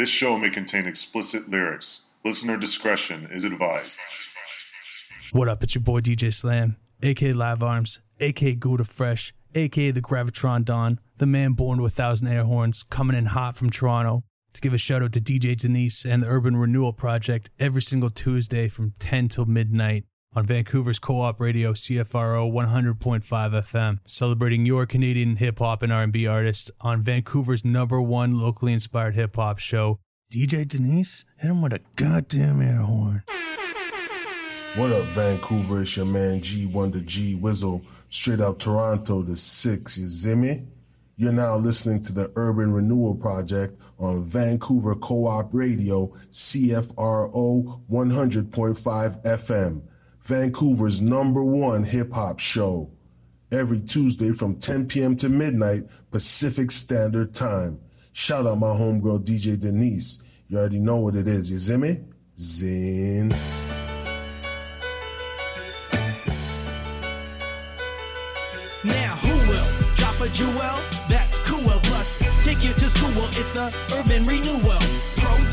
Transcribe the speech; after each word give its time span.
This 0.00 0.08
show 0.08 0.38
may 0.38 0.48
contain 0.48 0.86
explicit 0.86 1.50
lyrics. 1.50 2.06
Listener 2.24 2.56
discretion 2.56 3.28
is 3.30 3.44
advised. 3.44 3.98
What 5.32 5.46
up? 5.46 5.62
It's 5.62 5.74
your 5.74 5.82
boy 5.82 6.00
DJ 6.00 6.32
Slam, 6.32 6.76
aka 7.02 7.34
Live 7.34 7.62
Arms, 7.62 8.00
aka 8.18 8.54
Gouda 8.54 8.84
Fresh, 8.84 9.34
aka 9.54 9.90
the 9.90 10.00
Gravitron 10.00 10.64
Don, 10.64 11.00
the 11.18 11.26
man 11.26 11.52
born 11.52 11.82
with 11.82 11.92
thousand 11.92 12.28
air 12.28 12.44
horns, 12.44 12.82
coming 12.88 13.14
in 13.14 13.26
hot 13.26 13.58
from 13.58 13.68
Toronto. 13.68 14.24
To 14.54 14.60
give 14.62 14.72
a 14.72 14.78
shout 14.78 15.02
out 15.02 15.12
to 15.12 15.20
DJ 15.20 15.54
Denise 15.54 16.06
and 16.06 16.22
the 16.22 16.28
Urban 16.28 16.56
Renewal 16.56 16.94
Project 16.94 17.50
every 17.58 17.82
single 17.82 18.08
Tuesday 18.08 18.68
from 18.68 18.94
10 19.00 19.28
till 19.28 19.44
midnight 19.44 20.06
on 20.32 20.46
Vancouver's 20.46 21.00
co-op 21.00 21.40
radio 21.40 21.72
CFRO 21.72 22.52
100.5 22.52 23.22
FM, 23.24 23.98
celebrating 24.06 24.64
your 24.64 24.86
Canadian 24.86 25.36
hip 25.36 25.58
hop 25.58 25.82
and 25.82 25.92
R&B 25.92 26.26
artists 26.26 26.70
on 26.80 27.02
Vancouver's 27.02 27.64
number 27.64 28.00
one 28.00 28.38
locally 28.38 28.72
inspired 28.72 29.16
hip 29.16 29.34
hop 29.34 29.58
show. 29.58 29.98
DJ 30.32 30.66
Denise, 30.66 31.24
hit 31.38 31.50
him 31.50 31.60
with 31.62 31.72
a 31.72 31.80
goddamn 31.96 32.62
air 32.62 32.82
horn. 32.82 33.24
What 34.76 34.92
up, 34.92 35.04
Vancouver? 35.06 35.82
It's 35.82 35.96
your 35.96 36.06
man 36.06 36.40
G 36.42 36.64
Wonder 36.64 37.00
G 37.00 37.34
Wizzle, 37.34 37.82
straight 38.08 38.40
out 38.40 38.60
Toronto 38.60 39.24
to 39.24 39.34
six. 39.34 39.98
You 39.98 40.06
zimmy? 40.06 40.68
You're 41.16 41.32
now 41.32 41.56
listening 41.56 42.02
to 42.04 42.12
the 42.12 42.30
Urban 42.36 42.72
Renewal 42.72 43.16
Project 43.16 43.80
on 43.98 44.24
Vancouver 44.24 44.94
Co-op 44.94 45.52
Radio, 45.52 46.12
CFRO 46.30 47.82
100.5 47.90 49.22
FM. 49.24 49.82
Vancouver's 50.30 51.02
number 51.02 51.42
one 51.42 51.82
hip 51.82 52.12
hop 52.12 52.38
show. 52.38 52.88
Every 53.50 53.80
Tuesday 53.80 54.30
from 54.30 54.60
10 54.60 54.86
p.m. 54.86 55.16
to 55.16 55.28
midnight 55.28 55.88
Pacific 56.12 56.70
Standard 56.70 57.34
Time. 57.34 57.80
Shout 58.12 58.46
out 58.46 58.60
my 58.60 58.68
homegirl 58.68 59.24
DJ 59.24 59.58
Denise. 59.58 60.22
You 60.46 60.58
already 60.58 60.78
know 60.78 60.98
what 60.98 61.16
it 61.16 61.26
is. 61.26 61.50
You 61.50 61.56
zimmy? 61.56 62.04
Zin. 62.38 63.30
Now 68.84 69.16
who 69.16 69.50
will 69.50 69.66
drop 69.96 70.20
a 70.20 70.28
jewel? 70.28 70.54
That's 71.08 71.40
cool. 71.40 71.58
Plus, 71.82 72.18
take 72.44 72.62
you 72.62 72.72
to 72.74 72.88
school. 72.88 73.24
It's 73.30 73.52
the 73.52 73.74
Urban 73.98 74.24
Renewal 74.24 74.78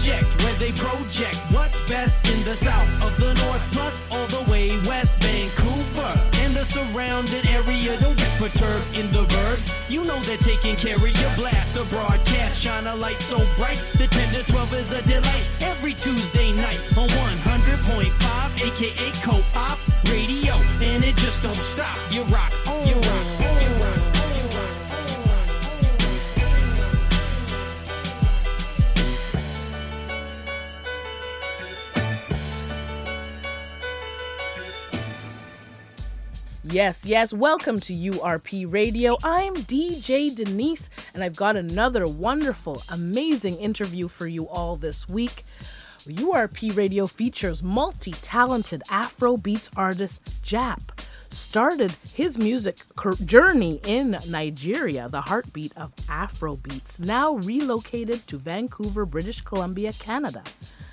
Project 0.07 0.43
where 0.43 0.53
they 0.53 0.71
project 0.71 1.37
what's 1.51 1.81
best 1.81 2.29
in 2.31 2.41
the 2.45 2.55
south 2.55 3.03
of 3.03 3.17
the 3.17 3.33
north, 3.43 3.61
plus 3.73 3.93
all 4.09 4.25
the 4.27 4.49
way 4.49 4.69
west 4.87 5.11
Vancouver 5.21 6.17
and 6.43 6.55
the 6.55 6.63
surrounding 6.63 7.45
area. 7.49 7.99
Don't 7.99 8.17
get 8.17 8.31
perturbed 8.39 8.97
in 8.97 9.11
the 9.11 9.23
verbs. 9.23 9.69
You 9.89 10.05
know 10.05 10.17
they're 10.21 10.37
taking 10.37 10.77
care 10.77 10.95
of 10.95 11.01
your 11.01 11.35
blast. 11.35 11.73
The 11.73 11.83
broadcast 11.85 12.57
shine 12.61 12.87
a 12.87 12.95
light 12.95 13.21
so 13.21 13.35
bright. 13.57 13.83
The 13.97 14.07
10 14.07 14.33
to 14.35 14.49
12 14.49 14.73
is 14.75 14.93
a 14.93 15.01
delight 15.01 15.45
every 15.59 15.93
Tuesday 15.93 16.53
night 16.53 16.79
on 16.95 17.09
100.5, 17.09 18.63
aka 18.63 19.11
Co-op 19.21 19.77
Radio, 20.09 20.53
and 20.87 21.03
it 21.03 21.17
just 21.17 21.43
don't 21.43 21.55
stop. 21.55 21.97
You 22.11 22.23
rock, 22.23 22.53
rock. 22.65 22.87
You 22.87 22.95
rock. 22.95 23.36
Yes, 36.69 37.05
yes, 37.05 37.31
welcome 37.31 37.79
to 37.81 37.93
URP 37.93 38.71
Radio. 38.71 39.17
I'm 39.23 39.55
DJ 39.55 40.35
Denise, 40.35 40.89
and 41.13 41.23
I've 41.23 41.35
got 41.35 41.55
another 41.55 42.05
wonderful, 42.05 42.83
amazing 42.89 43.55
interview 43.55 44.09
for 44.09 44.27
you 44.27 44.49
all 44.49 44.75
this 44.75 45.07
week. 45.07 45.45
URP 46.05 46.75
Radio 46.75 47.05
features 47.07 47.63
multi 47.63 48.11
talented 48.11 48.83
Afrobeats 48.89 49.69
artist 49.77 50.21
Jap. 50.43 50.99
Started 51.29 51.95
his 52.13 52.37
music 52.37 52.79
journey 53.23 53.79
in 53.85 54.17
Nigeria, 54.27 55.07
the 55.07 55.21
heartbeat 55.21 55.71
of 55.77 55.95
Afrobeats, 56.07 56.99
now 56.99 57.35
relocated 57.35 58.27
to 58.27 58.37
Vancouver, 58.37 59.05
British 59.05 59.39
Columbia, 59.39 59.93
Canada. 59.93 60.43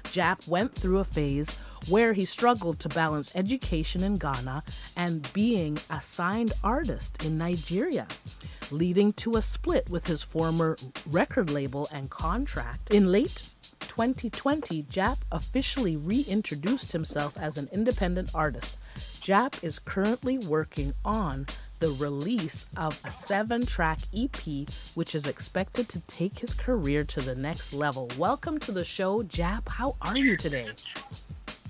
Jap 0.04 0.46
went 0.46 0.72
through 0.72 0.98
a 0.98 1.04
phase 1.04 1.48
where 1.88 2.12
he 2.12 2.24
struggled 2.24 2.80
to 2.80 2.88
balance 2.88 3.30
education 3.34 4.02
in 4.02 4.16
Ghana 4.16 4.62
and 4.96 5.30
being 5.32 5.78
a 5.90 6.00
signed 6.00 6.52
artist 6.62 7.24
in 7.24 7.36
Nigeria, 7.38 8.06
leading 8.70 9.12
to 9.14 9.36
a 9.36 9.42
split 9.42 9.88
with 9.90 10.06
his 10.06 10.22
former 10.22 10.76
record 11.10 11.50
label 11.50 11.88
and 11.92 12.10
contract. 12.10 12.90
In 12.92 13.12
late 13.12 13.42
2020, 13.80 14.84
Jap 14.84 15.18
officially 15.30 15.96
reintroduced 15.96 16.92
himself 16.92 17.36
as 17.36 17.58
an 17.58 17.68
independent 17.72 18.30
artist. 18.34 18.76
Jap 19.20 19.62
is 19.62 19.78
currently 19.78 20.38
working 20.38 20.94
on 21.04 21.46
the 21.80 21.90
release 21.90 22.66
of 22.76 22.98
a 23.04 23.12
seven 23.12 23.66
track 23.66 23.98
EP, 24.16 24.40
which 24.94 25.14
is 25.14 25.26
expected 25.26 25.88
to 25.90 26.00
take 26.00 26.38
his 26.38 26.54
career 26.54 27.04
to 27.04 27.20
the 27.20 27.34
next 27.34 27.72
level. 27.72 28.10
Welcome 28.16 28.58
to 28.60 28.72
the 28.72 28.84
show, 28.84 29.22
Jap. 29.22 29.68
How 29.68 29.96
are 30.00 30.16
you 30.16 30.36
today? 30.36 30.68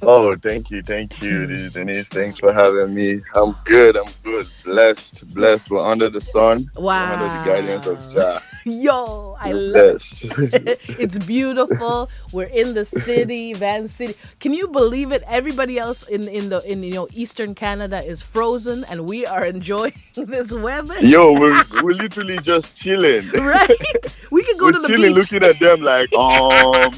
Oh, 0.03 0.37
thank 0.37 0.71
you, 0.71 0.83
thank 0.83 1.23
you, 1.23 1.47
Denise. 1.71 2.09
Thanks 2.09 2.39
for 2.39 2.53
having 2.53 2.95
me. 2.95 3.23
I'm 3.35 3.57
good. 3.65 3.97
I'm 3.97 4.13
good. 4.23 4.47
Blessed, 4.65 5.35
blessed. 5.35 5.71
We're 5.71 5.81
under 5.81 6.11
the 6.11 6.21
sun. 6.21 6.71
Wow. 6.77 7.09
We're 7.09 7.27
under 7.27 7.39
the 7.39 7.45
guidance 7.45 7.87
of 7.87 8.13
Jah. 8.13 8.43
Yo, 8.65 9.37
I 9.41 9.53
love 9.53 10.01
blessed. 10.03 10.25
it's 10.99 11.19
beautiful. 11.19 12.11
We're 12.33 12.45
in 12.47 12.75
the 12.75 12.85
city, 12.85 13.53
Van 13.55 13.89
City. 13.89 14.15
Can 14.41 14.55
you 14.55 14.69
believe 14.69 15.13
it? 15.13 15.23
Everybody 15.27 15.79
else 15.79 16.03
in 16.05 16.29
in 16.29 16.51
the 16.51 16.61
in 16.71 16.83
you 16.83 16.95
know 16.95 17.09
Eastern 17.13 17.55
Canada 17.55 18.03
is 18.05 18.23
frozen, 18.23 18.85
and 18.85 19.07
we 19.07 19.27
are 19.27 19.45
enjoying 19.45 19.95
this 20.15 20.53
weather. 20.53 20.99
Yo, 21.01 21.33
we're, 21.39 21.63
we're 21.83 21.95
literally 21.95 22.39
just 22.39 22.77
chilling. 22.77 23.31
Right? 23.45 24.07
We 24.31 24.43
could 24.45 24.59
go 24.59 24.69
we're 24.69 24.73
to 24.73 24.81
the 24.81 24.89
chilling, 24.89 25.15
beach. 25.15 25.15
looking 25.15 25.43
at 25.45 25.59
them 25.61 25.81
like, 25.83 26.13
um, 26.15 26.95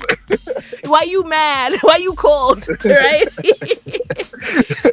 Why 0.84 1.02
you 1.02 1.24
mad? 1.24 1.76
Why 1.82 1.96
you 1.96 2.14
cold? 2.14 2.68
Right? 2.84 3.28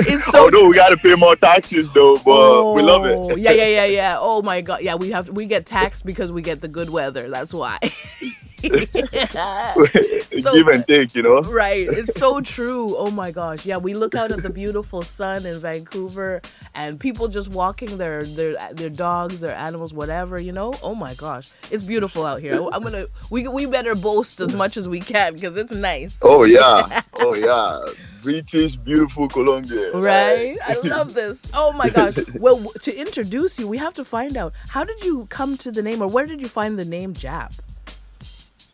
it's 0.08 0.28
so 0.28 0.40
Oh 0.40 0.46
although 0.46 0.68
we 0.68 0.76
gotta 0.76 0.98
pay 0.98 1.16
more 1.16 1.36
taxes 1.36 1.92
though, 1.94 2.20
but 2.20 2.66
we 2.74 2.82
love 2.82 3.06
Oh, 3.06 3.36
it. 3.36 3.38
yeah, 3.38 3.52
yeah, 3.52 3.68
yeah, 3.68 3.86
yeah. 3.86 4.18
Oh 4.20 4.42
my 4.42 4.62
god. 4.62 4.82
Yeah, 4.82 4.96
we 4.96 5.12
have 5.12 5.30
we 5.30 5.46
get 5.46 5.66
taxed 5.66 6.06
because 6.06 6.32
we 6.32 6.42
get 6.42 6.62
the 6.63 6.68
good 6.68 6.90
weather. 6.90 7.29
That's 7.29 7.53
why. 7.53 7.78
So- 10.41 10.53
Give 10.53 10.68
and 10.68 10.88
take, 10.88 11.13
you 11.16 11.22
know. 11.22 11.41
Right. 11.41 11.88
It's 11.88 12.19
so 12.19 12.41
true. 12.41 12.96
Oh 12.97 13.12
my 13.12 13.31
gosh. 13.31 13.66
Yeah, 13.66 13.78
we 13.78 13.94
look 13.94 14.16
out 14.16 14.31
at 14.31 14.41
the 14.41 14.50
beautiful 14.50 15.01
sun 15.03 15.46
in 15.46 15.59
Vancouver 15.59 16.41
and 16.74 17.00
people 17.00 17.28
just 17.28 17.50
walking 17.50 17.97
their 17.97 18.24
their 18.25 18.57
their 18.74 18.90
dogs, 18.90 19.41
their 19.41 19.56
animals, 19.56 19.94
whatever, 19.94 20.40
you 20.40 20.51
know? 20.51 20.74
Oh 20.81 20.96
my 20.96 21.13
gosh. 21.13 21.51
It's 21.69 21.84
beautiful 21.84 22.25
out 22.25 22.41
here. 22.41 22.53
I'm 22.74 22.81
going 22.81 22.94
to 22.94 23.09
we 23.29 23.47
we 23.47 23.66
better 23.68 23.94
boast 23.96 24.41
as 24.41 24.53
much 24.56 24.75
as 24.75 24.90
we 24.90 25.00
can 25.01 25.38
cuz 25.40 25.56
it's 25.56 25.72
nice. 25.72 26.18
Oh 26.24 26.44
yeah, 26.45 27.01
oh 27.19 27.35
yeah. 27.35 27.85
British, 28.24 28.75
beautiful 28.78 29.28
Columbia. 29.28 29.91
Right? 29.91 30.57
I 30.66 30.75
love 30.84 31.13
this. 31.13 31.45
Oh 31.53 31.74
my 31.74 31.90
gosh. 31.90 32.16
Well, 32.40 32.72
to 32.81 32.95
introduce 32.95 33.59
you, 33.59 33.68
we 33.68 33.78
have 33.78 33.94
to 33.95 34.06
find 34.06 34.35
out 34.38 34.53
how 34.69 34.84
did 34.84 35.03
you 35.03 35.28
come 35.30 35.57
to 35.57 35.72
the 35.72 35.81
name 35.84 36.01
or 36.01 36.07
where 36.07 36.25
did 36.25 36.41
you 36.41 36.47
find 36.47 36.80
the 36.80 36.85
name 36.85 37.13
Jap? 37.13 37.51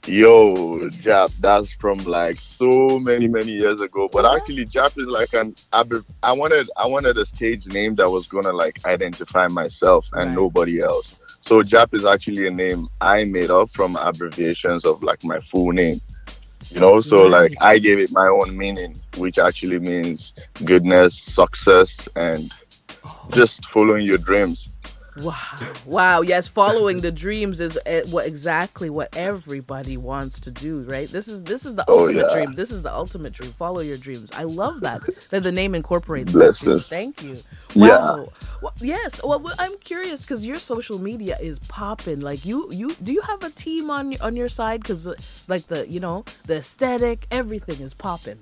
Yo, 0.09 0.89
Jap, 0.89 1.31
that's 1.39 1.71
from 1.73 1.99
like 1.99 2.35
so 2.39 2.97
many, 2.97 3.27
many 3.27 3.51
years 3.51 3.79
ago. 3.79 4.09
But 4.11 4.25
Yeah. 4.25 4.33
actually, 4.37 4.65
Jap 4.65 4.97
is 4.97 5.07
like 5.07 5.33
an 5.33 5.55
I 6.23 6.31
wanted 6.31 6.67
I 6.75 6.87
wanted 6.87 7.19
a 7.19 7.25
stage 7.27 7.67
name 7.67 7.93
that 7.95 8.09
was 8.09 8.27
gonna 8.27 8.51
like 8.51 8.79
identify 8.85 9.47
myself 9.47 10.07
and 10.13 10.29
Right. 10.29 10.35
nobody 10.35 10.81
else. 10.81 11.13
So 11.41 11.61
Jap 11.61 11.93
is 11.93 12.05
actually 12.05 12.47
a 12.47 12.51
name 12.51 12.87
I 12.99 13.23
made 13.25 13.51
up 13.51 13.69
from 13.75 13.95
abbreviations 13.97 14.83
of 14.83 15.03
like 15.03 15.23
my 15.23 15.39
full 15.41 15.71
name. 15.73 16.01
You 16.71 16.79
know, 16.79 17.01
so 17.01 17.27
like 17.27 17.53
I 17.61 17.77
gave 17.77 17.99
it 17.99 18.11
my 18.11 18.27
own 18.27 18.57
meaning, 18.57 18.99
which 19.15 19.37
actually 19.37 19.77
means 19.79 20.33
goodness, 20.65 21.21
success, 21.21 22.09
and 22.15 22.51
just 23.29 23.63
following 23.71 24.05
your 24.07 24.17
dreams. 24.17 24.69
Wow. 25.15 25.73
Wow. 25.85 26.21
Yes, 26.21 26.47
following 26.47 27.01
the 27.01 27.11
dreams 27.11 27.59
is 27.61 27.77
uh, 27.85 28.01
what 28.07 28.27
exactly 28.27 28.89
what 28.89 29.09
everybody 29.15 29.97
wants 29.97 30.41
to 30.41 30.51
do, 30.51 30.81
right? 30.83 31.11
This 31.11 31.27
is 31.27 31.43
this 31.43 31.65
is 31.65 31.75
the 31.75 31.85
Oh, 31.87 32.09
ultimate 32.09 32.27
yeah. 32.27 32.27
dream. 32.27 32.53
This 32.53 32.71
is 32.71 32.81
the 32.83 32.93
ultimate 32.93 33.33
dream. 33.33 33.53
Follow 33.53 33.81
your 33.81 33.97
dreams. 33.97 34.31
I 34.33 34.43
love 34.45 34.81
that 34.81 35.03
that 35.29 35.43
the 35.43 35.51
name 35.53 35.75
incorporates 35.75 36.35
that. 36.35 36.55
Blessings. 36.57 36.91
Thank 36.91 37.21
you. 37.21 37.43
Yeah. 37.75 37.99
Wow. 37.99 38.33
Well, 38.61 38.73
yes. 38.81 39.21
Well, 39.23 39.43
I'm 39.59 39.77
curious 39.79 40.25
cuz 40.25 40.45
your 40.45 40.59
social 40.59 40.99
media 40.99 41.37
is 41.41 41.59
popping. 41.59 42.21
Like 42.21 42.45
you 42.45 42.69
you 42.71 42.95
do 43.03 43.13
you 43.13 43.21
have 43.21 43.43
a 43.43 43.51
team 43.51 43.91
on 43.91 44.15
on 44.21 44.35
your 44.37 44.49
side 44.49 44.83
cuz 44.83 45.07
like 45.47 45.67
the, 45.67 45.87
you 45.89 45.99
know, 46.01 46.25
the 46.45 46.57
aesthetic, 46.57 47.27
everything 47.31 47.81
is 47.81 47.93
popping. 47.95 48.39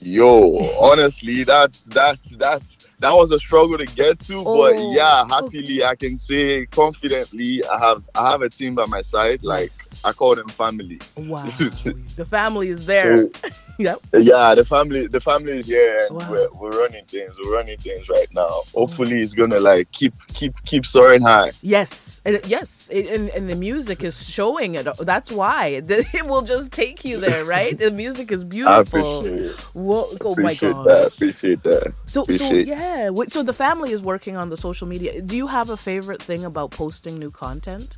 Yo, 0.00 0.58
honestly, 0.80 1.44
that 1.44 1.72
that 1.88 2.20
that's 2.38 2.83
that 3.00 3.12
was 3.12 3.30
a 3.30 3.38
struggle 3.38 3.78
to 3.78 3.86
get 3.86 4.20
to. 4.20 4.44
but 4.44 4.74
Oh, 4.76 4.92
yeah, 4.92 5.26
happily 5.28 5.84
I 5.84 5.94
can 5.94 6.18
say 6.18 6.66
confidently 6.66 7.64
I 7.66 7.78
have 7.78 8.02
I 8.14 8.30
have 8.30 8.42
a 8.42 8.48
team 8.48 8.74
by 8.74 8.86
my 8.86 9.02
side. 9.02 9.40
Like 9.42 9.70
Nice. 9.70 10.00
I 10.04 10.12
call 10.12 10.34
them 10.34 10.48
family. 10.48 11.00
Wow. 11.16 11.44
the 12.16 12.26
family 12.28 12.68
is 12.68 12.86
there. 12.86 13.28
So, 13.32 13.50
yep. 13.78 14.00
yeah, 14.12 14.54
the 14.54 14.64
family 14.64 15.06
the 15.06 15.20
family 15.20 15.60
is 15.60 15.66
here 15.66 16.06
and 16.08 16.16
Wow. 16.16 16.30
we're, 16.30 16.48
we're 16.52 16.78
running 16.80 17.04
things. 17.06 17.32
We're 17.42 17.52
running 17.54 17.78
things 17.78 18.08
right 18.08 18.28
now. 18.32 18.62
Hopefully 18.74 19.20
it's 19.22 19.34
gonna 19.34 19.58
like 19.58 19.90
keep 19.92 20.14
keep 20.28 20.54
keep 20.64 20.86
soaring 20.86 21.22
high. 21.22 21.52
Yes, 21.62 22.20
and 22.24 22.40
yes, 22.46 22.88
and, 22.92 23.30
and 23.30 23.48
the 23.50 23.56
music 23.56 24.04
is 24.04 24.28
showing 24.28 24.74
it. 24.76 24.86
That's 24.98 25.30
why 25.32 25.82
it, 25.88 26.26
will 26.26 26.42
just 26.42 26.70
take 26.72 27.04
you 27.04 27.18
there, 27.18 27.44
right? 27.44 27.76
The 27.78 27.90
music 27.90 28.30
is 28.30 28.42
I 28.44 28.46
beautiful. 28.46 29.20
appreciate 29.20 29.44
it. 29.50 29.56
Whoa, 29.74 30.08
oh 30.20 30.36
my 30.38 30.54
god! 30.54 30.84
that. 30.86 31.06
Appreciate 31.08 31.62
that. 31.64 31.92
So, 32.06 32.26
so 32.36 32.52
yeah. 32.52 33.10
So 33.28 33.42
the 33.42 33.52
family 33.52 33.92
is 33.92 34.02
working 34.02 34.36
on 34.36 34.50
the 34.50 34.56
social 34.56 34.86
media. 34.86 35.20
Do 35.20 35.36
you 35.36 35.48
have 35.48 35.70
a 35.70 35.76
favorite 35.76 36.22
thing 36.22 36.44
about 36.44 36.70
posting 36.70 37.18
new 37.18 37.30
content? 37.30 37.96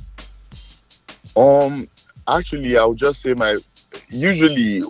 Um, 1.35 1.87
actually, 2.27 2.77
I 2.77 2.85
would 2.85 2.97
just 2.97 3.21
say 3.21 3.33
my. 3.33 3.57
Usually, 4.09 4.83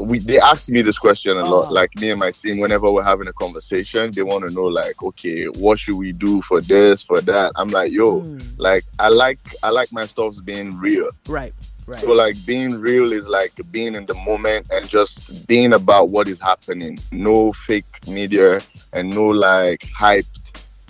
we 0.00 0.18
they 0.18 0.38
ask 0.38 0.68
me 0.68 0.82
this 0.82 0.98
question 0.98 1.36
a 1.36 1.44
lot. 1.44 1.68
Oh. 1.68 1.72
Like 1.72 1.94
me 1.96 2.10
and 2.10 2.18
my 2.20 2.30
team, 2.30 2.58
whenever 2.58 2.90
we're 2.90 3.02
having 3.02 3.28
a 3.28 3.32
conversation, 3.32 4.10
they 4.12 4.22
want 4.22 4.44
to 4.44 4.50
know 4.50 4.64
like, 4.64 5.02
okay, 5.02 5.44
what 5.46 5.78
should 5.78 5.96
we 5.96 6.12
do 6.12 6.42
for 6.42 6.60
this, 6.60 7.02
for 7.02 7.20
that? 7.22 7.52
I'm 7.56 7.68
like, 7.68 7.92
yo, 7.92 8.22
Mm, 8.22 8.42
like 8.58 8.84
I 8.98 9.08
like 9.08 9.38
I 9.62 9.70
like 9.70 9.92
my 9.92 10.06
stuffs 10.06 10.40
being 10.40 10.78
real. 10.78 11.10
right, 11.28 11.52
right. 11.86 12.00
So 12.00 12.12
like 12.12 12.36
being 12.46 12.78
real 12.80 13.12
is 13.12 13.26
like 13.26 13.52
being 13.70 13.94
in 13.94 14.06
the 14.06 14.14
moment 14.14 14.66
and 14.70 14.88
just 14.88 15.46
being 15.46 15.72
about 15.72 16.10
what 16.10 16.28
is 16.28 16.40
happening. 16.40 16.98
No 17.10 17.52
fake 17.66 18.06
media 18.06 18.60
and 18.92 19.10
no 19.10 19.26
like 19.26 19.80
hyped 19.98 20.41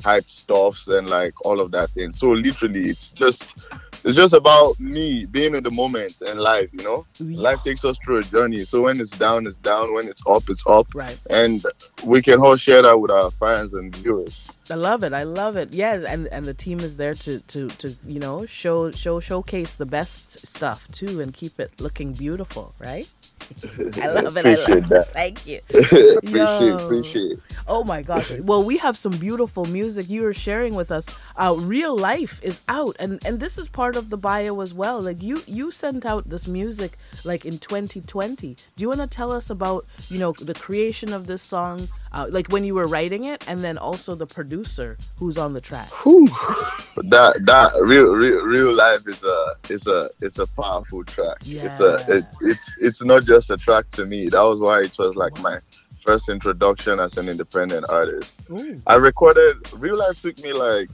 hyped 0.03 0.31
stuffs 0.31 0.87
and 0.89 1.09
like 1.09 1.35
all 1.47 1.61
of 1.61 1.71
that 1.73 1.91
thing. 1.91 2.13
So 2.13 2.29
literally 2.29 2.91
it's 2.91 3.11
just 3.11 3.55
it's 4.05 4.17
just 4.17 4.35
about 4.35 4.79
me 4.81 5.27
being 5.27 5.55
in 5.55 5.63
the 5.63 5.71
moment 5.71 6.21
and 6.23 6.41
life, 6.41 6.69
you 6.73 6.83
know? 6.83 7.07
Life 7.21 7.63
takes 7.63 7.85
us 7.85 7.97
through 8.05 8.19
a 8.19 8.23
journey. 8.23 8.65
So 8.65 8.83
when 8.83 9.01
it's 9.01 9.13
down, 9.13 9.47
it's 9.47 9.57
down. 9.59 9.95
When 9.95 10.09
it's 10.09 10.23
up, 10.27 10.43
it's 10.49 10.65
up. 10.67 10.89
right. 10.95 11.19
And 11.31 11.65
we 12.03 12.21
can 12.21 12.41
all 12.41 12.57
share 12.57 12.83
that 12.83 12.99
with 12.99 13.13
our 13.13 13.31
fans 13.33 13.75
and 13.75 13.95
viewers. 13.95 14.49
I 14.71 14.75
love 14.75 15.03
it. 15.03 15.13
I 15.13 15.25
love 15.25 15.57
it. 15.57 15.73
Yes, 15.73 16.05
and 16.05 16.29
and 16.29 16.45
the 16.45 16.55
team 16.55 16.81
is 16.81 16.97
there 16.97 17.15
to 17.15 17.41
to 17.41 17.69
to 17.69 17.97
you 18.07 18.21
know 18.21 18.47
show 18.47 18.91
show 18.91 19.21
showcase 19.21 19.77
the 19.77 19.87
best 19.87 20.47
stuff 20.47 20.89
too, 20.91 21.21
and 21.21 21.35
keep 21.35 21.59
it 21.59 21.81
looking 21.81 22.13
beautiful, 22.13 22.75
right? 22.79 23.09
I 24.01 24.07
love 24.09 24.37
it. 24.37 24.47
I 24.47 24.55
love 24.55 24.93
it. 24.93 25.05
Thank 25.13 25.47
you. 25.47 25.61
appreciate, 25.69 26.31
Yo. 26.31 26.77
appreciate. 26.77 27.39
Oh 27.67 27.85
my 27.85 28.03
gosh. 28.03 28.31
Well, 28.31 28.63
we 28.63 28.79
have 28.79 28.97
some 28.97 29.17
beautiful 29.17 29.65
music 29.65 30.09
you 30.09 30.25
are 30.27 30.35
sharing 30.35 30.75
with 30.75 30.91
us. 30.91 31.07
Uh, 31.37 31.55
Real 31.59 31.97
Life 31.97 32.41
is 32.43 32.61
out 32.69 32.97
and 32.99 33.25
and 33.27 33.41
this 33.41 33.59
is 33.59 33.69
part 33.69 33.97
of 33.97 34.11
the 34.11 34.17
bio 34.17 34.61
as 34.61 34.73
well. 34.73 35.01
Like 35.01 35.23
you 35.23 35.43
you 35.47 35.71
sent 35.71 36.07
out 36.07 36.29
this 36.31 36.47
music 36.47 36.97
like 37.25 37.45
in 37.45 37.59
2020. 37.59 38.57
Do 38.77 38.83
you 38.83 38.89
want 38.89 39.01
to 39.01 39.07
tell 39.07 39.33
us 39.33 39.51
about, 39.51 39.87
you 40.09 40.19
know, 40.19 40.33
the 40.33 40.55
creation 40.55 41.13
of 41.13 41.27
this 41.27 41.43
song, 41.43 41.89
uh, 42.13 42.27
like 42.31 42.49
when 42.49 42.65
you 42.65 42.75
were 42.75 42.87
writing 42.87 43.25
it 43.25 43.45
and 43.49 43.63
then 43.65 43.79
also 43.79 44.15
the 44.15 44.27
producer 44.27 44.97
who's 45.17 45.37
on 45.39 45.53
the 45.53 45.61
track? 45.61 45.89
Whew. 46.05 46.27
that 46.97 47.41
that 47.45 47.73
real, 47.83 48.09
real 48.13 48.43
real 48.43 48.75
life 48.75 49.07
is 49.07 49.23
a 49.23 49.47
is 49.69 49.87
a 49.87 50.11
it's 50.21 50.39
a 50.39 50.47
powerful 50.47 51.05
track. 51.05 51.39
It's 51.43 51.81
a 51.81 52.05
Yeah. 52.09 52.17
it, 52.17 52.25
it's 52.43 52.75
it's 52.81 53.03
not 53.03 53.25
just 53.25 53.51
a 53.51 53.57
track 53.57 53.89
to 53.93 54.07
me. 54.07 54.29
That 54.29 54.43
was 54.43 54.59
why 54.59 54.83
it 54.83 54.97
was 54.99 55.17
like 55.17 55.39
my 55.41 55.59
first 56.05 56.29
introduction 56.29 56.99
as 57.01 57.17
an 57.17 57.29
independent 57.29 57.87
artist. 57.89 58.35
Ooh. 58.51 58.81
I 58.87 58.97
recorded 58.97 59.57
real 59.75 59.97
life 59.99 60.21
took 60.21 60.39
me 60.43 60.53
like 60.53 60.91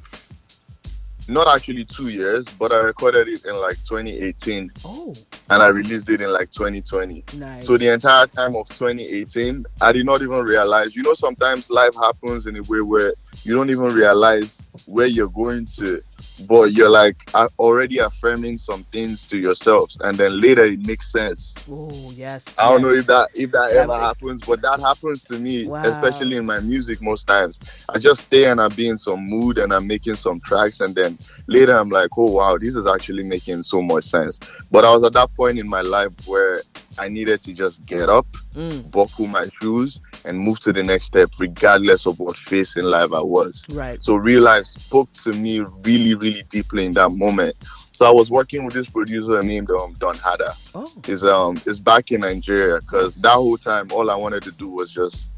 not 1.28 1.46
actually 1.46 1.84
two 1.84 2.08
years, 2.08 2.46
but 2.58 2.72
I 2.72 2.78
recorded 2.78 3.28
it 3.28 3.44
in 3.44 3.54
like 3.56 3.76
2018 3.86 4.70
Oh, 4.84 5.14
and 5.50 5.62
I 5.62 5.68
released 5.68 6.08
it 6.08 6.20
in 6.20 6.32
like 6.32 6.50
2020. 6.52 7.24
nice. 7.34 7.66
So 7.66 7.76
the 7.76 7.88
entire 7.92 8.26
time 8.26 8.56
of 8.56 8.68
2018, 8.70 9.64
I 9.80 9.92
did 9.92 10.06
not 10.06 10.22
even 10.22 10.42
realize. 10.42 10.96
You 10.96 11.02
know, 11.02 11.14
sometimes 11.14 11.68
life 11.70 11.94
happens 11.94 12.46
in 12.46 12.56
a 12.56 12.62
way 12.62 12.80
where 12.80 13.12
you 13.44 13.54
don't 13.54 13.70
even 13.70 13.92
realize 13.94 14.62
where 14.86 15.06
you're 15.06 15.28
going 15.28 15.66
to, 15.78 16.02
but 16.48 16.72
you're 16.72 16.88
like 16.88 17.16
already 17.58 17.98
affirming 17.98 18.58
some 18.58 18.84
things 18.92 19.26
to 19.28 19.38
yourselves, 19.38 19.98
and 20.02 20.16
then 20.16 20.40
later 20.40 20.64
it 20.64 20.80
makes 20.86 21.10
sense. 21.12 21.54
Oh, 21.70 22.12
yes. 22.14 22.56
I 22.58 22.70
don't 22.70 22.82
know 22.82 22.92
if 22.92 23.06
that 23.06 23.28
if 23.34 23.50
that, 23.52 23.72
That 23.72 23.76
ever 23.76 23.92
makes- 23.94 24.02
happens, 24.20 24.42
but 24.46 24.60
that 24.62 24.80
happens 24.80 25.24
to 25.24 25.38
me, 25.38 25.66
Wow. 25.66 25.82
especially 25.82 26.36
in 26.36 26.46
my 26.46 26.60
music. 26.60 27.00
Most 27.02 27.26
times, 27.26 27.58
I 27.88 27.98
just 27.98 28.22
stay 28.22 28.44
and 28.46 28.60
I 28.60 28.68
be 28.68 28.88
in 28.88 28.98
some 28.98 29.20
mood 29.20 29.58
and 29.58 29.72
I'm 29.72 29.86
making 29.86 30.16
some 30.16 30.40
tracks, 30.40 30.80
and 30.80 30.94
then 30.94 31.18
later 31.46 31.72
I'm 31.72 31.88
like, 31.90 32.10
oh 32.16 32.30
wow, 32.30 32.58
this 32.58 32.74
is 32.74 32.86
actually 32.86 33.24
making 33.24 33.62
so 33.64 33.82
much 33.82 34.04
sense. 34.04 34.38
But 34.70 34.84
I 34.84 34.90
was 34.90 35.02
at 35.04 35.12
that 35.14 35.34
point 35.34 35.58
in 35.58 35.68
my 35.68 35.80
life 35.82 36.12
where 36.26 36.62
I 36.98 37.08
needed 37.08 37.42
to 37.42 37.52
just 37.52 37.84
get 37.86 38.08
up, 38.08 38.26
Mm, 38.54 38.90
buckle 38.90 39.26
my 39.26 39.48
shoes, 39.60 40.00
and 40.24 40.38
move 40.38 40.58
to 40.60 40.72
the 40.72 40.82
next 40.82 41.06
step, 41.06 41.30
regardless 41.38 42.06
of 42.06 42.18
what 42.18 42.36
phase 42.36 42.76
in 42.76 42.84
life 42.84 43.12
I 43.12 43.20
was. 43.22 43.62
right. 43.70 44.02
So 44.02 44.16
real 44.16 44.42
life 44.42 44.66
spoke 44.66 45.12
to 45.24 45.32
me 45.32 45.60
really, 45.84 46.14
really 46.14 46.42
deeply 46.50 46.86
in 46.86 46.92
that 46.92 47.10
moment. 47.10 47.54
So 47.92 48.06
I 48.06 48.10
was 48.10 48.30
working 48.30 48.64
with 48.64 48.74
this 48.74 48.88
producer 48.88 49.42
named 49.42 49.70
um, 49.70 49.94
Don 49.98 50.16
Hada 50.16 50.54
Oh, 50.74 50.90
is 51.06 51.22
um 51.24 51.60
is 51.66 51.80
back 51.80 52.10
in 52.12 52.20
Nigeria 52.20 52.80
because 52.80 53.16
that 53.16 53.32
whole 53.34 53.56
time 53.58 53.88
all 53.92 54.10
I 54.10 54.14
wanted 54.16 54.42
to 54.44 54.52
do 54.52 54.68
was 54.68 54.90
just 54.92 55.28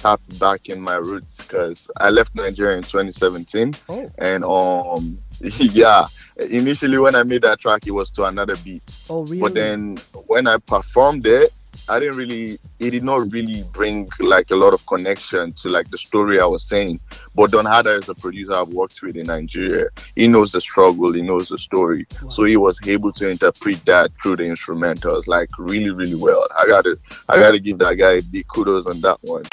tap 0.00 0.20
back 0.38 0.68
in 0.68 0.80
my 0.80 0.96
roots 0.96 1.36
because 1.36 1.88
I 1.98 2.08
left 2.08 2.34
Nigeria 2.34 2.76
in 2.78 2.82
2017 2.82 3.74
oh, 3.88 4.10
and 4.18 4.44
um 4.44 5.18
yeah 5.40 6.06
initially 6.38 6.96
when 6.98 7.14
I 7.14 7.22
made 7.22 7.42
that 7.42 7.60
track 7.60 7.86
it 7.86 7.90
was 7.90 8.10
to 8.12 8.24
another 8.24 8.56
beat. 8.56 8.82
Oh, 9.10 9.22
really? 9.24 9.40
but 9.40 9.54
then 9.54 9.98
when 10.26 10.46
I 10.46 10.56
performed 10.56 11.26
it 11.26 11.52
I 11.88 12.00
didn't 12.00 12.16
really 12.16 12.58
it 12.78 12.90
did 12.90 13.04
not 13.04 13.30
really 13.30 13.62
bring 13.62 14.08
like 14.18 14.50
a 14.50 14.56
lot 14.56 14.72
of 14.72 14.84
connection 14.86 15.52
to 15.52 15.68
like 15.68 15.90
the 15.90 15.98
story 15.98 16.40
I 16.40 16.46
was 16.46 16.64
saying. 16.64 16.98
But 17.34 17.52
Don 17.52 17.64
Hada 17.64 18.00
is 18.00 18.08
a 18.08 18.14
producer 18.14 18.54
I've 18.54 18.68
worked 18.68 19.00
with 19.02 19.16
in 19.16 19.26
Nigeria. 19.26 19.88
He 20.16 20.26
knows 20.26 20.50
the 20.50 20.60
struggle 20.60 21.12
he 21.12 21.22
knows 21.22 21.48
the 21.48 21.58
story. 21.58 22.06
Wow. 22.22 22.30
so 22.30 22.44
he 22.44 22.56
was 22.56 22.80
able 22.86 23.12
to 23.12 23.28
interpret 23.28 23.84
that 23.84 24.10
through 24.22 24.36
the 24.36 24.44
instrumentals 24.44 25.26
like 25.26 25.50
really 25.58 25.90
really 25.90 26.16
well. 26.16 26.46
I 26.58 26.66
gotta 26.66 26.98
I 27.28 27.36
gotta 27.36 27.60
give 27.60 27.78
that 27.78 27.94
guy 27.94 28.20
big 28.20 28.48
kudos 28.48 28.86
on 28.86 29.00
that 29.02 29.18
one 29.22 29.44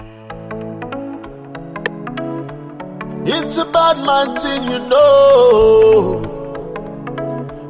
It's 3.30 3.58
a 3.58 3.66
bad 3.66 3.98
man 4.06 4.38
thing, 4.40 4.64
you 4.72 4.80
know. 4.88 6.24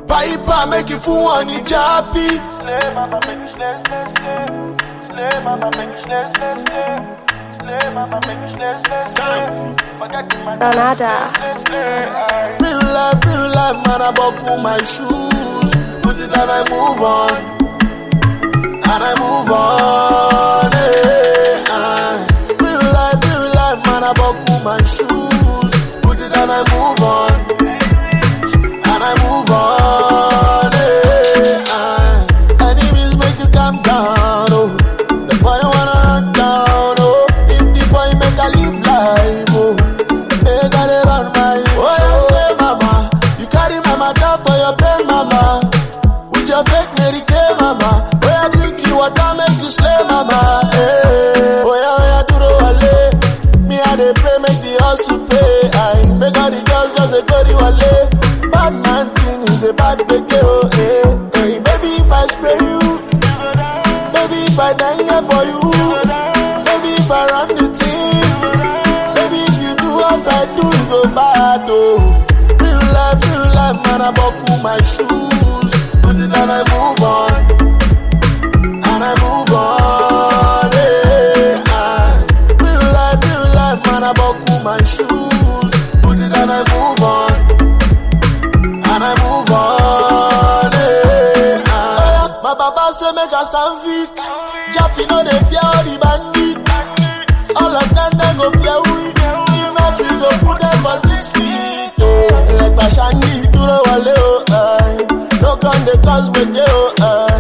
Piper 0.07 0.67
make 0.69 0.89
you 0.89 0.99
fool 0.99 1.27
on 1.27 1.47
the 1.47 1.59
jappy. 1.71 2.29
Slay 2.53 2.93
mama 2.93 3.19
make 3.27 3.39
you 3.39 3.47
slay, 3.47 3.73
slay, 3.85 4.05
slay. 4.15 4.45
Slay 5.01 5.43
mama 5.43 5.69
make 5.77 5.89
you 5.89 5.97
slay, 5.97 6.23
slay, 6.35 6.57
slay. 6.65 6.93
Slay 7.57 7.89
mama 7.93 8.19
make 8.27 8.39
you 8.41 8.49
slay, 8.49 8.73
slay, 8.85 9.07
slay. 9.15 9.75
Forget 9.99 10.29
the 10.29 10.37
man. 10.45 10.59
Donada. 10.59 10.95
Slay, 10.95 11.57
slay, 11.57 11.57
slay. 11.65 12.57
Real 12.61 12.83
life, 12.97 13.25
real 13.25 13.47
life, 13.59 13.79
man, 13.87 14.01
I 14.01 14.11
buckle 14.13 14.57
my 14.57 14.77
shoes. 14.93 15.71
Put 16.03 16.17
it 16.21 16.31
and 16.37 16.51
I 16.57 16.61
move 16.69 17.01
on. 17.01 17.33
And 18.93 19.03
I 19.09 19.13
move 19.23 19.51
on. 19.51 20.71
eh, 20.73 21.63
ah. 21.69 22.15
Real 22.61 22.85
life, 22.97 23.19
real 23.25 23.45
life, 23.59 23.79
man, 23.87 24.03
I 24.03 24.13
buckle 24.13 24.59
my 24.63 24.77
shoes. 24.83 25.26
And 26.39 26.51
I 26.51 26.61
move 26.71 27.01
on. 27.01 27.56
A 59.69 59.73
bad 59.73 59.97
beke, 60.07 60.39
oh 60.43 60.69
hey. 60.73 61.01
Eh. 61.03 61.17
Hey, 61.35 61.59
baby, 61.59 61.91
if 61.99 62.11
I 62.11 62.23
spray 62.27 62.57
you, 62.67 62.79
baby, 64.15 64.39
if 64.47 64.59
I 64.59 64.71
dang 64.73 65.07
for 65.27 65.43
you, 65.51 65.61
baby, 66.67 66.91
if 67.01 67.11
I 67.11 67.21
run 67.31 67.49
the 67.57 67.67
team, 67.79 68.27
baby, 69.17 69.39
if 69.49 69.57
you 69.63 69.73
do 69.83 69.89
as 70.11 70.27
I 70.27 70.45
do, 70.55 70.63
you 70.67 70.85
go 70.91 71.01
bad, 71.15 71.65
oh. 71.67 71.99
Real 72.61 72.83
life, 72.95 73.19
real 73.27 73.47
life, 73.59 73.79
man, 73.85 74.01
I 74.01 74.11
buckle 74.11 74.57
my 74.63 74.77
shoes. 74.91 75.71
It 76.19 76.33
and 76.33 76.51
I 76.51 76.61
move 76.73 77.01
on. 77.05 77.33
And 78.89 79.03
I 79.03 79.13
move 79.21 79.46
Make 93.37 93.43
us 93.45 93.49
stand 93.53 93.77
fit. 93.85 94.17
Jappy 94.73 95.03
no 95.13 95.17
dey 95.21 95.37
fear 95.45 95.61
all 95.61 95.83
the 95.85 95.93
bandits. 96.01 97.53
All 97.53 97.69
of 97.69 97.85
them 97.93 98.11
they 98.17 98.33
go 98.33 98.49
fear 98.57 98.79
we. 98.89 99.13
If 99.13 99.69
not 99.77 99.93
we 100.01 100.09
go 100.09 100.29
put 100.41 100.57
them 100.57 100.77
for 100.81 100.97
six 101.05 101.21
feet. 101.37 101.93
Oh, 102.01 102.57
like 102.57 102.73
Bashani 102.73 103.45
duro 103.53 103.77
wale 103.85 104.17
oh. 104.17 104.41
eh. 104.57 105.05
No 105.37 105.53
come 105.61 105.85
dey 105.85 105.97
cause 106.01 106.29
dey 106.33 106.65
oh. 106.65 106.97
eh. 106.97 107.37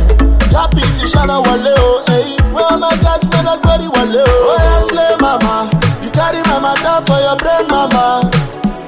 Jappy 0.53 0.85
ti 0.85 1.03
wale 1.17 1.73
oh. 1.81 2.05
Hey, 2.13 2.29
where 2.53 2.77
my 2.77 2.93
guys 3.01 3.23
me 3.33 3.39
not 3.41 3.57
very 3.65 3.89
wale 3.89 4.21
oh. 4.21 4.53
Oh 4.53 4.57
yeah, 4.61 4.81
slay 4.93 5.13
mama. 5.17 5.65
You 6.05 6.11
carry 6.13 6.41
my 6.45 6.61
matter 6.61 6.97
for 7.09 7.17
your 7.25 7.37
brain 7.41 7.65
mama. 7.73 8.21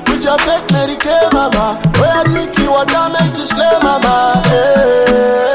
With 0.06 0.22
your 0.22 0.38
fake 0.46 0.68
Mary 0.78 0.96
Kay, 1.02 1.26
mama. 1.34 1.74
Where 1.98 2.14
I 2.14 2.22
drink 2.30 2.54
you 2.60 2.70
water, 2.70 3.06
make 3.18 3.34
you 3.34 3.46
slay, 3.50 3.76
mama. 3.82 4.46
Hey, 4.46 5.49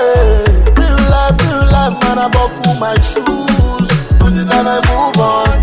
I 2.25 2.29
buckle 2.31 2.75
my 2.81 2.95
shoes. 3.05 3.89
Put 4.17 4.33
it 4.33 4.49
and 4.49 4.69
I 4.75 4.81
move 4.89 5.21
on. 5.21 5.61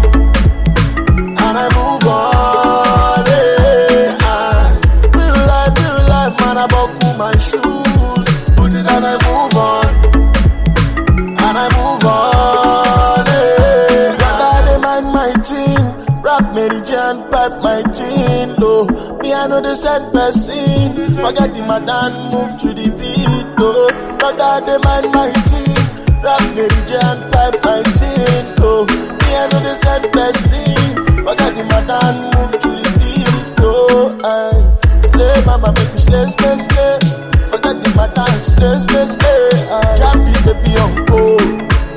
And 1.41 1.58
I 1.58 1.68
move 1.74 2.06
on. 2.06 3.25
Hey, 3.25 4.13
ah. 4.22 4.70
real 5.10 5.41
life, 5.50 5.74
real 5.82 6.01
life, 6.06 6.39
man. 6.39 6.58
I 6.62 6.68
buckle 6.70 7.13
my 7.18 7.34
shoes. 7.41 8.25
Put 8.53 8.74
it 8.77 8.86
and 8.86 9.06
I 9.10 9.18
move 9.25 9.58
on. 9.58 9.89
And 11.34 11.58
I 11.58 11.68
move 11.74 12.06
on. 12.06 13.25
Hey, 13.25 14.13
brother, 14.22 14.53
they 14.68 14.77
mind 14.86 15.08
my 15.18 15.34
team. 15.41 15.82
Rap 16.22 16.53
Mary 16.53 16.82
Jan, 16.86 17.27
pipe 17.32 17.58
my 17.65 17.82
teen 17.89 18.53
low. 18.62 18.86
Me, 19.18 19.34
I 19.34 19.48
know 19.48 19.62
the 19.62 19.75
same 19.75 20.12
person. 20.12 20.94
Forget 21.25 21.56
the 21.56 21.65
madam, 21.65 22.13
move 22.30 22.53
to 22.62 22.68
the 22.68 22.88
beat, 23.01 23.46
oh. 23.58 23.89
Brother, 24.20 24.63
they 24.68 24.77
mind 24.86 25.12
my 25.12 25.32
team. 25.50 25.80
Rap 26.23 27.17
pipe 27.31 27.57
my 27.65 27.81
teen 27.97 28.45
low. 28.61 28.85
Me, 28.85 29.29
I 29.33 29.47
know 29.49 29.61
the 29.65 29.73
same 29.81 30.05
person. 30.13 30.77
Forget 31.25 31.51
the 31.57 31.63
madam, 31.71 32.15
move 32.33 32.53
to 32.61 32.69
the 32.77 32.89
beat, 33.01 33.57
oh. 33.59 34.17
Aye. 34.23 34.61
Slay, 35.09 35.33
mama, 35.45 35.73
make 35.73 35.91
me 35.91 35.97
slay, 35.97 36.25
slay, 36.37 36.57
slay. 36.67 36.93
Forget 37.49 37.75
the 37.83 37.89
madam, 37.97 38.33
slay, 38.45 38.75
slay, 38.85 39.07
slay. 39.17 39.43
Aye. 39.73 39.97
Jappy, 39.99 40.33
baby, 40.45 40.71
on 40.83 40.93
go. 41.09 41.21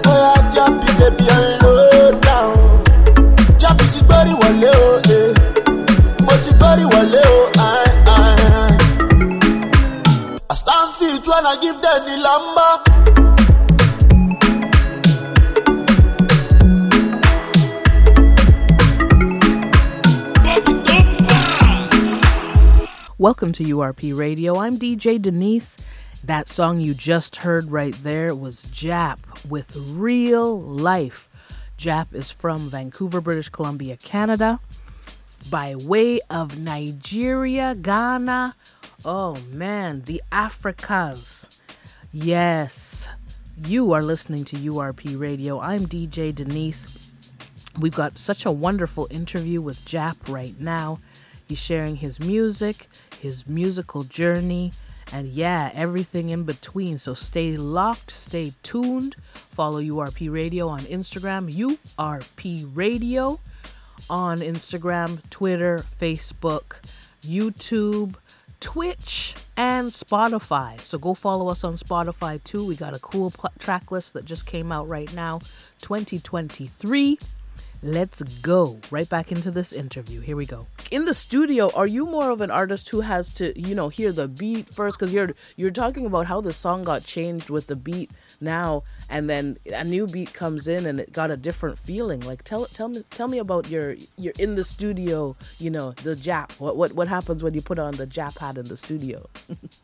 Oh, 0.06 0.16
yeah, 0.16 0.40
Jappy, 0.56 0.88
baby, 0.98 1.24
on 1.34 1.44
low 1.62 2.20
down 2.20 2.54
jábì 3.64 3.84
ti 3.92 3.98
gbẹ́rì 4.06 4.32
wọlé 4.40 4.70
o 4.86 4.90
eh. 5.16 5.30
mo 6.24 6.34
ti 6.44 6.50
gbẹ́rì 6.58 6.84
wọlé 6.92 7.22
o 7.36 7.40
ai, 7.68 7.88
ai, 8.14 8.34
ai. 8.60 8.74
I 10.50 10.54
stand 10.60 10.90
fit 10.98 11.24
when 11.26 11.46
I 11.46 11.54
give 11.62 11.78
them 11.84 12.00
the 12.08 12.16
lamba. 12.26 12.68
Welcome 23.24 23.52
to 23.52 23.64
URP 23.64 24.14
Radio. 24.14 24.58
I'm 24.58 24.78
DJ 24.78 25.18
Denise. 25.18 25.78
That 26.22 26.46
song 26.46 26.78
you 26.78 26.92
just 26.92 27.36
heard 27.36 27.70
right 27.70 27.94
there 28.02 28.34
was 28.34 28.66
Jap 28.66 29.16
with 29.48 29.74
Real 29.74 30.60
Life. 30.60 31.30
Jap 31.78 32.12
is 32.12 32.30
from 32.30 32.68
Vancouver, 32.68 33.22
British 33.22 33.48
Columbia, 33.48 33.96
Canada, 33.96 34.60
by 35.48 35.74
way 35.74 36.20
of 36.28 36.58
Nigeria, 36.58 37.74
Ghana. 37.74 38.56
Oh 39.06 39.36
man, 39.50 40.02
the 40.02 40.22
Africas. 40.30 41.48
Yes, 42.12 43.08
you 43.64 43.94
are 43.94 44.02
listening 44.02 44.44
to 44.44 44.56
URP 44.56 45.18
Radio. 45.18 45.58
I'm 45.60 45.86
DJ 45.86 46.34
Denise. 46.34 47.10
We've 47.78 47.96
got 47.96 48.18
such 48.18 48.44
a 48.44 48.52
wonderful 48.52 49.08
interview 49.10 49.62
with 49.62 49.82
Jap 49.86 50.16
right 50.28 50.60
now. 50.60 50.98
He's 51.46 51.58
sharing 51.58 51.96
his 51.96 52.20
music, 52.20 52.88
his 53.24 53.46
musical 53.48 54.02
journey, 54.04 54.70
and 55.10 55.28
yeah, 55.28 55.70
everything 55.74 56.28
in 56.28 56.44
between. 56.44 56.98
So 56.98 57.14
stay 57.14 57.56
locked, 57.56 58.10
stay 58.10 58.52
tuned. 58.62 59.16
Follow 59.50 59.80
URP 59.80 60.30
Radio 60.30 60.68
on 60.68 60.80
Instagram, 60.80 61.50
URP 61.50 62.70
Radio 62.74 63.40
on 64.10 64.40
Instagram, 64.40 65.18
Twitter, 65.30 65.86
Facebook, 65.98 66.84
YouTube, 67.22 68.16
Twitch, 68.60 69.34
and 69.56 69.88
Spotify. 69.88 70.78
So 70.80 70.98
go 70.98 71.14
follow 71.14 71.48
us 71.48 71.64
on 71.64 71.76
Spotify 71.76 72.42
too. 72.44 72.66
We 72.66 72.76
got 72.76 72.94
a 72.94 72.98
cool 72.98 73.30
pl- 73.30 73.52
track 73.58 73.90
list 73.90 74.12
that 74.12 74.26
just 74.26 74.44
came 74.44 74.70
out 74.70 74.86
right 74.86 75.12
now, 75.14 75.38
2023. 75.80 77.18
Let's 77.86 78.22
go 78.22 78.80
right 78.90 79.06
back 79.06 79.30
into 79.30 79.50
this 79.50 79.70
interview. 79.70 80.22
Here 80.22 80.36
we 80.36 80.46
go. 80.46 80.66
In 80.90 81.04
the 81.04 81.12
studio, 81.12 81.70
are 81.74 81.86
you 81.86 82.06
more 82.06 82.30
of 82.30 82.40
an 82.40 82.50
artist 82.50 82.88
who 82.88 83.02
has 83.02 83.28
to, 83.34 83.52
you 83.60 83.74
know, 83.74 83.90
hear 83.90 84.10
the 84.10 84.26
beat 84.26 84.70
first? 84.70 84.98
Because 84.98 85.12
you're 85.12 85.34
you're 85.56 85.70
talking 85.70 86.06
about 86.06 86.24
how 86.24 86.40
the 86.40 86.54
song 86.54 86.84
got 86.84 87.04
changed 87.04 87.50
with 87.50 87.66
the 87.66 87.76
beat 87.76 88.10
now, 88.40 88.84
and 89.10 89.28
then 89.28 89.58
a 89.66 89.84
new 89.84 90.06
beat 90.06 90.32
comes 90.32 90.66
in 90.66 90.86
and 90.86 90.98
it 90.98 91.12
got 91.12 91.30
a 91.30 91.36
different 91.36 91.78
feeling. 91.78 92.20
Like 92.20 92.42
tell 92.42 92.64
tell 92.64 92.88
me 92.88 93.04
tell 93.10 93.28
me 93.28 93.36
about 93.36 93.68
your 93.68 93.96
you're 94.16 94.32
in 94.38 94.54
the 94.54 94.64
studio, 94.64 95.36
you 95.58 95.68
know, 95.68 95.92
the 95.92 96.16
jap. 96.16 96.58
What 96.58 96.78
what 96.78 96.92
what 96.94 97.08
happens 97.08 97.42
when 97.42 97.52
you 97.52 97.60
put 97.60 97.78
on 97.78 97.96
the 97.96 98.06
jap 98.06 98.38
hat 98.38 98.56
in 98.56 98.64
the 98.64 98.78
studio? 98.78 99.28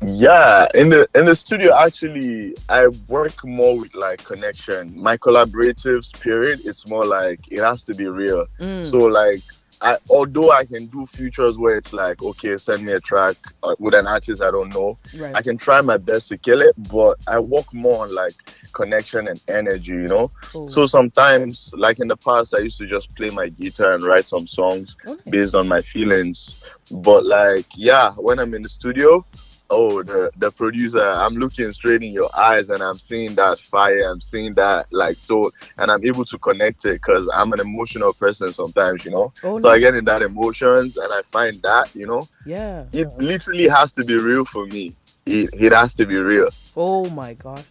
Yeah, 0.00 0.68
in 0.74 0.90
the 0.90 1.08
in 1.14 1.24
the 1.26 1.34
studio 1.34 1.74
actually 1.76 2.54
I 2.68 2.86
work 3.08 3.44
more 3.44 3.78
with 3.78 3.94
like 3.94 4.22
connection. 4.24 4.92
My 4.96 5.16
collaborative 5.16 6.04
spirit 6.04 6.60
it's 6.64 6.86
more 6.86 7.04
like 7.04 7.40
it 7.50 7.62
has 7.62 7.82
to 7.84 7.94
be 7.94 8.06
real. 8.06 8.46
Mm. 8.60 8.90
So 8.90 8.98
like 8.98 9.40
I 9.80 9.98
although 10.08 10.52
I 10.52 10.66
can 10.66 10.86
do 10.86 11.04
features 11.06 11.58
where 11.58 11.76
it's 11.78 11.92
like 11.92 12.22
okay 12.22 12.58
send 12.58 12.84
me 12.84 12.92
a 12.92 13.00
track 13.00 13.36
uh, 13.64 13.74
with 13.80 13.94
an 13.94 14.06
artist 14.06 14.40
I 14.40 14.52
don't 14.52 14.70
know. 14.70 14.98
Right. 15.16 15.34
I 15.34 15.42
can 15.42 15.58
try 15.58 15.80
my 15.80 15.96
best 15.96 16.28
to 16.28 16.38
kill 16.38 16.62
it, 16.62 16.74
but 16.90 17.18
I 17.26 17.40
work 17.40 17.74
more 17.74 18.04
on 18.04 18.14
like 18.14 18.34
connection 18.72 19.26
and 19.26 19.40
energy, 19.48 19.90
you 19.92 20.06
know. 20.06 20.30
Cool. 20.42 20.68
So 20.68 20.86
sometimes 20.86 21.70
like 21.76 21.98
in 21.98 22.06
the 22.06 22.16
past 22.16 22.54
I 22.54 22.58
used 22.58 22.78
to 22.78 22.86
just 22.86 23.12
play 23.16 23.30
my 23.30 23.48
guitar 23.48 23.94
and 23.94 24.04
write 24.04 24.28
some 24.28 24.46
songs 24.46 24.96
Okay. 25.04 25.30
based 25.30 25.56
on 25.56 25.66
my 25.66 25.82
feelings. 25.82 26.62
But 26.88 27.26
like 27.26 27.66
yeah, 27.74 28.12
when 28.12 28.38
I'm 28.38 28.54
in 28.54 28.62
the 28.62 28.68
studio, 28.68 29.24
oh 29.70 30.02
the 30.02 30.30
the 30.36 30.50
producer 30.52 31.02
i'm 31.02 31.34
looking 31.34 31.72
straight 31.72 32.02
in 32.02 32.12
your 32.12 32.30
eyes 32.36 32.70
and 32.70 32.82
i'm 32.82 32.98
seeing 32.98 33.34
that 33.34 33.58
fire 33.58 34.08
i'm 34.08 34.20
seeing 34.20 34.54
that 34.54 34.86
like 34.92 35.16
so 35.16 35.52
and 35.76 35.90
i'm 35.90 36.04
able 36.04 36.24
to 36.24 36.38
connect 36.38 36.84
it 36.84 36.94
because 36.94 37.28
i'm 37.34 37.52
an 37.52 37.60
emotional 37.60 38.12
person 38.12 38.52
sometimes 38.52 39.04
you 39.04 39.10
know 39.10 39.32
Oh, 39.42 39.58
so 39.58 39.68
i 39.68 39.78
get 39.78 39.94
in 39.94 40.04
that 40.06 40.22
emotions 40.22 40.96
and 40.96 41.12
i 41.12 41.22
find 41.30 41.60
that 41.62 41.94
you 41.94 42.06
know 42.06 42.26
yeah. 42.46 42.84
it 42.92 43.08
literally 43.18 43.68
has 43.68 43.92
to 43.92 44.04
be 44.04 44.16
real 44.16 44.44
for 44.44 44.66
me 44.66 44.94
it, 45.26 45.50
it 45.52 45.72
has 45.72 45.92
to 45.94 46.06
be 46.06 46.16
real 46.16 46.48
Oh 46.80 47.10
my 47.10 47.34
gosh. 47.34 47.64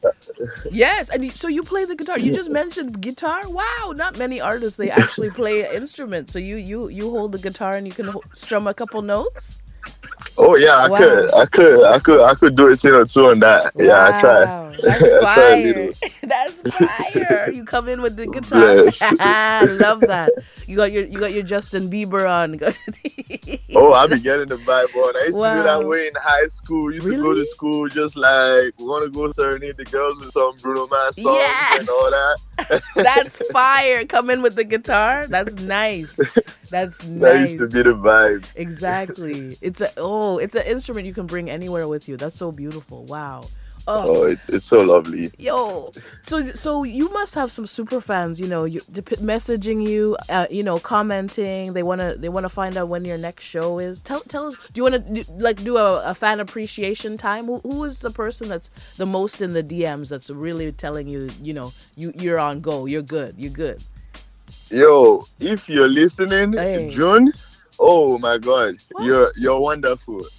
Yes, 0.70 1.10
and 1.10 1.32
so 1.32 1.48
you 1.48 1.64
play 1.64 1.86
the 1.86 1.96
guitar. 1.96 2.20
You 2.20 2.34
just 2.34 2.50
mentioned 2.50 3.00
guitar. 3.00 3.48
Wow, 3.48 3.94
not 3.96 4.18
many 4.18 4.42
artists 4.42 4.78
they 4.78 4.92
actually 4.92 5.30
play 5.30 5.66
an 5.66 5.74
instrument. 5.74 6.30
So 6.30 6.40
you 6.40 6.58
you 6.58 6.90
you 6.90 7.10
hold 7.10 7.32
the 7.32 7.38
guitar 7.38 7.72
and 7.72 7.88
you 7.88 7.94
can 7.94 8.14
strum 8.34 8.68
a 8.68 8.74
couple 8.74 9.02
notes. 9.02 9.60
Oh 10.38 10.56
yeah 10.56 10.76
i 10.78 10.88
Wow. 10.90 10.98
could 10.98 11.34
i 11.34 11.46
could 11.46 11.84
i 11.86 12.00
could 12.00 12.22
i 12.22 12.34
could 12.36 12.56
do 12.56 12.68
it 12.70 12.80
thing 12.80 12.92
or 12.92 13.06
two 13.06 13.26
on 13.28 13.40
that 13.40 13.72
yeah 13.78 14.06
i 14.08 14.22
try 14.22 14.64
That's 14.84 15.04
I 15.14 15.22
fire. 15.24 15.92
That's 16.22 16.62
fire. 16.62 17.50
You 17.52 17.66
come 17.66 17.88
in 17.90 18.00
with 18.00 18.16
the 18.16 18.28
guitar. 18.28 18.86
I 19.20 19.66
love 19.66 20.02
that. 20.02 20.30
You 20.68 20.76
got 20.78 20.92
your 20.92 21.06
you 21.06 21.18
got 21.20 21.34
your 21.34 21.42
Justin 21.42 21.90
Bieber 21.90 22.30
on. 22.30 22.60
Oh, 23.76 23.94
I 23.94 24.06
be 24.06 24.20
getting 24.20 24.48
the 24.50 24.58
vibe 24.58 24.94
on. 24.96 25.16
I 25.18 25.26
used 25.26 25.38
to 25.42 25.54
do 25.58 25.64
that 25.64 25.84
way 25.84 26.08
in 26.08 26.14
high 26.22 26.48
school. 26.50 26.94
Used 26.94 27.08
to 27.08 27.18
go 27.18 27.34
to 27.34 27.46
school 27.48 27.90
just 27.90 28.16
like 28.16 28.74
we 28.78 28.86
want 28.86 29.04
to 29.06 29.10
go 29.10 29.32
serenade 29.34 29.78
the 29.78 29.86
girls 29.86 30.20
with 30.20 30.32
some 30.32 30.56
Bruno 30.62 30.86
Mars 30.88 31.16
songs 31.16 31.26
Yes. 31.26 31.80
and 31.80 31.90
all 31.90 32.12
that. 32.12 32.84
That's 32.96 33.42
fire. 33.52 34.06
Come 34.06 34.30
in 34.30 34.44
with 34.44 34.56
the 34.56 34.64
guitar. 34.64 35.26
That's 35.26 35.56
nice. 35.56 36.20
That's 36.70 36.98
That 37.00 37.08
nice. 37.10 37.52
used 37.54 37.60
to 37.60 37.68
be 37.70 37.82
the 37.82 37.96
vibe. 37.96 38.46
Exactly. 38.56 39.58
It's 39.62 39.77
a 39.82 39.92
oh, 39.98 40.38
it's 40.38 40.56
an 40.56 40.66
instrument 40.66 41.06
you 41.08 41.14
can 41.14 41.28
bring 41.28 41.50
anywhere 41.50 41.88
with 41.88 42.08
you. 42.08 42.18
That's 42.18 42.36
so 42.36 42.52
beautiful. 42.52 43.06
Wow. 43.06 43.52
Oh, 43.90 44.14
Oh, 44.18 44.24
it, 44.26 44.40
it's 44.50 44.66
so 44.68 44.82
lovely. 44.82 45.32
yo. 45.38 45.94
So 46.24 46.44
so 46.54 46.84
you 46.84 47.10
must 47.14 47.36
have 47.36 47.52
some 47.54 47.66
super 47.68 48.02
fans. 48.02 48.40
You 48.40 48.48
know, 48.48 48.66
you 48.66 48.82
messaging 48.82 49.88
you. 49.88 50.18
Uh, 50.30 50.48
you 50.52 50.62
know, 50.64 50.78
commenting. 50.80 51.74
They 51.74 51.84
wanna 51.84 52.16
they 52.18 52.28
wanna 52.30 52.50
find 52.50 52.76
out 52.78 52.90
when 52.90 53.06
your 53.06 53.18
next 53.18 53.46
show 53.46 53.80
is. 53.80 54.02
Tell 54.02 54.22
tell 54.22 54.48
us. 54.48 54.56
Do 54.74 54.80
you 54.80 54.84
wanna 54.84 55.00
do, 55.00 55.24
like 55.38 55.64
do 55.64 55.78
a, 55.78 56.02
a 56.04 56.14
fan 56.14 56.42
appreciation 56.42 57.18
time? 57.18 57.46
Who, 57.46 57.60
who 57.60 57.84
is 57.86 58.00
the 58.00 58.12
person 58.12 58.50
that's 58.50 58.70
the 58.98 59.06
most 59.06 59.42
in 59.42 59.54
the 59.54 59.64
DMs? 59.64 60.10
That's 60.10 60.30
really 60.30 60.72
telling 60.74 61.08
you. 61.08 61.30
You 61.42 61.54
know, 61.54 61.74
you 61.96 62.12
you're 62.16 62.40
on 62.40 62.60
go. 62.62 62.86
You're 62.88 63.02
good. 63.04 63.36
You're 63.38 63.52
good. 63.52 63.84
Yo, 64.70 65.26
if 65.40 65.68
you're 65.70 65.88
listening, 65.90 66.54
Hey. 66.54 66.90
June, 66.90 67.32
Oh 67.80 68.18
my 68.18 68.38
God, 68.38 68.76
you're 69.02 69.32
you're 69.38 69.60
wonderful. 69.60 70.22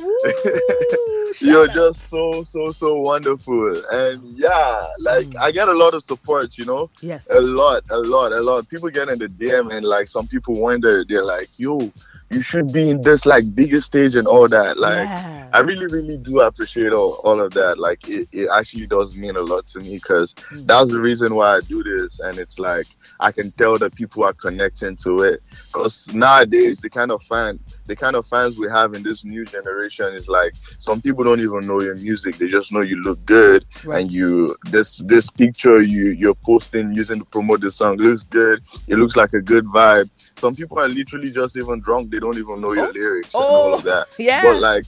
You're 1.40 1.68
out. 1.68 1.74
just 1.74 2.08
so 2.08 2.42
so 2.44 2.72
so 2.72 3.00
wonderful, 3.00 3.82
and 3.90 4.22
yeah, 4.36 4.86
like 5.00 5.26
Mm. 5.26 5.36
I 5.38 5.50
get 5.52 5.68
a 5.68 5.72
lot 5.74 5.92
of 5.94 6.02
support. 6.02 6.56
You 6.56 6.64
know, 6.64 6.90
yes. 7.02 7.28
a 7.30 7.40
lot, 7.40 7.84
a 7.90 7.98
lot, 7.98 8.32
a 8.32 8.40
lot. 8.40 8.68
People 8.68 8.88
get 8.90 9.08
in 9.08 9.18
the 9.18 9.28
DM 9.28 9.70
and 9.72 9.84
like 9.84 10.08
some 10.08 10.26
people 10.26 10.54
wonder, 10.54 11.04
they're 11.04 11.24
like, 11.24 11.48
"Yo, 11.58 11.92
you 12.30 12.42
should 12.42 12.72
be 12.72 12.90
in 12.90 13.02
this 13.02 13.24
like 13.26 13.54
bigger 13.54 13.80
stage 13.80 14.14
and 14.14 14.26
all 14.26 14.48
that." 14.48 14.78
Like, 14.78 15.06
yeah. 15.08 15.48
I 15.52 15.60
really, 15.60 15.86
really 15.86 16.18
do 16.18 16.40
appreciate 16.40 16.92
all, 16.92 17.12
all 17.24 17.40
of 17.40 17.52
that. 17.54 17.78
Like, 17.78 18.06
it, 18.08 18.28
it 18.32 18.48
actually 18.54 18.86
does 18.86 19.16
mean 19.16 19.34
a 19.36 19.40
lot 19.40 19.66
to 19.68 19.78
me 19.80 19.94
because 19.94 20.34
Mm. 20.52 20.66
that's 20.66 20.90
the 20.90 21.00
reason 21.00 21.34
why 21.34 21.56
I 21.56 21.60
do 21.60 21.82
this. 21.82 22.20
And 22.20 22.38
it's 22.38 22.58
like, 22.58 22.86
I 23.20 23.32
can 23.32 23.50
tell 23.52 23.78
that 23.78 23.94
people 23.94 24.24
are 24.24 24.32
connecting 24.34 24.96
to 24.98 25.20
it. 25.20 25.42
Because 25.66 26.06
nowadays, 26.12 26.80
the 26.80 26.90
kind 26.90 27.10
of 27.10 27.22
fan, 27.24 27.58
the 27.86 27.96
kind 27.96 28.14
of 28.14 28.26
fans 28.26 28.56
we 28.58 28.68
have 28.68 28.94
in 28.94 29.02
this 29.02 29.24
new 29.24 29.44
generation 29.44 30.06
is 30.14 30.28
like, 30.28 30.54
some 30.78 31.00
people 31.00 31.24
don't 31.24 31.40
even 31.40 31.66
know 31.66 31.80
your 31.80 31.96
music. 31.96 32.36
They 32.36 32.48
just 32.48 32.72
know 32.72 32.80
you 32.80 32.96
look 33.02 33.24
good. 33.24 33.64
Right. 33.84 34.02
And 34.02 34.12
you, 34.12 34.56
this, 34.70 34.98
this 35.06 35.30
picture 35.30 35.80
you, 35.80 36.08
you're 36.08 36.34
posting 36.34 36.92
using 36.92 37.20
to 37.20 37.24
promote 37.24 37.60
the 37.62 37.70
song 37.70 37.96
looks 37.96 38.24
good. 38.24 38.62
It 38.86 38.96
looks 38.96 39.16
like 39.16 39.32
a 39.32 39.40
good 39.40 39.64
vibe. 39.66 40.10
Some 40.38 40.54
people 40.54 40.78
are 40.78 40.88
literally 40.88 41.30
just 41.30 41.56
even 41.56 41.80
drunk. 41.80 42.10
They 42.10 42.20
don't 42.20 42.38
even 42.38 42.60
know 42.60 42.72
your 42.72 42.88
Oh. 42.88 42.92
lyrics 42.94 43.34
and 43.34 43.42
all 43.42 43.74
of 43.74 43.80
oh, 43.80 43.82
that 43.90 44.08
yeah. 44.18 44.42
but 44.42 44.60
like 44.60 44.84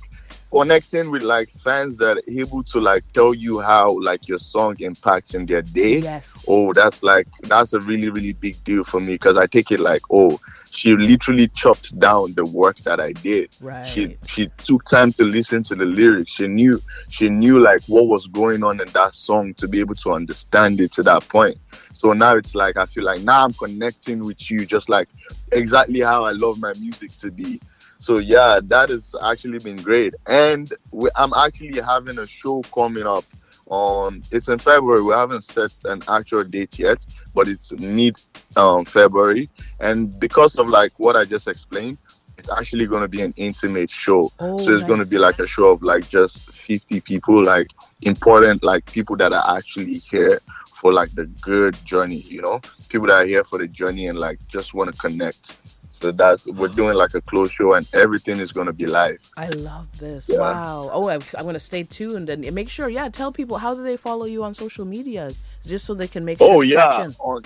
connecting 0.50 1.10
with 1.10 1.22
like 1.22 1.50
fans 1.62 1.96
that 1.98 2.18
are 2.18 2.22
able 2.28 2.62
to 2.64 2.80
like 2.80 3.04
tell 3.12 3.32
you 3.32 3.60
how 3.60 3.98
like 4.00 4.28
your 4.28 4.38
song 4.38 4.76
impacts 4.80 5.34
in 5.34 5.46
their 5.46 5.62
day. 5.62 5.98
Yes. 5.98 6.44
oh 6.48 6.72
that's 6.72 7.02
like 7.02 7.28
that's 7.42 7.72
a 7.72 7.80
really 7.80 8.10
really 8.10 8.32
big 8.32 8.62
deal 8.64 8.84
for 8.84 9.00
me 9.00 9.14
because 9.14 9.36
i 9.36 9.46
take 9.46 9.70
it 9.70 9.80
like 9.80 10.02
oh 10.10 10.40
she 10.72 10.94
literally 10.96 11.48
chopped 11.48 11.98
down 11.98 12.32
the 12.34 12.44
work 12.44 12.78
that 12.78 13.00
i 13.00 13.12
did. 13.12 13.50
Right. 13.60 13.86
she 13.86 14.16
she 14.26 14.48
took 14.58 14.84
time 14.84 15.12
to 15.14 15.24
listen 15.24 15.62
to 15.64 15.74
the 15.74 15.84
lyrics. 15.84 16.32
She 16.32 16.46
knew 16.46 16.80
she 17.08 17.28
knew 17.28 17.58
like 17.60 17.82
what 17.86 18.06
was 18.06 18.26
going 18.28 18.62
on 18.62 18.80
in 18.80 18.88
that 18.88 19.14
song 19.14 19.54
to 19.54 19.68
be 19.68 19.80
able 19.80 19.96
to 19.96 20.12
understand 20.12 20.80
it 20.80 20.92
to 20.92 21.02
that 21.04 21.28
point. 21.28 21.58
So 21.92 22.12
now 22.12 22.36
it's 22.36 22.54
like 22.54 22.76
i 22.76 22.86
feel 22.86 23.04
like 23.04 23.20
now 23.22 23.44
i'm 23.44 23.52
connecting 23.52 24.24
with 24.24 24.50
you 24.50 24.64
just 24.66 24.88
like 24.88 25.08
exactly 25.52 26.00
how 26.00 26.24
i 26.24 26.32
love 26.32 26.58
my 26.58 26.72
music 26.74 27.16
to 27.18 27.30
be 27.30 27.60
so 28.00 28.18
yeah 28.18 28.60
that 28.64 28.88
has 28.88 29.14
actually 29.22 29.58
been 29.60 29.76
great. 29.76 30.14
And 30.26 30.72
we, 30.90 31.10
i'm 31.16 31.32
actually 31.34 31.80
having 31.80 32.18
a 32.18 32.26
show 32.26 32.62
coming 32.74 33.06
up 33.06 33.24
on 33.66 34.22
it's 34.32 34.48
in 34.48 34.58
february. 34.58 35.02
We 35.02 35.12
haven't 35.12 35.44
set 35.44 35.70
an 35.84 36.02
actual 36.08 36.42
date 36.44 36.78
yet 36.78 37.06
but 37.34 37.46
it's 37.46 37.72
mid 37.72 38.18
um, 38.56 38.84
february. 38.84 39.48
And 39.78 40.18
because 40.18 40.56
of 40.56 40.68
like 40.68 40.92
what 40.98 41.14
i 41.14 41.24
just 41.24 41.46
explained 41.46 41.98
it's 42.40 42.50
actually 42.50 42.86
going 42.86 43.02
to 43.02 43.08
be 43.08 43.20
an 43.20 43.34
intimate 43.36 43.90
show. 43.90 44.32
Oh, 44.38 44.64
so 44.64 44.74
it's 44.74 44.84
going 44.84 45.00
to 45.00 45.06
be 45.06 45.18
like 45.18 45.38
a 45.40 45.46
show 45.46 45.66
of 45.66 45.82
like 45.82 46.08
just 46.08 46.50
50 46.50 47.02
people 47.02 47.44
like 47.44 47.68
important 48.00 48.64
like 48.64 48.90
people 48.90 49.14
that 49.18 49.34
are 49.34 49.56
actually 49.58 49.98
here 49.98 50.40
for 50.80 50.90
like 50.90 51.14
the 51.14 51.26
good 51.42 51.76
journey 51.84 52.22
you 52.28 52.40
know? 52.40 52.60
People 52.88 53.08
that 53.08 53.16
are 53.22 53.26
here 53.26 53.44
for 53.44 53.58
the 53.58 53.68
journey 53.68 54.06
and 54.06 54.18
like 54.18 54.38
just 54.48 54.72
want 54.72 54.90
to 54.92 54.98
connect 54.98 55.58
so 56.00 56.10
that's 56.12 56.46
we're 56.46 56.68
doing 56.68 56.94
like 56.94 57.14
a 57.14 57.20
closed 57.20 57.52
show 57.52 57.74
and 57.74 57.86
everything 57.92 58.38
is 58.38 58.52
going 58.52 58.66
to 58.66 58.72
be 58.72 58.86
live. 58.86 59.20
I 59.36 59.48
love 59.50 59.86
this. 59.98 60.30
Yeah. 60.32 60.38
Wow. 60.38 60.90
Oh, 60.92 61.08
I'm 61.10 61.20
going 61.42 61.54
to 61.54 61.60
stay 61.60 61.82
tuned 61.82 62.30
and 62.30 62.50
make 62.54 62.70
sure, 62.70 62.88
yeah, 62.88 63.08
tell 63.10 63.32
people 63.32 63.58
how 63.58 63.74
do 63.74 63.82
they 63.82 63.96
follow 63.98 64.24
you 64.24 64.42
on 64.42 64.54
social 64.54 64.84
media? 64.86 65.32
Just 65.64 65.84
so 65.84 65.92
they 65.94 66.08
can 66.08 66.24
make 66.24 66.38
sure 66.38 66.50
oh 66.50 66.60
yeah. 66.62 67.08
on 67.18 67.42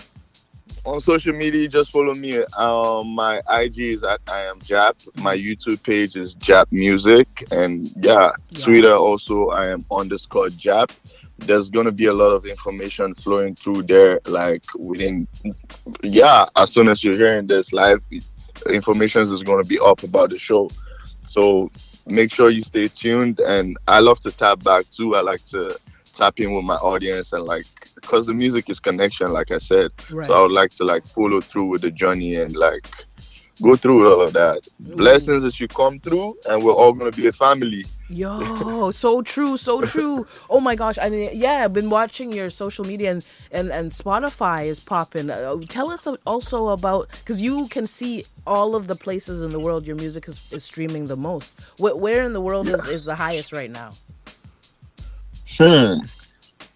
on 0.84 1.00
social 1.00 1.32
media 1.34 1.66
just 1.68 1.90
follow 1.90 2.14
me. 2.14 2.38
Um 2.56 3.08
my 3.08 3.42
ig 3.60 3.78
is 3.78 4.04
at 4.04 4.20
i 4.28 4.40
am 4.42 4.60
jap. 4.60 4.94
My 5.16 5.36
youtube 5.36 5.82
page 5.82 6.14
is 6.16 6.34
jap 6.36 6.66
music. 6.70 7.26
And 7.50 7.90
yeah 7.96 8.30
Yeah. 8.50 8.64
twitter 8.64 8.92
also 8.94 9.48
i 9.50 9.66
am 9.66 9.84
underscore 9.90 10.48
jap. 10.48 10.90
There's 11.38 11.68
going 11.68 11.86
to 11.86 11.92
be 11.92 12.06
a 12.06 12.12
lot 12.12 12.30
of 12.30 12.46
information 12.46 13.14
flowing 13.16 13.56
through 13.56 13.82
there 13.84 14.20
like 14.26 14.62
within 14.78 15.26
yeah 16.02 16.46
as 16.54 16.70
soon 16.70 16.88
as 16.88 17.02
you're 17.02 17.16
hearing 17.16 17.46
this 17.48 17.72
live 17.72 18.00
information 18.70 19.22
is 19.32 19.42
going 19.42 19.62
to 19.62 19.68
be 19.68 19.78
up 19.78 20.02
about 20.02 20.30
the 20.30 20.38
show. 20.38 20.70
So 21.22 21.70
make 22.06 22.32
sure 22.32 22.50
you 22.50 22.62
stay 22.62 22.88
tuned 22.88 23.40
and 23.40 23.78
i 23.88 23.98
love 23.98 24.20
to 24.20 24.30
tap 24.30 24.62
back 24.62 24.84
too. 24.90 25.14
I 25.14 25.20
like 25.20 25.44
to 25.46 25.78
tap 26.14 26.38
in 26.38 26.54
with 26.54 26.64
my 26.64 26.76
audience 26.76 27.32
and 27.32 27.44
like 27.44 27.66
because 27.94 28.26
the 28.26 28.34
music 28.34 28.70
is 28.70 28.78
connection 28.78 29.32
like 29.32 29.50
i 29.50 29.58
said. 29.58 29.90
Right. 30.10 30.26
so 30.26 30.34
i 30.34 30.42
would 30.42 30.52
like 30.52 30.70
to 30.74 30.84
like 30.84 31.06
follow 31.06 31.40
through 31.40 31.66
with 31.66 31.82
the 31.82 31.90
journey 31.90 32.36
and 32.36 32.54
like 32.54 32.88
go 33.62 33.76
through 33.76 34.12
all 34.12 34.20
of 34.20 34.32
that. 34.34 34.66
Blessings 34.80 35.44
as 35.44 35.58
you 35.60 35.68
come 35.68 36.00
through 36.00 36.36
and 36.46 36.62
we're 36.62 36.72
all 36.72 36.92
going 36.92 37.10
to 37.10 37.16
be 37.16 37.28
a 37.28 37.32
family 37.32 37.84
Yo, 38.08 38.90
so 38.90 39.22
true, 39.22 39.56
so 39.56 39.80
true. 39.80 40.26
Oh 40.50 40.60
my 40.60 40.74
gosh, 40.74 40.98
I 41.00 41.08
mean, 41.08 41.30
yeah, 41.32 41.64
I've 41.64 41.72
been 41.72 41.88
watching 41.88 42.32
your 42.32 42.50
social 42.50 42.84
media 42.84 43.10
and 43.10 43.24
and, 43.50 43.70
and 43.72 43.90
Spotify 43.90 44.66
is 44.66 44.78
popping. 44.78 45.30
Uh, 45.30 45.56
tell 45.68 45.90
us 45.90 46.06
also 46.26 46.68
about 46.68 47.08
because 47.20 47.40
you 47.40 47.66
can 47.68 47.86
see 47.86 48.26
all 48.46 48.74
of 48.76 48.88
the 48.88 48.94
places 48.94 49.40
in 49.40 49.52
the 49.52 49.58
world 49.58 49.86
your 49.86 49.96
music 49.96 50.28
is, 50.28 50.52
is 50.52 50.62
streaming 50.62 51.06
the 51.06 51.16
most. 51.16 51.52
Wh- 51.78 51.96
where 51.96 52.24
in 52.24 52.34
the 52.34 52.42
world 52.42 52.68
is, 52.68 52.86
is 52.86 53.04
the 53.06 53.14
highest 53.14 53.52
right 53.52 53.70
now? 53.70 53.92
Hmm. 55.56 56.00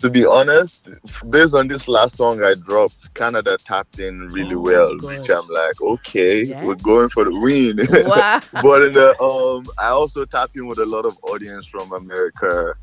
To 0.01 0.09
be 0.09 0.25
honest, 0.25 0.89
based 1.29 1.55
on 1.55 1.67
this 1.67 1.89
last 1.89 2.17
song 2.17 2.41
I 2.45 2.55
dropped, 2.55 3.13
Canada 3.15 3.59
tapped 3.59 3.99
in 3.99 4.29
really 4.29 4.55
Oh, 4.55 4.61
well, 4.61 4.97
which 4.99 5.29
I'm 5.29 5.49
like, 5.49 5.81
okay, 5.81 6.45
Yeah. 6.45 6.65
we're 6.65 6.77
going 6.77 7.09
for 7.09 7.25
the 7.25 7.37
win. 7.37 7.79
Wow. 8.07 8.41
but 8.63 8.83
in 8.83 8.93
the, 8.93 9.21
um, 9.21 9.67
I 9.77 9.89
also 9.89 10.25
tapped 10.25 10.55
in 10.57 10.69
with 10.69 10.79
a 10.79 10.87
lot 10.87 11.05
of 11.05 11.19
audience 11.23 11.67
from 11.67 11.91
America 11.93 12.75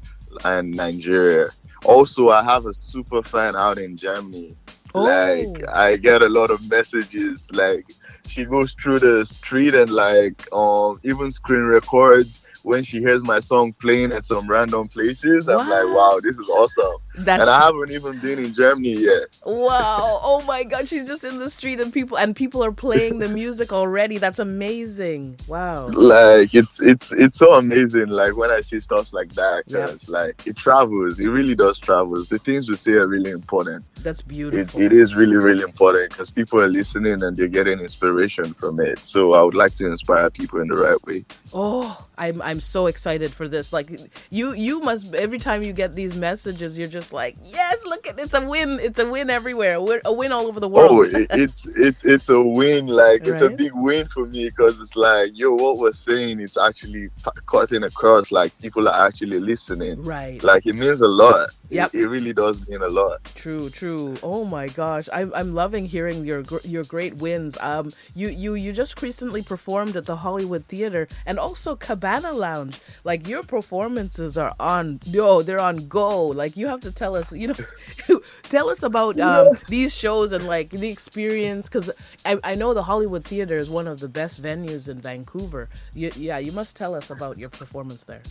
and 0.44 0.72
Nigeria. 0.72 1.52
Also, 1.86 2.30
I 2.30 2.44
have 2.44 2.66
a 2.66 2.74
super 2.74 3.24
fan 3.24 3.56
out 3.56 3.78
in 3.78 3.96
Germany. 3.96 4.58
Like, 4.94 5.64
Oh. 5.68 5.72
I 5.74 5.96
get 5.96 6.22
a 6.22 6.28
lot 6.28 6.52
of 6.52 6.70
messages. 6.70 7.48
Like, 7.52 7.86
she 8.28 8.44
goes 8.44 8.74
through 8.82 9.00
the 9.00 9.26
street 9.26 9.74
and 9.74 9.90
like, 9.90 10.52
um, 10.52 11.00
even 11.04 11.32
screen 11.32 11.62
records 11.64 12.42
when 12.66 12.84
she 12.84 13.00
hears 13.00 13.22
my 13.22 13.40
song 13.40 13.74
playing 13.74 14.12
at 14.12 14.26
some 14.26 14.48
random 14.50 14.88
places. 14.88 15.48
I'm 15.48 15.70
like, 15.70 15.86
Wow. 15.96 16.20
this 16.24 16.36
is 16.36 16.50
awesome. 16.50 16.96
That's 17.18 17.42
and 17.42 17.50
I 17.50 17.60
haven't 17.66 17.92
even 17.92 18.20
been 18.20 18.40
in 18.40 18.54
Germany 18.54 18.96
yet. 19.04 19.28
wow. 19.46 20.20
Oh 20.22 20.44
my 20.46 20.64
god, 20.66 20.88
she's 20.90 21.08
just 21.08 21.24
in 21.24 21.38
the 21.40 21.50
street 21.50 21.80
and 21.80 21.94
people 21.94 22.18
and 22.18 22.36
people 22.36 22.62
are 22.64 22.72
playing 22.74 23.20
the 23.20 23.30
music 23.30 23.72
already. 23.72 24.18
That's 24.18 24.40
amazing. 24.40 25.40
Wow. 25.48 25.88
like 25.90 26.54
it's 26.54 26.82
it's 26.82 27.12
it's 27.12 27.38
so 27.38 27.54
amazing 27.54 28.08
like 28.08 28.36
when 28.36 28.50
i 28.50 28.62
see 28.62 28.80
stuff 28.80 29.14
like 29.14 29.32
that 29.36 29.64
Yeah. 29.68 29.86
because 29.86 30.10
like 30.10 30.46
it 30.48 30.58
travels 30.58 31.20
it 31.20 31.28
really 31.28 31.56
does 31.56 31.78
travels 31.80 32.28
the 32.30 32.40
things 32.40 32.68
we 32.70 32.76
say 32.76 32.94
are 32.94 33.08
really 33.08 33.30
important 33.32 33.86
That's 34.04 34.22
it, 34.22 34.28
beautiful. 34.28 34.82
it 34.82 34.92
is 34.92 35.16
really 35.16 35.36
really 35.38 35.64
important 35.64 36.12
because 36.12 36.30
people 36.32 36.60
are 36.60 36.68
listening 36.68 37.22
and 37.24 37.38
they're 37.38 37.48
getting 37.48 37.80
inspiration 37.80 38.54
from 38.56 38.80
it 38.80 39.00
so 39.00 39.34
i 39.34 39.42
would 39.42 39.56
like 39.56 39.76
to 39.76 39.86
inspire 39.88 40.30
people 40.30 40.60
in 40.62 40.68
the 40.68 40.76
right 40.76 41.02
way 41.06 41.24
Oh, 41.54 42.06
I'm 42.18 42.42
I'm 42.42 42.55
so 42.60 42.88
excited 42.88 43.34
for 43.34 43.48
this. 43.48 43.72
Like 43.74 43.90
you 44.30 44.54
you 44.54 44.80
must 44.82 45.14
every 45.14 45.40
time 45.40 45.64
you 45.64 45.74
get 45.74 45.96
these 45.96 46.16
messages, 46.16 46.78
you're 46.78 46.88
just 46.88 47.14
like, 47.14 47.36
yes, 47.42 47.86
look 47.86 48.08
at 48.08 48.20
it's 48.20 48.34
a 48.34 48.46
win. 48.46 48.80
It's 48.82 49.00
a 49.00 49.10
win 49.10 49.30
everywhere. 49.30 49.76
A 50.06 50.14
win, 50.14 50.32
all 50.32 50.48
over 50.48 50.60
the 50.60 50.68
world. 50.68 50.92
oh 50.92 51.02
it, 51.04 51.28
it's 51.32 51.66
it's 51.68 52.04
it's 52.04 52.30
a 52.30 52.42
win 52.42 52.88
like 52.88 53.26
it's 53.26 53.42
a 53.42 53.50
big 53.50 53.72
win 53.76 54.08
for 54.08 54.26
me 54.26 54.50
because 54.50 54.80
it's 54.80 54.96
like 54.96 55.32
yo 55.34 55.54
what 55.54 55.78
we're 55.78 55.94
saying 55.94 56.40
it's 56.40 56.58
actually 56.58 57.10
cutting 57.46 57.84
across 57.84 58.32
like 58.32 58.58
people 58.60 58.88
are 58.88 59.08
actually 59.08 59.40
listening 59.40 60.02
right. 60.04 60.44
like 60.44 60.66
it 60.66 60.76
means 60.76 61.02
a 61.02 61.08
lot 61.08 61.50
Yep. 61.70 61.96
it, 61.96 62.02
it 62.02 62.08
really 62.08 62.34
does 62.34 62.66
mean 62.68 62.82
a 62.82 62.88
lot 62.88 63.24
True, 63.36 63.70
true. 63.70 64.16
Oh 64.24 64.46
my 64.46 64.68
gosh, 64.68 65.10
I'm 65.12 65.34
I'm 65.36 65.54
loving 65.54 65.86
hearing 65.86 66.26
your 66.26 66.44
your 66.64 66.84
great 66.84 67.16
wins. 67.18 67.58
Um, 67.60 67.92
you 68.14 68.28
you 68.30 68.54
you 68.56 68.72
just 68.74 69.02
recently 69.02 69.42
performed 69.42 69.96
at 69.96 70.06
the 70.06 70.18
Hollywood 70.18 70.66
Theater 70.66 71.08
and 71.26 71.38
also 71.40 71.76
Cabana 71.76 72.32
Lounge. 72.46 72.80
Like 73.04 73.28
your 73.28 73.44
performances 73.44 74.38
are 74.38 74.54
on 74.60 75.00
yo, 75.06 75.42
they're 75.42 75.66
on 75.72 75.88
go. 75.88 76.28
Like 76.42 76.54
you 76.60 76.68
have 76.68 76.82
to 76.82 76.92
tell 76.92 77.14
us, 77.16 77.34
you 77.42 77.48
know, 77.50 77.60
tell 78.56 78.70
us 78.70 78.84
about 78.84 79.20
um, 79.20 79.58
these 79.68 79.92
shows 80.04 80.32
and 80.32 80.46
like 80.56 80.70
the 80.70 80.90
experience 80.90 81.68
because 81.68 81.90
I 82.26 82.32
I 82.52 82.54
know 82.56 82.74
the 82.74 82.84
Hollywood 82.92 83.24
Theater 83.26 83.58
is 83.58 83.70
one 83.70 83.88
of 83.88 83.98
the 84.00 84.12
best 84.20 84.42
venues 84.42 84.88
in 84.90 84.98
Vancouver. 85.02 85.64
You, 85.94 86.12
yeah, 86.16 86.38
you 86.38 86.52
must 86.52 86.76
tell 86.76 86.94
us 86.94 87.10
about 87.10 87.38
your 87.38 87.50
performance 87.50 88.04
there. 88.12 88.24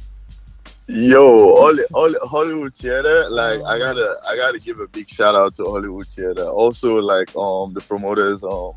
Yo, 0.87 1.25
all, 1.63 1.77
all 1.95 2.15
Hollywood 2.29 2.75
theater, 2.75 3.29
like 3.31 3.61
I 3.73 3.79
gotta 3.79 4.09
I 4.29 4.37
gotta 4.37 4.59
give 4.59 4.81
a 4.81 4.89
big 4.97 5.09
shout 5.09 5.35
out 5.35 5.55
to 5.57 5.65
Hollywood 5.65 6.07
theater. 6.09 6.45
Also 6.45 6.89
like 7.01 7.35
um 7.35 7.73
the 7.73 7.81
promoters 7.81 8.45
um 8.45 8.75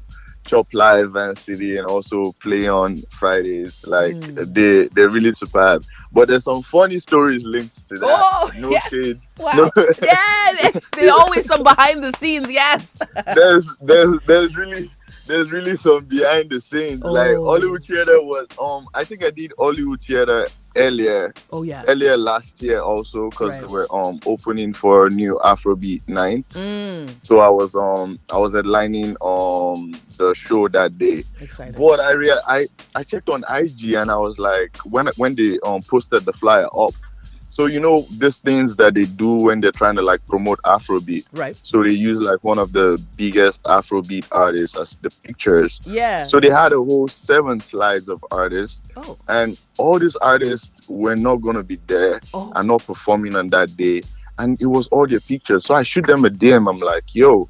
Chop 0.47 0.67
Live 0.73 1.12
Van 1.12 1.36
City 1.36 1.77
and 1.77 1.86
also 1.86 2.31
Play 2.41 2.67
on 2.67 3.03
Fridays. 3.19 3.83
Like 3.86 4.15
Mm. 4.15 4.53
they 4.53 4.88
they're 4.95 5.10
really 5.10 5.33
superb. 5.36 5.83
But 6.12 6.29
there's 6.29 6.45
some 6.45 6.63
funny 6.63 6.99
stories 6.99 7.43
linked 7.43 7.88
to 7.89 7.95
that. 7.97 8.07
Oh, 8.10 8.49
no 8.57 8.69
yes. 8.71 8.89
shade. 8.89 9.19
Wow. 9.38 9.53
No, 9.75 9.86
yeah, 10.01 10.71
they 10.95 11.10
always 11.19 11.45
some 11.45 11.63
behind 11.63 12.03
the 12.03 12.12
scenes. 12.13 12.49
Yes. 12.49 12.97
there's 13.36 13.69
there's 13.81 14.17
there's 14.25 14.55
really 14.55 14.91
there's 15.27 15.51
really 15.51 15.75
some 15.77 16.05
behind 16.05 16.49
the 16.49 16.62
scenes. 16.62 17.03
Like 17.03 17.36
Oh. 17.36 17.45
Hollywood 17.45 17.83
Theater 17.83 18.21
was 18.23 18.47
um 18.60 18.88
I 18.93 19.03
think 19.03 19.23
I 19.23 19.29
did 19.31 19.51
Hollywood 19.57 20.01
Theater 20.01 20.47
earlier 20.77 21.33
Oh 21.51 21.63
yeah. 21.63 21.83
earlier 21.87 22.17
last 22.17 22.61
year 22.61 22.79
also 22.81 23.29
because 23.31 23.49
Right. 23.49 23.61
they 23.61 23.67
were 23.67 23.87
um 23.93 24.19
opening 24.25 24.73
for 24.73 25.07
a 25.07 25.09
new 25.09 25.39
Afrobeat 25.43 26.03
night. 26.07 26.45
Mm, 26.53 27.19
So 27.23 27.39
I 27.39 27.49
was 27.49 27.73
um 27.75 28.19
I 28.29 28.37
was 28.37 28.53
headlining 28.53 29.15
um 29.21 30.01
the 30.17 30.33
show 30.35 30.67
that 30.69 30.97
day. 30.97 31.23
excited. 31.39 31.75
But 31.75 31.99
I 31.99 32.11
rea- 32.11 32.41
I 32.47 32.67
I 32.95 33.03
checked 33.03 33.29
on 33.29 33.43
IG 33.47 33.93
and 33.95 34.11
I 34.11 34.17
was 34.17 34.37
like 34.39 34.71
when 34.85 35.07
when 35.17 35.35
they 35.35 35.59
um 35.65 35.83
posted 35.89 36.25
the 36.25 36.33
flyer 36.33 36.67
up. 36.77 36.93
So 37.57 37.65
you 37.65 37.79
know 37.79 38.05
these 38.11 38.35
things 38.37 38.75
that 38.75 38.93
they 38.93 39.05
do 39.05 39.31
when 39.33 39.61
they're 39.61 39.71
trying 39.71 39.95
to 39.95 40.03
like 40.03 40.21
promote 40.27 40.59
Afrobeat. 40.61 41.25
Right. 41.31 41.57
So 41.63 41.81
they 41.81 41.89
use 41.89 42.21
like 42.21 42.43
one 42.43 42.59
of 42.59 42.71
the 42.71 43.03
biggest 43.15 43.63
Afrobeat 43.63 44.27
artists 44.31 44.77
as 44.77 44.95
the 45.01 45.09
pictures. 45.23 45.81
Yeah. 45.83 46.27
So 46.27 46.39
they 46.39 46.51
had 46.51 46.71
a 46.71 46.75
whole 46.75 47.07
seven 47.07 47.59
slides 47.59 48.09
of 48.09 48.23
artists, 48.29 48.83
oh. 48.95 49.17
and 49.27 49.57
all 49.79 49.97
these 49.97 50.15
artists 50.17 50.87
were 50.87 51.15
not 51.15 51.37
gonna 51.37 51.63
be 51.63 51.79
there 51.87 52.21
Oh. 52.31 52.51
and 52.55 52.67
not 52.67 52.85
performing 52.85 53.35
on 53.35 53.49
that 53.49 53.75
day. 53.75 54.03
And 54.37 54.61
it 54.61 54.67
was 54.67 54.87
all 54.89 55.07
their 55.07 55.19
pictures. 55.19 55.65
So 55.65 55.73
I 55.73 55.81
shoot 55.81 56.05
them 56.05 56.25
a 56.25 56.29
DM. 56.29 56.69
I'm 56.69 56.77
like, 56.77 57.05
yo, 57.15 57.49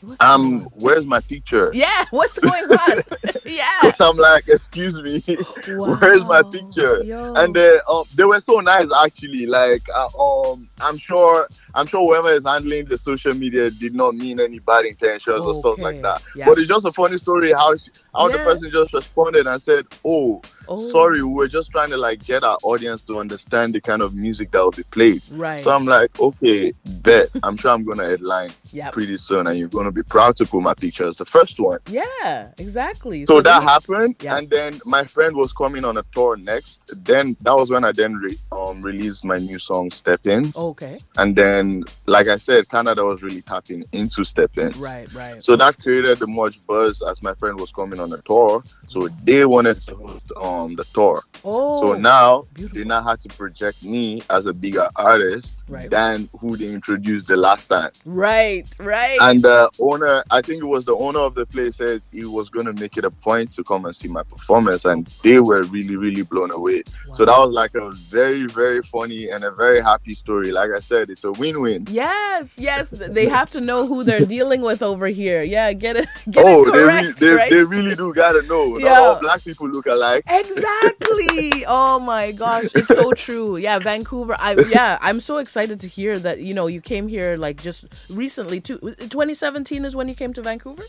What's 0.00 0.20
um, 0.22 0.68
where's 0.72 1.06
my 1.06 1.20
picture? 1.20 1.70
Yeah. 1.74 2.04
What's 2.10 2.38
going 2.38 2.64
on? 2.70 3.02
yeah. 3.44 3.92
I'm 4.00 4.16
like, 4.16 4.44
excuse 4.48 5.00
me, 5.00 5.22
where's 5.66 6.24
my 6.24 6.42
Wow. 6.42 6.42
picture? 6.42 7.02
Yo. 7.02 7.34
And 7.34 7.54
they, 7.54 7.78
um, 7.88 8.04
they 8.14 8.24
were 8.24 8.40
so 8.40 8.60
nice 8.60 8.86
actually. 9.04 9.46
Like, 9.46 9.82
uh, 9.94 10.08
um, 10.52 10.68
I'm 10.80 10.98
sure, 10.98 11.48
I'm 11.78 11.86
sure 11.86 12.00
whoever 12.00 12.32
is 12.34 12.44
handling 12.44 12.86
the 12.86 12.98
social 12.98 13.34
media 13.34 13.70
did 13.70 13.94
not 13.94 14.16
mean 14.16 14.40
any 14.40 14.58
bad 14.58 14.84
intentions 14.84 15.46
or 15.46 15.54
stuff 15.60 15.78
like 15.78 16.02
that. 16.02 16.22
Yeah. 16.34 16.46
But 16.46 16.58
it's 16.58 16.66
just 16.66 16.84
a 16.84 16.90
funny 16.90 17.18
story 17.18 17.52
how 17.52 17.76
she, 17.76 17.88
how 18.12 18.26
the 18.28 18.38
person 18.38 18.68
just 18.72 18.92
responded 18.92 19.46
and 19.46 19.62
said, 19.62 19.86
"Oh, 20.04 20.42
Oh, 20.70 20.90
sorry, 20.90 21.22
we 21.22 21.32
were 21.32 21.48
just 21.48 21.70
trying 21.70 21.88
to 21.90 21.96
like 21.96 22.22
get 22.26 22.42
our 22.44 22.58
audience 22.62 23.00
to 23.04 23.18
understand 23.18 23.74
the 23.74 23.80
kind 23.80 24.02
of 24.02 24.12
music 24.14 24.50
that 24.50 24.58
will 24.62 24.72
be 24.72 24.82
played." 24.82 25.22
Right. 25.30 25.62
So 25.62 25.70
I'm 25.70 25.86
like, 25.86 26.18
"Okay, 26.20 26.72
bet. 26.84 27.28
I'm 27.44 27.56
sure 27.56 27.70
I'm 27.70 27.84
gonna 27.84 28.08
headline 28.08 28.50
yeah. 28.72 28.90
pretty 28.90 29.16
soon, 29.18 29.46
and 29.46 29.56
you're 29.58 29.68
gonna 29.68 29.92
be 29.92 30.02
proud 30.02 30.36
to 30.38 30.44
put 30.46 30.60
my 30.62 30.74
picture 30.74 31.08
as 31.08 31.16
the 31.16 31.24
first 31.24 31.58
one." 31.60 31.78
Yeah. 31.88 32.48
Exactly. 32.58 33.24
So, 33.26 33.36
that 33.40 33.60
then- 33.60 33.62
happened, 33.68 34.16
Yeah. 34.20 34.36
and 34.36 34.50
then 34.50 34.80
my 34.84 35.04
friend 35.04 35.36
was 35.36 35.52
coming 35.52 35.84
on 35.84 35.96
a 35.96 36.04
tour 36.12 36.36
next. 36.36 36.80
Then 36.88 37.36
that 37.42 37.54
was 37.56 37.70
when 37.70 37.84
I 37.84 37.92
then 37.92 38.14
re- 38.16 38.38
um 38.52 38.82
released 38.82 39.24
my 39.24 39.38
new 39.38 39.58
song 39.60 39.90
"Step 39.92 40.26
In." 40.26 40.52
Okay. 40.56 40.98
and 41.16 41.34
then, 41.36 41.67
like 42.06 42.28
I 42.28 42.36
said, 42.38 42.68
Canada 42.68 43.04
was 43.04 43.22
really 43.22 43.42
tapping 43.42 43.84
into 43.92 44.24
Step 44.24 44.56
Ins. 44.58 44.76
Right. 44.76 45.12
Right. 45.14 45.42
So 45.42 45.56
that 45.56 45.78
created 45.82 46.18
the 46.18 46.26
much 46.26 46.64
buzz 46.66 47.02
as 47.08 47.22
my 47.22 47.34
friend 47.34 47.58
was 47.58 47.70
coming 47.72 48.00
on 48.00 48.12
a 48.12 48.18
tour. 48.22 48.62
So 48.88 49.08
they 49.24 49.44
wanted 49.44 49.80
to 49.82 49.94
host 49.94 50.32
um 50.40 50.74
the 50.76 50.84
tour. 50.94 51.22
oh. 51.44 51.80
so 51.86 51.92
now 51.94 52.46
beautiful. 52.54 52.78
they 52.78 52.84
now 52.84 53.02
had 53.02 53.20
to 53.22 53.28
project 53.28 53.82
me 53.82 54.22
as 54.30 54.46
a 54.46 54.52
bigger 54.52 54.88
artist 54.96 55.54
Right. 55.68 55.90
than 55.90 56.30
who 56.40 56.56
they 56.56 56.68
introduced 56.72 57.26
the 57.26 57.36
last 57.36 57.66
time. 57.66 57.90
Right. 58.06 58.66
Right. 58.80 59.18
And 59.20 59.42
the 59.42 59.70
owner, 59.78 60.24
I 60.30 60.40
think 60.40 60.62
it 60.62 60.66
was 60.66 60.84
the 60.86 60.96
owner 60.96 61.20
of 61.20 61.34
the 61.34 61.44
place, 61.46 61.76
said 61.76 62.00
he 62.10 62.24
was 62.24 62.48
gonna 62.48 62.72
make 62.72 62.96
it 62.96 63.04
a 63.04 63.10
point 63.10 63.52
to 63.52 63.62
come 63.64 63.84
and 63.84 63.94
see 63.94 64.08
my 64.08 64.22
performance, 64.22 64.84
and 64.86 65.06
they 65.22 65.40
were 65.40 65.62
really, 65.64 65.96
really 65.96 66.22
blown 66.22 66.50
away. 66.50 66.82
So 67.14 67.24
that 67.26 67.38
was 67.38 67.50
like 67.50 67.74
a 67.74 67.90
very, 68.08 68.46
very 68.46 68.82
funny 68.82 69.28
and 69.30 69.44
a 69.44 69.50
very 69.50 69.80
happy 69.82 70.14
story. 70.14 70.50
Like 70.52 70.70
I 70.74 70.80
said, 70.80 71.10
it's 71.10 71.24
a 71.24 71.32
win-win. 71.56 71.86
Yes, 71.90 72.58
yes, 72.58 72.90
they 72.90 73.28
have 73.28 73.50
to 73.50 73.60
know 73.60 73.86
who 73.86 74.04
they're 74.04 74.26
dealing 74.36 74.62
with 74.62 74.82
over 74.82 75.06
here. 75.06 75.42
Yeah, 75.42 75.72
get 75.72 75.96
it, 75.96 76.08
oh, 76.08 76.30
get 76.30 76.44
oh, 76.46 76.62
it 76.62 76.72
they, 76.72 76.78
re- 76.78 76.84
correct, 76.84 77.20
they, 77.20 77.28
right? 77.30 77.50
they 77.50 77.64
really 77.64 77.94
do 77.94 78.12
gotta 78.14 78.42
know. 78.42 78.78
Yeah. 78.78 78.84
Not 78.88 78.98
all 78.98 79.20
black 79.20 79.44
people 79.44 79.68
look 79.68 79.86
alike. 79.86 80.24
exactly. 80.28 80.94
Oh 81.70 81.98
my 81.98 82.32
gosh, 82.32 82.66
it's 82.74 82.88
so 82.88 83.12
true. 83.12 83.56
Yeah, 83.56 83.78
Vancouver. 83.78 84.36
I 84.38 84.54
yeah, 84.68 84.98
I'm 85.00 85.20
so 85.20 85.38
excited 85.38 85.80
to 85.80 85.88
hear 85.88 86.18
that 86.18 86.40
you 86.40 86.54
know 86.54 86.66
you 86.66 86.80
came 86.80 87.08
here 87.08 87.36
like 87.36 87.62
just 87.62 87.86
recently 88.08 88.60
too. 88.60 88.78
2017 88.78 89.84
is 89.84 89.94
when 89.94 90.08
you 90.08 90.14
came 90.14 90.32
to 90.32 90.42
Vancouver. 90.42 90.84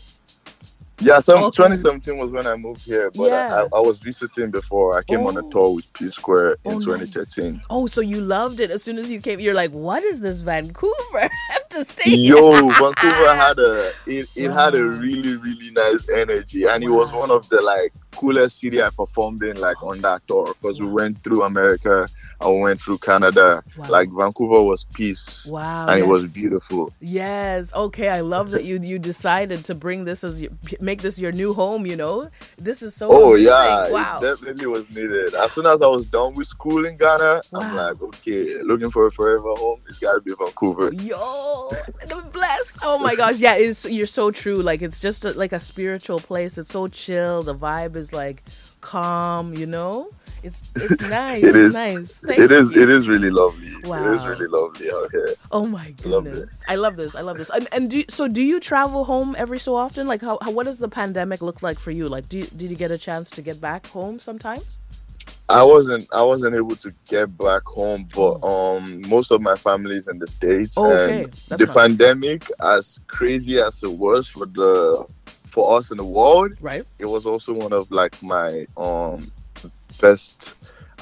Yeah, 1.00 1.20
so 1.20 1.36
Okay. 1.46 1.56
2017 1.56 2.18
was 2.18 2.30
when 2.30 2.46
I 2.46 2.56
moved 2.56 2.82
here, 2.84 3.10
but 3.12 3.30
Yeah. 3.30 3.66
I, 3.72 3.76
I 3.76 3.80
was 3.80 4.00
visiting 4.00 4.50
before. 4.50 4.98
I 4.98 5.02
came 5.04 5.26
on 5.26 5.36
a 5.36 5.42
Oh. 5.44 5.50
tour 5.50 5.74
with 5.76 5.92
P 5.94 6.10
Square 6.10 6.58
in 6.64 6.74
Oh, 6.74 6.78
nice. 6.78 7.10
2013. 7.10 7.62
Oh, 7.70 7.86
so 7.86 8.00
you 8.02 8.20
loved 8.20 8.60
it 8.60 8.70
as 8.70 8.82
soon 8.82 8.98
as 8.98 9.10
you 9.10 9.20
came. 9.20 9.40
You're 9.40 9.54
like, 9.54 9.72
what 9.72 10.04
is 10.04 10.20
this 10.20 10.42
Vancouver? 10.42 11.30
To 11.70 11.84
stay. 11.84 12.10
Yo, 12.16 12.52
Vancouver 12.70 13.34
had 13.34 13.58
a 13.58 13.92
it, 14.06 14.28
it 14.34 14.50
had 14.50 14.74
a 14.74 14.84
really 14.84 15.36
really 15.36 15.70
nice 15.70 16.08
energy, 16.08 16.64
and 16.64 16.82
it 16.82 16.88
was 16.88 17.12
one 17.12 17.30
of 17.30 17.48
the 17.48 17.60
like 17.60 17.92
coolest 18.16 18.58
city 18.58 18.82
I 18.82 18.90
performed 18.90 19.42
in 19.44 19.56
like 19.60 19.80
on 19.82 20.00
that 20.00 20.26
tour 20.26 20.52
because 20.60 20.80
we 20.80 20.86
went 20.86 21.22
through 21.22 21.44
America 21.44 22.08
and 22.40 22.54
we 22.54 22.60
went 22.62 22.80
through 22.80 22.98
Canada. 22.98 23.62
Wow. 23.76 23.88
Like 23.88 24.08
Vancouver 24.10 24.62
was 24.64 24.84
peace, 24.94 25.46
Wow, 25.46 25.86
and 25.88 26.00
it 26.00 26.06
was 26.08 26.26
beautiful. 26.26 26.92
Yes. 27.00 27.72
Okay. 27.72 28.08
I 28.08 28.20
love 28.20 28.50
that 28.50 28.64
you 28.64 28.80
you 28.80 28.98
decided 28.98 29.64
to 29.66 29.74
bring 29.76 30.04
this 30.04 30.24
as 30.24 30.40
your 30.40 30.50
make 30.80 31.02
this 31.02 31.20
your 31.20 31.30
new 31.32 31.52
home. 31.54 31.86
You 31.86 31.94
know, 31.96 32.30
this 32.58 32.82
is 32.82 32.96
so. 32.96 33.08
Oh 33.10 33.30
amazing. 33.34 33.46
yeah, 33.46 33.90
Wow. 33.90 34.18
it 34.18 34.22
definitely 34.22 34.66
was 34.66 34.88
needed. 34.90 35.34
As 35.34 35.52
soon 35.52 35.66
as 35.66 35.80
I 35.80 35.86
was 35.86 36.04
done 36.06 36.34
with 36.34 36.48
school 36.48 36.84
in 36.84 36.96
Ghana, 36.96 37.42
I'm 37.52 37.76
like, 37.76 38.02
okay, 38.02 38.60
looking 38.62 38.90
for 38.90 39.06
a 39.06 39.12
forever 39.12 39.54
home. 39.54 39.80
It's 39.88 40.00
gotta 40.00 40.20
be 40.20 40.32
Vancouver. 40.36 40.92
Yo, 40.94 41.59
the 42.08 42.28
bless. 42.32 42.76
Oh 42.82 42.98
my 42.98 43.14
gosh, 43.14 43.38
yeah, 43.38 43.54
it's 43.56 43.84
you're 43.84 44.06
so 44.06 44.30
true. 44.30 44.62
Like 44.62 44.82
it's 44.82 44.98
just 45.00 45.24
a, 45.24 45.32
like 45.32 45.52
a 45.52 45.60
spiritual 45.60 46.20
place. 46.20 46.58
It's 46.58 46.70
so 46.70 46.88
chill. 46.88 47.42
The 47.42 47.54
vibe 47.54 47.96
is 47.96 48.12
like 48.12 48.42
calm. 48.80 49.54
You 49.54 49.66
know, 49.66 50.10
it's 50.42 50.62
it's 50.74 51.00
nice. 51.20 51.42
It 51.44 51.56
it's 51.56 51.74
nice. 51.74 52.18
Thank 52.18 52.38
It 52.40 52.52
is. 52.52 52.70
you. 52.70 52.82
It 52.82 52.90
is 52.90 53.08
really 53.08 53.30
lovely. 53.30 53.68
It 53.68 54.16
is 54.16 54.26
really 54.26 54.46
lovely 54.48 54.90
out 54.90 55.10
here. 55.12 55.34
Oh 55.50 55.66
my 55.66 55.94
Love 56.04 56.24
goodness, 56.24 56.62
I 56.68 56.76
love 56.76 56.96
this. 56.96 57.14
I 57.14 57.20
love 57.22 57.38
this. 57.38 57.50
And, 57.50 57.68
and 57.72 57.90
do 57.90 58.04
so? 58.08 58.28
Do 58.28 58.42
you 58.42 58.60
travel 58.60 59.04
home 59.04 59.34
every 59.38 59.58
so 59.58 59.76
often? 59.76 60.06
Like 60.06 60.22
how, 60.22 60.38
how 60.42 60.50
what 60.50 60.66
does 60.66 60.78
the 60.78 60.88
pandemic 60.88 61.42
look 61.42 61.62
like 61.62 61.78
for 61.78 61.90
you? 61.90 62.08
Like 62.08 62.28
do 62.28 62.38
you, 62.38 62.46
did 62.46 62.70
you 62.70 62.76
get 62.76 62.90
a 62.90 62.98
chance 62.98 63.30
to 63.32 63.42
get 63.42 63.60
back 63.60 63.86
home 63.88 64.18
sometimes? 64.18 64.80
I 65.50 65.62
wasn't. 65.64 66.08
I 66.12 66.22
wasn't 66.22 66.54
able 66.54 66.76
to 66.76 66.92
get 67.08 67.36
back 67.36 67.62
home, 67.64 68.08
but 68.14 68.34
um, 68.44 69.02
most 69.08 69.30
of 69.30 69.40
my 69.42 69.56
family 69.56 69.96
is 69.96 70.08
in 70.08 70.18
the 70.18 70.26
states, 70.28 70.74
Oh, 70.76 70.92
okay. 70.92 71.22
and 71.24 71.32
That's 71.48 71.60
the 71.62 71.66
pandemic, 71.68 72.50
as 72.62 72.98
crazy 73.08 73.58
as 73.60 73.82
it 73.82 73.92
was 73.92 74.28
for 74.28 74.46
the 74.46 75.04
for 75.46 75.76
us 75.78 75.90
in 75.90 75.96
the 75.96 76.04
world, 76.04 76.52
Right. 76.60 76.84
it 77.00 77.06
was 77.06 77.26
also 77.26 77.52
one 77.52 77.72
of 77.72 77.90
like 77.90 78.20
my 78.22 78.66
um 78.76 79.30
best. 80.00 80.54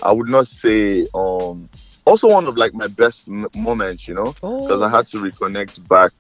I 0.02 0.12
would 0.12 0.28
not 0.28 0.46
say 0.48 1.06
um 1.14 1.68
also 2.06 2.28
one 2.28 2.46
of 2.46 2.56
like 2.56 2.72
my 2.72 2.86
best 2.86 3.28
m- 3.28 3.48
moments, 3.54 4.08
you 4.08 4.14
know, 4.14 4.34
Oh. 4.42 4.62
because 4.62 4.80
I 4.80 4.88
had 4.88 5.06
to 5.08 5.18
reconnect 5.18 5.86
back. 5.88 6.12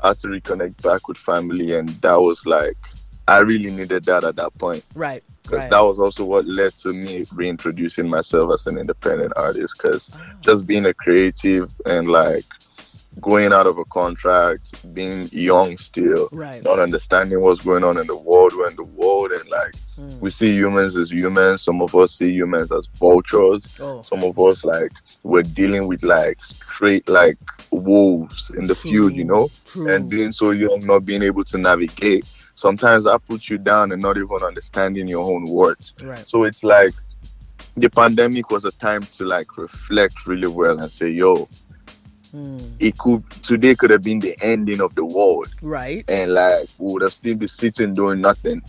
I 0.00 0.08
had 0.08 0.18
to 0.20 0.28
reconnect 0.28 0.80
back 0.82 1.08
with 1.08 1.16
family, 1.16 1.74
and 1.74 1.88
that 2.02 2.20
was 2.20 2.44
like 2.46 2.76
I 3.28 3.38
really 3.38 3.70
needed 3.70 4.04
that 4.06 4.24
at 4.24 4.36
that 4.36 4.56
point 4.58 4.84
Right. 4.94 5.22
because 5.42 5.58
Right. 5.60 5.70
that 5.70 5.80
was 5.80 5.98
also 5.98 6.24
what 6.24 6.46
led 6.46 6.76
to 6.78 6.92
me 6.92 7.26
reintroducing 7.32 8.08
myself 8.08 8.52
as 8.52 8.66
an 8.66 8.78
independent 8.78 9.32
artist. 9.36 9.74
Because 9.78 10.10
Oh. 10.12 10.18
just 10.40 10.66
being 10.66 10.86
a 10.86 10.94
creative 10.94 11.70
and 11.86 12.08
like 12.08 12.44
going 13.20 13.52
out 13.52 13.66
of 13.66 13.78
a 13.78 13.84
contract, 13.86 14.74
being 14.94 15.28
young 15.32 15.76
still, 15.78 16.28
Right. 16.32 16.62
not 16.64 16.78
understanding 16.78 17.40
what's 17.42 17.60
going 17.60 17.84
on 17.84 17.98
in 17.98 18.06
the 18.06 18.16
world, 18.16 18.54
we're 18.56 18.68
in 18.70 18.76
the 18.76 18.84
world, 18.84 19.30
and 19.32 19.48
like 19.48 19.74
Mm. 19.98 20.20
we 20.20 20.30
see 20.30 20.52
humans 20.54 20.96
as 20.96 21.12
humans. 21.12 21.62
Some 21.62 21.82
of 21.82 21.94
us 21.94 22.14
see 22.14 22.32
humans 22.32 22.72
as 22.72 22.88
vultures. 22.98 23.62
Oh. 23.80 24.02
Some 24.02 24.24
of 24.24 24.38
us 24.38 24.64
like 24.64 24.90
we're 25.22 25.42
dealing 25.42 25.86
with 25.86 26.02
like 26.02 26.42
straight 26.42 27.06
like 27.08 27.36
wolves 27.70 28.50
in 28.56 28.66
the 28.66 28.74
field, 28.74 29.12
you 29.12 29.24
know 29.24 29.48
True. 29.66 29.88
and 29.88 30.08
being 30.08 30.32
so 30.32 30.50
young, 30.50 30.84
not 30.86 31.04
being 31.04 31.22
able 31.22 31.44
to 31.44 31.58
navigate, 31.58 32.26
sometimes 32.54 33.04
that 33.04 33.20
puts 33.28 33.48
you 33.50 33.58
down 33.58 33.92
and 33.92 34.00
not 34.02 34.16
even 34.16 34.42
understanding 34.42 35.08
your 35.08 35.28
own 35.30 35.46
words. 35.46 35.92
right. 36.02 36.26
So 36.28 36.44
it's 36.44 36.62
like 36.62 36.94
the 37.76 37.88
pandemic 37.90 38.50
was 38.50 38.64
a 38.64 38.72
time 38.72 39.02
to 39.16 39.24
like 39.24 39.56
reflect 39.56 40.26
really 40.26 40.48
well 40.48 40.78
and 40.80 40.90
say, 40.90 41.08
yo, 41.10 41.48
Mm. 42.34 42.76
it 42.78 42.96
could 42.96 43.22
today 43.42 43.74
could 43.74 43.90
have 43.90 44.02
been 44.02 44.18
the 44.18 44.34
ending 44.40 44.80
of 44.80 44.94
the 44.94 45.04
world, 45.04 45.54
Right. 45.60 46.02
and 46.08 46.32
like 46.32 46.66
we 46.78 46.92
would 46.94 47.02
have 47.02 47.12
still 47.12 47.34
be 47.34 47.46
sitting 47.46 47.92
doing 47.92 48.22
nothing. 48.22 48.62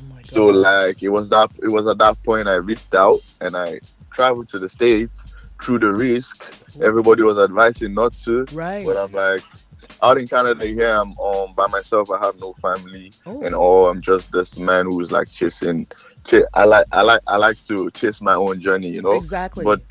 Oh 0.00 0.06
So 0.24 0.46
like 0.46 1.02
it 1.02 1.10
was 1.10 1.28
that 1.28 1.50
it 1.62 1.68
was 1.68 1.86
at 1.86 1.98
that 1.98 2.22
point 2.22 2.48
I 2.48 2.54
reached 2.54 2.94
out 2.94 3.20
and 3.42 3.54
I 3.56 3.80
traveled 4.10 4.48
to 4.50 4.58
the 4.58 4.70
states 4.70 5.26
through 5.62 5.80
the 5.80 5.92
risk. 5.92 6.42
Everybody 6.80 7.22
was 7.22 7.38
advising 7.38 7.92
not 7.92 8.14
to, 8.24 8.46
right. 8.52 8.86
but 8.86 8.96
I'm 8.96 9.12
like, 9.12 9.42
out 10.02 10.18
in 10.18 10.26
Canada 10.28 10.66
here, 10.66 10.88
I'm 10.90 11.18
um 11.18 11.54
by 11.54 11.66
myself. 11.68 12.10
I 12.10 12.18
have 12.18 12.38
no 12.40 12.52
family 12.54 13.12
Oh. 13.26 13.40
and 13.42 13.54
all. 13.54 13.88
I'm 13.88 14.00
just 14.00 14.30
this 14.32 14.56
man 14.58 14.86
who's 14.86 15.10
like 15.10 15.30
chasing. 15.30 15.86
Ch- 16.26 16.46
I 16.54 16.64
like 16.64 16.86
I 16.92 17.02
like 17.02 17.20
I 17.26 17.36
like 17.36 17.62
to 17.68 17.90
chase 17.92 18.20
my 18.20 18.34
own 18.34 18.60
journey, 18.60 18.88
you 18.88 19.02
know. 19.02 19.12
Exactly. 19.12 19.64
But 19.64 19.82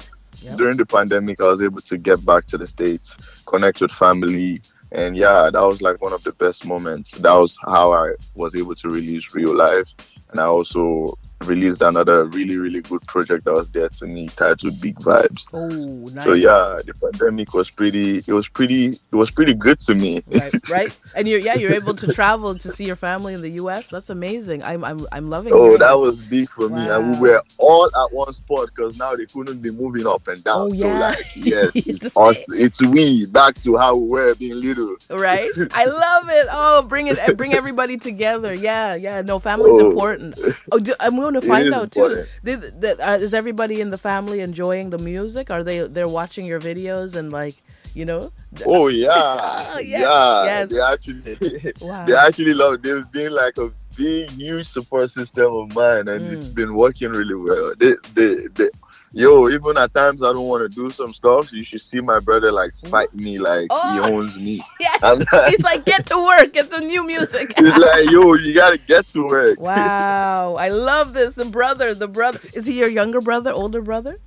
Yep. 0.41 0.57
during 0.57 0.77
the 0.77 0.85
pandemic, 0.85 1.41
I 1.41 1.47
was 1.47 1.61
able 1.61 1.81
to 1.81 1.97
get 1.97 2.25
back 2.25 2.45
to 2.47 2.57
the 2.57 2.65
states, 2.67 3.13
connect 3.45 3.81
with 3.81 3.91
family, 3.91 4.61
And 4.91 5.15
yeah, 5.17 5.49
that 5.51 5.61
was 5.61 5.81
like 5.81 6.01
one 6.01 6.13
of 6.13 6.23
the 6.23 6.31
best 6.33 6.65
moments. 6.65 7.11
That 7.11 7.33
was 7.33 7.57
how 7.61 7.91
I 7.91 8.11
was 8.35 8.55
able 8.55 8.73
to 8.75 8.89
release 8.89 9.33
Real 9.35 9.53
Life. 9.55 9.87
And 10.31 10.39
I 10.39 10.45
also 10.45 11.17
released 11.45 11.81
another 11.81 12.25
really, 12.25 12.57
really 12.57 12.81
good 12.81 13.01
project 13.07 13.45
that 13.45 13.53
was 13.53 13.69
there 13.69 13.89
to 13.89 14.05
me 14.05 14.27
titled 14.29 14.79
Big 14.81 14.95
Vibes. 14.99 15.45
Oh, 15.53 15.67
nice. 16.13 16.23
So 16.23 16.33
yeah, 16.33 16.79
the 16.85 16.93
pandemic 17.01 17.53
was 17.53 17.69
pretty 17.69 18.17
it 18.27 18.31
was 18.33 18.47
pretty 18.49 18.87
it 19.11 19.15
was 19.15 19.31
pretty 19.31 19.53
good 19.53 19.79
to 19.81 19.95
me. 19.95 20.23
right, 20.27 20.69
right. 20.69 20.97
And 21.15 21.27
you're 21.27 21.39
yeah, 21.39 21.55
you're 21.55 21.73
able 21.73 21.95
to 21.95 22.13
travel 22.13 22.57
to 22.57 22.71
see 22.71 22.85
your 22.85 22.95
family 22.95 23.33
in 23.33 23.41
the 23.41 23.51
U.S. 23.51 23.87
That's 23.89 24.09
amazing. 24.09 24.63
I'm 24.63 24.83
I'm 24.83 25.07
I'm 25.11 25.29
loving. 25.29 25.53
Oh, 25.53 25.71
that 25.77 25.79
this. 25.79 25.97
was 25.99 26.21
big 26.21 26.49
for 26.49 26.69
me, 26.69 26.87
and 26.87 27.19
we 27.19 27.29
were 27.29 27.41
all 27.57 27.85
at 27.87 28.13
one 28.13 28.33
spot 28.33 28.69
because 28.75 28.97
now 28.97 29.15
they 29.15 29.25
couldn't 29.25 29.61
be 29.61 29.71
moving 29.71 30.05
up 30.07 30.27
and 30.27 30.43
down. 30.43 30.67
Oh, 30.67 30.69
So 30.69 30.87
yeah. 30.87 30.99
like, 30.99 31.25
yes, 31.35 31.71
it's 31.75 32.15
us, 32.17 32.37
it's 32.49 32.81
we 32.81 33.25
back 33.27 33.55
to 33.63 33.77
how 33.77 33.95
we 33.95 34.07
were 34.09 34.35
being 34.35 34.61
little. 34.61 34.95
right. 35.09 35.49
I 35.71 35.85
love 36.05 36.29
it. 36.29 36.47
Oh, 36.51 36.81
bring 36.83 37.07
it, 37.07 37.37
bring 37.37 37.53
everybody 37.53 37.97
together. 37.97 38.53
Yeah, 38.53 38.95
yeah. 38.95 39.21
No, 39.21 39.39
family's 39.39 39.77
Oh. 39.79 39.89
important. 39.89 40.37
Oh, 40.71 40.79
do, 40.79 40.93
I'm 40.99 41.15
to 41.35 41.41
find 41.41 41.73
out 41.73 41.91
too. 41.91 42.25
Did, 42.43 42.83
uh, 43.01 43.17
is 43.19 43.33
everybody 43.33 43.81
in 43.81 43.89
the 43.89 43.97
family 43.97 44.39
enjoying 44.41 44.89
the 44.89 44.97
music? 44.97 45.49
Are 45.51 45.63
they 45.63 45.87
they're 45.87 46.07
watching 46.07 46.45
your 46.45 46.59
videos 46.59 47.15
and 47.15 47.31
like 47.31 47.55
you 47.93 48.05
know? 48.05 48.31
Oh 48.65 48.87
yeah, 48.87 49.69
Oh, 49.73 49.79
yes, 49.93 50.01
yeah. 50.01 50.43
yes. 50.43 50.69
They 50.69 50.81
actually, 50.81 51.73
Wow. 51.81 52.05
they 52.05 52.15
actually 52.15 52.53
love. 52.53 52.81
They've 52.81 53.09
been 53.11 53.31
like 53.31 53.57
a 53.57 53.71
big, 53.95 54.29
huge 54.31 54.67
support 54.67 55.11
system 55.11 55.53
of 55.53 55.75
mine, 55.75 56.07
and 56.07 56.21
Mm. 56.21 56.33
it's 56.37 56.49
been 56.49 56.73
working 56.75 57.11
really 57.11 57.35
well. 57.35 57.73
They, 57.77 57.93
they, 58.15 58.35
they, 58.55 58.69
yo, 59.11 59.49
even 59.49 59.77
at 59.77 59.93
times 59.93 60.23
I 60.23 60.33
don't 60.33 60.47
want 60.47 60.63
to 60.63 60.69
do 60.69 60.89
some 60.89 61.13
stuff. 61.13 61.51
You 61.51 61.63
should 61.63 61.81
see 61.81 62.01
my 62.01 62.19
brother 62.19 62.51
like 62.51 62.75
mm-hmm. 62.75 62.89
fight 62.89 63.13
me 63.13 63.39
like 63.39 63.67
Oh. 63.69 63.93
he 63.93 64.11
owns 64.11 64.37
me. 64.37 64.63
Yeah. 64.79 65.13
Like, 65.13 65.27
He's 65.49 65.63
like, 65.63 65.85
get 65.85 66.05
to 66.07 66.17
work, 66.17 66.53
get 66.53 66.71
the 66.71 66.79
new 66.79 67.05
music. 67.05 67.53
he's 67.59 67.77
like, 67.77 68.09
yo, 68.09 68.33
you 68.33 68.53
gotta 68.53 68.77
get 68.77 69.07
to 69.09 69.25
work. 69.25 69.59
wow, 69.59 70.55
I 70.55 70.69
love 70.69 71.13
this. 71.13 71.35
The 71.35 71.45
brother, 71.45 71.93
the 71.93 72.07
brother. 72.07 72.39
Is 72.53 72.65
he 72.67 72.79
your 72.79 72.87
younger 72.89 73.21
brother, 73.21 73.51
older 73.51 73.81
brother? 73.81 74.19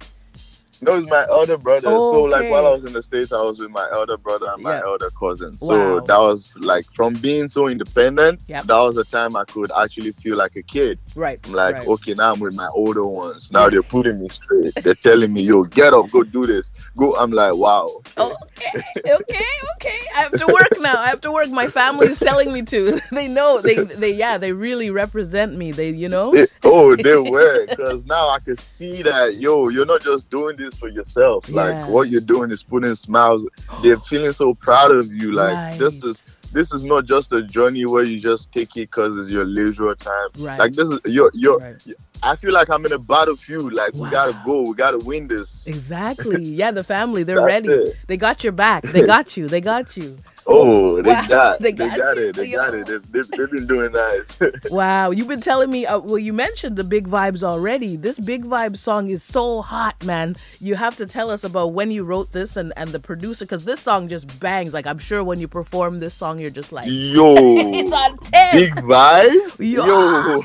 No, 0.83 0.97
it's 0.99 1.09
my 1.09 1.25
elder 1.31 1.57
brother. 1.57 1.83
So 1.89 1.97
oh, 2.03 2.23
like 2.25 2.41
Okay. 2.43 2.51
while 2.51 2.67
I 2.67 2.71
was 2.75 2.85
in 2.85 2.93
the 2.93 3.03
States, 3.05 3.33
I 3.33 3.41
was 3.41 3.59
with 3.61 3.71
my 3.71 3.89
elder 3.93 4.17
brother 4.17 4.47
and 4.53 4.63
my 4.65 4.79
Yeah. 4.79 4.83
elder 4.85 5.11
cousin. 5.19 5.57
So 5.57 5.69
Wow. 5.97 6.01
that 6.01 6.19
was 6.19 6.55
like 6.61 6.87
from 6.93 7.15
being 7.15 7.49
so 7.49 7.69
independent, 7.69 8.41
Yep. 8.49 8.67
that 8.67 8.79
was 8.79 8.97
the 8.97 9.05
time 9.05 9.37
I 9.37 9.45
could 9.45 9.71
actually 9.81 10.13
feel 10.13 10.37
like 10.37 10.57
a 10.57 10.63
kid. 10.63 10.99
Right. 11.15 11.39
I'm 11.45 11.53
like, 11.53 11.77
right. 11.77 11.89
okay, 11.89 12.15
now 12.15 12.33
I'm 12.33 12.41
with 12.41 12.55
my 12.55 12.69
older 12.75 13.05
ones. 13.07 13.51
Now 13.53 13.65
Yes. 13.65 13.71
they're 13.73 13.83
putting 13.83 14.21
me 14.21 14.29
straight. 14.29 14.75
They're 14.83 14.95
telling 14.97 15.33
me, 15.33 15.43
yo, 15.43 15.63
get 15.65 15.95
up, 15.95 16.11
go 16.11 16.25
do 16.25 16.47
this. 16.49 16.71
Go. 16.97 17.17
I'm 17.17 17.31
like, 17.31 17.55
wow. 17.55 18.03
Oh, 18.17 18.37
okay, 18.45 18.83
okay, 19.07 19.45
okay. 19.77 19.99
I 20.17 20.23
have 20.23 20.35
to 20.37 20.47
work 20.49 20.73
now. 20.81 21.01
I 21.01 21.09
have 21.09 21.21
to 21.23 21.31
work. 21.33 21.49
My 21.51 21.69
family 21.69 22.09
is 22.09 22.19
telling 22.19 22.53
me 22.53 22.63
to. 22.63 23.01
They 23.13 23.29
know. 23.29 23.61
They, 23.61 23.77
they, 23.85 24.13
yeah. 24.13 24.39
They 24.39 24.53
really 24.53 24.91
represent 24.91 25.57
me. 25.57 25.71
They, 25.73 25.91
you 25.91 26.09
know. 26.09 26.35
Oh, 26.65 26.97
they 26.97 27.17
were. 27.19 27.67
Because 27.67 28.05
now 28.07 28.29
I 28.31 28.39
can 28.41 28.57
see 28.57 29.03
that, 29.03 29.37
yo, 29.37 29.69
you're 29.69 29.87
not 29.87 30.03
just 30.03 30.31
doing 30.31 30.57
this 30.57 30.72
for 30.75 30.89
yourself. 30.89 31.49
Yeah. 31.49 31.63
Like, 31.63 31.89
what 31.89 32.09
you're 32.11 32.21
doing 32.21 32.51
is 32.51 32.63
putting 32.63 32.95
smiles. 32.95 33.43
They're 33.83 33.97
feeling 34.11 34.33
so 34.33 34.55
proud 34.55 34.91
of 34.91 35.13
you. 35.13 35.33
Like, 35.33 35.79
this 35.79 36.03
is 36.03 36.39
this 36.53 36.73
is 36.73 36.85
not 36.85 37.07
just 37.07 37.33
a 37.33 37.43
journey 37.43 37.87
where 37.87 38.03
you 38.05 38.21
just 38.21 38.53
take 38.53 38.77
it 38.77 38.91
because 38.91 39.17
it's 39.19 39.31
your 39.31 39.45
leisure 39.45 39.95
time. 39.95 40.29
Right. 40.39 40.59
Like 40.59 40.75
this 40.75 40.89
is 40.89 40.99
you're 41.07 41.31
you're. 41.35 41.59
Right. 41.59 41.83
I 42.23 42.37
feel 42.37 42.53
like 42.53 42.71
I'm 42.71 42.85
in 42.87 42.93
a 42.93 42.99
battlefield. 42.99 43.73
Like 43.73 43.95
we 43.95 44.09
gotta 44.11 44.41
go. 44.45 44.63
We 44.63 44.75
gotta 44.75 44.99
win 44.99 45.29
this. 45.29 45.65
exactly. 45.67 46.43
Yeah. 46.63 46.71
The 46.71 46.85
family. 46.85 47.23
They're 47.23 47.45
ready. 47.45 47.69
it. 47.69 47.97
They 48.07 48.17
got 48.17 48.45
your 48.45 48.53
back. 48.53 48.83
They 48.85 49.07
got 49.15 49.37
you. 49.37 49.49
They 49.49 49.61
got 49.61 49.97
you. 49.97 50.19
Oh, 50.47 51.01
they 51.03 51.11
Wow. 51.11 51.27
got, 51.29 51.61
They 51.61 51.73
they 51.73 51.89
got 51.89 51.97
got, 51.97 52.19
it, 52.19 52.37
they 52.37 52.51
got 52.51 52.75
it. 52.75 52.87
They've, 52.87 53.13
they've, 53.13 53.29
they've 53.31 53.51
been 53.51 53.67
doing 53.67 53.93
nice. 53.93 54.39
Wow. 54.71 55.11
You've 55.11 55.29
been 55.29 55.41
telling 55.41 55.71
me. 55.71 55.87
Uh, 55.87 55.99
well, 55.99 56.19
you 56.19 56.33
mentioned 56.33 56.77
the 56.77 56.85
big 56.85 57.07
vibes 57.09 57.43
already. 57.43 57.97
This 57.97 58.19
big 58.19 58.45
vibe 58.45 58.77
song 58.77 59.09
is 59.09 59.23
so 59.23 59.63
hot, 59.63 60.03
man. 60.05 60.37
You 60.61 60.75
have 60.77 60.97
to 60.97 61.07
tell 61.07 61.31
us 61.31 61.45
about 61.45 61.73
when 61.73 61.91
you 61.91 62.05
wrote 62.05 62.33
this 62.33 62.57
and 62.57 62.73
and 62.77 62.91
the 62.91 63.01
producer, 63.01 63.45
because 63.45 63.65
this 63.65 63.81
song 63.81 64.09
just 64.09 64.41
bangs. 64.41 64.73
Like 64.75 64.87
I'm 64.87 64.99
sure 64.99 65.23
when 65.23 65.39
you 65.39 65.49
perform 65.49 66.01
this 66.01 66.15
song, 66.15 66.39
you're 66.41 66.51
just 66.51 66.73
like, 66.73 66.89
Yo, 66.89 67.35
it's 67.39 67.93
on 67.93 68.19
ten. 68.19 68.53
big 68.53 68.75
vibes. 68.77 69.59
Yo. 69.59 69.85
Yo, 69.87 70.43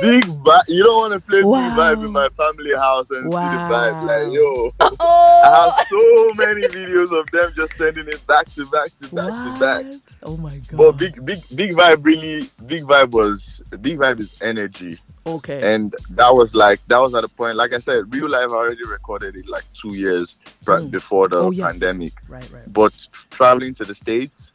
big 0.00 0.24
vibe. 0.44 0.62
You 0.68 0.82
don't 0.84 0.96
want 0.98 1.12
to 1.14 1.20
play 1.20 1.42
Wow. 1.42 1.68
big 1.68 1.78
vibe 1.78 2.04
in 2.06 2.12
my 2.12 2.28
family 2.30 2.74
house 2.74 3.10
and 3.10 3.24
see 3.24 3.48
the 3.48 3.58
vibe. 3.68 4.02
Like 4.02 4.32
yo, 4.32 4.72
I 4.80 4.90
Oh. 5.00 5.74
have 5.76 5.86
so 5.88 6.34
many 6.34 6.62
videos 6.68 7.10
of 7.18 7.30
them 7.30 7.52
just 7.56 7.76
sending 7.76 8.08
it 8.08 8.24
back 8.26 8.43
to 8.54 8.66
back 8.66 8.90
to 9.00 9.08
back 9.14 9.54
to 9.54 9.60
back. 9.60 9.86
Oh 10.22 10.36
my 10.36 10.58
god. 10.58 10.76
But 10.78 10.92
big, 10.92 11.24
big, 11.24 11.40
big 11.54 11.72
vibe 11.72 12.04
really. 12.04 12.50
Big 12.66 12.82
vibe 12.84 13.10
was 13.10 13.62
big 13.80 13.98
vibe 13.98 14.20
is 14.20 14.40
energy. 14.42 14.98
okay. 15.26 15.74
and 15.74 15.94
that 16.10 16.34
was 16.34 16.54
like 16.54 16.80
that 16.88 16.98
was 16.98 17.14
at 17.14 17.22
the 17.22 17.28
point 17.28 17.56
like 17.56 17.72
i 17.72 17.78
said 17.78 18.12
real 18.12 18.28
life 18.28 18.50
i 18.50 18.54
already 18.54 18.84
recorded 18.86 19.34
it 19.36 19.46
like 19.48 19.64
two 19.80 19.94
years 19.94 20.36
Mm. 20.66 20.90
before 20.90 21.28
the 21.28 21.38
Oh, 21.38 21.50
yes. 21.50 21.70
pandemic 21.72 22.12
right, 22.28 22.46
right. 22.52 22.70
but 22.72 22.92
traveling 23.30 23.74
to 23.74 23.84
the 23.84 23.94
states 23.94 24.52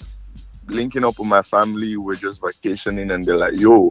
linking 0.68 1.04
up 1.04 1.18
with 1.20 1.28
my 1.28 1.42
family 1.42 1.98
we're 1.98 2.16
just 2.16 2.42
vacationing 2.42 3.10
and 3.12 3.26
they're 3.26 3.38
like 3.38 3.54
yo 3.60 3.90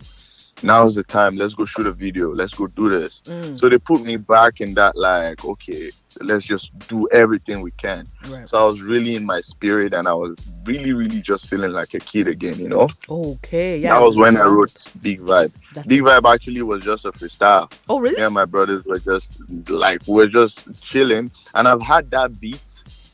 now's 0.63 0.95
the 0.97 1.03
time 1.05 1.37
let's 1.37 1.55
go 1.55 1.65
shoot 1.65 1.87
a 1.87 1.93
video 1.93 2.33
let's 2.35 2.55
go 2.55 2.67
do 2.69 2.89
this 2.89 3.21
Mm, 3.27 3.59
so 3.59 3.69
they 3.69 3.79
put 3.79 4.03
me 4.03 4.17
back 4.17 4.61
in 4.61 4.75
that 4.75 4.97
like 4.97 5.45
okay 5.45 5.91
let's 6.21 6.45
just 6.45 6.77
do 6.89 7.09
everything 7.13 7.61
we 7.61 7.71
can 7.73 8.09
right. 8.29 8.49
so 8.49 8.59
i 8.59 8.65
was 8.69 8.81
really 8.81 9.17
in 9.17 9.25
my 9.25 9.41
spirit 9.41 9.93
and 9.95 10.07
i 10.09 10.13
was 10.13 10.37
really 10.65 10.93
really 10.93 11.21
just 11.21 11.49
feeling 11.49 11.71
like 11.73 11.95
a 11.95 11.99
kid 12.01 12.29
again 12.29 12.59
you 12.59 12.69
know 12.69 12.89
Okay. 13.09 13.79
Yeah. 13.79 13.95
that 13.95 14.05
was 14.05 14.17
when 14.17 14.37
i 14.37 14.45
wrote 14.45 14.85
big 15.01 15.21
vibe 15.21 15.53
That's- 15.75 15.87
big 15.87 16.03
vibe 16.03 16.33
actually 16.33 16.63
was 16.63 16.83
just 16.85 17.05
a 17.05 17.13
freestyle 17.13 17.71
Oh 17.89 18.01
really? 18.01 18.21
and 18.23 18.35
my 18.35 18.45
brothers 18.45 18.85
were 18.85 18.99
just 18.99 19.39
like 19.69 20.03
we're 20.07 20.27
just 20.29 20.65
chilling 20.83 21.31
and 21.55 21.69
i've 21.69 21.83
had 21.83 22.11
that 22.11 22.41
beat 22.41 22.61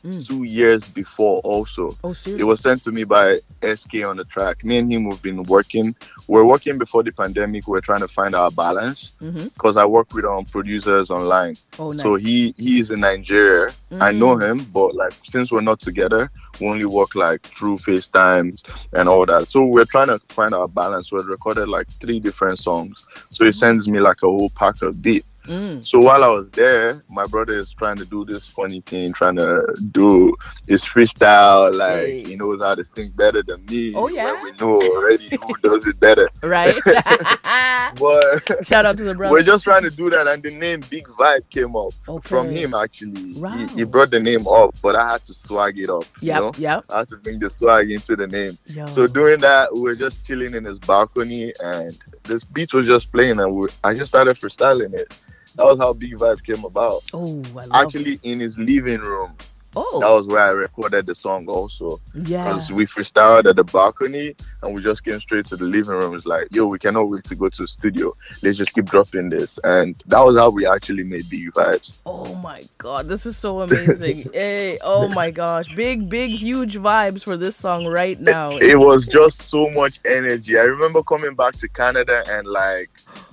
Mm. 0.05 0.27
two 0.27 0.43
years 0.43 0.87
before 0.87 1.41
also. 1.41 1.97
Oh 2.03 2.13
seriously. 2.13 2.41
it 2.41 2.47
was 2.47 2.59
sent 2.61 2.83
to 2.83 2.91
me 2.91 3.05
by 3.05 3.39
sk 3.75 3.95
on 4.05 4.17
the 4.17 4.25
track. 4.25 4.63
Me 4.63 4.77
and 4.77 4.91
him 4.91 5.05
we've 5.05 5.21
been 5.21 5.41
working. 5.43 5.95
We're 6.27 6.45
working 6.45 6.77
before 6.77 7.01
the 7.01 7.11
pandemic. 7.11 7.67
We're 7.67 7.81
trying 7.81 8.01
to 8.01 8.07
find 8.07 8.35
our 8.35 8.51
balance 8.51 9.13
because 9.19 9.77
i 9.77 9.85
work 9.85 10.13
with 10.13 10.25
um 10.25 10.45
producers 10.45 11.09
online. 11.09 11.57
Oh 11.79 11.91
nice. 11.91 12.03
so 12.03 12.15
he 12.15 12.53
he 12.57 12.79
is 12.79 12.91
in 12.91 12.99
nigeria. 12.99 13.73
I 13.99 14.11
know 14.11 14.35
Mm. 14.35 14.43
him 14.51 14.65
but 14.71 14.93
like 14.95 15.13
since 15.23 15.51
we're 15.51 15.61
not 15.61 15.79
together 15.79 16.29
we 16.59 16.67
only 16.67 16.85
work 16.85 17.15
like 17.15 17.41
through 17.41 17.79
facetimes 17.79 18.63
and 18.93 19.09
all 19.09 19.25
that. 19.25 19.49
So 19.49 19.65
we're 19.65 19.85
trying 19.85 20.07
to 20.07 20.19
find 20.29 20.53
our 20.53 20.67
balance. 20.67 21.11
We 21.11 21.19
recorded 21.23 21.67
like 21.67 21.87
three 21.99 22.19
different 22.19 22.59
songs. 22.59 23.03
So 23.31 23.43
he 23.43 23.51
sends 23.51 23.87
me 23.87 23.99
like 23.99 24.21
a 24.23 24.27
whole 24.27 24.51
pack 24.51 24.81
of 24.83 25.01
beat 25.01 25.25
Mm. 25.45 25.85
so 25.85 25.99
while 25.99 26.23
I 26.23 26.27
was 26.29 26.49
there, 26.51 27.03
my 27.09 27.25
brother 27.27 27.57
is 27.57 27.71
trying 27.73 27.97
to 27.97 28.05
do 28.05 28.25
this 28.25 28.47
funny 28.47 28.81
thing, 28.81 29.13
trying 29.13 29.35
to 29.35 29.63
do 29.91 30.35
his 30.67 30.83
freestyle. 30.83 31.73
Like 31.73 31.95
Hey. 32.07 32.23
he 32.23 32.35
knows 32.35 32.61
how 32.61 32.75
to 32.75 32.83
sing 32.83 33.11
better 33.15 33.43
than 33.43 33.65
me. 33.65 33.93
Oh, 33.95 34.07
yeah? 34.07 34.39
we 34.43 34.51
know 34.53 34.81
already 34.81 35.29
who 35.29 35.53
does 35.63 35.85
it 35.87 35.99
better. 35.99 36.29
Right. 36.43 36.75
But 37.97 38.65
Shout 38.65 38.85
out 38.85 38.97
to 38.97 39.03
the 39.03 39.13
brother. 39.15 39.31
we're 39.31 39.43
just 39.43 39.63
trying 39.63 39.83
to 39.83 39.89
do 39.91 40.09
that, 40.09 40.27
and 40.27 40.41
the 40.43 40.51
name 40.51 40.81
Big 40.89 41.07
Vibe 41.07 41.49
came 41.49 41.75
up 41.75 41.93
from 42.23 42.49
him. 42.49 42.73
Actually, 42.73 43.33
Wow. 43.39 43.55
he, 43.57 43.67
he 43.67 43.83
brought 43.83 44.11
the 44.11 44.19
name 44.19 44.47
up, 44.47 44.75
but 44.81 44.95
I 44.95 45.11
had 45.13 45.23
to 45.25 45.33
swag 45.33 45.77
it 45.79 45.89
up. 45.89 46.03
You 46.21 46.27
Yep. 46.27 46.41
know? 46.41 46.51
Yep. 46.57 46.85
I 46.89 46.97
had 46.99 47.07
to 47.09 47.17
bring 47.17 47.39
the 47.39 47.49
swag 47.49 47.91
into 47.91 48.15
the 48.15 48.27
name. 48.27 48.57
Yo. 48.65 48.87
So 48.87 49.07
doing 49.07 49.39
that, 49.41 49.73
we 49.73 49.81
were 49.81 49.95
just 49.95 50.25
chilling 50.25 50.55
in 50.55 50.65
his 50.65 50.79
balcony, 50.79 51.53
and 51.63 51.97
this 52.23 52.43
beat 52.43 52.73
was 52.73 52.85
just 52.87 53.11
playing, 53.11 53.39
and 53.39 53.53
we, 53.55 53.67
I 53.83 53.93
just 53.93 54.09
started 54.11 54.35
freestyling 54.37 54.93
it. 54.93 55.13
That 55.55 55.65
was 55.65 55.79
how 55.79 55.93
Big 55.93 56.13
Vibe 56.13 56.43
came 56.43 56.63
about. 56.65 57.03
oh, 57.13 57.41
I 57.57 57.65
love 57.65 57.69
Actually, 57.73 58.19
in 58.23 58.39
his 58.39 58.57
living 58.57 58.99
room, 59.01 59.35
Oh. 59.75 59.99
that 59.99 60.05
Oh. 60.07 60.17
was 60.17 60.27
where 60.27 60.39
I 60.39 60.49
recorded 60.51 61.05
the 61.05 61.15
song 61.15 61.47
also. 61.47 61.99
Yeah. 62.13 62.45
Because 62.53 62.71
we 62.71 62.85
freestyled 62.85 63.49
at 63.49 63.55
the 63.55 63.63
balcony, 63.63 64.35
and 64.61 64.73
we 64.73 64.81
just 64.81 65.03
came 65.03 65.19
straight 65.19 65.45
to 65.47 65.55
the 65.57 65.65
living 65.65 65.91
room. 65.95 66.15
It's 66.15 66.25
like, 66.25 66.47
yo, 66.51 66.65
we 66.67 66.79
cannot 66.79 67.09
wait 67.09 67.23
to 67.25 67.35
go 67.35 67.49
to 67.49 67.61
the 67.61 67.67
studio. 67.67 68.15
Let's 68.41 68.57
just 68.57 68.73
keep 68.73 68.85
dropping 68.85 69.29
this, 69.29 69.59
and 69.63 69.95
that 70.07 70.19
was 70.23 70.37
how 70.37 70.49
we 70.49 70.65
actually 70.67 71.03
made 71.03 71.29
the 71.29 71.45
Vibes. 71.51 71.93
Oh 72.05 72.33
my 72.35 72.63
god, 72.77 73.07
this 73.07 73.25
is 73.25 73.37
so 73.37 73.61
amazing. 73.61 74.29
hey, 74.33 74.77
oh 74.81 75.07
my 75.09 75.31
gosh. 75.31 75.73
Big, 75.75 76.09
big, 76.09 76.31
huge 76.31 76.75
vibes 76.75 77.23
for 77.23 77.37
this 77.37 77.55
song 77.55 77.85
right 77.85 78.19
now. 78.19 78.51
it 78.57 78.75
was 78.79 79.05
just 79.07 79.41
so 79.43 79.69
much 79.69 79.99
energy. 80.05 80.57
I 80.57 80.63
remember 80.63 81.03
coming 81.03 81.35
back 81.35 81.55
to 81.59 81.67
Canada 81.69 82.23
and 82.27 82.47
like 82.47 82.89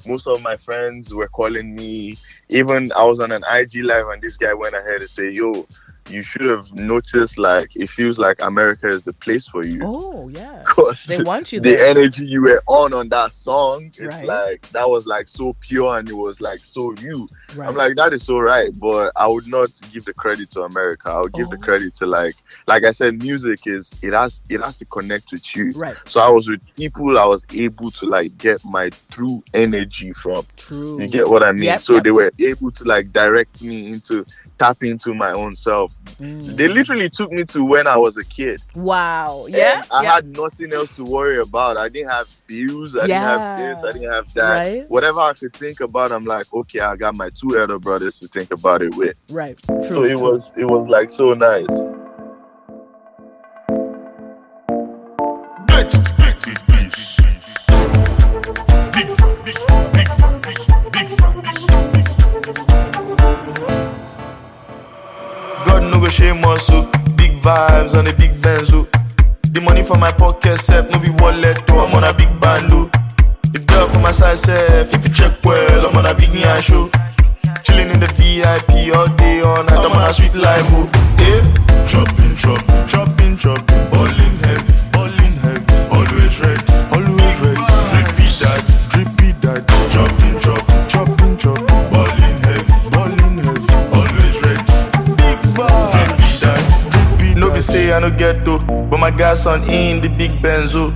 most 0.06 0.26
of 0.26 0.42
my 0.42 0.56
friends 0.56 1.14
were 1.14 1.28
calling 1.28 1.74
me. 1.74 2.16
Even 2.48 2.92
I 2.92 3.04
was 3.04 3.20
on 3.20 3.32
an 3.32 3.44
IG 3.50 3.76
live 3.84 4.08
and 4.08 4.20
this 4.22 4.36
guy 4.36 4.52
went 4.52 4.74
ahead 4.74 5.00
and 5.00 5.08
say, 5.10 5.30
"Yo, 5.30 5.66
you 6.08 6.22
should 6.22 6.44
have 6.46 6.72
noticed 6.72 7.38
like 7.38 7.74
it 7.76 7.88
feels 7.88 8.18
like 8.18 8.40
America 8.42 8.88
is 8.88 9.02
the 9.04 9.12
place 9.12 9.46
for 9.46 9.64
you. 9.64 9.80
Oh 9.82 10.28
yeah. 10.28 10.62
'Cause 10.66 11.04
They 11.04 11.22
want 11.22 11.52
you 11.52 11.60
the 11.60 11.76
there. 11.76 11.86
energy 11.88 12.24
you 12.26 12.42
were 12.42 12.62
on 12.66 12.92
on 12.92 13.08
that 13.10 13.34
song, 13.34 13.86
it's 13.86 14.00
Right. 14.00 14.24
like 14.26 14.68
that 14.72 14.88
was 14.88 15.06
like 15.06 15.28
so 15.28 15.54
pure 15.60 15.96
and 15.98 16.08
it 16.08 16.14
was 16.14 16.40
like 16.40 16.60
so 16.62 16.92
you. 17.00 17.28
Right. 17.54 17.68
I'm 17.68 17.76
like 17.76 17.96
that 17.96 18.12
is 18.12 18.24
so 18.24 18.38
right, 18.38 18.70
but 18.78 19.12
I 19.16 19.26
would 19.28 19.46
not 19.46 19.70
give 19.92 20.04
the 20.04 20.14
credit 20.14 20.50
to 20.52 20.62
America. 20.62 21.10
I 21.10 21.20
would 21.20 21.32
give 21.34 21.50
the 21.50 21.56
Oh. 21.56 21.60
credit 21.60 21.94
to 21.96 22.06
like 22.06 22.34
like 22.66 22.84
I 22.84 22.92
said, 22.92 23.18
music 23.18 23.66
is 23.66 23.90
it 24.02 24.12
has 24.12 24.42
it 24.48 24.60
has 24.60 24.78
to 24.78 24.84
connect 24.86 25.32
with 25.32 25.54
you. 25.56 25.70
right. 25.72 25.96
So 26.06 26.20
I 26.20 26.28
was 26.30 26.48
with 26.48 26.60
people 26.74 27.18
I 27.18 27.24
was 27.26 27.44
able 27.52 27.90
to 27.92 28.06
like 28.06 28.36
get 28.38 28.64
my 28.64 28.90
true 29.10 29.42
energy 29.54 30.12
from. 30.14 30.46
True. 30.56 31.00
You 31.00 31.08
get 31.08 31.28
what 31.28 31.42
I 31.42 31.52
mean? 31.52 31.64
Yep, 31.64 31.80
so 31.82 31.94
yep. 31.94 32.04
they 32.04 32.10
were 32.10 32.32
able 32.38 32.70
to 32.72 32.84
like 32.84 33.12
direct 33.12 33.62
me 33.62 33.88
into 33.92 34.24
tap 34.58 34.82
into 34.82 35.14
my 35.14 35.32
own 35.32 35.56
self. 35.56 35.91
Mm. 36.20 36.56
They 36.56 36.68
literally 36.68 37.08
took 37.10 37.30
me 37.30 37.44
to 37.46 37.64
when 37.64 37.86
I 37.86 37.96
was 37.96 38.16
a 38.16 38.24
kid. 38.24 38.62
Wow. 38.74 39.46
Yeah. 39.48 39.82
And 39.82 39.86
I 39.90 40.02
yeah. 40.02 40.14
had 40.14 40.36
nothing 40.36 40.72
else 40.72 40.90
to 40.96 41.04
worry 41.04 41.38
about. 41.38 41.76
I 41.76 41.88
didn't 41.88 42.10
have 42.10 42.28
bills. 42.46 42.96
I 42.96 43.06
didn't 43.06 43.22
have 43.22 43.58
this. 43.58 43.84
I 43.84 43.92
didn't 43.92 44.12
have 44.12 44.34
that. 44.34 44.56
Right. 44.56 44.90
Whatever 44.90 45.20
I 45.20 45.32
could 45.34 45.54
think 45.54 45.80
about, 45.80 46.12
I'm 46.12 46.24
like, 46.24 46.52
okay, 46.52 46.80
I 46.80 46.96
got 46.96 47.14
my 47.14 47.30
two 47.30 47.58
elder 47.58 47.78
brothers 47.78 48.18
to 48.20 48.28
think 48.28 48.52
about 48.52 48.82
it 48.82 48.94
with. 48.94 49.16
right. 49.30 49.58
so 49.66 50.04
it 50.04 50.16
true. 50.16 50.20
was 50.20 50.52
it 50.56 50.64
was 50.64 50.88
like 50.88 51.12
so 51.12 51.34
nice. 51.34 51.66
Shame 66.32 66.44
us, 66.46 66.70
oh. 66.70 66.90
Big 67.16 67.32
vibes 67.42 67.92
on 67.94 68.06
a 68.08 68.12
big 68.14 68.32
benzo. 68.40 68.88
The 69.52 69.60
money 69.60 69.82
for 69.84 69.98
my 69.98 70.10
pocket, 70.12 70.56
self, 70.56 70.88
no 70.90 70.98
be 70.98 71.10
wallet, 71.20 71.60
oh. 71.70 71.84
I'm 71.84 71.94
on 71.94 72.04
a 72.04 72.14
big 72.14 72.28
bando. 72.40 72.88
Oh. 72.88 72.90
The 73.52 73.58
girl 73.60 73.86
for 73.90 73.98
my 73.98 74.12
side, 74.12 74.38
self, 74.38 74.94
if 74.94 75.04
you 75.04 75.12
check 75.12 75.44
well, 75.44 75.86
I'm 75.86 75.94
on 75.94 76.06
a 76.06 76.14
big 76.14 76.30
nyan 76.30 76.62
show. 76.62 76.88
Chilling 77.64 77.90
in 77.90 78.00
the 78.00 78.08
VIP 78.16 78.96
all 78.96 79.08
day, 79.16 79.42
all 79.42 79.62
night, 79.62 79.84
I'm 79.84 79.92
on 79.92 80.08
a 80.08 80.14
sweet 80.14 80.34
life, 80.34 80.64
oh. 80.72 80.88
Yeah. 81.20 81.44
Chopping, 81.86 82.34
chopping, 82.36 82.88
chopping, 82.88 83.36
chopping. 83.36 83.90
Ballin' 83.90 84.31
I 97.92 97.98
no 98.00 98.10
get 98.10 98.44
to, 98.46 98.58
but 98.88 98.98
my 98.98 99.10
gas 99.10 99.44
on 99.44 99.62
in 99.68 100.00
the 100.00 100.08
big 100.08 100.30
benzo. 100.40 100.92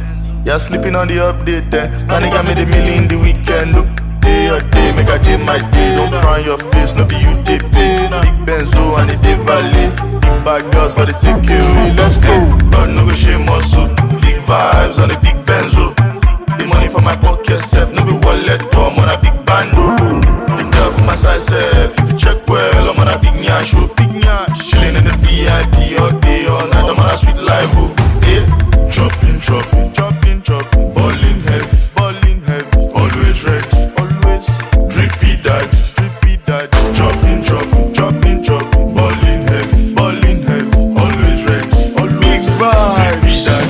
Yeah, 0.46 0.56
sleeping 0.56 0.94
on 0.96 1.08
the 1.08 1.16
update, 1.16 1.72
eh? 1.74 1.88
Panic 2.08 2.32
I 2.32 2.40
made 2.40 2.66
million 2.68 3.06
the 3.06 3.18
weekend. 3.18 3.72
Look, 3.72 3.86
day 4.22 4.48
or 4.48 4.60
day, 4.72 4.92
make 4.96 5.10
a 5.12 5.18
day 5.18 5.36
my 5.36 5.58
day. 5.76 5.96
Don't 5.96 6.10
cry 6.22 6.40
on 6.40 6.44
your 6.44 6.58
face, 6.72 6.94
no 6.94 7.04
be 7.04 7.16
you 7.16 7.34
they 7.44 7.58
pay. 7.58 8.00
Big 8.24 8.36
benzo 8.48 8.96
and 8.96 9.10
the 9.10 9.16
day 9.20 9.36
valley. 9.44 9.92
Big 10.24 10.44
bad 10.44 10.62
girls 10.72 10.94
for 10.94 11.04
the 11.04 11.12
takeaway. 11.12 11.98
Let's 11.98 12.16
go. 12.16 12.32
God 12.70 12.88
no 12.88 13.04
go 13.04 13.12
shame 13.14 13.44
us, 13.50 13.70
so 13.70 13.88
big 14.24 14.40
vibes 14.48 14.96
on 14.96 15.08
the 15.10 15.18
big 15.20 15.36
benzo. 15.44 15.92
The 16.58 16.64
money 16.66 16.88
for 16.88 17.02
my 17.02 17.16
pocket, 17.16 17.58
self, 17.58 17.92
no 17.92 18.04
be 18.06 18.12
wallet, 18.24 18.62
I'm 18.74 18.96
on 18.96 19.10
a 19.12 19.20
big 19.20 19.36
bando. 19.44 19.95
My 21.06 21.14
if 21.14 22.10
you 22.10 22.18
check 22.18 22.46
well, 22.48 22.90
I'm 22.90 22.98
on 22.98 23.06
a 23.06 23.18
big 23.18 23.34
nyan 23.34 23.64
show, 23.64 23.86
big 23.94 24.10
nyan. 24.10 24.46
Chilling 24.58 24.96
in 24.96 25.04
the 25.04 25.14
VIP 25.22 26.00
all 26.00 26.10
day, 26.18 26.46
all 26.46 26.66
night, 26.66 26.84
I'm 26.84 26.98
on 26.98 27.10
a 27.10 27.16
sweet 27.16 27.36
life, 27.36 27.70
oh. 27.78 27.94
Yeah. 28.26 28.42
Chopping, 28.90 29.40
chopping, 29.40 29.92
chopping, 29.92 30.42
chopping. 30.42 30.94
Ballin' 30.94 31.40
heavy, 31.46 31.78
ballin' 31.94 32.42
heavy. 32.42 32.90
Always 32.90 33.44
ready, 33.44 33.86
always. 34.02 34.46
Drippy 34.90 35.38
dad, 35.42 35.70
drippy 35.94 36.38
dad. 36.44 36.72
Chopping, 36.94 37.42
chopping, 37.44 37.94
chopping, 37.94 38.42
chopping. 38.42 38.94
Ballin' 38.94 39.46
heavy, 39.46 39.94
ballin' 39.94 40.42
heavy. 40.42 40.78
Always 40.98 41.40
ready, 41.46 41.94
always. 42.02 42.46
Drippy 42.58 43.34
dad. 43.46 43.66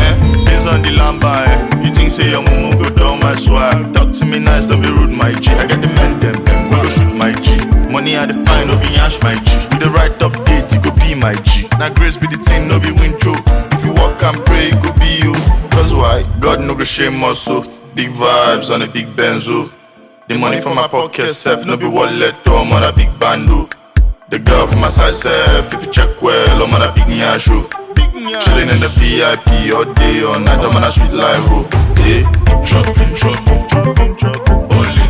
Eh, 0.00 0.44
based 0.46 0.66
on 0.66 0.80
the 0.80 0.96
lamba, 0.96 1.44
eh. 1.44 1.84
You 1.84 1.92
think 1.92 2.10
say 2.10 2.30
your 2.30 2.42
mumu 2.44 2.82
go 2.82 2.88
down 2.96 3.20
my 3.20 3.34
swag? 3.36 3.92
Talk 3.92 4.14
to 4.14 4.24
me 4.24 4.38
nice, 4.38 4.64
don't 4.64 4.80
be 4.80 4.88
rude, 4.88 5.10
my 5.10 5.32
G. 5.32 5.50
I 5.50 5.66
got 5.66 5.80
the 5.82 5.88
men, 5.88 6.18
them, 6.20 6.32
them. 6.32 6.40
We 6.40 6.49
go 6.49 6.49
shoot 6.90 7.14
my 7.14 7.32
G. 7.32 7.56
Money 7.90 8.16
I 8.16 8.26
define, 8.26 8.66
no 8.68 8.78
be 8.78 8.90
yash, 8.94 9.20
my 9.22 9.34
G. 9.34 9.48
With 9.70 9.80
the 9.80 9.90
right 9.90 10.12
update, 10.18 10.68
it 10.74 10.82
go 10.82 10.90
be 11.02 11.14
my 11.14 11.34
G. 11.46 11.68
Now 11.78 11.92
grace 11.94 12.16
be 12.16 12.26
the 12.26 12.38
thing, 12.38 12.68
no 12.68 12.78
be 12.78 12.90
win 12.92 13.18
choke. 13.18 13.42
If 13.74 13.84
you 13.84 13.92
walk 13.94 14.22
and 14.22 14.36
pray, 14.46 14.68
it 14.74 14.82
go 14.82 14.92
be 14.98 15.20
you. 15.24 15.34
Cause 15.70 15.94
why? 15.94 16.24
God 16.40 16.60
no 16.60 16.74
go 16.74 16.84
shame 16.84 17.22
us, 17.24 17.40
so. 17.40 17.62
Big 17.94 18.10
vibes 18.10 18.72
on 18.72 18.82
a 18.82 18.86
big 18.86 19.06
benzo. 19.16 19.72
The 20.28 20.38
money 20.38 20.60
for 20.60 20.72
my 20.74 20.86
pocket, 20.86 21.34
self, 21.34 21.66
no 21.66 21.76
be 21.76 21.88
wallet, 21.88 22.36
oh, 22.46 22.58
I'm 22.62 22.72
on 22.72 22.84
a 22.84 22.92
big 22.92 23.10
bando. 23.18 23.66
Oh. 23.66 23.68
The 24.28 24.38
girl 24.38 24.68
from 24.68 24.80
my 24.80 24.88
side, 24.88 25.14
self, 25.14 25.74
if 25.74 25.86
you 25.86 25.92
check 25.92 26.22
well, 26.22 26.62
I'm 26.62 26.72
on 26.72 26.82
a 26.82 26.92
big 26.94 27.04
nyan 27.04 27.38
show. 27.40 27.66
Oh. 27.72 28.42
Chilling 28.44 28.68
in 28.68 28.78
the 28.78 28.90
VIP 28.94 29.74
all 29.74 29.92
day, 29.94 30.22
all 30.22 30.38
night, 30.38 30.60
I'm 30.60 30.76
on 30.76 30.84
a 30.84 30.90
sweet 30.90 31.12
life, 31.12 31.36
oh. 31.50 31.66
Yeah, 32.06 32.22
chopping, 32.64 33.14
chopping, 33.16 33.68
chopping, 33.68 34.16
chopping. 34.16 35.09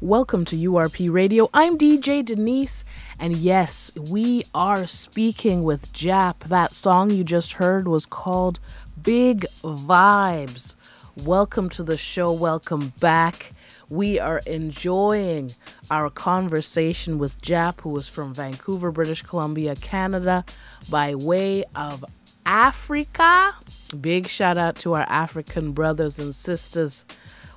Welcome 0.00 0.46
to 0.46 0.56
URP 0.56 1.12
Radio. 1.12 1.50
I'm 1.52 1.76
DJ 1.76 2.24
Denise, 2.24 2.82
and 3.18 3.36
yes, 3.36 3.92
we 3.94 4.44
are 4.54 4.86
speaking 4.86 5.62
with 5.62 5.92
Jaap. 5.92 6.44
That 6.48 6.74
song 6.74 7.10
you 7.10 7.24
just 7.24 7.54
heard 7.54 7.88
was 7.88 8.06
called 8.06 8.58
Big 9.02 9.44
Vibes. 9.62 10.76
Welcome 11.14 11.68
to 11.70 11.82
the 11.82 11.98
show. 11.98 12.32
Welcome 12.32 12.94
back. 13.00 13.52
We 13.88 14.18
are 14.18 14.40
enjoying 14.46 15.54
our 15.90 16.10
conversation 16.10 17.18
with 17.18 17.40
Jaap, 17.40 17.82
who 17.82 17.96
is 17.96 18.08
from 18.08 18.34
Vancouver, 18.34 18.90
British 18.90 19.22
Columbia, 19.22 19.76
Canada, 19.76 20.44
by 20.90 21.14
way 21.14 21.64
of 21.74 22.04
Africa. 22.44 23.54
Big 24.00 24.26
shout 24.26 24.58
out 24.58 24.76
to 24.80 24.94
our 24.94 25.06
African 25.08 25.72
brothers 25.72 26.18
and 26.18 26.34
sisters. 26.34 27.04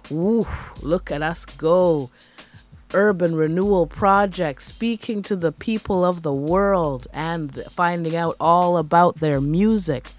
Woo, 0.09 0.47
look 0.81 1.09
at 1.09 1.23
us 1.23 1.45
go. 1.45 2.11
Urban 2.93 3.35
Renewal 3.35 3.85
Project, 3.85 4.63
speaking 4.63 5.21
to 5.23 5.35
the 5.35 5.51
people 5.51 6.03
of 6.03 6.23
the 6.23 6.33
world 6.33 7.07
and 7.13 7.55
finding 7.69 8.15
out 8.15 8.35
all 8.39 8.77
about 8.77 9.19
their 9.19 9.39
music. 9.39 10.11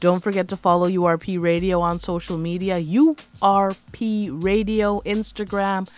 Don't 0.00 0.22
forget 0.22 0.48
to 0.48 0.56
follow 0.56 0.88
URP 0.88 1.40
Radio 1.40 1.80
on 1.80 1.98
social 1.98 2.36
media. 2.36 2.78
URP 2.80 4.28
Radio, 4.30 5.00
Instagram, 5.06 5.88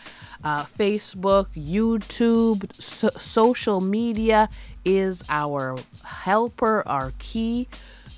uh, 0.45 0.65
Facebook, 0.65 1.47
YouTube, 1.57 2.71
so- 2.81 3.11
social 3.19 3.81
media 3.81 4.49
is 4.85 5.25
our 5.29 5.79
helper, 6.05 6.87
our 6.87 7.13
key. 7.19 7.69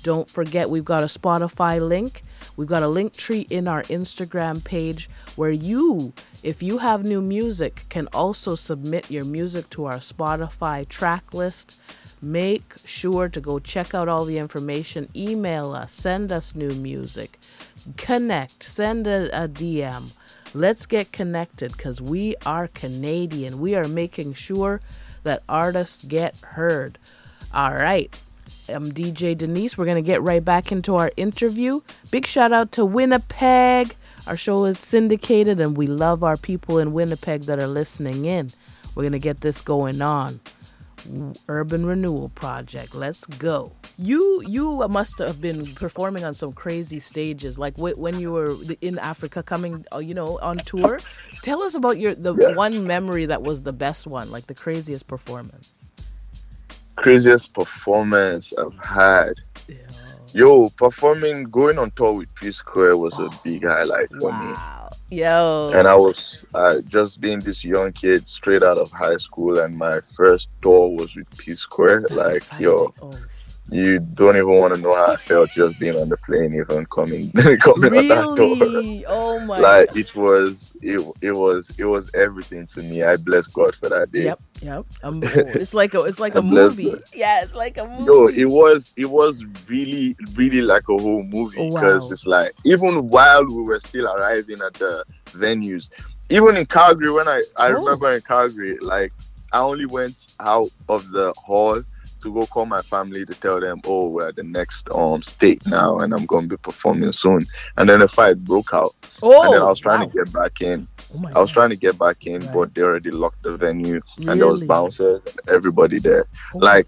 Don't 0.03 0.29
forget, 0.29 0.69
we've 0.69 0.85
got 0.85 1.03
a 1.03 1.07
Spotify 1.07 1.79
link. 1.79 2.23
We've 2.55 2.67
got 2.67 2.83
a 2.83 2.87
Linktree 2.87 3.51
in 3.51 3.67
our 3.67 3.83
Instagram 3.83 4.63
page 4.63 5.09
where 5.35 5.51
you, 5.51 6.13
if 6.43 6.63
you 6.63 6.79
have 6.79 7.03
new 7.03 7.21
music, 7.21 7.85
can 7.89 8.07
also 8.07 8.55
submit 8.55 9.11
your 9.11 9.25
music 9.25 9.69
to 9.71 9.85
our 9.85 9.97
Spotify 9.97 10.87
track 10.87 11.33
list. 11.33 11.75
Make 12.21 12.75
sure 12.85 13.29
to 13.29 13.41
go 13.41 13.57
check 13.57 13.95
out 13.95 14.07
all 14.07 14.25
the 14.25 14.37
information. 14.37 15.09
Email 15.15 15.73
us, 15.73 15.91
send 15.91 16.31
us 16.31 16.53
new 16.53 16.71
music, 16.71 17.39
connect, 17.97 18.63
send 18.63 19.07
a, 19.07 19.45
a 19.45 19.47
DM. 19.47 20.11
Let's 20.53 20.85
get 20.85 21.11
connected 21.11 21.71
because 21.71 22.01
we 22.01 22.35
are 22.45 22.67
Canadian. 22.67 23.59
We 23.59 23.75
are 23.75 23.87
making 23.87 24.33
sure 24.33 24.81
that 25.23 25.43
artists 25.49 26.03
get 26.03 26.35
heard. 26.41 26.99
All 27.53 27.73
right. 27.73 28.13
I'm 28.67 28.91
DJ 28.91 29.37
Denise. 29.37 29.77
We're 29.77 29.85
going 29.85 29.95
to 29.95 30.01
get 30.01 30.21
right 30.21 30.43
back 30.43 30.71
into 30.71 30.95
our 30.95 31.11
interview. 31.17 31.81
Big 32.11 32.27
shout 32.27 32.53
out 32.53 32.71
to 32.73 32.85
Winnipeg. 32.85 33.95
Our 34.27 34.37
show 34.37 34.65
is 34.65 34.77
syndicated 34.77 35.59
and 35.59 35.75
we 35.75 35.87
love 35.87 36.23
our 36.23 36.37
people 36.37 36.77
in 36.77 36.93
Winnipeg 36.93 37.43
that 37.43 37.59
are 37.59 37.67
listening 37.67 38.25
in. 38.25 38.51
We're 38.93 39.03
going 39.03 39.13
to 39.13 39.19
get 39.19 39.41
this 39.41 39.61
going 39.61 40.01
on. 40.01 40.39
Urban 41.47 41.85
Renewal 41.85 42.29
Project. 42.29 42.95
Let's 42.95 43.25
go. 43.25 43.71
You 43.97 44.41
you 44.45 44.87
must 44.89 45.19
have 45.19 45.41
been 45.41 45.65
performing 45.75 46.23
on 46.23 46.33
some 46.33 46.53
crazy 46.53 46.99
stages, 46.99 47.57
like 47.57 47.77
when 47.77 48.19
you 48.19 48.31
were 48.31 48.55
in 48.81 48.99
Africa, 48.99 49.43
coming 49.43 49.85
uh, 49.93 49.99
you 49.99 50.13
know 50.13 50.39
on 50.41 50.57
tour. 50.57 50.99
Tell 51.41 51.61
us 51.63 51.75
about 51.75 51.99
your 51.99 52.15
the 52.15 52.33
one 52.55 52.85
memory 52.87 53.25
that 53.25 53.41
was 53.43 53.63
the 53.63 53.73
best 53.73 54.07
one, 54.07 54.31
like 54.31 54.47
the 54.47 54.55
craziest 54.55 55.07
performance. 55.07 55.71
craziest 56.95 57.53
performance 57.53 58.53
I've 58.57 58.77
had. 58.85 59.33
Yo, 60.33 60.69
performing, 60.69 61.43
going 61.45 61.77
on 61.77 61.91
tour 61.91 62.13
with 62.13 62.33
P 62.35 62.51
Square 62.51 62.97
was 62.97 63.17
a 63.19 63.29
big 63.43 63.65
highlight 63.65 64.09
for 64.19 64.31
me. 64.31 64.53
Yo. 65.11 65.71
And 65.73 65.89
I 65.89 65.95
was 65.95 66.45
uh, 66.53 66.79
just 66.87 67.19
being 67.19 67.41
this 67.41 67.65
young 67.65 67.91
kid 67.91 68.29
straight 68.29 68.63
out 68.63 68.77
of 68.77 68.89
high 68.91 69.17
school, 69.17 69.59
and 69.59 69.77
my 69.77 69.99
first 70.15 70.47
tour 70.61 70.87
was 70.87 71.13
with 71.13 71.27
P 71.37 71.53
Square. 71.53 72.01
That's 72.03 72.13
like, 72.13 72.35
exciting. 72.37 72.63
yo, 72.63 72.93
Oh, 73.01 73.17
you 73.69 73.99
don't 73.99 74.37
even 74.37 74.57
want 74.57 74.73
to 74.73 74.79
know 74.79 74.95
how 74.95 75.07
I 75.07 75.17
felt 75.17 75.49
just 75.51 75.77
being 75.79 75.97
on 75.97 76.07
the 76.07 76.15
plane, 76.17 76.55
even 76.55 76.85
coming 76.85 77.29
coming 77.59 77.93
on 77.97 78.07
that 78.07 78.35
tour. 78.37 78.55
really? 78.59 79.05
Oh 79.05 79.39
my. 79.41 79.59
Like 79.59 79.95
it 79.95 80.15
was, 80.15 80.71
it, 80.81 81.05
it 81.21 81.31
was, 81.33 81.69
it 81.77 81.85
was 81.85 82.09
everything 82.13 82.67
to 82.67 82.81
me. 82.81 83.03
I 83.03 83.17
bless 83.17 83.47
God 83.47 83.75
for 83.75 83.89
that 83.89 84.13
day. 84.13 84.25
Yep. 84.25 84.39
Yep. 84.61 84.85
Um, 85.03 85.21
it's 85.23 85.73
like 85.73 85.93
a. 85.93 86.01
It's 86.01 86.19
like 86.19 86.35
a 86.35 86.41
movie. 86.41 86.93
Yeah. 87.13 87.43
It's 87.43 87.55
like 87.55 87.77
a 87.77 87.85
movie. 87.87 88.03
Yo, 88.05 88.27
it 88.27 88.45
was 88.45 88.93
it 88.95 89.05
was 89.09 89.43
really 89.67 90.15
really 90.35 90.61
like 90.61 90.83
a 90.89 90.97
whole 90.97 91.23
movie 91.23 91.57
Oh, 91.59 91.73
because 91.73 92.03
wow. 92.03 92.09
it's 92.11 92.25
like 92.25 92.53
even 92.63 93.09
while 93.09 93.45
we 93.45 93.61
were 93.63 93.79
still 93.79 94.07
arriving 94.07 94.61
at 94.61 94.73
the 94.75 95.03
venues, 95.31 95.89
even 96.29 96.57
in 96.57 96.65
Calgary 96.67 97.11
when 97.11 97.27
I 97.27 97.43
I 97.57 97.69
Oh. 97.69 97.73
remember 97.73 98.11
in 98.11 98.21
Calgary 98.21 98.77
like 98.81 99.11
I 99.51 99.59
only 99.59 99.85
went 99.87 100.27
out 100.39 100.69
of 100.87 101.11
the 101.11 101.33
hall 101.37 101.83
to 102.21 102.33
go 102.33 102.45
call 102.45 102.65
my 102.65 102.81
family 102.81 103.25
to 103.25 103.33
tell 103.35 103.59
them 103.59 103.81
oh 103.85 104.07
we're 104.07 104.29
at 104.29 104.35
the 104.35 104.43
next 104.43 104.87
um 104.93 105.21
state 105.21 105.65
now 105.67 105.99
and 105.99 106.13
I'm 106.13 106.25
going 106.25 106.43
to 106.43 106.49
be 106.49 106.57
performing 106.57 107.11
soon 107.13 107.45
and 107.77 107.89
then 107.89 107.99
the 107.99 108.07
fight 108.07 108.43
broke 108.43 108.73
out 108.73 108.95
oh. 109.21 109.43
and 109.43 109.53
then 109.53 109.61
I 109.61 109.65
was 109.65 109.79
trying 109.79 109.99
wow. 110.01 110.05
to 110.07 110.11
get 110.13 110.31
back 110.33 110.61
in 110.61 110.87
Oh 111.13 111.25
I 111.35 111.39
was 111.39 111.49
God. 111.49 111.53
trying 111.53 111.69
to 111.71 111.75
get 111.75 111.97
back 111.97 112.25
in 112.25 112.41
Right. 112.41 112.53
but 112.53 112.73
they 112.75 112.81
already 112.81 113.11
locked 113.11 113.43
the 113.43 113.57
venue 113.57 114.01
and 114.19 114.39
there 114.39 114.47
was 114.47 114.63
bouncers 114.63 115.19
and 115.25 115.39
everybody 115.49 115.99
there 115.99 116.25
Oh. 116.53 116.59
like 116.59 116.87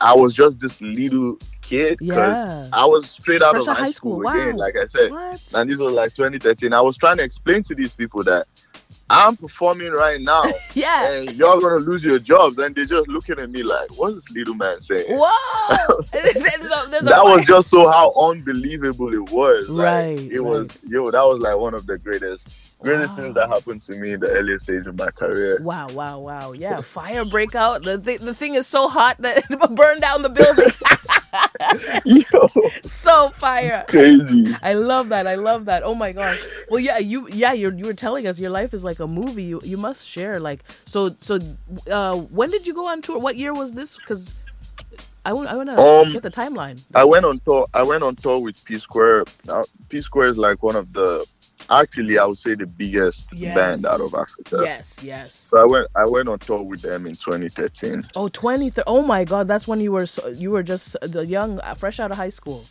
I 0.00 0.14
was 0.14 0.34
just 0.34 0.60
this 0.60 0.80
little 0.80 1.38
kid 1.62 1.98
because 1.98 2.38
Yeah. 2.38 2.68
I 2.72 2.86
was 2.86 3.10
straight 3.10 3.42
out 3.42 3.54
Fresh 3.56 3.68
of 3.68 3.76
high, 3.76 3.90
school, 3.90 4.26
again, 4.26 4.56
Wow. 4.56 4.64
like 4.64 4.74
I 4.76 4.86
said. 4.86 5.10
What? 5.10 5.40
And 5.54 5.70
this 5.70 5.76
was 5.76 5.92
like 5.92 6.14
2013. 6.14 6.72
I 6.72 6.80
was 6.80 6.96
trying 6.96 7.18
to 7.18 7.24
explain 7.24 7.62
to 7.64 7.74
these 7.74 7.92
people 7.92 8.22
that 8.24 8.46
I'm 9.10 9.36
performing 9.36 9.92
right 9.92 10.20
now 10.20 10.44
Yeah. 10.74 11.10
and 11.10 11.32
you're 11.36 11.60
gonna 11.60 11.76
lose 11.76 12.02
your 12.04 12.18
jobs, 12.18 12.58
and 12.58 12.74
they're 12.74 12.84
just 12.84 13.08
looking 13.08 13.38
at 13.38 13.50
me 13.50 13.62
like, 13.62 13.90
"What's 13.96 14.14
this 14.16 14.30
little 14.30 14.54
man 14.54 14.80
saying?" 14.80 15.06
Whoa. 15.08 16.02
there's 16.12 16.36
a, 16.36 16.90
there's 16.90 17.04
That 17.04 17.24
was 17.24 17.44
just 17.46 17.70
so 17.70 17.90
how 17.90 18.12
unbelievable 18.12 19.12
it 19.14 19.30
was. 19.30 19.68
Like, 19.68 19.84
Right, 19.86 20.32
It 20.32 20.40
was 20.40 20.70
yo. 20.86 21.10
That 21.10 21.22
was 21.24 21.38
like 21.38 21.56
one 21.56 21.74
of 21.74 21.86
the 21.86 21.98
greatest, 21.98 22.48
greatest 22.80 23.14
things 23.16 23.34
that 23.34 23.48
happened 23.48 23.82
to 23.84 23.96
me 23.96 24.12
in 24.12 24.20
the 24.20 24.30
earliest 24.30 24.64
stage 24.64 24.86
of 24.86 24.96
my 24.98 25.10
career. 25.10 25.58
Wow, 25.62 25.88
wow, 25.88 26.18
wow. 26.18 26.52
Yeah, 26.52 26.80
fire 26.82 27.24
break 27.24 27.54
out. 27.54 27.84
The, 27.84 27.98
th- 27.98 28.20
the 28.20 28.34
thing 28.34 28.54
is 28.56 28.66
so 28.66 28.88
hot 28.88 29.16
that 29.20 29.38
it 29.50 29.74
burned 29.74 30.02
down 30.02 30.22
the 30.22 30.28
building. 30.28 30.70
yo, 32.04 32.48
so 32.84 33.30
fire. 33.38 33.86
crazy. 33.88 34.58
I 34.62 34.74
love 34.74 35.10
that. 35.10 35.26
I 35.26 35.34
love 35.34 35.66
that. 35.66 35.82
Oh 35.84 35.94
my 35.94 36.12
gosh. 36.12 36.48
Well, 36.68 36.80
yeah, 36.80 36.98
you 36.98 37.28
yeah, 37.30 37.52
you 37.52 37.72
you 37.76 37.86
were 37.86 37.94
telling 37.94 38.26
us 38.26 38.38
your 38.38 38.50
life 38.50 38.74
is 38.74 38.84
like 38.84 39.00
a 39.00 39.06
movie. 39.06 39.44
You 39.44 39.60
you 39.64 39.76
must 39.76 40.08
share 40.08 40.40
like 40.40 40.64
so 40.86 41.14
so 41.18 41.38
uh 41.90 42.16
when 42.16 42.50
did 42.50 42.66
you 42.66 42.74
go 42.74 42.86
on 42.88 43.02
tour? 43.02 43.18
What 43.18 43.36
year 43.36 43.54
was 43.54 43.72
this? 43.74 43.98
Cuz 43.98 44.34
I 45.24 45.32
want 45.34 45.48
I 45.48 45.56
want 45.56 45.70
to 45.70 45.82
Um, 45.82 46.10
get 46.10 46.22
the 46.22 46.30
timeline. 46.30 46.80
I 46.94 47.04
went 47.04 47.24
on 47.26 47.40
tour. 47.46 47.68
I 47.74 47.82
went 47.84 48.04
on 48.04 48.16
tour 48.16 48.40
with 48.40 48.62
P 48.64 48.78
Square. 48.78 49.26
Now, 49.46 49.64
P 49.88 50.02
Square 50.02 50.28
is 50.30 50.38
like 50.38 50.62
one 50.62 50.76
of 50.76 50.92
the, 50.92 51.26
actually, 51.70 52.18
I 52.18 52.24
would 52.24 52.38
say 52.38 52.54
the 52.54 52.66
biggest 52.66 53.26
Yes. 53.32 53.54
band 53.54 53.86
out 53.86 54.00
of 54.00 54.14
Africa. 54.14 54.60
Yes, 54.62 54.98
yes. 55.02 55.34
So 55.50 55.60
I 55.60 55.64
went. 55.64 55.86
I 55.94 56.04
went 56.06 56.28
on 56.28 56.38
tour 56.38 56.62
with 56.62 56.82
them 56.82 57.06
in 57.06 57.14
2013. 57.14 58.08
Oh, 58.16 58.28
20 58.28 58.72
Oh 58.86 59.02
my 59.02 59.24
god, 59.24 59.48
that's 59.48 59.66
when 59.68 59.80
you 59.80 59.92
were 59.92 60.06
so, 60.06 60.28
you 60.28 60.50
were 60.50 60.62
just 60.62 60.96
the 61.02 61.24
young 61.26 61.60
uh, 61.60 61.74
fresh 61.74 62.00
out 62.00 62.10
of 62.10 62.16
high 62.16 62.28
school. 62.28 62.64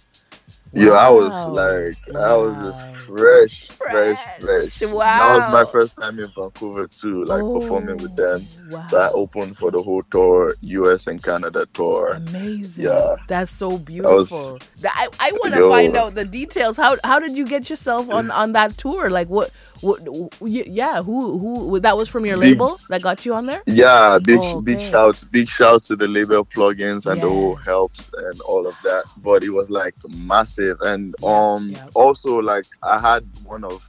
Yeah, 0.74 0.92
I 0.92 1.10
was 1.10 1.30
Wow. 1.30 1.50
like, 1.52 1.98
I 2.16 2.36
was 2.36 2.54
Wow. 2.54 2.62
just 2.64 2.98
fresh, 3.08 3.68
fresh, 3.70 4.18
Fresh. 4.40 4.70
fresh. 4.80 4.82
Wow. 4.92 5.18
That 5.18 5.36
was 5.52 5.66
my 5.66 5.72
first 5.72 5.96
time 5.96 6.20
in 6.20 6.30
Vancouver 6.36 6.88
too, 6.88 7.24
like 7.26 7.42
performing 7.42 7.98
with 7.98 8.16
them. 8.16 8.46
Wow. 8.70 8.86
So 8.90 8.98
I 9.00 9.10
oh, 9.10 9.22
opened 9.22 9.58
for 9.58 9.72
the 9.72 9.82
whole 9.82 10.04
tour, 10.12 10.56
U.S. 10.62 11.08
and 11.08 11.24
Canada 11.24 11.66
tour. 11.74 12.14
Amazing. 12.16 12.86
Yeah. 12.86 13.16
That's 13.28 13.52
so 13.52 13.70
was- 13.70 13.80
beautiful. 13.80 14.60
Th- 14.82 14.94
I, 14.94 15.08
I 15.20 15.32
want 15.42 15.54
to 15.56 15.70
find 15.70 15.96
out 15.96 16.16
the 16.16 16.26
details. 16.26 16.76
How 16.78 16.98
how 17.04 17.20
did 17.20 17.38
you 17.38 17.48
get 17.48 17.70
yourself 17.70 18.10
on 18.10 18.30
on 18.32 18.52
that 18.54 18.78
tour? 18.78 19.10
Like 19.10 19.30
what 19.30 19.52
what 19.82 20.02
yeah, 20.42 21.02
who 21.02 21.38
who 21.38 21.80
that 21.80 21.96
was 21.98 22.10
from 22.10 22.26
your 22.26 22.38
Big- 22.38 22.50
label 22.60 22.80
that 22.90 23.02
got 23.02 23.26
you 23.26 23.34
on 23.34 23.46
there? 23.46 23.62
Yeah, 23.68 24.20
big 24.22 24.40
Oh, 24.42 24.60
big 24.62 24.78
okay. 24.78 24.92
shouts, 24.92 25.24
big 25.24 25.48
shouts 25.48 25.88
to 25.88 25.96
the 25.96 26.08
label 26.08 26.44
plugins 26.46 27.06
and 27.06 27.22
the 27.22 27.30
whole 27.30 27.56
helps 27.56 28.10
and 28.18 28.42
all 28.42 28.68
of 28.68 28.76
that. 28.84 29.04
But 29.18 29.44
it 29.44 29.50
was 29.52 29.70
like 29.70 29.96
massive, 30.10 30.57
and 30.58 31.16
um, 31.24 31.70
yeah. 31.70 31.88
also 31.94 32.40
like 32.40 32.66
I 32.84 33.00
had 33.00 33.26
one 33.44 33.64
of, 33.64 33.88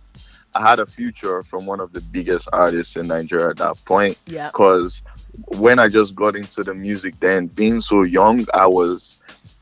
I 0.54 0.68
had 0.68 0.78
a 0.78 0.86
future 0.86 1.42
from 1.42 1.66
one 1.66 1.80
of 1.80 1.92
the 1.92 2.00
biggest 2.00 2.48
artists 2.52 2.96
in 2.96 3.06
Nigeria 3.06 3.50
at 3.50 3.58
that 3.58 3.84
point. 3.84 4.18
Yeah. 4.26 4.48
Because 4.48 5.02
when 5.46 5.78
I 5.78 5.88
just 5.88 6.14
got 6.14 6.36
into 6.36 6.62
the 6.62 6.74
music, 6.74 7.14
then 7.20 7.46
being 7.46 7.80
so 7.80 8.02
young, 8.02 8.46
I 8.54 8.66
was, 8.66 9.16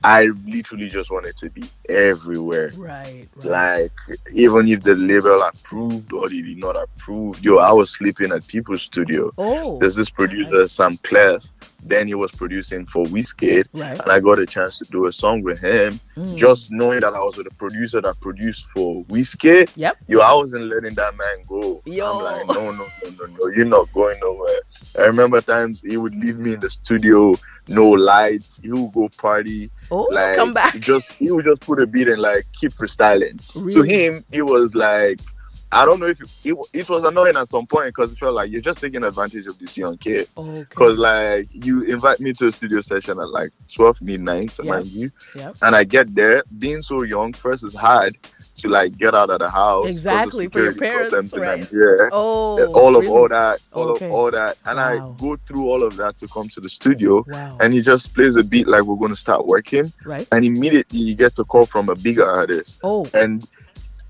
I 0.05 0.27
literally 0.47 0.89
just 0.89 1.11
wanted 1.11 1.37
to 1.39 1.51
be 1.51 1.65
everywhere. 1.89 2.73
Right. 2.77 3.29
right. 3.37 3.45
Like 3.45 4.19
even 4.33 4.69
if 4.69 4.83
the 4.83 4.95
label 4.95 5.43
approved 5.43 6.13
or 6.13 6.29
they 6.29 6.43
did 6.43 6.59
not 6.59 6.77
approve, 6.77 7.43
yo, 7.43 7.59
I 7.59 7.73
was 7.73 7.91
sleeping 7.91 8.33
at 8.33 8.47
people's 8.47 8.83
studio. 8.83 9.33
oh. 9.39 9.79
There's 9.81 9.97
this 9.97 10.11
producer, 10.11 10.65
Samklef. 10.65 11.47
Then 11.87 12.09
he 12.09 12.15
was 12.15 12.33
producing 12.33 12.85
for 12.87 13.05
Wizkid, 13.07 13.67
Right. 13.73 13.99
and 14.01 14.11
I 14.11 14.19
got 14.19 14.41
a 14.41 14.47
chance 14.47 14.79
to 14.79 14.85
do 14.87 15.07
a 15.07 15.13
song 15.13 15.43
with 15.43 15.61
him. 15.61 16.01
Mm. 16.17 16.37
Just 16.37 16.71
knowing 16.73 17.01
that 17.01 17.15
I 17.15 17.21
was 17.21 17.37
with 17.37 17.47
a 17.47 17.55
producer 17.55 18.01
that 18.01 18.19
produced 18.21 18.67
for 18.75 19.05
Wizkid, 19.05 19.71
Yep. 19.77 19.97
yo, 20.09 20.19
I 20.21 20.35
wasn't 20.35 20.65
letting 20.65 20.95
that 20.95 21.17
man 21.17 21.45
go. 21.47 21.83
Yo. 21.85 22.19
I'm 22.19 22.25
like, 22.25 22.47
no, 22.49 22.71
no, 22.73 22.87
no, 23.05 23.11
no, 23.11 23.27
no, 23.39 23.47
you're 23.55 23.65
not 23.65 23.93
going 23.93 24.19
nowhere. 24.21 24.61
I 24.99 25.03
remember 25.03 25.41
times 25.41 25.83
he 25.83 25.97
would 25.97 26.15
leave 26.17 26.39
me 26.39 26.55
in 26.55 26.61
the 26.61 26.71
studio, 26.71 27.37
no 27.69 27.89
lights. 27.91 28.59
He 28.63 28.73
would 28.73 28.93
go 28.93 29.09
party, 29.17 29.71
oh, 29.91 30.09
like 30.11 30.35
come 30.37 30.53
back. 30.55 30.79
Just 30.81 31.13
he 31.13 31.31
would 31.31 31.45
just 31.45 31.61
put 31.61 31.81
a 31.81 31.87
beat 31.87 32.09
and 32.09 32.21
like 32.21 32.47
keep 32.53 32.73
freestyling. 32.73 33.41
To 33.73 33.83
him, 33.83 34.25
it 34.33 34.43
was 34.43 34.75
like. 34.75 35.21
I 35.73 35.85
don't 35.85 35.99
know 35.99 36.07
if 36.07 36.21
it, 36.45 36.57
it 36.73 36.89
was 36.89 37.03
annoying 37.05 37.37
at 37.37 37.51
some 37.51 37.67
point 37.67 37.87
because 37.89 38.13
it 38.13 38.19
felt 38.19 38.35
like 38.35 38.51
you're 38.51 38.61
just 38.61 38.81
taking 38.81 39.03
advantage 39.03 39.47
of 39.47 39.59
this 39.59 39.77
young 39.77 39.99
kid. 39.99 40.29
Okay. 40.37 40.61
Because 40.61 40.97
like 40.97 41.49
you 41.53 41.83
invite 41.83 42.21
me 42.21 42.33
to 42.35 42.49
a 42.49 42.53
studio 42.53 42.81
session 42.81 43.19
at 43.19 43.29
like 43.31 43.51
12 43.75 44.01
midnight, 44.01 44.57
Yep. 44.59 44.67
mind 44.67 44.87
you, 44.87 45.11
Yep. 45.35 45.57
and 45.63 45.75
I 45.75 45.85
get 45.85 46.15
there, 46.15 46.45
being 46.59 46.83
so 46.83 47.03
young, 47.03 47.33
first 47.33 47.65
is 47.65 47.75
hard 47.75 48.17
to 48.59 48.69
like 48.69 48.97
get 48.97 49.15
out 49.15 49.29
of 49.29 49.41
the 49.41 49.51
house. 49.51 49.87
Exactly, 49.89 50.49
for 50.49 50.63
your 50.63 50.73
parents, 50.75 51.35
right. 51.37 51.59
Nigeria, 51.61 52.09
Oh. 52.13 52.63
and 52.63 52.73
all 52.75 52.97
of 52.97 53.03
really? 53.03 53.15
all 53.15 53.29
that, 53.29 53.61
all 53.73 53.91
Okay. 53.91 54.07
of 54.07 54.13
all 54.13 54.31
that, 54.31 54.57
and 54.65 54.77
Wow. 54.79 55.15
I 55.17 55.21
go 55.21 55.37
through 55.47 55.69
all 55.69 55.83
of 55.83 55.97
that 55.97 56.17
to 56.19 56.29
come 56.29 56.49
to 56.51 56.61
the 56.61 56.71
studio, 56.71 57.25
Wow. 57.29 57.59
and 57.61 57.75
he 57.75 57.83
just 57.83 58.15
plays 58.15 58.37
a 58.37 58.43
beat 58.45 58.67
like 58.69 58.85
we're 58.85 58.97
going 58.97 59.11
to 59.13 59.21
start 59.21 59.47
working, 59.47 59.93
right. 60.07 60.27
and 60.33 60.45
immediately 60.45 61.01
he 61.01 61.15
gets 61.15 61.39
a 61.39 61.45
call 61.45 61.67
from 61.67 61.89
a 61.91 61.97
bigger 61.97 62.25
artist, 62.25 62.79
Oh. 62.85 63.05
and 63.13 63.47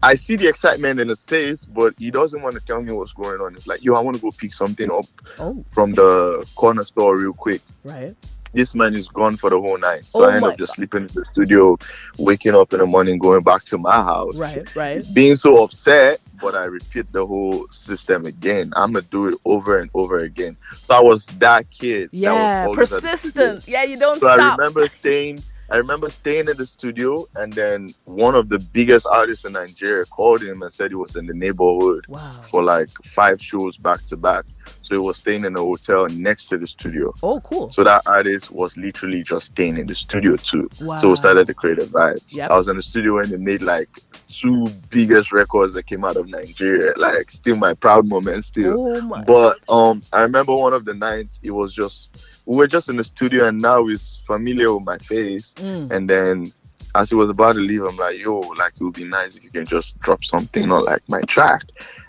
I 0.06 0.14
see 0.14 0.36
the 0.36 0.46
excitement 0.48 1.00
in 1.00 1.08
his 1.08 1.24
face, 1.24 1.64
but 1.64 1.92
he 1.98 2.12
doesn't 2.12 2.40
want 2.40 2.54
to 2.54 2.60
tell 2.60 2.80
me 2.80 2.92
what's 2.92 3.12
going 3.12 3.40
on. 3.40 3.56
It's 3.56 3.66
like, 3.66 3.82
yo, 3.82 3.94
I 3.94 4.00
want 4.00 4.16
to 4.16 4.22
go 4.22 4.30
pick 4.30 4.54
something 4.54 4.88
up 4.90 5.06
Oh. 5.40 5.64
from 5.72 5.94
the 5.94 6.46
corner 6.54 6.84
store 6.84 7.16
real 7.16 7.32
quick. 7.32 7.60
Right. 7.82 8.14
This 8.52 8.72
man 8.74 8.94
is 8.94 9.08
gone 9.08 9.36
for 9.36 9.50
the 9.50 9.60
whole 9.60 9.76
night. 9.76 10.04
So 10.08 10.24
Oh 10.24 10.28
I 10.28 10.36
end 10.36 10.44
up 10.44 10.56
just 10.56 10.74
sleeping 10.76 11.02
in 11.02 11.10
the 11.12 11.24
studio, 11.24 11.76
waking 12.18 12.54
up 12.54 12.72
in 12.72 12.78
the 12.78 12.86
morning, 12.86 13.18
going 13.18 13.42
back 13.42 13.64
to 13.64 13.78
my 13.78 13.96
house. 13.96 14.38
Right. 14.38 14.74
Right. 14.76 15.04
Being 15.12 15.34
so 15.36 15.62
upset, 15.64 16.20
but 16.40 16.54
I 16.54 16.64
repeat 16.64 17.10
the 17.12 17.26
whole 17.26 17.66
system 17.72 18.24
again. 18.26 18.72
I'm 18.76 18.92
gonna 18.92 19.04
do 19.10 19.26
it 19.26 19.34
over 19.44 19.78
and 19.78 19.90
over 19.92 20.20
again. 20.20 20.56
So 20.82 20.94
I 20.94 21.00
was 21.00 21.26
that 21.40 21.68
kid. 21.70 22.10
that 22.12 22.12
was 22.12 22.22
Yeah. 22.22 22.64
always 22.68 22.92
at 22.92 23.02
the 23.02 23.16
studio. 23.16 23.42
Persistent. 23.56 23.68
Yeah. 23.68 23.82
You 23.82 23.98
don't 23.98 24.20
So 24.20 24.28
I 24.28 24.52
remember 24.52 24.86
staying. 25.00 25.42
I 25.70 25.78
remember 25.78 26.10
staying 26.10 26.48
in 26.48 26.56
the 26.56 26.66
studio, 26.66 27.26
and 27.34 27.56
then 27.56 27.94
one 28.04 28.34
of 28.34 28.48
the 28.48 28.58
biggest 28.58 29.06
artists 29.10 29.44
in 29.44 29.52
Nigeria 29.52 30.06
called 30.06 30.42
him 30.42 30.62
and 30.62 30.72
said 30.72 30.90
he 30.92 30.94
was 30.94 31.16
in 31.16 31.26
the 31.26 31.34
neighborhood 31.34 32.04
Wow. 32.08 32.42
for 32.50 32.62
like 32.62 32.90
five 33.04 33.40
shows 33.42 33.76
back 33.76 34.04
to 34.06 34.16
back. 34.16 34.44
So 34.82 34.94
he 34.94 34.98
was 35.00 35.18
staying 35.18 35.44
in 35.44 35.56
a 35.56 35.60
hotel 35.60 36.08
next 36.08 36.46
to 36.48 36.58
the 36.58 36.66
studio. 36.68 37.12
Oh, 37.22 37.40
cool. 37.40 37.70
So 37.70 37.82
that 37.82 38.02
artist 38.06 38.50
was 38.52 38.76
literally 38.76 39.24
just 39.24 39.46
staying 39.48 39.78
in 39.78 39.86
the 39.88 39.94
studio 39.96 40.36
too. 40.36 40.68
Wow. 40.80 41.00
So 41.00 41.08
we 41.10 41.16
started 41.16 41.48
to 41.48 41.54
create 41.54 41.78
a 41.80 41.86
vibe. 41.86 42.20
Yep. 42.28 42.50
I 42.50 42.56
was 42.56 42.68
in 42.68 42.76
the 42.76 42.82
studio 42.82 43.16
when 43.16 43.30
they 43.30 43.36
made 43.36 43.62
like 43.62 43.88
two 44.30 44.68
biggest 44.90 45.32
records 45.32 45.74
that 45.74 45.86
came 45.86 46.04
out 46.04 46.16
of 46.16 46.28
Nigeria. 46.28 46.92
Like 46.96 47.30
still 47.32 47.56
my 47.56 47.74
proud 47.74 48.06
moment 48.06 48.44
still. 48.44 48.74
Oh 48.78 49.00
my. 49.00 49.24
But 49.24 49.58
um 49.68 50.04
I 50.12 50.20
remember 50.22 50.54
one 50.54 50.72
of 50.72 50.84
the 50.84 50.94
nights 50.94 51.40
it 51.42 51.50
was 51.50 51.74
just 51.74 52.10
we 52.46 52.56
were 52.56 52.66
just 52.66 52.88
in 52.88 52.96
the 52.96 53.04
studio 53.04 53.46
and 53.48 53.60
now 53.60 53.86
he's 53.86 54.20
familiar 54.26 54.72
with 54.74 54.84
my 54.84 54.98
face. 54.98 55.52
Mm. 55.58 55.90
And 55.90 56.08
then 56.08 56.52
as 56.94 57.10
he 57.10 57.14
was 57.16 57.28
about 57.28 57.54
to 57.54 57.60
leave, 57.60 57.82
I'm 57.82 57.96
like, 57.96 58.18
yo, 58.18 58.38
like 58.40 58.72
it 58.80 58.84
would 58.84 58.94
be 58.94 59.04
nice 59.04 59.36
if 59.36 59.44
you 59.44 59.50
can 59.50 59.66
just 59.66 59.98
drop 60.00 60.24
something 60.24 60.70
on 60.72 60.84
like 60.84 61.02
my 61.08 61.20
track. 61.22 61.62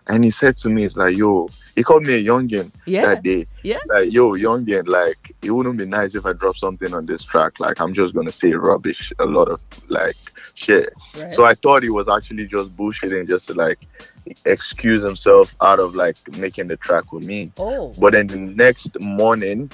and 0.10 0.24
he 0.24 0.32
said 0.32 0.56
to 0.56 0.70
me, 0.70 0.86
"It's 0.86 0.96
like 0.96 1.18
yo." 1.18 1.50
He 1.76 1.84
called 1.84 2.04
me 2.08 2.14
a 2.14 2.24
youngin 2.24 2.72
Yeah. 2.86 3.06
that 3.08 3.24
day. 3.24 3.46
Yeah. 3.64 3.80
Like 3.88 4.14
yo, 4.14 4.32
youngin. 4.32 4.88
Like 4.88 5.36
it 5.42 5.52
wouldn't 5.52 5.78
be 5.78 5.86
nice 5.86 6.16
if 6.16 6.26
I 6.26 6.32
drop 6.34 6.56
something 6.56 6.94
on 6.94 7.06
this 7.08 7.24
track. 7.24 7.60
Like 7.60 7.82
I'm 7.82 7.94
just 7.94 8.14
gonna 8.16 8.32
say 8.32 8.54
rubbish, 8.54 9.12
a 9.20 9.26
lot 9.26 9.50
of 9.50 9.60
like 9.90 10.16
shit. 10.54 10.94
Right. 11.18 11.34
So 11.36 11.44
I 11.44 11.56
thought 11.56 11.84
he 11.84 11.90
was 11.90 12.08
actually 12.08 12.46
just 12.48 12.74
bullshitting, 12.78 13.28
just 13.28 13.48
to 13.48 13.54
like 13.56 13.80
excuse 14.46 15.04
himself 15.04 15.54
out 15.62 15.80
of 15.80 15.96
like 15.96 16.16
making 16.38 16.68
the 16.68 16.78
track 16.78 17.12
with 17.12 17.26
me. 17.26 17.52
oh. 17.58 17.94
But 18.00 18.14
then 18.14 18.28
the 18.28 18.38
next 18.38 18.98
morning, 19.02 19.70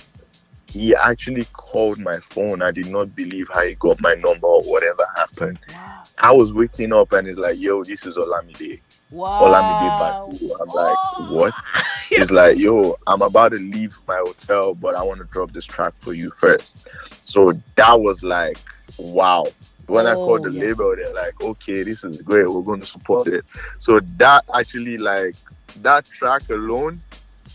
he 0.74 0.96
actually 0.96 1.46
called 1.54 2.00
my 2.00 2.20
phone. 2.20 2.64
I 2.64 2.72
did 2.72 2.88
not 2.88 3.16
believe 3.16 3.48
how 3.54 3.62
he 3.62 3.76
got 3.76 4.02
my 4.02 4.16
number 4.16 4.48
or 4.48 4.64
whatever 4.64 5.06
happened. 5.16 5.60
Wow. 5.70 6.04
I 6.18 6.32
was 6.32 6.52
waking 6.52 6.92
up 6.92 7.12
and 7.14 7.28
he's 7.28 7.38
like, 7.38 7.60
yo, 7.60 7.84
this 7.84 8.06
is 8.08 8.18
Olamide. 8.18 8.82
Olamide 9.12 9.92
Wow. 9.92 10.28
Baddo. 10.32 10.62
I'm 10.62 10.70
like, 10.70 10.98
what? 11.30 11.54
He's 12.10 12.32
like, 12.32 12.58
yo, 12.58 12.96
I'm 13.08 13.22
about 13.22 13.50
to 13.50 13.58
leave 13.58 13.96
my 14.08 14.18
hotel, 14.18 14.74
but 14.74 14.96
I 14.96 15.04
want 15.04 15.20
to 15.20 15.26
drop 15.26 15.52
this 15.52 15.66
track 15.66 15.94
for 16.00 16.14
you 16.14 16.32
first. 16.32 16.78
So 17.26 17.54
that 17.76 18.00
was 18.02 18.24
like, 18.24 18.58
wow. 18.98 19.46
When 19.88 20.08
I 20.08 20.14
Oh, 20.14 20.26
called 20.26 20.44
the 20.44 20.50
oh, 20.50 20.54
yes. 20.54 20.62
label, 20.64 20.96
they're 20.96 21.14
like, 21.14 21.40
okay, 21.42 21.84
this 21.84 22.04
is 22.04 22.22
great. 22.22 22.52
We're 22.52 22.62
going 22.62 22.80
to 22.82 22.86
support 22.88 23.28
it. 23.28 23.46
So 23.80 24.00
that 24.18 24.46
actually, 24.56 24.98
like, 24.98 25.36
that 25.82 26.06
track 26.06 26.50
alone, 26.50 27.02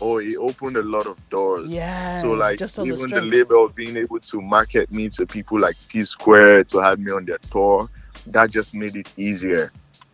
oh, 0.01 0.17
it 0.19 0.35
opened 0.37 0.77
a 0.77 0.83
lot 0.83 1.05
of 1.07 1.17
doors. 1.29 1.69
Yeah. 1.69 2.21
So 2.21 2.31
like 2.31 2.59
the 2.59 2.83
even 2.85 2.99
the, 2.99 3.07
strength. 3.07 3.33
label 3.33 3.69
being 3.69 3.97
able 3.97 4.19
to 4.19 4.41
market 4.41 4.91
me 4.91 5.09
to 5.09 5.25
people 5.25 5.59
like 5.59 5.75
P 5.87 6.05
Square 6.05 6.65
to 6.65 6.79
have 6.79 6.99
me 6.99 7.11
on 7.11 7.25
their 7.25 7.39
tour, 7.51 7.89
that 8.27 8.49
just 8.51 8.73
made 8.73 8.95
it 8.95 9.11
easier. 9.17 9.71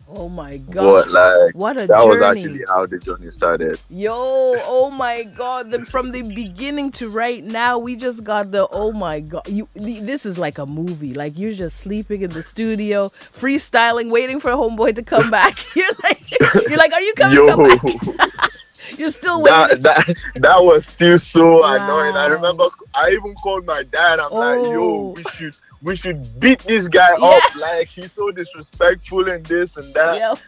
Oh 0.08 0.28
my 0.28 0.58
But 0.58 1.08
god. 1.08 1.08
like 1.08 1.54
What 1.56 1.76
a 1.76 1.86
that 1.88 2.06
was 2.06 2.22
actually 2.22 2.62
how 2.68 2.86
the 2.86 2.96
journey 2.98 3.28
started. 3.32 3.80
Yo, 3.90 4.12
oh 4.14 4.88
my 4.88 5.24
god. 5.24 5.72
The, 5.72 5.84
from 5.84 6.12
the 6.12 6.22
beginning 6.22 6.92
to 6.92 7.08
right 7.08 7.42
now, 7.42 7.78
we 7.78 7.96
just 7.96 8.22
got 8.22 8.52
the 8.52 8.68
oh 8.70 8.92
my 8.92 9.18
god. 9.18 9.48
You 9.48 9.68
the- 9.74 9.98
this 9.98 10.24
is 10.24 10.38
like 10.38 10.58
a 10.58 10.66
movie. 10.66 11.12
Like 11.12 11.36
you're 11.36 11.54
just 11.54 11.78
sleeping 11.78 12.22
in 12.22 12.30
the 12.30 12.44
studio, 12.44 13.10
freestyling, 13.32 14.10
waiting 14.12 14.38
for 14.38 14.52
homeboy 14.52 14.94
to 14.94 15.02
come 15.02 15.28
back. 15.28 15.58
You're 15.74 15.90
like 16.04 16.22
you're 16.68 16.78
like, 16.78 16.92
are 16.92 17.00
you 17.02 17.14
coming? 17.14 17.36
Yo? 17.36 18.16
You're 18.96 19.10
still 19.12 19.42
waiting. 19.42 19.80
that, 19.82 19.82
that 19.82 20.16
that 20.36 20.62
was 20.64 20.86
still 20.86 21.18
so 21.18 21.64
annoying. 21.64 22.16
I 22.16 22.26
remember 22.26 22.66
I 22.94 23.10
even 23.10 23.34
called 23.34 23.66
my 23.66 23.82
dad. 23.82 24.20
I'm 24.20 24.32
like, 24.32 24.58
Oh. 24.60 24.72
yo, 24.72 25.14
we 25.16 25.24
should 25.34 25.56
we 25.82 25.96
should 25.96 26.40
beat 26.40 26.60
this 26.60 26.88
guy 26.88 27.16
Yeah. 27.18 27.26
up. 27.26 27.54
Like 27.56 27.88
he's 27.88 28.12
so 28.12 28.30
disrespectful 28.30 29.28
and 29.28 29.44
this 29.46 29.76
and 29.76 29.92
that. 29.94 30.40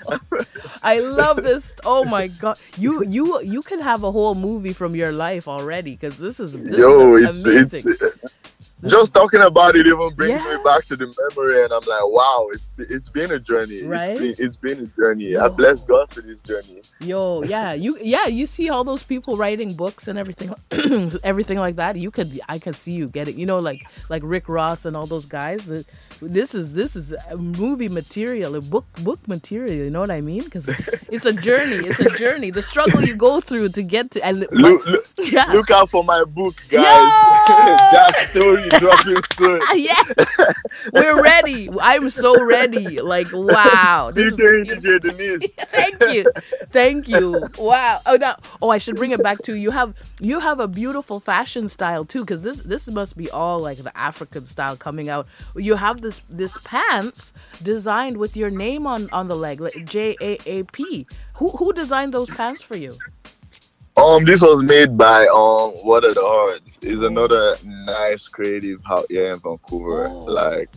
I 0.83 1.01
love 1.01 1.43
this. 1.43 1.75
Oh 1.85 2.05
my 2.05 2.29
god, 2.29 2.59
you 2.77 3.05
you 3.05 3.41
you 3.43 3.63
can 3.63 3.81
have 3.81 4.05
a 4.05 4.13
whole 4.13 4.35
movie 4.35 4.73
from 4.73 4.95
your 4.95 5.13
life 5.13 5.49
already 5.49 5.93
because 5.93 6.19
this 6.19 6.41
is 6.41 6.53
this 6.53 6.79
Yo, 6.79 7.17
is 7.17 7.29
it's 7.29 7.45
amazing. 7.45 7.85
it's 7.87 8.03
just 8.87 9.13
talking 9.13 9.41
about 9.43 9.75
it 9.77 9.87
even 9.87 10.11
brings 10.15 10.41
Yeah. 10.43 10.57
me 10.57 10.63
back 10.65 10.85
to 10.87 10.97
the 10.97 11.07
memory, 11.07 11.65
and 11.65 11.73
I'm 11.73 11.83
like, 11.85 12.07
wow, 12.07 12.49
it's 12.53 12.63
it's 12.79 13.09
been 13.09 13.33
a 13.33 13.39
journey. 13.41 13.83
Right? 13.83 14.11
It's 14.11 14.21
been, 14.21 14.47
it's 14.47 14.57
been 14.57 14.79
a 14.85 14.87
journey. 15.03 15.25
Yo. 15.31 15.45
I 15.45 15.49
bless 15.49 15.81
God 15.83 16.11
for 16.13 16.21
this 16.21 16.39
journey. 16.41 16.83
Yo, 17.01 17.43
yeah, 17.43 17.73
you 17.73 17.99
yeah, 18.01 18.27
you 18.27 18.47
see 18.47 18.69
all 18.71 18.85
those 18.85 19.03
people 19.03 19.37
writing 19.37 19.75
books 19.75 20.07
and 20.09 20.19
everything 20.19 20.53
everything 21.25 21.59
like 21.59 21.77
that. 21.77 21.97
You 21.97 22.11
could 22.11 22.41
I 22.49 22.59
could 22.59 22.77
see 22.77 22.93
you 22.93 23.09
getting, 23.09 23.39
you 23.39 23.47
know, 23.47 23.59
like 23.59 23.83
like 24.09 24.23
Rick 24.25 24.49
Ross 24.49 24.85
and 24.85 24.97
all 24.97 25.07
those 25.07 25.27
guys. 25.27 25.71
Uh, 25.71 25.83
This 26.21 26.53
is 26.53 26.73
this 26.75 26.97
is 26.97 27.15
movie 27.37 27.89
material, 27.89 28.57
a 28.57 28.61
book 28.61 28.87
book 29.07 29.21
material, 29.29 29.85
you 29.87 29.91
know 29.91 30.01
what 30.01 30.11
I 30.11 30.21
mean? 30.21 30.43
Cuz 30.51 30.69
it's 31.15 31.27
a 31.27 31.33
journey, 31.33 31.79
it's 31.91 32.01
a 32.01 32.11
journey. 32.19 32.51
The 32.51 32.63
struggle 32.63 33.03
you 33.11 33.15
go 33.15 33.41
through 33.41 33.69
to 33.79 33.83
get 33.95 34.11
to 34.13 34.19
and 34.27 34.41
Look, 34.41 34.83
look, 34.87 35.07
yeah. 35.37 35.53
look 35.53 35.71
out 35.71 35.91
for 35.95 36.03
my 36.03 36.25
book, 36.25 36.57
guys. 36.69 37.13
That 37.95 38.15
story 38.31 38.68
dropping 38.79 39.23
soon. 39.37 39.61
yes. 39.75 40.13
We're 40.93 41.23
ready. 41.23 41.69
I'm 41.81 42.11
so 42.11 42.45
ready. 42.45 43.01
Like 43.01 43.29
wow. 43.33 44.11
This 44.15 44.35
is 44.35 44.39
DJ 44.39 44.65
beautiful. 44.65 44.91
DJ 44.91 45.01
Denise. 45.01 45.51
Thank 45.71 46.03
you. 46.15 46.33
Thank 46.71 47.09
you. 47.09 47.49
Wow. 47.59 48.01
Oh 48.07 48.17
no. 48.17 48.35
Oh, 48.63 48.71
I 48.71 48.79
should 48.79 48.97
bring 48.97 49.13
it 49.13 49.23
back 49.23 49.43
to 49.43 49.55
you. 49.55 49.71
Have 49.71 49.95
you 50.21 50.41
have 50.41 50.61
a 50.61 50.69
beautiful 50.69 51.21
fashion 51.21 51.69
style 51.69 52.05
too 52.05 52.25
cuz 52.25 52.43
this 52.43 52.63
this 52.63 52.89
must 52.89 53.17
be 53.17 53.31
all 53.31 53.61
like 53.61 53.79
the 53.79 53.97
African 53.97 54.45
style 54.47 54.77
coming 54.77 55.09
out. 55.09 55.27
You 55.57 55.77
have 55.77 56.01
this 56.01 56.23
this 56.29 56.59
pants 56.65 57.33
designed 57.63 58.17
with 58.17 58.37
your 58.37 58.51
name 58.51 58.87
on 58.87 59.09
on 59.11 59.29
the 59.29 59.37
leg, 59.37 59.61
like 59.61 59.85
J 59.85 60.17
A 60.21 60.39
A 60.47 60.63
P. 60.65 61.07
Who 61.35 61.51
who 61.51 61.73
designed 61.73 62.13
those 62.15 62.31
pants 62.31 62.63
for 62.63 62.77
you? 62.77 62.99
Um, 63.99 64.25
this 64.25 64.43
was 64.43 64.63
made 64.63 64.97
by 64.97 65.27
um 65.27 65.73
What 65.83 66.05
Are 66.05 66.15
the 66.15 66.23
Odds. 66.23 66.79
Is 66.81 67.03
another 67.03 67.57
nice 67.65 68.29
creative 68.29 68.81
out 68.89 69.07
here 69.11 69.33
in 69.33 69.41
Vancouver. 69.41 70.07
Oh. 70.07 70.25
Like 70.25 70.71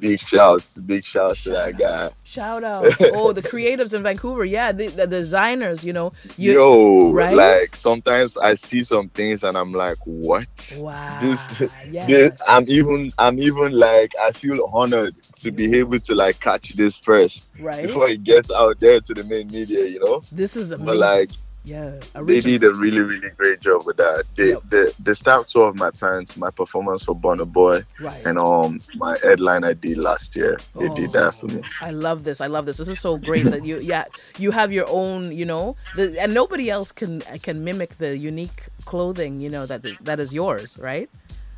big 0.00 0.18
shouts, 0.18 0.74
big 0.74 1.04
shouts 1.04 1.44
to 1.44 1.50
that 1.50 1.78
guy. 1.78 2.10
Shout 2.24 2.64
out. 2.64 2.86
Oh, 3.14 3.32
the 3.32 3.42
creatives 3.42 3.94
in 3.94 4.02
Vancouver. 4.02 4.44
Yeah, 4.44 4.72
the, 4.72 4.88
the 4.88 5.06
designers, 5.06 5.84
you 5.84 5.92
know. 5.92 6.12
You 6.36 6.54
Yo, 6.54 7.12
right? 7.12 7.34
like 7.34 7.76
sometimes 7.76 8.36
I 8.36 8.56
see 8.56 8.82
some 8.82 9.08
things 9.10 9.44
and 9.44 9.56
I'm 9.56 9.72
like, 9.72 9.98
what? 10.04 10.48
Wow. 10.76 11.20
This, 11.22 11.70
yeah. 11.88 12.06
this, 12.06 12.40
I'm 12.48 12.64
even, 12.68 13.12
I'm 13.18 13.38
even 13.38 13.72
like, 13.72 14.12
I 14.20 14.32
feel 14.32 14.68
honored 14.72 15.14
to 15.36 15.52
be 15.52 15.78
able 15.78 16.00
to 16.00 16.14
like 16.14 16.40
catch 16.40 16.74
this 16.74 16.96
first 16.96 17.44
right? 17.60 17.86
before 17.86 18.08
it 18.08 18.24
gets 18.24 18.50
out 18.50 18.80
there 18.80 19.00
to 19.00 19.14
the 19.14 19.22
main 19.22 19.48
media, 19.48 19.86
you 19.86 20.00
know. 20.00 20.22
This 20.32 20.56
is 20.56 20.72
amazing. 20.72 20.86
But 20.86 20.96
like, 20.96 21.30
yeah. 21.64 21.92
they 22.14 22.40
did 22.40 22.62
a 22.64 22.72
really, 22.74 23.00
really 23.00 23.30
great 23.30 23.60
job 23.60 23.84
with 23.86 23.96
that. 23.96 24.24
They, 24.36 24.50
Yep. 24.50 24.62
the, 24.68 24.94
the 25.00 25.14
stamp 25.14 25.48
tour 25.48 25.68
of 25.68 25.76
my 25.76 25.90
pants, 25.90 26.36
my 26.36 26.50
performance 26.50 27.02
for 27.04 27.16
Burna 27.16 27.50
Boy, 27.50 27.82
Right. 28.00 28.24
and 28.26 28.38
um, 28.38 28.80
my 28.96 29.16
headline 29.22 29.64
I 29.64 29.72
did 29.72 29.96
last 29.98 30.36
year, 30.36 30.58
they 30.78 30.88
did 30.90 31.12
that 31.12 31.34
for 31.34 31.46
me. 31.46 31.62
I 31.80 31.90
love 31.90 32.24
this. 32.24 32.40
I 32.40 32.46
love 32.48 32.66
this. 32.66 32.76
This 32.76 32.88
is 32.88 33.00
so 33.00 33.16
great 33.18 33.44
that 33.44 33.64
you 33.64 33.78
yeah 33.80 34.04
you 34.38 34.50
have 34.50 34.70
your 34.72 34.86
own 34.88 35.32
you 35.32 35.44
know 35.44 35.76
the, 35.96 36.20
and 36.20 36.34
nobody 36.34 36.70
else 36.70 36.92
can 36.92 37.20
can 37.42 37.64
mimic 37.64 37.96
the 37.96 38.16
unique 38.16 38.64
clothing 38.84 39.40
you 39.40 39.48
know 39.50 39.64
that 39.66 39.82
that 40.02 40.20
is 40.20 40.32
yours 40.34 40.78
right. 40.80 41.08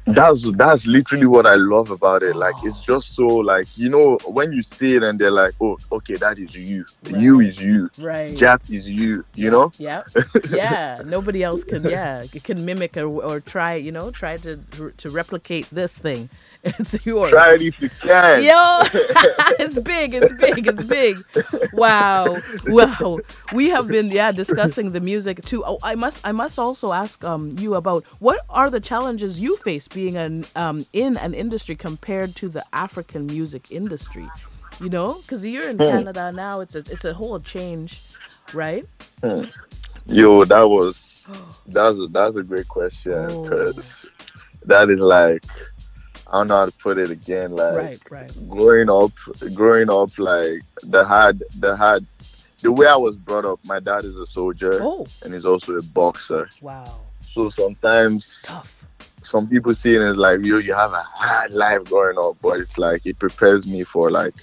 That's 0.07 0.50
that's 0.52 0.86
literally 0.86 1.26
what 1.26 1.46
I 1.46 1.57
love 1.57 1.90
about 1.90 2.22
it. 2.22 2.36
Like 2.36 2.54
it's 2.62 2.78
just 2.78 3.16
so 3.16 3.26
like 3.26 3.66
you 3.76 3.88
know 3.88 4.18
when 4.24 4.52
you 4.52 4.62
see 4.62 4.94
it 4.94 5.02
and 5.02 5.18
they're 5.18 5.32
like, 5.32 5.54
oh, 5.61 5.78
okay, 5.90 6.14
that 6.16 6.38
is 6.38 6.54
you. 6.54 6.86
You 7.04 7.40
is 7.40 7.59
you. 7.61 7.90
Right. 7.98 8.30
Jaap 8.32 8.70
is 8.70 8.88
you. 8.88 9.24
You 9.34 9.50
know. 9.50 9.72
Yeah, 9.78 10.04
yeah. 10.50 11.02
Nobody 11.04 11.42
else 11.42 11.64
can, 11.64 11.82
yeah, 11.88 12.24
can 12.44 12.64
mimic 12.64 12.96
or, 12.96 13.07
or 13.07 13.40
try, 13.40 13.74
you 13.74 13.90
know, 13.90 14.11
try 14.12 14.36
to 14.38 14.59
to 14.96 15.11
replicate 15.11 15.68
this 15.72 15.98
thing. 15.98 16.30
It's 16.78 17.04
yours. 17.07 17.30
Try 17.30 17.54
it 17.54 17.62
if 17.62 17.80
you 17.80 17.90
can. 17.90 18.42
Yo, 18.42 18.80
it's 19.59 19.78
big, 19.78 20.14
it's 20.14 20.32
big, 20.32 20.66
it's 20.66 20.84
big. 20.84 21.24
Wow, 21.72 22.38
wow. 22.66 23.18
We 23.52 23.68
have 23.68 23.88
been, 23.88 24.11
yeah, 24.11 24.32
discussing 24.32 24.92
the 24.92 25.00
music 25.00 25.44
too. 25.44 25.64
Oh, 25.64 25.78
I 25.82 25.94
must, 25.94 26.20
I 26.24 26.32
must 26.32 26.59
also 26.59 26.92
ask 26.92 27.22
um 27.24 27.57
you 27.59 27.74
about 27.74 28.04
what 28.18 28.40
are 28.48 28.68
the 28.70 28.80
challenges 28.80 29.40
you 29.40 29.57
face 29.57 29.88
being 29.97 30.16
an 30.26 30.44
um 30.62 30.78
in 30.92 31.16
an 31.26 31.32
industry 31.44 31.74
compared 31.88 32.30
to 32.40 32.47
the 32.57 32.64
African 32.84 33.22
music 33.36 33.62
industry. 33.80 34.28
You 34.84 34.90
know, 34.97 35.11
because 35.22 35.40
you're 35.47 35.68
in 35.74 35.78
Canada 35.92 36.24
now. 36.32 36.61
It's 36.64 36.76
a 36.80 36.82
it's 36.94 37.05
a 37.05 37.14
whole 37.14 37.40
change, 37.40 37.90
right? 38.53 38.84
Yo, 40.07 40.44
that 40.44 40.68
was 40.76 41.24
that's 41.76 41.99
a, 41.99 42.07
that's 42.09 42.36
a 42.36 42.42
great 42.42 42.68
question 42.68 43.14
Oh. 43.14 43.42
because 43.42 44.07
that 44.72 44.90
is 44.90 45.01
like 45.01 45.44
I 46.30 46.32
don't 46.38 46.49
know 46.49 46.59
how 46.62 46.66
to 46.66 46.72
put 46.86 46.99
it 46.99 47.11
again. 47.11 47.53
Like 47.53 47.74
Right, 47.76 48.01
right. 48.11 48.49
growing 48.49 48.90
up, 48.90 49.12
growing 49.55 49.88
up, 49.90 50.11
like 50.18 50.61
the 50.82 51.05
had 51.05 51.42
the 51.59 51.76
had 51.76 52.05
the 52.62 52.72
way 52.72 52.86
I 52.86 52.97
was 52.97 53.16
brought 53.16 53.44
up. 53.44 53.61
My 53.64 53.80
dad 53.80 54.05
is 54.05 54.18
a 54.18 54.26
soldier 54.26 54.78
Oh, 54.82 55.07
and 55.24 55.32
he's 55.34 55.47
also 55.47 55.72
a 55.76 55.82
boxer. 55.82 56.49
wow, 56.61 57.01
So 57.32 57.49
sometimes 57.49 58.42
tough. 58.42 58.86
Some 59.26 59.48
people 59.48 59.74
see 59.74 59.94
it 59.94 60.00
as 60.02 60.16
like, 60.16 60.40
yo, 60.42 60.58
you 60.58 60.74
have 60.74 60.92
a 60.92 61.02
hard 61.02 61.52
life 61.52 61.84
growing 61.84 62.18
up, 62.18 62.36
but 62.42 62.60
it's 62.60 62.78
like 62.78 63.04
it 63.04 63.18
prepares 63.18 63.66
me 63.66 63.82
for 63.84 64.10
like 64.10 64.34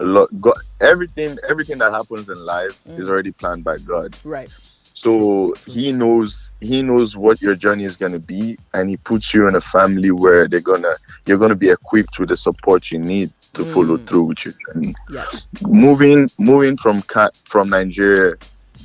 a 0.00 0.04
lot. 0.04 0.28
God, 0.40 0.56
everything, 0.80 1.38
everything 1.48 1.78
that 1.78 1.92
happens 1.92 2.28
in 2.28 2.38
life 2.38 2.72
Mm. 2.88 2.98
is 3.00 3.08
already 3.08 3.32
planned 3.32 3.64
by 3.64 3.78
God. 3.78 4.14
Right. 4.24 4.50
So 4.94 5.54
he 5.66 5.92
knows 5.92 6.50
he 6.60 6.82
knows 6.82 7.16
what 7.16 7.40
your 7.40 7.54
journey 7.54 7.84
is 7.84 7.96
gonna 7.96 8.18
be, 8.18 8.58
and 8.74 8.88
he 8.90 8.96
puts 8.96 9.32
you 9.32 9.46
in 9.48 9.54
a 9.54 9.60
family 9.60 10.10
where 10.10 10.48
they're 10.48 10.60
gonna 10.60 10.94
you're 11.26 11.38
gonna 11.38 11.54
be 11.54 11.70
equipped 11.70 12.18
with 12.18 12.28
the 12.30 12.36
support 12.36 12.90
you 12.90 12.98
need 12.98 13.30
to 13.54 13.64
follow 13.66 13.96
Mm. 13.96 14.06
through 14.08 14.24
with 14.24 14.44
your 14.44 14.54
journey. 14.66 14.94
Yeah. 15.08 15.24
Moving 15.62 16.30
moving 16.38 16.76
from 16.76 17.02
from 17.44 17.68
Nigeria 17.70 18.36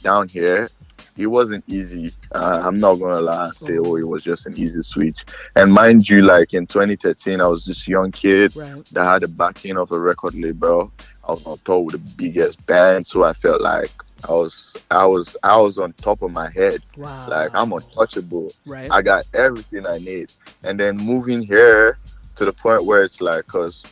down 0.02 0.28
here, 0.30 0.70
it 1.18 1.28
wasn't 1.28 1.64
easy. 1.68 2.12
Uh, 2.32 2.62
I'm 2.64 2.80
not 2.80 2.96
gonna 2.96 3.22
lie 3.22 3.46
and 3.46 3.56
say, 3.56 3.78
oh, 3.78 3.96
it 3.98 4.08
was 4.08 4.24
just 4.24 4.46
an 4.46 4.58
easy 4.58 4.82
switch. 4.82 5.26
And 5.56 5.72
mind 5.74 6.10
you, 6.10 6.22
like 6.22 6.54
in 6.54 6.66
2013, 6.68 7.40
I 7.42 7.48
was 7.48 7.66
this 7.66 7.88
young 7.88 8.12
kid 8.12 8.56
Right. 8.56 8.84
that 8.92 9.04
had 9.06 9.22
the 9.22 9.28
backing 9.28 9.78
of 9.78 9.92
a 9.92 10.00
record 10.00 10.36
label. 10.36 10.92
I 11.28 11.32
was 11.32 11.46
on 11.46 11.58
tour 11.66 11.80
with 11.82 11.94
the 11.94 12.00
biggest 12.18 12.64
band, 12.66 13.06
so 13.08 13.24
I 13.24 13.34
felt 13.34 13.62
like 13.62 13.92
I 14.28 14.32
was 14.32 14.76
I 14.92 15.06
was 15.06 15.36
I 15.44 15.58
was 15.58 15.78
on 15.78 15.94
top 15.94 16.22
of 16.22 16.32
my 16.32 16.50
head. 16.52 16.82
Wow. 16.98 17.28
Like 17.30 17.52
I'm 17.54 17.72
untouchable. 17.72 18.52
right. 18.66 18.90
I 18.92 19.02
got 19.02 19.26
everything 19.34 19.86
I 19.86 20.00
need. 20.00 20.32
And 20.64 20.80
then 20.80 20.98
moving 20.98 21.42
here 21.42 21.98
to 22.36 22.46
the 22.46 22.54
point 22.54 22.86
where 22.86 23.04
it's 23.04 23.22
like, 23.22 23.46
cause 23.48 23.84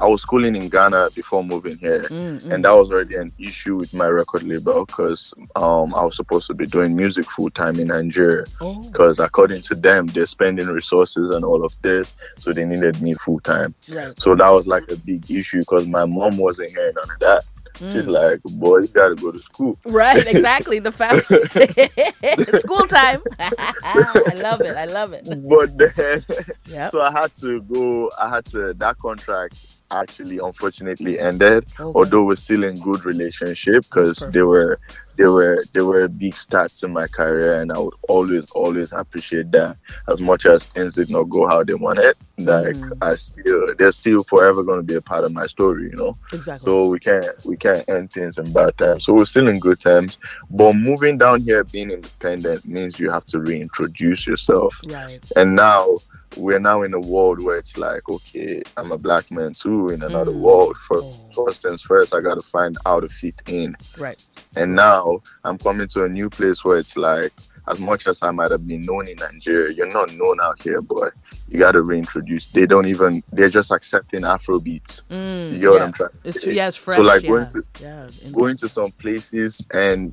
I 0.00 0.06
was 0.06 0.22
schooling 0.22 0.56
in 0.56 0.68
Ghana 0.68 1.10
before 1.14 1.42
moving 1.44 1.78
here, 1.78 2.02
Mm, 2.04 2.40
mm. 2.42 2.52
and 2.52 2.64
that 2.64 2.72
was 2.72 2.90
already 2.90 3.16
an 3.16 3.32
issue 3.38 3.76
with 3.76 3.92
my 3.94 4.06
record 4.08 4.42
label, 4.42 4.84
cause 4.86 5.32
um 5.56 5.94
I 5.94 6.04
was 6.04 6.16
supposed 6.16 6.46
to 6.48 6.54
be 6.54 6.66
doing 6.66 6.96
music 6.96 7.26
full 7.30 7.50
time 7.50 7.78
in 7.80 7.88
Nigeria, 7.88 8.44
oh. 8.60 8.82
cause 8.94 9.18
according 9.18 9.62
to 9.62 9.74
them 9.74 10.06
they're 10.08 10.26
spending 10.26 10.66
resources 10.68 11.30
and 11.30 11.44
all 11.44 11.64
of 11.64 11.74
this, 11.82 12.14
so 12.38 12.52
they 12.52 12.64
needed 12.64 13.00
me 13.02 13.14
full 13.14 13.40
time. 13.40 13.74
Right. 13.92 14.18
So 14.20 14.34
that 14.34 14.48
was 14.50 14.66
like 14.66 14.90
a 14.90 14.96
big 14.96 15.30
issue, 15.30 15.64
cause 15.64 15.86
my 15.86 16.04
mom 16.04 16.36
wasn't 16.36 16.70
hearing 16.70 16.94
none 16.94 17.10
of 17.10 17.18
that. 17.20 17.44
She's 17.78 18.06
Mm. 18.06 18.08
like, 18.08 18.40
boy, 18.44 18.78
you 18.78 18.86
gotta 18.88 19.14
go 19.14 19.30
to 19.32 19.38
school. 19.38 19.76
Right, 19.84 20.26
exactly. 20.34 20.78
The 20.78 20.90
family. 20.92 21.22
School 22.60 22.86
time. 22.88 23.22
I 23.38 24.32
love 24.36 24.62
it. 24.62 24.74
I 24.76 24.86
love 24.86 25.12
it. 25.12 25.24
But 25.46 25.76
then 25.76 26.24
Yep. 26.68 26.92
So 26.92 27.02
I 27.02 27.10
had 27.12 27.36
to 27.42 27.60
go. 27.62 28.10
I 28.18 28.30
had 28.30 28.46
to. 28.46 28.72
That 28.74 28.96
contract 28.98 29.58
actually, 29.90 30.38
unfortunately, 30.38 31.18
ended. 31.18 31.66
Okay. 31.78 31.82
Although 31.94 32.24
we're 32.24 32.36
still 32.36 32.64
in 32.64 32.78
good 32.80 33.04
relationship 33.04 33.84
because 33.84 34.18
they 34.30 34.42
were, 34.42 34.78
they 35.16 35.24
were, 35.26 35.64
they 35.72 35.80
were 35.80 36.04
a 36.04 36.08
big 36.08 36.34
start 36.34 36.72
to 36.76 36.88
my 36.88 37.06
career, 37.06 37.60
and 37.60 37.72
I 37.72 37.78
would 37.78 37.94
always, 38.08 38.44
always 38.50 38.92
appreciate 38.92 39.50
that. 39.52 39.76
As 40.08 40.20
much 40.20 40.44
as 40.46 40.64
things 40.64 40.94
did 40.94 41.10
not 41.10 41.24
go 41.24 41.46
how 41.48 41.62
they 41.64 41.74
wanted, 41.74 42.16
like 42.38 42.76
Mhm. 42.76 42.92
I 43.00 43.14
still, 43.14 43.74
they're 43.78 43.92
still 43.92 44.22
forever 44.24 44.62
going 44.62 44.80
to 44.80 44.86
be 44.86 44.94
a 44.94 45.00
part 45.00 45.24
of 45.24 45.32
my 45.32 45.46
story, 45.46 45.84
you 45.90 45.96
know. 45.96 46.18
Exactly. 46.32 46.64
So 46.64 46.88
we 46.88 46.98
can't 46.98 47.44
we 47.46 47.56
can't 47.56 47.88
end 47.88 48.12
things 48.12 48.36
in 48.38 48.52
bad 48.52 48.76
times. 48.76 49.04
So 49.04 49.14
we're 49.14 49.24
still 49.24 49.48
in 49.48 49.58
good 49.58 49.80
terms. 49.80 50.18
But 50.50 50.74
moving 50.74 51.16
down 51.16 51.42
here, 51.42 51.64
being 51.64 51.90
independent 51.90 52.66
means 52.66 52.98
you 52.98 53.10
have 53.10 53.24
to 53.26 53.40
reintroduce 53.40 54.26
yourself. 54.26 54.74
right. 54.86 55.24
And 55.36 55.54
now 55.56 55.98
we're 56.36 56.58
now 56.58 56.82
in 56.82 56.92
a 56.94 57.00
world 57.00 57.42
where 57.42 57.56
it's 57.58 57.76
like, 57.76 58.08
okay, 58.08 58.62
I'm 58.76 58.92
a 58.92 58.98
black 58.98 59.30
man 59.30 59.54
too 59.54 59.88
in 59.90 60.02
another 60.02 60.32
Mm. 60.32 60.40
world. 60.40 60.76
First, 60.88 61.06
Oh. 61.06 61.44
first 61.46 61.62
things 61.62 61.82
first, 61.82 62.14
I 62.14 62.20
gotta 62.20 62.42
find 62.42 62.76
how 62.84 63.00
to 63.00 63.08
fit 63.08 63.40
in. 63.46 63.76
Right. 63.98 64.22
And 64.56 64.74
now 64.74 65.20
I'm 65.44 65.58
coming 65.58 65.88
to 65.88 66.04
a 66.04 66.08
new 66.08 66.28
place 66.30 66.64
where 66.64 66.78
it's 66.78 66.96
like, 66.96 67.32
as 67.68 67.80
much 67.80 68.06
as 68.06 68.20
I 68.22 68.30
might 68.30 68.52
have 68.52 68.64
been 68.66 68.82
known 68.82 69.08
in 69.08 69.16
Nigeria, 69.16 69.72
you're 69.72 69.92
not 69.92 70.12
known 70.14 70.38
out 70.40 70.62
here, 70.62 70.80
boy. 70.80 71.08
You 71.48 71.58
gotta 71.58 71.80
reintroduce. 71.82 72.46
They 72.52 72.64
don't 72.66 72.86
even. 72.86 73.24
They're 73.32 73.48
just 73.48 73.72
accepting 73.72 74.22
Afrobeats. 74.22 75.02
Mm, 75.10 75.58
You 75.60 75.70
what 75.70 75.78
yeah. 75.78 75.84
I'm 75.84 75.92
trying 75.92 76.10
to 76.10 76.16
It's 76.24 76.42
say? 76.42 76.52
yeah, 76.52 76.68
it's 76.68 76.76
fresh. 76.76 76.96
So 76.96 77.02
like 77.02 77.22
yeah. 77.24 77.28
going 77.28 77.48
to 77.50 77.64
yeah. 77.80 78.08
going 78.32 78.56
to 78.58 78.68
some 78.68 78.92
places 78.92 79.66
and 79.72 80.12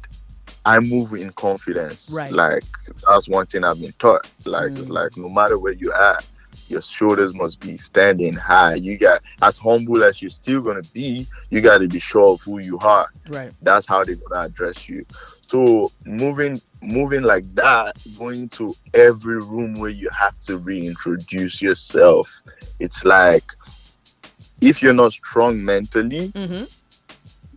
I 0.66 0.80
move 0.80 1.14
in 1.14 1.32
confidence. 1.32 2.10
Right. 2.12 2.32
Like 2.32 2.66
that's 3.08 3.28
one 3.28 3.46
thing 3.48 3.64
I've 3.64 3.80
been 3.80 3.94
taught. 4.00 4.26
Like 4.46 4.72
it's 4.78 4.90
Mm. 4.90 4.90
like 4.90 5.12
no 5.18 5.30
matter 5.30 5.58
where 5.58 5.74
you 5.74 5.92
are, 5.92 6.24
your 6.68 6.82
shoulders 6.82 7.34
must 7.34 7.60
be 7.62 7.78
standing 7.78 8.36
high. 8.36 8.76
You 8.76 8.98
got 8.98 9.22
as 9.42 9.58
humble 9.58 10.04
as 10.04 10.22
you're 10.22 10.30
still 10.32 10.62
gonna 10.62 10.84
be, 10.84 11.28
you 11.50 11.62
gotta 11.62 11.88
be 11.88 12.00
sure 12.00 12.34
of 12.34 12.42
who 12.46 12.60
you 12.60 12.80
are. 12.80 13.08
right. 13.28 13.52
That's 13.62 13.88
how 13.88 14.04
they're 14.04 14.16
gonna 14.30 14.46
address 14.46 14.88
you. 14.88 15.06
So 15.48 15.92
moving 16.06 16.62
moving 16.82 17.22
like 17.24 17.54
that, 17.56 17.96
going 18.14 18.50
to 18.50 18.76
every 18.94 19.42
room 19.42 19.80
where 19.80 19.90
you 19.90 20.10
have 20.18 20.38
to 20.42 20.58
reintroduce 20.58 21.62
yourself, 21.62 22.30
it's 22.80 23.04
like 23.06 23.46
if 24.62 24.82
you're 24.82 24.94
not 24.94 25.14
strong 25.14 25.64
mentally, 25.64 26.32
Mm-hmm. 26.36 26.64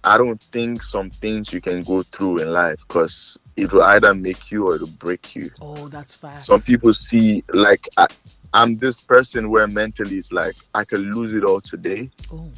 I 0.06 0.16
don't 0.18 0.40
think 0.40 0.82
some 0.82 1.10
things 1.10 1.52
you 1.52 1.60
can 1.60 1.82
go 1.82 2.02
through 2.04 2.38
in 2.38 2.52
life 2.52 2.78
because 2.86 3.38
it 3.56 3.72
will 3.72 3.82
either 3.82 4.14
make 4.14 4.50
you 4.50 4.68
or 4.68 4.76
it'll 4.76 4.86
break 4.86 5.34
you. 5.34 5.50
Oh, 5.60 5.88
that's 5.88 6.14
fast. 6.14 6.46
Some 6.46 6.60
people 6.60 6.94
see 6.94 7.42
like 7.52 7.88
I, 7.96 8.06
I'm 8.54 8.78
this 8.78 9.00
person 9.00 9.50
where 9.50 9.66
mentally 9.66 10.16
it's 10.18 10.32
like 10.32 10.54
I 10.74 10.84
could 10.84 11.00
lose 11.00 11.34
it 11.34 11.42
all 11.44 11.60
today. 11.60 12.08
Oh, 12.32 12.50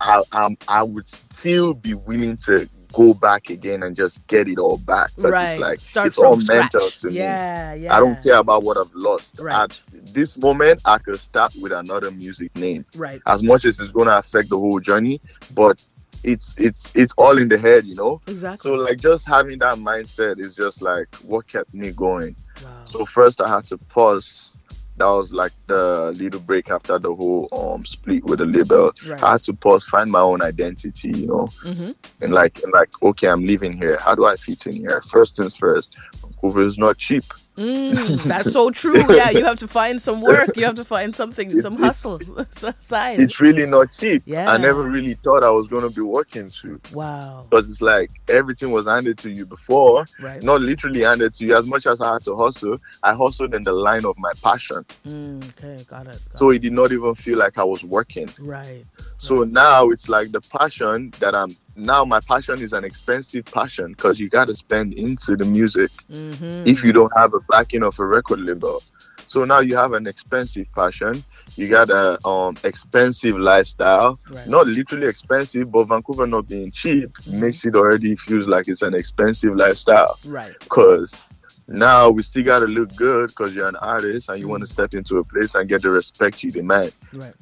I 0.00 0.22
I'm, 0.32 0.56
I 0.68 0.82
would 0.82 1.08
still 1.08 1.74
be 1.74 1.94
willing 1.94 2.36
to 2.46 2.68
go 2.92 3.12
back 3.14 3.50
again 3.50 3.82
and 3.82 3.96
just 3.96 4.24
get 4.28 4.46
it 4.48 4.58
all 4.58 4.76
back. 4.78 5.10
'cause 5.16 5.24
right. 5.32 5.52
It's 5.54 5.60
like 5.60 5.80
Start 5.80 6.06
it's 6.06 6.18
all 6.18 6.40
scratch. 6.40 6.72
mental 6.74 6.88
to 6.88 7.08
me. 7.08 7.14
yeah, 7.16 7.74
yeah. 7.74 7.94
I 7.96 7.98
don't 7.98 8.22
care 8.22 8.36
about 8.36 8.62
what 8.62 8.76
I've 8.78 8.94
lost. 8.94 9.38
Right. 9.40 9.54
At 9.64 9.80
this 10.14 10.36
moment, 10.36 10.80
I 10.84 10.98
could 10.98 11.18
start 11.18 11.52
with 11.60 11.72
another 11.72 12.10
music 12.12 12.54
name 12.56 12.86
Right. 12.94 13.20
as 13.26 13.42
much 13.42 13.64
as 13.64 13.80
it's 13.80 13.90
gonna 13.92 14.12
affect 14.16 14.50
the 14.50 14.58
whole 14.58 14.78
journey, 14.80 15.20
but 15.52 15.82
it's 16.22 16.54
it's 16.58 16.90
it's 16.94 17.14
all 17.16 17.38
in 17.38 17.48
the 17.48 17.58
head, 17.58 17.86
you 17.86 17.94
know. 17.94 18.20
Exactly. 18.26 18.70
So 18.70 18.74
like 18.74 18.98
just 18.98 19.26
having 19.26 19.58
that 19.60 19.78
mindset 19.78 20.38
is 20.38 20.54
just 20.54 20.82
like 20.82 21.14
what 21.16 21.46
kept 21.46 21.72
me 21.72 21.92
going. 21.92 22.36
wow. 22.62 22.84
So 22.84 23.04
first 23.04 23.40
I 23.40 23.48
had 23.48 23.66
to 23.68 23.78
pause. 23.78 24.52
That 24.98 25.06
was 25.06 25.30
like 25.30 25.52
the 25.66 26.12
little 26.16 26.40
break 26.40 26.70
after 26.70 26.98
the 26.98 27.14
whole 27.14 27.48
um 27.52 27.84
split 27.84 28.24
with 28.24 28.38
the 28.38 28.46
label. 28.46 28.94
Right. 29.06 29.22
I 29.22 29.32
had 29.32 29.42
to 29.44 29.52
pause, 29.52 29.84
find 29.84 30.10
my 30.10 30.20
own 30.20 30.40
identity, 30.40 31.10
you 31.10 31.26
know, 31.26 31.48
mm-hmm. 31.62 31.92
and 32.22 32.32
like 32.32 32.62
and 32.62 32.72
like 32.72 32.90
okay, 33.02 33.28
I'm 33.28 33.46
living 33.46 33.74
here. 33.74 33.98
How 33.98 34.14
do 34.14 34.24
I 34.24 34.36
fit 34.36 34.66
in 34.66 34.72
here? 34.72 35.02
First 35.02 35.36
things 35.36 35.54
first. 35.54 35.94
Vancouver 36.22 36.66
is 36.66 36.78
not 36.78 36.96
cheap. 36.98 37.24
Mm, 37.56 38.22
that's 38.24 38.52
so 38.52 38.70
true. 38.70 39.02
Yeah, 39.14 39.30
you 39.30 39.44
have 39.44 39.58
to 39.60 39.68
find 39.68 40.00
some 40.00 40.20
work. 40.20 40.56
You 40.56 40.64
have 40.64 40.74
to 40.76 40.84
find 40.84 41.14
something, 41.14 41.46
It's- 41.48 41.62
some 41.62 41.74
it's- 41.74 41.86
hustle, 42.02 42.20
side. 42.80 43.20
It's 43.20 43.40
really 43.40 43.66
not 43.66 43.92
cheap. 43.92 44.22
Yeah. 44.26 44.50
I 44.50 44.56
never 44.58 44.82
really 44.82 45.14
thought 45.24 45.42
I 45.42 45.50
was 45.50 45.66
gonna 45.68 45.90
be 45.90 46.02
working 46.02 46.50
to 46.62 46.80
wow. 46.92 47.46
because 47.48 47.68
it's 47.68 47.80
like 47.80 48.10
everything 48.28 48.70
was 48.72 48.86
handed 48.86 49.18
to 49.18 49.30
you 49.30 49.46
before, 49.46 50.06
Right. 50.20 50.42
not 50.42 50.60
literally 50.60 51.00
handed 51.02 51.34
to 51.34 51.44
you. 51.44 51.56
As 51.56 51.64
much 51.66 51.86
as 51.86 52.00
I 52.00 52.14
had 52.14 52.24
to 52.24 52.36
hustle, 52.36 52.78
I 53.02 53.14
hustled 53.14 53.54
in 53.54 53.64
the 53.64 53.72
line 53.72 54.04
of 54.04 54.16
my 54.18 54.32
passion. 54.42 54.84
Mm, 55.06 55.42
okay, 55.50 55.82
got 55.88 56.06
it. 56.08 56.20
got 56.30 56.38
So 56.38 56.50
it 56.50 56.60
did 56.60 56.72
not 56.72 56.92
even 56.92 57.14
feel 57.14 57.38
like 57.38 57.58
I 57.58 57.64
was 57.64 57.82
working. 57.82 58.28
right. 58.38 58.84
So 59.18 59.44
now 59.44 59.88
it's 59.90 60.08
like 60.10 60.30
the 60.30 60.40
passion 60.42 61.12
that 61.20 61.34
I'm 61.34 61.56
now 61.76 62.04
my 62.04 62.20
passion 62.20 62.62
is 62.62 62.72
an 62.72 62.84
expensive 62.84 63.44
passion 63.54 63.92
because 63.92 64.18
you 64.18 64.28
got 64.28 64.46
to 64.46 64.56
spend 64.56 64.94
into 64.94 65.36
the 65.36 65.44
music 65.44 65.90
Mm-hmm. 66.10 66.64
if 66.64 66.82
you 66.82 66.92
don't 66.92 67.12
have 67.16 67.32
a 67.34 67.40
backing 67.48 67.82
of 67.82 67.98
a 67.98 68.04
record 68.06 68.40
label. 68.40 68.84
So 69.26 69.44
now 69.44 69.60
you 69.60 69.76
have 69.76 69.92
an 69.92 70.06
expensive 70.06 70.66
passion, 70.74 71.24
you 71.56 71.68
got 71.68 71.90
a 71.90 72.18
um 72.26 72.58
expensive 72.64 73.36
lifestyle. 73.38 74.20
right. 74.28 74.46
Not 74.46 74.66
literally 74.66 75.08
expensive, 75.08 75.70
but 75.70 75.84
Vancouver 75.88 76.26
not 76.26 76.48
being 76.48 76.70
cheap 76.72 77.10
makes 77.26 77.64
it 77.64 77.74
already 77.74 78.16
feels 78.16 78.46
like 78.48 78.66
it's 78.68 78.82
an 78.82 78.94
expensive 78.94 79.54
lifestyle 79.56 80.18
right. 80.24 80.56
because 80.64 81.30
now 81.68 82.10
we 82.10 82.22
still 82.22 82.44
gotta 82.44 82.66
look 82.66 82.94
good 82.94 83.28
because 83.28 83.54
you're 83.54 83.68
an 83.68 83.76
artist 83.76 84.28
and 84.28 84.38
you 84.40 84.46
Mm. 84.46 84.50
want 84.50 84.62
to 84.62 84.66
step 84.68 84.94
into 84.94 85.18
a 85.18 85.24
place 85.24 85.54
and 85.54 85.68
get 85.68 85.82
the 85.82 85.90
respect 85.90 86.42
you 86.42 86.52
demand. 86.52 86.92
Right. 87.12 87.34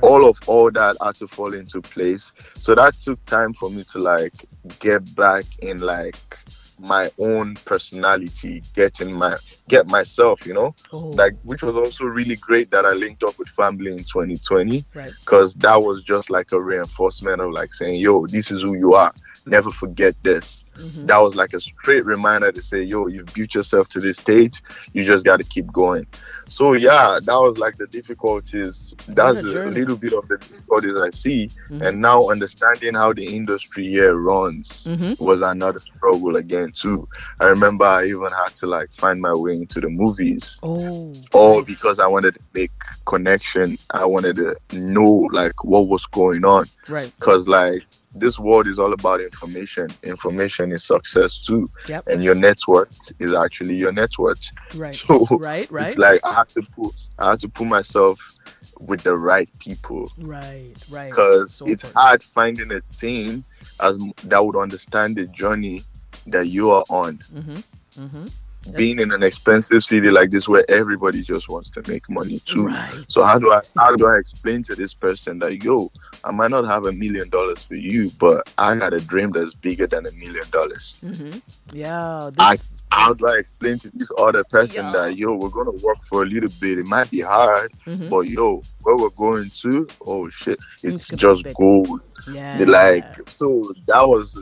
Mm. 0.00 0.10
All 0.10 0.28
of 0.28 0.38
all 0.46 0.70
that 0.70 0.96
had 1.02 1.16
to 1.16 1.28
fall 1.28 1.54
into 1.54 1.80
place. 1.80 2.32
So 2.58 2.74
that 2.74 2.94
took 2.94 3.24
time 3.26 3.54
for 3.54 3.70
me 3.70 3.84
to 3.92 3.98
like 3.98 4.46
get 4.78 5.14
back 5.14 5.44
in 5.60 5.80
like 5.80 6.16
my 6.78 7.10
own 7.18 7.56
personality, 7.64 8.62
getting 8.74 9.12
my 9.12 9.36
get 9.68 9.86
myself, 9.86 10.46
you 10.46 10.54
know, 10.54 10.74
Oh, 10.92 11.10
like 11.10 11.34
which 11.42 11.62
was 11.62 11.76
also 11.76 12.04
really 12.04 12.36
great 12.36 12.70
that 12.70 12.86
I 12.86 12.92
linked 12.92 13.22
up 13.22 13.38
with 13.38 13.48
family 13.48 13.92
in 13.92 14.04
2020 14.04 14.84
right. 14.94 15.12
because 15.20 15.54
that 15.56 15.76
was 15.76 16.02
just 16.02 16.30
like 16.30 16.52
a 16.52 16.60
reinforcement 16.60 17.40
of 17.40 17.52
like 17.52 17.74
saying, 17.74 18.00
yo, 18.00 18.26
this 18.26 18.50
is 18.50 18.62
who 18.62 18.74
you 18.74 18.94
are. 18.94 19.12
Never 19.46 19.70
forget 19.70 20.14
this. 20.22 20.64
Mhm. 20.76 21.06
That 21.06 21.18
was 21.18 21.34
like 21.34 21.52
a 21.54 21.60
straight 21.60 22.04
reminder 22.04 22.52
to 22.52 22.62
say, 22.62 22.82
yo, 22.82 23.06
you've 23.06 23.32
built 23.34 23.54
yourself 23.54 23.88
to 23.90 24.00
this 24.00 24.18
stage. 24.18 24.62
You 24.92 25.04
just 25.04 25.24
got 25.24 25.38
to 25.38 25.44
keep 25.44 25.72
going. 25.72 26.06
So, 26.46 26.74
yeah, 26.74 27.18
that 27.22 27.34
was 27.34 27.58
like 27.58 27.78
the 27.78 27.86
difficulties. 27.86 28.94
That's 29.08 29.38
a 29.40 29.66
a 29.68 29.70
little 29.70 29.96
bit 29.96 30.12
of 30.12 30.26
the 30.28 30.36
difficulties 30.38 30.96
I 30.96 31.10
see. 31.10 31.50
Mhm. 31.70 31.86
And 31.86 32.00
now 32.02 32.28
understanding 32.30 32.94
how 32.94 33.12
the 33.12 33.24
industry 33.34 33.86
here 33.88 34.14
runs 34.14 34.84
Mhm. 34.88 35.18
was 35.20 35.42
another 35.42 35.80
struggle 35.80 36.36
again, 36.36 36.72
too. 36.72 37.08
I 37.40 37.46
remember 37.46 37.84
I 37.84 38.06
even 38.06 38.30
had 38.30 38.54
to 38.56 38.66
like 38.66 38.92
find 38.92 39.20
my 39.20 39.34
way 39.34 39.54
into 39.54 39.80
the 39.80 39.88
movies 39.88 40.58
Oh. 40.62 41.14
all 41.32 41.58
nice. 41.58 41.66
because 41.66 41.98
I 41.98 42.06
wanted 42.06 42.34
to 42.34 42.40
make 42.54 42.72
connection. 43.06 43.78
I 43.92 44.04
wanted 44.04 44.36
to 44.36 44.56
know 44.72 45.28
like 45.32 45.64
what 45.64 45.88
was 45.88 46.04
going 46.06 46.44
on 46.44 46.66
Right. 46.88 47.12
because 47.18 47.48
like 47.48 47.82
this 48.14 48.38
world 48.38 48.66
is 48.66 48.78
all 48.78 48.92
about 48.92 49.20
information. 49.20 49.88
Information 50.02 50.72
is 50.72 50.84
success 50.86 51.40
too, 51.46 51.70
Yep. 51.86 52.06
and 52.08 52.22
your 52.22 52.34
network 52.34 52.90
is 53.18 53.34
actually 53.34 53.74
your 53.76 53.92
network. 53.92 54.38
Right. 54.72 54.94
So 55.08 55.26
Right. 55.36 55.70
Right. 55.70 55.88
it's 55.88 55.98
like 55.98 56.20
I 56.24 56.34
have 56.34 56.48
to 56.50 56.62
put 56.74 56.94
I 57.18 57.30
have 57.30 57.38
to 57.40 57.48
put 57.48 57.66
myself 57.66 58.18
with 58.78 59.02
the 59.02 59.16
right 59.16 59.48
people 59.60 60.10
Right. 60.18 60.74
Right. 60.88 61.10
because 61.10 61.52
So 61.52 61.66
it's 61.66 61.84
important. 61.84 61.94
hard 61.94 62.22
finding 62.22 62.72
a 62.72 62.80
team 62.98 63.44
as 63.80 63.96
that 64.24 64.44
would 64.44 64.56
understand 64.56 65.16
the 65.16 65.26
journey 65.26 65.84
that 66.26 66.48
you 66.48 66.70
are 66.70 66.84
on 66.88 67.20
Mm-hmm. 67.32 67.56
Mm-hmm. 68.00 68.26
Being 68.76 69.00
in 69.00 69.10
an 69.10 69.22
expensive 69.22 69.82
city 69.84 70.10
like 70.10 70.30
this 70.30 70.46
where 70.48 70.70
everybody 70.70 71.22
just 71.22 71.48
wants 71.48 71.70
to 71.70 71.82
make 71.90 72.08
money 72.10 72.40
too. 72.44 72.66
Right. 72.66 73.04
So 73.08 73.22
how 73.24 73.38
do 73.38 73.50
I 73.50 73.60
how 73.78 73.96
do 73.96 74.06
I 74.06 74.16
explain 74.18 74.62
to 74.64 74.74
this 74.74 74.92
person 74.94 75.38
that 75.40 75.62
yo, 75.64 75.90
I 76.24 76.30
might 76.30 76.50
not 76.50 76.64
have 76.66 76.84
a 76.84 76.92
million 76.92 77.28
dollars 77.30 77.64
for 77.64 77.74
you, 77.74 78.10
but 78.18 78.50
I 78.58 78.76
got 78.76 78.92
a 78.92 79.00
dream 79.00 79.30
that's 79.32 79.54
bigger 79.54 79.86
than 79.86 80.06
a 80.06 80.12
million 80.12 80.44
dollars. 80.50 80.96
Mm-hmm. 81.04 81.38
Yeah. 81.72 82.30
I- 82.38 82.58
How 82.92 83.14
do 83.14 83.28
I 83.28 83.36
explain 83.38 83.78
to 83.78 83.90
this 83.94 84.08
other 84.18 84.42
person 84.44 84.84
Yeah. 84.86 84.92
that 84.92 85.16
yo, 85.16 85.34
we're 85.34 85.48
gonna 85.48 85.70
work 85.82 85.98
for 86.08 86.22
a 86.24 86.26
little 86.26 86.50
bit. 86.60 86.78
It 86.80 86.86
might 86.86 87.08
be 87.10 87.20
hard, 87.20 87.72
Mhm. 87.86 88.10
but 88.10 88.22
yo, 88.28 88.62
where 88.82 88.96
we're 88.96 89.10
going 89.10 89.48
to, 89.62 89.86
oh 90.04 90.28
shit, 90.28 90.58
it's, 90.82 91.08
gonna 91.10 91.18
just 91.42 91.54
gold. 91.56 92.00
yeah. 92.32 92.56
The, 92.58 92.66
like 92.66 93.30
so 93.30 93.72
that 93.86 94.06
was 94.08 94.36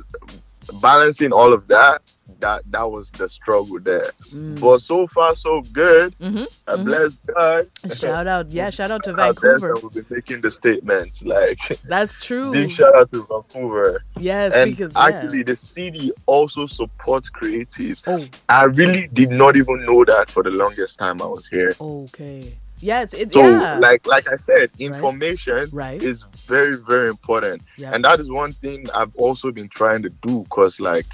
balancing 0.81 1.33
all 1.33 1.53
of 1.53 1.69
that. 1.69 2.03
That 2.41 2.63
that 2.71 2.89
was 2.91 3.11
the 3.13 3.29
struggle 3.29 3.81
there. 3.81 4.13
Mm. 4.31 4.61
But 4.61 4.81
so 4.81 5.07
far 5.09 5.35
so 5.35 5.61
good. 5.73 6.17
Mhm, 6.19 6.47
I 6.69 6.75
mhm. 6.77 6.85
bless 6.85 7.13
God. 7.27 7.69
Shout 7.97 8.27
out, 8.27 8.51
yeah, 8.53 8.71
shout 8.77 8.91
out 8.93 9.03
to 9.05 9.13
Vancouver. 9.13 9.75
will 9.77 9.91
be 9.91 10.05
making 10.09 10.43
the 10.43 10.51
statements. 10.51 11.23
Like 11.23 11.59
That's 11.85 12.21
true. 12.23 12.53
big 12.53 12.71
shout 12.71 12.95
out 12.95 13.11
to 13.11 13.25
Vancouver. 13.27 14.05
Yes, 14.19 14.53
and 14.55 14.77
because 14.77 14.95
actually 14.97 15.43
the 15.43 15.57
city 15.57 16.13
also 16.27 16.67
supports 16.67 17.29
creatives. 17.31 18.01
yeah. 18.07 18.27
I 18.49 18.65
really 18.65 19.09
did 19.09 19.31
not 19.31 19.57
even 19.57 19.85
know 19.85 20.05
that 20.05 20.31
for 20.31 20.43
the 20.45 20.51
longest 20.51 20.99
time 20.99 21.21
I 21.21 21.27
was 21.27 21.47
here. 21.49 21.75
Oh, 21.81 22.05
okay. 22.05 22.57
Yeah, 22.81 23.03
it's 23.03 23.15
it. 23.15 23.33
So 23.33 23.41
yeah. 23.49 23.79
like 23.79 24.07
like 24.07 24.29
I 24.29 24.37
said, 24.37 24.71
information 24.79 25.69
Right. 25.73 26.01
is 26.01 26.25
very, 26.47 26.77
very 26.77 27.09
important. 27.09 27.63
Yeah. 27.77 27.91
And 27.93 28.05
that 28.05 28.21
is 28.21 28.31
one 28.31 28.53
thing 28.53 28.87
I've 28.95 29.15
also 29.17 29.51
been 29.51 29.69
trying 29.69 30.03
to 30.03 30.11
do 30.11 30.43
because 30.45 30.79
like 30.79 31.07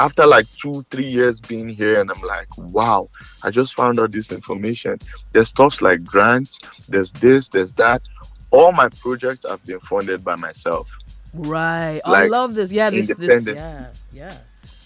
after 0.00 0.26
like 0.26 0.46
two, 0.60 0.84
three 0.90 1.08
years 1.08 1.40
being 1.40 1.68
here 1.68 2.00
and 2.00 2.10
I'm 2.10 2.20
like, 2.22 2.46
wow, 2.56 3.08
I 3.42 3.50
just 3.50 3.74
found 3.74 3.98
out 3.98 4.12
this 4.12 4.30
information. 4.30 4.98
There's 5.32 5.48
stuff 5.48 5.80
like 5.82 6.04
grants, 6.04 6.58
there's 6.88 7.12
this, 7.12 7.48
there's 7.48 7.72
that. 7.74 8.02
All 8.50 8.72
my 8.72 8.88
projects 8.88 9.44
have 9.48 9.64
been 9.66 9.80
funded 9.80 10.24
by 10.24 10.36
myself. 10.36 10.88
right. 11.34 12.00
I 12.04 12.26
love 12.26 12.54
this. 12.54 12.72
Yeah, 12.72 12.90
this 12.90 13.08
this 13.18 13.46
yeah. 13.46 13.88
Yeah. 14.12 14.36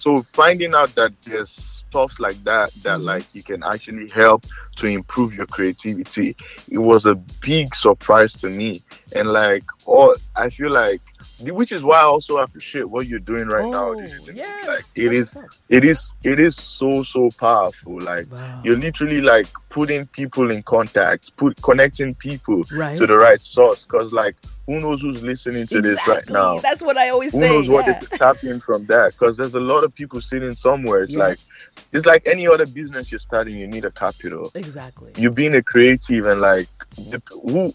So 0.01 0.23
finding 0.23 0.75
out 0.75 0.95
that 0.97 1.13
there's 1.23 1.51
stuff 1.51 2.19
like 2.19 2.43
that 2.45 2.73
that 2.83 2.99
Mhm. 3.01 3.05
like 3.05 3.27
you 3.35 3.43
can 3.43 3.63
actually 3.63 4.09
help 4.09 4.45
to 4.77 4.87
improve 4.89 5.35
your 5.35 5.47
creativity, 5.47 6.35
it 6.69 6.79
was 6.79 7.07
a 7.07 7.15
big 7.15 7.75
surprise 7.75 8.33
to 8.35 8.49
me. 8.49 8.83
And 9.15 9.29
like 9.31 9.63
all 9.85 10.17
I 10.35 10.51
feel 10.51 10.73
like 10.73 11.01
which 11.51 11.73
is 11.73 11.83
why 11.83 11.99
I 12.01 12.05
also 12.05 12.37
appreciate 12.39 12.89
what 12.89 13.07
you're 13.07 13.19
doing 13.19 13.49
right 13.49 13.69
now. 13.69 13.91
oh, 13.91 13.95
Denise. 13.95 14.31
yes. 14.35 14.67
Like 14.69 14.85
it 14.95 15.13
is 15.13 15.37
it 15.69 15.85
is 15.85 16.13
it 16.23 16.39
is 16.39 16.57
so 16.57 17.03
so 17.03 17.31
powerful. 17.39 18.01
Like 18.01 18.31
Wow. 18.31 18.61
you're 18.65 18.77
literally 18.77 19.21
like 19.21 19.47
putting 19.69 20.07
people 20.09 20.51
in 20.51 20.63
contact, 20.63 21.37
put 21.37 21.61
connecting 21.63 22.15
people 22.15 22.63
right. 22.73 22.97
to 22.99 23.07
the 23.07 23.17
right 23.17 23.41
source. 23.43 23.85
Cause 23.87 24.13
like 24.13 24.37
who 24.67 24.79
knows 24.81 25.01
who's 25.01 25.23
listening 25.23 25.67
to 25.69 25.83
this 25.83 25.99
right 26.07 26.29
now? 26.31 26.61
That's 26.61 26.83
what 26.83 26.97
I 26.97 27.09
always 27.09 27.33
who 27.33 27.41
say. 27.41 27.49
knows 27.49 27.69
what 27.69 27.87
they 27.87 27.95
could 27.95 28.19
tap 28.19 28.45
in 28.45 28.61
from 28.61 28.87
that 28.87 29.13
because 29.13 29.37
there's 29.37 29.55
a 29.55 29.61
lot 29.61 29.83
of 29.85 29.93
people 29.95 30.21
sitting 30.21 30.55
somewhere 30.55 31.03
it's 31.03 31.13
Yeah. 31.13 31.19
like 31.29 31.39
it's 31.93 32.07
like 32.07 32.27
any 32.27 32.47
other 32.47 32.67
business 32.67 33.11
you're 33.11 33.19
starting 33.19 33.57
you 33.57 33.67
need 33.67 33.85
a 33.85 33.91
capital 33.91 34.51
Exactly. 34.55 35.13
you 35.17 35.31
being 35.31 35.55
a 35.55 35.63
creative 35.63 36.27
and 36.27 36.41
like 36.41 36.69
the, 36.97 37.21
who 37.33 37.75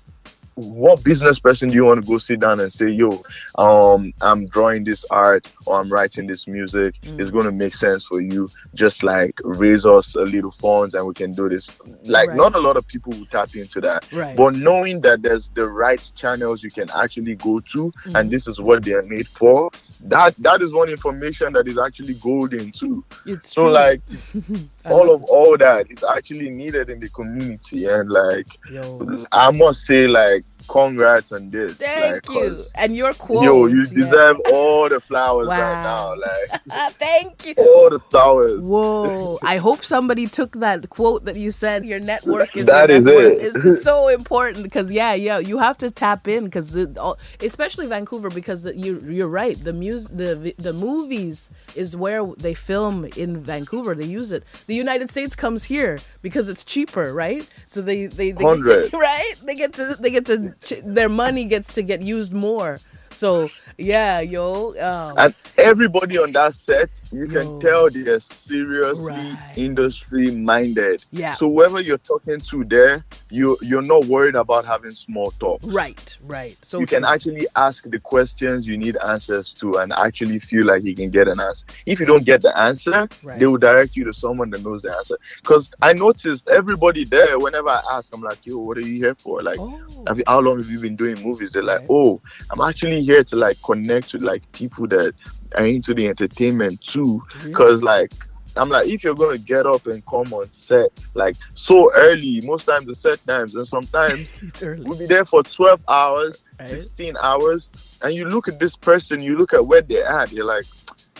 what 0.58 1.03
business 1.03 1.39
person 1.39 1.70
do 1.70 1.76
you 1.76 1.86
want 1.86 1.99
to 1.99 2.05
go 2.05 2.18
sit 2.18 2.39
down 2.39 2.60
and 2.60 2.74
say 2.74 2.89
yo 2.89 3.22
um 3.60 4.12
i'm 4.22 4.47
drawing 4.47 4.84
this 4.84 5.05
art 5.12 5.45
or 5.68 5.80
i'm 5.80 5.91
writing 5.91 6.26
this 6.28 6.47
music 6.47 6.95
Mm. 7.05 7.20
it's 7.22 7.30
going 7.30 7.45
to 7.45 7.51
make 7.51 7.76
sense 7.76 8.05
for 8.05 8.22
you 8.22 8.49
just 8.74 9.03
like 9.03 9.39
raise 9.43 9.86
us 9.86 10.16
a 10.16 10.22
little 10.22 10.51
funds 10.51 10.95
and 10.95 11.05
we 11.05 11.14
can 11.14 11.36
do 11.36 11.47
this 11.47 11.72
like 12.05 12.30
Right. 12.30 12.38
not 12.38 12.55
a 12.55 12.60
lot 12.60 12.76
of 12.76 12.88
people 12.88 13.14
will 13.14 13.28
tap 13.28 13.55
into 13.55 13.80
that 13.82 14.03
Right. 14.12 14.36
but 14.36 14.55
knowing 14.55 15.01
that 15.01 15.22
there's 15.22 15.49
the 15.53 15.68
right 15.68 16.01
channels 16.16 16.64
you 16.64 16.72
can 16.72 16.89
actually 16.95 17.36
go 17.36 17.60
to 17.74 17.93
Mhm. 18.08 18.20
and 18.20 18.32
this 18.32 18.47
is 18.47 18.60
what 18.60 18.84
they 18.84 18.93
are 18.93 19.03
made 19.03 19.28
for 19.28 19.70
that 20.10 20.36
that 20.39 20.62
is 20.62 20.74
one 20.74 20.89
information 20.89 21.53
that 21.53 21.68
is 21.68 21.78
actually 21.78 22.14
golden 22.16 22.72
too 22.72 23.03
it's 23.26 23.53
so 23.53 23.64
true. 23.64 23.72
like 23.72 24.01
all 24.86 25.14
of 25.14 25.24
all 25.26 25.58
that 25.58 25.89
is 25.91 26.03
actually 26.03 26.49
needed 26.49 26.89
in 26.89 26.99
the 26.99 27.10
community 27.10 27.86
and 27.86 28.10
like. 28.10 28.47
Yo. 28.72 29.26
i 29.32 29.51
must 29.51 29.86
say 29.86 30.08
like 30.08 30.43
congrats 30.68 31.32
on 31.32 31.49
this 31.49 31.78
Thank 31.78 32.28
like, 32.30 32.36
you. 32.36 32.57
And 32.76 32.95
your 32.95 33.13
quote. 33.13 33.43
yo 33.43 33.65
you 33.68 33.84
yeah. 33.84 33.93
deserve 33.93 34.38
all 34.51 34.89
the 34.89 34.99
flowers 34.99 35.47
right 35.47 35.84
now 35.84 36.15
like 36.15 36.61
Thank 36.99 37.45
you. 37.47 37.53
all 37.57 37.89
the 37.89 37.99
flowers 38.11 38.61
Whoa! 38.61 39.39
I 39.43 39.57
hope 39.57 39.84
somebody 39.84 40.28
took 40.28 40.53
that 40.59 40.89
quote 40.89 41.26
that 41.26 41.36
you 41.36 41.51
said. 41.51 41.86
Your 41.86 41.99
network 41.99 42.55
is 42.57 42.65
That 42.68 42.89
is 42.89 43.05
network. 43.05 43.34
it. 43.43 43.55
It's 43.55 43.84
so 43.84 44.07
important 44.20 44.63
because 44.63 44.91
yeah, 44.91 45.13
yeah, 45.13 45.38
you 45.39 45.57
have 45.59 45.78
to 45.80 45.91
tap 45.91 46.28
in 46.28 46.45
because 46.45 46.72
the 46.72 46.93
all, 46.99 47.18
especially 47.41 47.88
Vancouver 47.88 48.30
because 48.30 48.63
the, 48.63 48.76
you 48.78 49.01
you're 49.07 49.28
right. 49.28 49.61
The 49.63 49.74
mus 49.74 50.07
the 50.09 50.53
the 50.57 50.74
movies 50.74 51.49
is 51.76 51.95
where 51.95 52.26
they 52.38 52.53
film 52.53 53.05
in 53.15 53.41
Vancouver. 53.43 53.95
They 53.95 54.05
use 54.05 54.32
it. 54.32 54.43
The 54.68 54.76
United 54.76 55.09
States 55.09 55.36
comes 55.36 55.65
here 55.65 55.99
because 56.22 56.49
it's 56.49 56.63
cheaper, 56.63 57.13
right? 57.13 57.47
So 57.65 57.82
they 57.82 58.07
they, 58.07 58.32
they 58.32 58.43
get 58.43 58.91
to, 58.91 58.97
right. 58.97 59.34
They 59.43 59.55
get 59.55 59.74
to 59.74 59.95
they 59.99 60.09
get 60.11 60.26
to 60.28 60.53
their 60.84 61.10
money 61.10 61.45
gets 61.45 61.74
to 61.74 61.84
get 61.84 62.01
used 62.01 62.34
more. 62.34 62.80
So 63.12 63.49
yeah, 63.78 64.20
yo. 64.22 64.70
Um, 64.80 65.16
and 65.18 65.36
everybody 65.58 66.18
on 66.18 66.32
that 66.34 66.53
set 66.55 66.89
you 67.12 67.26
Yo. 67.28 67.39
can 67.41 67.60
tell 67.60 67.89
they're 67.89 68.20
seriously 68.20 69.05
Right. 69.05 69.53
industry 69.55 70.32
minded 70.32 71.03
yeah. 71.12 71.34
so 71.36 71.49
whoever 71.51 71.80
you're 71.80 71.97
talking 71.99 72.39
to 72.41 72.64
there 72.64 73.05
you 73.30 73.58
you're 73.62 73.82
not 73.82 74.05
worried 74.05 74.36
about 74.36 74.66
having 74.66 74.91
small 74.91 75.32
talk 75.39 75.60
right. 75.66 76.18
Right. 76.22 76.58
So 76.64 76.80
you 76.80 76.88
can 76.88 77.03
actually 77.05 77.47
ask 77.55 77.84
the 77.89 77.99
questions 77.99 78.66
you 78.68 78.78
need 78.78 78.97
answers 78.97 79.53
to 79.60 79.78
and 79.78 79.91
actually 79.93 80.39
feel 80.39 80.66
like 80.66 80.84
you 80.84 80.95
can 80.95 81.10
get 81.10 81.28
an 81.28 81.39
answer 81.39 81.66
if 81.86 81.99
you 81.99 82.05
don't 82.05 82.26
get 82.26 82.41
the 82.41 82.58
answer 82.58 83.08
Right. 83.24 83.39
they 83.39 83.45
will 83.47 83.58
direct 83.58 83.95
you 83.95 84.03
to 84.05 84.14
someone 84.14 84.49
that 84.51 84.64
knows 84.64 84.82
the 84.82 84.93
answer 84.95 85.18
because 85.41 85.70
i 85.82 85.93
noticed 85.93 86.47
everybody 86.49 87.03
there 87.05 87.39
whenever 87.39 87.70
i 87.70 87.82
ask 87.91 88.10
i'm 88.14 88.22
like 88.22 88.45
yo 88.45 88.58
what 88.60 88.78
are 88.78 88.82
you 88.82 88.95
here 88.95 89.16
for 89.16 89.41
like 89.43 89.60
Oh. 89.60 89.80
have 90.08 90.18
you, 90.18 90.24
how 90.28 90.39
long 90.39 90.58
have 90.58 90.70
you 90.70 90.80
been 90.80 90.95
doing 90.95 91.22
movies 91.22 91.51
they're 91.51 91.64
like 91.64 91.80
Right. 91.80 91.88
oh 91.89 92.22
i'm 92.51 92.62
actually 92.62 92.97
here 93.04 93.24
to 93.24 93.36
like 93.36 93.58
connect 93.64 94.14
with 94.14 94.22
like 94.22 94.50
people 94.52 94.88
that 94.88 95.14
are 95.56 95.66
into 95.66 95.93
the 95.93 96.08
entertainment 96.08 96.82
too 96.82 97.22
mm-hmm. 97.30 97.39
Really? 97.39 97.50
because 97.52 97.82
like 97.84 98.14
i'm 98.56 98.70
like 98.70 98.88
if 98.88 99.04
you're 99.04 99.16
gonna 99.16 99.38
get 99.38 99.66
up 99.68 99.86
and 99.88 100.06
come 100.08 100.34
on 100.34 100.50
set 100.50 100.89
like 101.14 101.36
so 101.54 101.91
early 101.95 102.41
most 102.41 102.66
times 102.66 102.88
the 102.88 102.95
set 102.95 103.26
times 103.28 103.54
and 103.56 103.68
sometimes 103.68 104.30
It's 104.41 104.64
early. 104.64 104.84
we'll 104.84 104.98
be 104.98 105.06
there 105.06 105.26
for 105.26 105.43
12 105.43 105.84
hours 105.88 106.43
Right? 106.60 106.70
16 106.70 107.16
hours 107.22 107.70
and 108.02 108.16
you 108.16 108.26
look 108.26 108.48
at 108.48 108.60
this 108.60 108.76
person 108.76 109.22
you 109.22 109.38
look 109.38 109.54
at 109.54 109.66
where 109.68 109.82
they're 109.84 110.08
at 110.08 110.32
you're 110.32 110.45
like 110.45 110.66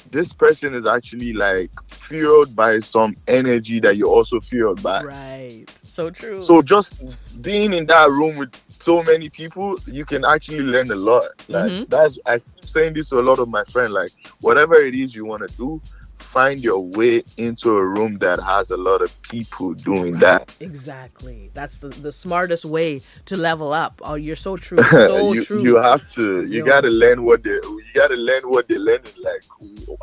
this 0.10 0.32
person 0.34 0.74
is 0.74 0.86
actually 0.88 1.34
like 1.34 1.70
fueled 1.92 2.56
by 2.56 2.80
some 2.80 3.16
energy 3.28 3.80
that 3.82 3.98
you're 3.98 4.10
also 4.10 4.40
fueled 4.40 4.82
by 4.82 5.04
Right. 5.04 5.66
So 5.86 6.10
true. 6.10 6.42
so 6.42 6.62
just 6.62 6.90
being 7.42 7.74
in 7.74 7.86
that 7.88 8.10
room 8.10 8.38
with 8.38 8.52
so 8.88 9.04
many 9.04 9.28
people 9.30 9.78
you 9.86 10.06
can 10.06 10.24
actually 10.24 10.62
learn 10.74 10.90
a 10.92 10.96
lot 10.96 11.28
like 11.50 11.70
Mhm. 11.72 11.90
that's 11.90 12.18
i 12.26 12.36
keep 12.40 12.68
saying 12.76 12.94
this 12.94 13.10
to 13.10 13.20
a 13.20 13.26
lot 13.30 13.38
of 13.44 13.50
my 13.58 13.64
friends 13.74 13.92
like 13.92 14.12
whatever 14.40 14.76
it 14.90 14.96
is 15.04 15.14
you 15.14 15.26
want 15.32 15.42
to 15.48 15.52
do 15.58 15.82
find 16.20 16.64
your 16.64 16.80
way 17.00 17.16
into 17.38 17.70
a 17.82 17.86
room 17.96 18.18
that 18.26 18.40
has 18.52 18.70
a 18.78 18.78
lot 18.78 19.02
of 19.06 19.10
people 19.34 19.74
doing 19.74 20.14
that 20.26 20.42
exactly. 20.60 21.40
That's 21.54 21.78
the, 21.84 21.90
the 21.90 22.12
smartest 22.12 22.66
way 22.66 23.02
to 23.30 23.38
level 23.38 23.72
up. 23.72 23.94
Oh, 24.04 24.16
you're 24.16 24.36
so 24.48 24.58
true. 24.58 24.80
So 25.10 25.34
you, 25.34 25.44
true. 25.46 25.62
you 25.68 25.76
have 25.90 26.04
to 26.18 26.26
you 26.54 26.60
Yo. 26.62 26.66
gotta 26.74 26.90
learn 27.04 27.20
what 27.24 27.40
they 27.44 27.52
you 27.52 27.92
gotta 28.02 28.16
learn 28.30 28.44
what 28.54 28.68
they're 28.68 28.80
learning 28.92 29.14
like 29.30 29.44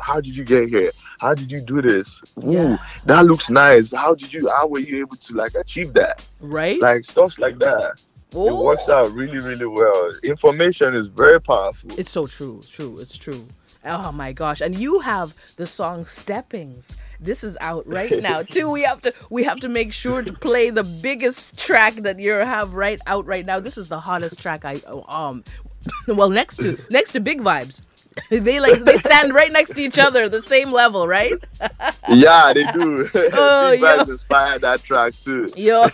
how 0.07 0.17
did 0.25 0.33
you 0.39 0.45
get 0.53 0.69
here 0.69 0.91
how 1.19 1.33
did 1.39 1.49
you 1.51 1.59
do 1.73 1.81
this 1.81 2.07
Ooh, 2.43 2.51
Yeah. 2.53 2.77
that 3.11 3.23
looks 3.25 3.49
nice 3.49 3.91
how 4.03 4.11
did 4.21 4.31
you 4.35 4.41
how 4.55 4.65
were 4.67 4.79
you 4.89 4.95
able 5.05 5.17
to 5.27 5.31
like 5.41 5.53
achieve 5.63 5.91
that 6.01 6.17
right? 6.39 6.79
like 6.89 7.01
stuff 7.15 7.37
like 7.45 7.57
that 7.67 7.91
it 8.31 8.53
works 8.53 8.89
out 8.89 9.11
really 9.13 9.39
really 9.39 9.65
well 9.65 10.11
information 10.23 10.93
is 10.93 11.07
very 11.07 11.39
powerful 11.39 11.91
It's 11.97 12.11
so 12.11 12.27
true. 12.27 12.59
It's 12.61 12.71
true. 12.71 12.99
It's 12.99 13.17
true. 13.17 13.47
Oh 13.87 14.11
my 14.11 14.33
gosh. 14.33 14.61
And 14.61 14.75
you 14.75 15.01
have 15.01 15.35
the 15.57 15.67
song 15.67 16.05
Steppings. 16.05 16.95
This 17.19 17.43
is 17.43 17.55
out 17.61 17.87
right 17.87 18.21
now 18.29 18.41
too. 18.41 18.69
We 18.69 18.81
have 18.81 19.01
to 19.03 19.13
we 19.29 19.43
have 19.43 19.59
to 19.59 19.69
make 19.69 19.93
sure 19.93 20.21
to 20.23 20.33
play 20.33 20.71
the 20.71 20.83
biggest 20.83 21.57
track 21.57 21.95
that 21.97 22.19
you 22.19 22.31
have 22.33 22.73
right 22.73 22.99
out 23.05 23.25
right 23.25 23.45
now. 23.45 23.59
This 23.59 23.77
is 23.77 23.87
the 23.87 23.99
hottest 23.99 24.39
track 24.39 24.65
I 24.65 24.81
um 25.07 25.43
well 26.07 26.29
next 26.29 26.57
to 26.57 26.79
next 26.89 27.11
to 27.11 27.19
Big 27.19 27.41
Vibes. 27.41 27.81
they 28.29 28.59
like 28.59 28.79
they 28.79 28.97
stand 28.97 29.33
right 29.33 29.51
next 29.51 29.75
to 29.75 29.81
each 29.81 29.99
other, 29.99 30.29
the 30.29 30.41
same 30.41 30.71
level, 30.71 31.07
right? 31.07 31.33
yeah 32.09 32.53
they 32.53 32.63
do 32.71 33.09
Oh, 33.33 33.71
yo. 33.71 33.99
inspired 34.03 34.61
that 34.61 34.83
track 34.83 35.13
too 35.23 35.51
Yo, 35.55 35.89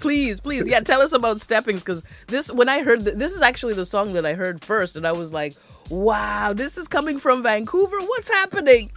please, 0.00 0.40
please, 0.40 0.68
yeah, 0.68 0.80
tell 0.80 1.00
us 1.00 1.12
about 1.12 1.40
Steppings 1.40 1.82
because 1.82 2.02
this, 2.26 2.50
when 2.52 2.68
I 2.68 2.82
heard 2.82 3.04
th- 3.04 3.16
this, 3.16 3.32
is 3.32 3.42
actually 3.42 3.74
the 3.74 3.86
song 3.86 4.12
that 4.14 4.26
I 4.26 4.34
heard 4.34 4.62
first, 4.64 4.96
and 4.96 5.06
I 5.06 5.12
was 5.12 5.32
like, 5.32 5.54
wow, 5.88 6.52
this 6.52 6.76
is 6.76 6.88
coming 6.88 7.18
from 7.18 7.42
Vancouver. 7.42 7.98
What's 8.00 8.28
happening? 8.28 8.90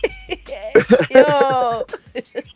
Yo. 1.10 1.86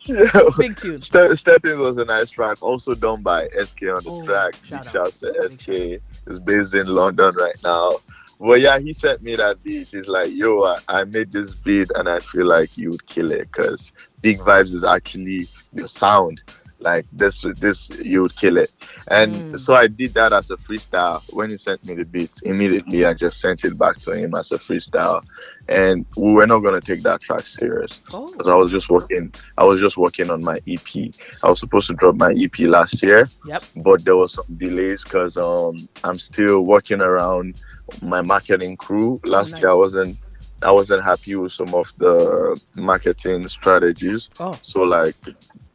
Yo, 0.04 0.50
Big 0.58 0.76
tune. 0.76 1.00
Ste- 1.00 1.36
Stepping 1.36 1.78
was 1.78 1.96
a 1.96 2.04
nice 2.04 2.30
track, 2.30 2.58
also 2.62 2.94
done 2.94 3.22
by 3.22 3.48
SK 3.48 3.82
on 3.84 4.04
the 4.04 4.10
Oh, 4.10 4.24
track. 4.24 4.54
shout 4.64 4.84
Big 4.84 4.88
out. 4.88 4.92
shouts 4.92 5.16
to 5.18 5.50
SK. 5.52 6.02
Is 6.26 6.38
based 6.40 6.74
in 6.74 6.86
London 6.86 7.34
right 7.36 7.56
now. 7.64 7.98
But 8.38 8.60
yeah, 8.60 8.78
he 8.78 8.92
sent 8.92 9.22
me 9.22 9.36
that 9.36 9.62
beat. 9.62 9.88
He's 9.90 10.08
like, 10.08 10.30
yo, 10.32 10.62
I, 10.64 10.78
I 10.88 11.04
made 11.04 11.32
this 11.32 11.54
beat 11.54 11.90
and 11.94 12.08
I 12.08 12.20
feel 12.20 12.46
like 12.46 12.76
you 12.76 12.90
would 12.90 13.06
kill 13.06 13.32
it 13.32 13.50
because 13.52 13.92
Big 14.20 14.38
Vibes 14.38 14.74
is 14.74 14.84
actually 14.84 15.48
your 15.72 15.88
sound. 15.88 16.40
Like 16.80 17.06
this, 17.10 17.44
this 17.58 17.88
you 17.98 18.22
would 18.22 18.36
kill 18.36 18.56
it. 18.56 18.70
And 19.08 19.44
Mm. 19.52 19.58
so 19.58 19.74
I 19.74 19.88
did 19.88 20.14
that 20.14 20.32
as 20.32 20.50
a 20.50 20.56
freestyle. 20.56 21.22
When 21.30 21.50
he 21.50 21.56
sent 21.56 21.84
me 21.84 21.94
the 21.94 22.04
beat, 22.04 22.30
immediately 22.44 23.04
I 23.04 23.14
just 23.14 23.40
sent 23.40 23.64
it 23.64 23.76
back 23.76 23.96
to 24.00 24.12
him 24.12 24.34
as 24.34 24.52
a 24.52 24.58
freestyle. 24.58 25.22
And 25.68 26.06
we 26.16 26.32
were 26.32 26.46
not 26.46 26.60
gonna 26.60 26.80
take 26.80 27.02
that 27.02 27.20
track 27.20 27.46
serious 27.46 28.00
Oh. 28.12 28.26
because 28.30 28.48
I 28.48 28.54
was 28.54 28.70
just 28.70 28.88
working. 28.88 29.32
I 29.56 29.64
was 29.64 29.80
just 29.80 29.96
working 29.96 30.30
on 30.30 30.42
my 30.42 30.60
EP. 30.66 31.12
I 31.42 31.50
was 31.50 31.58
supposed 31.60 31.88
to 31.88 31.94
drop 31.94 32.14
my 32.16 32.32
EP 32.32 32.66
last 32.66 33.02
year, 33.02 33.28
Yep. 33.44 33.64
but 33.76 34.04
there 34.04 34.16
was 34.16 34.34
some 34.34 34.44
delays 34.56 35.02
because 35.02 35.36
um 35.36 35.88
I'm 36.04 36.18
still 36.18 36.62
working 36.62 37.00
around 37.00 37.56
my 38.02 38.22
marketing 38.22 38.76
crew. 38.76 39.20
Last 39.24 39.52
nice. 39.52 39.62
year 39.62 39.70
I 39.70 39.74
wasn't 39.74 40.18
I 40.62 40.72
wasn't 40.72 41.04
happy 41.04 41.36
with 41.36 41.52
some 41.52 41.72
of 41.72 41.92
the 41.98 42.60
marketing 42.74 43.48
strategies. 43.48 44.28
Oh. 44.40 44.58
So 44.62 44.82
like 44.82 45.14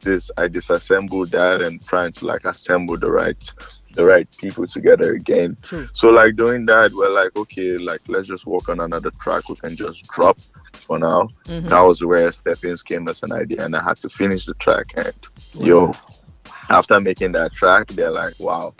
this, 0.00 0.30
I 0.36 0.48
disassembled 0.48 1.30
that 1.30 1.62
and 1.62 1.84
trying 1.86 2.12
to 2.12 2.26
like 2.26 2.44
assemble 2.44 2.98
the 2.98 3.10
right 3.10 3.52
the 3.94 4.04
right 4.04 4.28
people 4.36 4.66
together 4.66 5.14
again. 5.14 5.56
True. 5.62 5.88
So 5.94 6.08
like 6.08 6.36
doing 6.36 6.66
that, 6.66 6.92
we're 6.92 7.10
like, 7.10 7.34
okay, 7.36 7.78
like 7.78 8.00
let's 8.08 8.28
just 8.28 8.44
work 8.44 8.68
on 8.68 8.80
another 8.80 9.10
track 9.22 9.48
we 9.48 9.56
can 9.56 9.76
just 9.76 10.06
drop 10.08 10.38
for 10.72 10.98
now. 10.98 11.28
Mhm. 11.46 11.70
That 11.70 11.80
was 11.80 12.02
where 12.02 12.30
Steppings 12.32 12.84
came 12.84 13.08
as 13.08 13.22
an 13.22 13.32
idea, 13.32 13.64
and 13.64 13.74
I 13.74 13.82
had 13.82 13.98
to 13.98 14.08
finish 14.08 14.46
the 14.46 14.54
track. 14.54 14.92
And 14.96 15.14
yo, 15.54 15.94
after 16.68 17.00
making 17.00 17.32
that 17.32 17.52
track, 17.52 17.88
they're 17.88 18.10
like, 18.10 18.34
wow, 18.38 18.74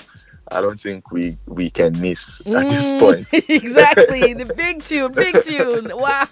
I 0.49 0.61
don't 0.61 0.81
think 0.81 1.11
we 1.11 1.37
we 1.47 1.71
can 1.71 1.99
miss 2.01 2.41
at 2.41 2.69
this 2.69 2.85
Mm, 2.85 3.01
point. 3.01 3.27
exactly. 3.51 4.35
The 4.35 4.47
big 4.55 4.85
tune, 4.85 5.13
big 5.13 5.43
tune. 5.43 5.91
Wow. 5.95 6.29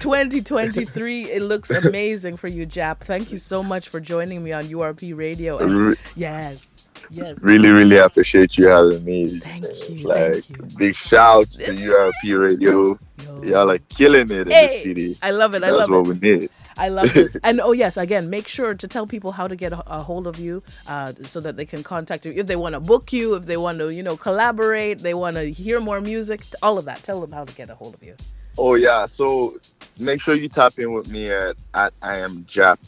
2023. 0.00 1.30
It 1.30 1.42
looks 1.42 1.70
amazing 1.70 2.36
for 2.36 2.48
you, 2.48 2.66
Jaap. 2.66 3.00
Thank 3.00 3.30
you 3.32 3.38
so 3.38 3.62
much 3.62 3.88
for 3.88 4.00
joining 4.00 4.42
me 4.42 4.52
on 4.52 4.64
URP 4.64 5.16
Radio. 5.16 5.58
And 5.58 5.96
yes, 6.16 6.84
yes. 7.10 7.38
really, 7.42 7.68
really 7.70 7.98
appreciate 7.98 8.56
you 8.56 8.66
having 8.68 9.04
me. 9.04 9.38
Thank 9.40 9.66
you, 9.88 10.08
like 10.08 10.44
thank 10.44 10.48
you. 10.50 10.56
big 10.78 10.94
shouts 10.96 11.56
to 11.56 11.64
URP 11.72 12.38
Radio. 12.38 12.98
Yo. 13.18 13.42
Y'all 13.42 13.66
like 13.66 13.86
killing 13.88 14.30
it 14.30 14.48
in 14.48 14.48
the 14.48 14.80
city. 14.82 15.18
I 15.22 15.30
love 15.30 15.54
it. 15.54 15.62
I 15.62 15.70
That's 15.70 15.88
love 15.88 15.90
what 15.90 16.08
it. 16.08 16.20
we 16.20 16.30
need. 16.38 16.50
I 16.76 16.88
love 16.88 17.12
this. 17.14 17.36
And 17.44 17.60
oh 17.60 17.72
yes, 17.72 17.96
again, 17.96 18.30
make 18.30 18.48
sure 18.48 18.74
to 18.74 18.88
tell 18.88 19.06
people 19.06 19.32
how 19.32 19.48
to 19.48 19.56
get 19.56 19.72
a, 19.72 19.82
a 19.86 20.02
hold 20.02 20.26
of 20.26 20.38
you, 20.38 20.62
uh, 20.86 21.12
so 21.24 21.40
that 21.40 21.56
they 21.56 21.64
can 21.66 21.82
contact 21.82 22.26
you 22.26 22.32
if 22.32 22.46
they 22.46 22.56
want 22.56 22.74
to 22.74 22.80
book 22.80 23.12
you, 23.12 23.34
if 23.34 23.46
they 23.46 23.56
want 23.56 23.78
to, 23.78 23.92
you 23.92 24.02
know, 24.02 24.16
collaborate, 24.16 25.00
they 25.00 25.14
want 25.14 25.36
to 25.36 25.50
hear 25.50 25.80
more 25.80 26.00
music, 26.00 26.42
all 26.62 26.78
of 26.78 26.84
that. 26.86 27.02
Tell 27.02 27.20
them 27.20 27.32
how 27.32 27.44
to 27.44 27.54
get 27.54 27.70
a 27.70 27.74
hold 27.74 27.94
of 27.94 28.02
you. 28.02 28.16
Oh 28.58 28.74
yeah, 28.74 29.06
so 29.06 29.58
make 29.98 30.20
sure 30.20 30.34
you 30.34 30.48
tap 30.48 30.78
in 30.78 30.92
with 30.92 31.08
me 31.08 31.30
at, 31.30 31.56
at 31.74 31.94
I 32.02 32.18
am 32.18 32.44
Jaap. 32.44 32.78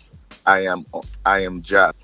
I 0.46 0.66
am 0.66 0.86
I 1.24 1.40
am 1.40 1.62
Jaap. 1.62 1.94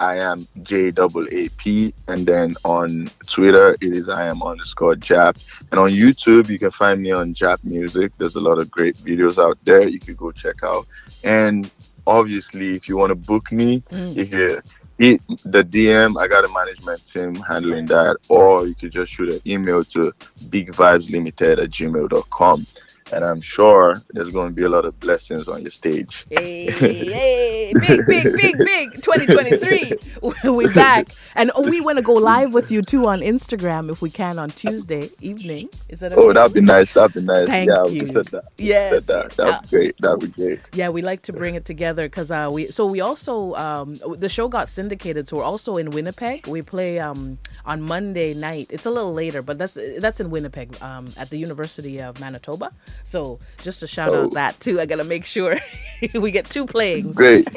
I 0.00 0.16
am 0.16 0.48
J 0.62 0.90
double 0.90 1.26
A 1.30 1.48
P 1.50 1.94
and 2.08 2.26
then 2.26 2.56
on 2.64 3.10
Twitter 3.28 3.76
it 3.80 3.92
is 3.92 4.08
I 4.08 4.26
am 4.26 4.42
underscore 4.42 4.94
Jaap. 4.96 5.36
And 5.70 5.78
on 5.78 5.90
YouTube 5.90 6.48
you 6.48 6.58
can 6.58 6.70
find 6.72 7.00
me 7.02 7.12
on 7.12 7.34
Jaap 7.34 7.62
Music. 7.62 8.10
There's 8.18 8.34
a 8.36 8.40
lot 8.40 8.58
of 8.58 8.70
great 8.70 8.96
videos 8.96 9.36
out 9.38 9.58
there 9.64 9.86
you 9.86 10.00
can 10.00 10.14
go 10.16 10.32
check 10.32 10.64
out. 10.64 10.86
And 11.22 11.70
obviously 12.06 12.74
if 12.76 12.88
you 12.88 12.96
want 12.96 13.10
to 13.10 13.14
book 13.14 13.52
me, 13.52 13.82
Mm. 13.92 14.16
you 14.16 14.26
can 14.26 14.62
hit 14.98 15.20
the 15.44 15.62
DM. 15.64 16.18
I 16.20 16.28
got 16.28 16.44
a 16.44 16.48
management 16.48 17.06
team 17.06 17.34
handling 17.36 17.86
that, 17.86 18.16
or 18.28 18.66
you 18.66 18.74
could 18.74 18.92
just 18.92 19.12
shoot 19.12 19.30
an 19.32 19.40
email 19.46 19.84
to 19.84 20.12
bigvibeslimited 20.48 21.62
at 21.62 21.70
gmail.com. 21.70 22.66
And 23.12 23.24
I'm 23.24 23.40
sure 23.40 24.02
there's 24.10 24.30
going 24.30 24.48
to 24.48 24.54
be 24.54 24.62
a 24.62 24.68
lot 24.68 24.84
of 24.84 24.98
blessings 25.00 25.48
on 25.48 25.62
your 25.62 25.70
stage. 25.70 26.26
Hey, 26.30 26.70
hey, 26.70 27.72
big, 27.74 28.06
big, 28.06 28.24
big, 28.36 28.58
big. 28.64 28.92
2023. 29.02 29.98
We're 30.44 30.72
back. 30.72 31.08
And 31.34 31.50
oh, 31.54 31.68
we 31.68 31.80
want 31.80 31.98
to 31.98 32.02
go 32.02 32.14
live 32.14 32.54
with 32.54 32.70
you 32.70 32.82
too 32.82 33.06
on 33.06 33.20
Instagram 33.20 33.90
if 33.90 34.00
we 34.00 34.10
can 34.10 34.38
on 34.38 34.50
Tuesday 34.50 35.10
evening. 35.20 35.68
Is 35.88 36.00
that 36.00 36.12
okay? 36.12 36.20
Oh, 36.20 36.32
that'd 36.32 36.52
be 36.52 36.60
nice. 36.60 36.92
That'd 36.92 37.14
be 37.14 37.22
nice. 37.22 37.46
Thank 37.46 37.70
yeah, 37.70 37.84
you. 37.86 38.04
we 38.04 38.12
said 38.12 38.26
that. 38.26 38.44
Yes, 38.58 39.06
that. 39.06 39.30
That'd 39.32 39.62
be 39.62 39.76
great. 39.76 39.96
That'd 40.00 40.20
be 40.20 40.28
great. 40.28 40.60
Yeah, 40.72 40.90
we 40.90 41.02
like 41.02 41.22
to 41.22 41.32
bring 41.32 41.54
it 41.54 41.64
together 41.64 42.06
because 42.06 42.30
uh, 42.30 42.48
we 42.52 42.70
so 42.70 42.86
we 42.86 43.00
also 43.00 43.54
um, 43.54 43.98
the 44.16 44.28
show 44.28 44.48
got 44.48 44.68
syndicated, 44.68 45.26
so 45.28 45.38
we're 45.38 45.44
also 45.44 45.76
in 45.76 45.90
Winnipeg. 45.90 46.46
We 46.46 46.62
play 46.62 47.00
um, 47.00 47.38
on 47.64 47.82
Monday 47.82 48.34
night. 48.34 48.68
It's 48.70 48.86
a 48.86 48.90
little 48.90 49.12
later, 49.12 49.42
but 49.42 49.58
that's 49.58 49.76
that's 49.98 50.20
in 50.20 50.30
Winnipeg 50.30 50.80
um, 50.82 51.12
at 51.16 51.30
the 51.30 51.38
University 51.38 52.00
of 52.00 52.20
Manitoba. 52.20 52.72
So 53.04 53.38
just 53.62 53.80
to 53.80 53.86
shout 53.86 54.10
Oh. 54.10 54.24
out 54.24 54.32
that 54.34 54.58
too, 54.60 54.80
I 54.80 54.86
gotta 54.86 55.04
make 55.04 55.24
sure 55.24 55.56
we 56.14 56.30
get 56.30 56.48
two 56.48 56.66
playings. 56.66 57.16
Great. 57.16 57.48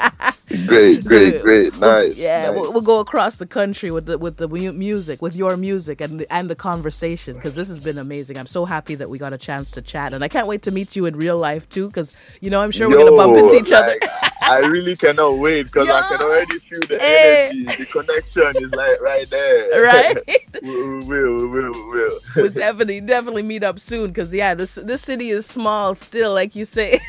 great, 0.68 1.04
great, 1.06 1.34
So, 1.38 1.42
great. 1.44 1.72
we'll- 1.78 1.92
Nice. 1.92 2.16
yeah, 2.16 2.48
nice. 2.52 2.56
We'll, 2.60 2.74
we'll 2.74 2.82
go 2.82 3.00
across 3.00 3.38
the 3.38 3.46
country 3.46 3.92
with 3.92 4.06
the 4.06 4.18
with 4.18 4.38
the 4.38 4.48
music, 4.48 5.22
with 5.22 5.36
your 5.36 5.58
music, 5.58 6.02
and 6.02 6.26
and 6.30 6.50
the 6.50 6.56
conversation 6.56 7.36
because 7.36 7.56
this 7.56 7.68
has 7.68 7.80
been 7.80 7.98
amazing. 7.98 8.38
I'm 8.38 8.48
so 8.48 8.66
happy 8.66 8.96
that 8.96 9.10
we 9.10 9.18
got 9.18 9.34
a 9.34 9.38
chance 9.38 9.72
to 9.72 9.82
chat, 9.82 10.14
and 10.14 10.24
I 10.24 10.28
can't 10.28 10.48
wait 10.48 10.62
to 10.64 10.72
meet 10.72 10.96
you 10.96 11.06
in 11.06 11.16
real 11.16 11.38
life 11.38 11.68
too. 11.70 11.88
Because 11.88 12.14
you 12.42 12.50
know, 12.50 12.62
I'm 12.62 12.72
sure 12.72 12.90
we're 12.90 12.98
gonna 12.98 13.16
bump 13.16 13.38
into 13.38 13.56
each 13.56 13.72
other. 13.72 13.98
I 14.50 14.60
really 14.68 14.96
cannot 14.96 15.38
wait 15.38 15.64
because 15.64 15.88
I 15.90 16.02
can 16.10 16.22
already 16.26 16.60
feel 16.60 16.80
the 16.82 16.98
Eh. 17.02 17.50
energy. 17.52 17.64
The 17.66 17.86
connection 17.86 18.64
is 18.64 18.72
like 18.74 19.02
right 19.02 19.30
there. 19.30 19.84
Right? 19.94 20.18
we, 20.62 20.70
we 20.72 21.04
will, 21.06 21.36
we 21.38 21.46
will, 21.48 21.72
we 21.72 21.84
will. 22.02 22.20
we'll 22.36 22.50
definitely 22.52 23.02
definitely 23.02 23.44
meet 23.44 23.64
up 23.64 23.80
soon 23.80 24.08
because 24.08 24.34
yeah 24.34 24.54
this 24.54 24.76
this 24.76 25.02
city 25.02 25.30
is 25.30 25.46
small 25.46 25.94
still 25.96 26.34
like 26.34 26.56
you 26.56 26.66
say 26.66 27.00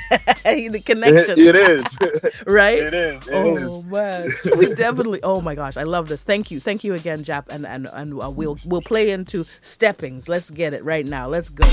the 0.44 0.82
connection 0.84 1.38
it 1.38 1.54
is. 1.54 1.84
right 2.46 2.78
It 2.82 2.94
is. 2.94 3.26
It 3.28 3.34
is. 3.34 3.62
oh 3.64 3.82
man 3.82 4.32
we 4.56 4.74
definitely 4.74 5.20
oh 5.22 5.40
my 5.40 5.54
gosh 5.54 5.76
i 5.76 5.82
love 5.82 6.08
this 6.08 6.22
thank 6.22 6.50
you 6.50 6.58
thank 6.60 6.84
you 6.84 6.94
again 6.94 7.22
jaap 7.24 7.44
and 7.48 7.66
and, 7.66 7.88
and 7.92 8.20
uh, 8.22 8.30
we'll 8.30 8.58
we'll 8.64 8.82
play 8.82 9.10
into 9.10 9.44
steppings 9.62 10.28
let's 10.28 10.50
get 10.50 10.74
it 10.74 10.84
right 10.84 11.06
now 11.06 11.28
let's 11.28 11.50
go 11.50 11.66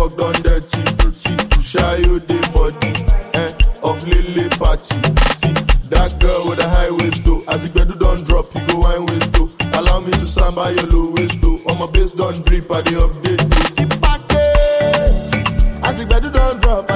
Walk 0.00 0.16
done 0.16 0.32
dirty. 0.40 0.80
See, 1.12 1.36
shy 1.60 1.96
you 1.96 2.20
the 2.20 2.40
body. 2.56 2.88
Eh, 3.36 3.52
of 3.84 4.00
Lily 4.08 4.48
party. 4.56 4.96
See, 5.36 5.52
that 5.92 6.16
girl 6.18 6.48
with 6.48 6.58
a 6.58 6.66
high 6.66 6.90
waist 6.90 7.22
though. 7.22 7.44
As 7.52 7.60
the 7.60 7.78
bedu 7.78 7.98
don't 8.00 8.24
drop, 8.24 8.48
you 8.54 8.64
go 8.64 8.80
wine 8.80 9.04
waist 9.04 9.30
though. 9.34 9.50
Allow 9.78 10.00
me 10.00 10.12
to 10.12 10.24
stand 10.24 10.56
by 10.56 10.70
your 10.70 10.86
low 10.86 11.12
waist 11.12 11.42
though. 11.42 11.60
On 11.68 11.78
my 11.78 11.86
base 11.92 12.14
don't 12.14 12.32
drip, 12.46 12.72
I 12.72 12.80
the 12.80 12.96
update. 12.96 13.44
See, 13.76 13.84
party. 14.00 14.40
As 15.84 15.98
the 16.00 16.08
bedu 16.08 16.32
don't 16.32 16.62
drop, 16.62 16.88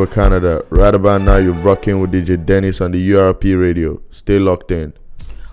Vancouver, 0.00 0.14
Canada. 0.14 0.64
Right 0.70 0.94
about 0.94 1.20
now, 1.20 1.36
you're 1.36 1.52
rocking 1.52 2.00
with 2.00 2.12
DJ 2.12 2.44
Dennis 2.44 2.80
on 2.80 2.92
the 2.92 3.10
URP 3.10 3.60
radio. 3.60 4.00
Stay 4.10 4.38
locked 4.38 4.70
in. 4.70 4.94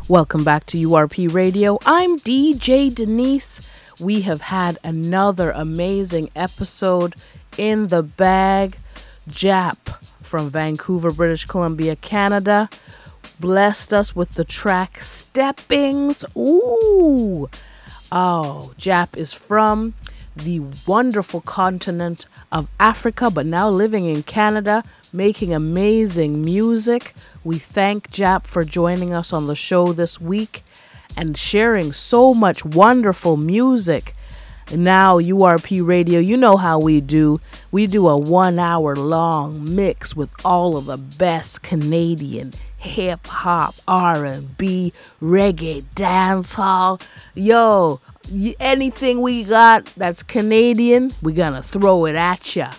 Welcome 0.07 0.45
back 0.45 0.65
to 0.67 0.77
URP 0.77 1.33
Radio. 1.33 1.77
I'm 1.85 2.17
DJ 2.19 2.93
Denise. 2.93 3.59
We 3.99 4.21
have 4.21 4.41
had 4.41 4.77
another 4.85 5.51
amazing 5.51 6.29
episode 6.33 7.15
in 7.57 7.87
the 7.87 8.03
bag. 8.03 8.77
Jaap 9.29 10.01
from 10.21 10.49
Vancouver, 10.49 11.11
British 11.11 11.43
Columbia, 11.43 11.97
Canada, 11.97 12.69
blessed 13.41 13.93
us 13.93 14.15
with 14.15 14.35
the 14.35 14.45
track 14.45 14.99
Steppings. 15.01 16.23
Ooh. 16.37 17.49
Oh, 18.13 18.71
Jaap 18.77 19.17
is 19.17 19.33
from 19.33 19.93
the 20.37 20.61
wonderful 20.85 21.41
continent 21.41 22.27
of 22.51 22.67
Africa, 22.79 23.29
but 23.29 23.45
now 23.45 23.69
living 23.69 24.05
in 24.05 24.23
Canada, 24.23 24.83
making 25.11 25.53
amazing 25.53 26.43
music. 26.43 27.13
We 27.43 27.59
thank 27.59 28.11
Jaap 28.11 28.45
for 28.45 28.63
joining 28.63 29.13
us 29.13 29.33
on 29.33 29.47
the 29.47 29.55
show 29.55 29.93
this 29.93 30.19
week 30.19 30.63
and 31.15 31.37
sharing 31.37 31.93
so 31.93 32.33
much 32.33 32.63
wonderful 32.63 33.37
music. 33.37 34.15
Now, 34.71 35.17
URP 35.17 35.85
Radio, 35.85 36.19
you 36.19 36.35
know 36.35 36.57
how 36.57 36.77
we 36.77 36.99
do. 36.99 37.39
We 37.71 37.87
do 37.87 38.07
a 38.07 38.17
one 38.17 38.59
hour 38.59 38.95
long 38.95 39.75
mix 39.75 40.15
with 40.15 40.29
all 40.43 40.75
of 40.75 40.85
the 40.85 40.97
best 40.97 41.61
Canadian 41.61 42.53
hip 42.77 43.25
hop, 43.27 43.75
R&B, 43.87 44.93
reggae, 45.21 45.83
dancehall. 45.95 47.01
Yo, 47.33 47.99
anything 48.59 49.21
we 49.21 49.43
got 49.43 49.85
that's 49.97 50.23
Canadian, 50.23 51.13
we're 51.21 51.35
gonna 51.35 51.63
throw 51.63 52.05
it 52.05 52.15
at 52.15 52.55
ya. 52.55 52.73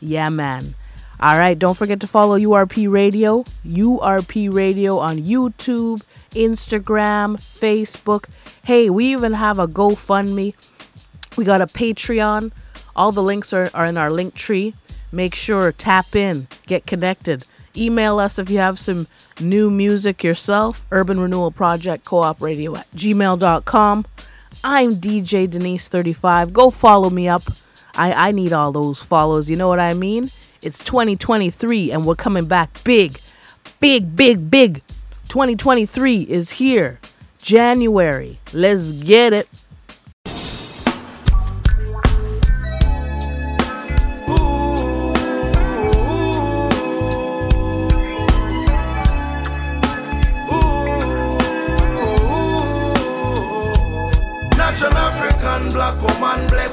Yeah, 0.00 0.28
man. 0.28 0.74
All 1.20 1.38
right, 1.38 1.56
don't 1.56 1.76
forget 1.76 2.00
to 2.00 2.06
follow 2.06 2.36
URP 2.36 2.90
Radio, 2.90 3.44
URP 3.64 4.52
Radio 4.52 4.98
on 4.98 5.18
YouTube, 5.18 6.02
Instagram, 6.32 7.36
Facebook. 7.36 8.24
Hey, 8.64 8.90
we 8.90 9.12
even 9.12 9.34
have 9.34 9.60
a 9.60 9.68
GoFundMe. 9.68 10.54
We 11.36 11.44
got 11.44 11.60
a 11.60 11.66
Patreon. 11.66 12.50
All 12.96 13.12
the 13.12 13.22
links 13.22 13.52
are, 13.52 13.70
are 13.72 13.86
in 13.86 13.96
our 13.96 14.10
Linktree. 14.10 14.74
Make 15.12 15.34
sure 15.34 15.70
tap 15.70 16.16
in, 16.16 16.48
get 16.66 16.86
connected. 16.86 17.44
Email 17.76 18.18
us 18.18 18.38
if 18.38 18.50
you 18.50 18.58
have 18.58 18.78
some 18.78 19.06
new 19.40 19.70
music 19.70 20.24
yourself. 20.24 20.84
Urban 20.90 21.20
Renewal 21.20 21.50
Project 21.50 22.04
Co-op 22.04 22.42
Radio 22.42 22.76
at 22.76 22.90
gmail.com. 22.92 24.06
I'm 24.64 24.96
DJ 24.96 25.48
Denise35. 25.48 26.52
Go 26.52 26.70
follow 26.70 27.10
me 27.10 27.26
up. 27.26 27.42
I, 27.94 28.28
I 28.28 28.32
need 28.32 28.52
all 28.52 28.70
those 28.70 29.02
follows. 29.02 29.50
You 29.50 29.56
know 29.56 29.66
what 29.68 29.80
I 29.80 29.92
mean? 29.92 30.30
It's 30.62 30.78
2023 30.78 31.90
and 31.90 32.06
we're 32.06 32.14
coming 32.14 32.46
back 32.46 32.82
big. 32.84 33.18
Big, 33.80 34.14
big, 34.14 34.50
big. 34.50 34.82
2023 35.28 36.22
is 36.22 36.52
here. 36.52 37.00
January. 37.38 38.38
Let's 38.52 38.92
get 38.92 39.32
it. 39.32 39.48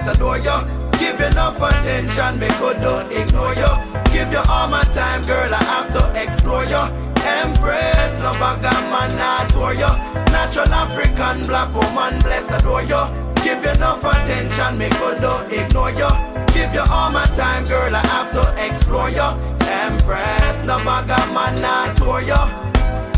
Adore 0.10 0.38
you. 0.38 0.58
Give 1.00 1.20
enough 1.22 1.62
attention, 1.62 2.40
me 2.40 2.48
could 2.60 2.82
don't 2.82 3.12
ignore 3.12 3.54
you. 3.54 3.72
Give 4.12 4.32
you 4.32 4.44
all 4.50 4.68
my 4.68 4.84
time, 4.92 5.22
girl, 5.22 5.54
I 5.54 5.64
have 5.64 5.88
to 5.94 6.22
explore 6.22 6.66
you. 6.66 6.84
Embrace, 7.40 8.18
no 8.20 8.32
bag 8.42 8.66
of 8.66 8.84
man, 8.92 9.10
not 9.18 9.50
tour 9.50 9.74
you. 9.74 9.92
Natural 10.34 10.74
African 10.74 11.42
black 11.48 11.74
woman, 11.74 12.20
bless 12.20 12.52
adore 12.52 12.84
you. 12.84 13.00
Give 13.44 13.64
you 13.64 13.72
enough 13.72 14.04
attention, 14.04 14.78
me 14.78 14.90
could 14.90 15.22
don't 15.22 15.52
ignore 15.52 15.92
you. 15.92 16.10
Give 16.54 16.74
you 16.74 16.84
all 16.92 17.12
my 17.12 17.26
time, 17.38 17.64
girl, 17.66 17.96
I 17.96 18.06
have 18.08 18.32
to 18.34 18.66
explore 18.66 19.10
you. 19.10 19.30
Embrace, 19.86 20.64
no 20.66 20.78
bag 20.80 21.10
of 21.10 21.34
man, 21.34 21.56
not 21.62 21.96
tour 21.96 22.22
you. 22.22 22.42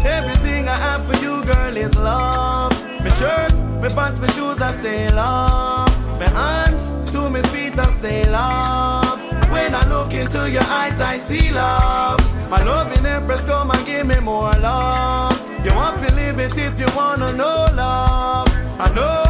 Everything 0.05 0.67
I 0.67 0.75
have 0.75 1.05
for 1.07 1.17
you, 1.23 1.43
girl, 1.45 1.75
is 1.77 1.95
love. 1.97 2.73
My 3.01 3.09
shirt, 3.17 3.53
my 3.81 3.89
pants, 3.89 4.19
my 4.19 4.27
shoes, 4.27 4.61
I 4.61 4.67
say 4.67 5.07
love. 5.09 5.90
My 6.21 6.29
hands 6.29 7.11
to 7.13 7.31
my 7.31 7.41
feet, 7.49 7.79
I 7.79 7.85
say 7.85 8.23
love. 8.29 9.19
When 9.49 9.73
I 9.73 9.83
look 9.89 10.13
into 10.13 10.47
your 10.51 10.61
eyes, 10.65 11.01
I 11.01 11.17
see 11.17 11.51
love. 11.51 12.19
My 12.47 12.61
loving 12.63 13.03
empress, 13.03 13.43
come 13.43 13.71
and 13.71 13.83
give 13.87 14.05
me 14.05 14.19
more 14.19 14.53
love. 14.61 15.33
You 15.65 15.73
want 15.73 16.07
to 16.07 16.13
live 16.13 16.37
it 16.37 16.55
if 16.55 16.79
you 16.79 16.85
wanna 16.95 17.33
know 17.33 17.65
love. 17.73 18.47
I 18.79 18.87
know 18.93 19.23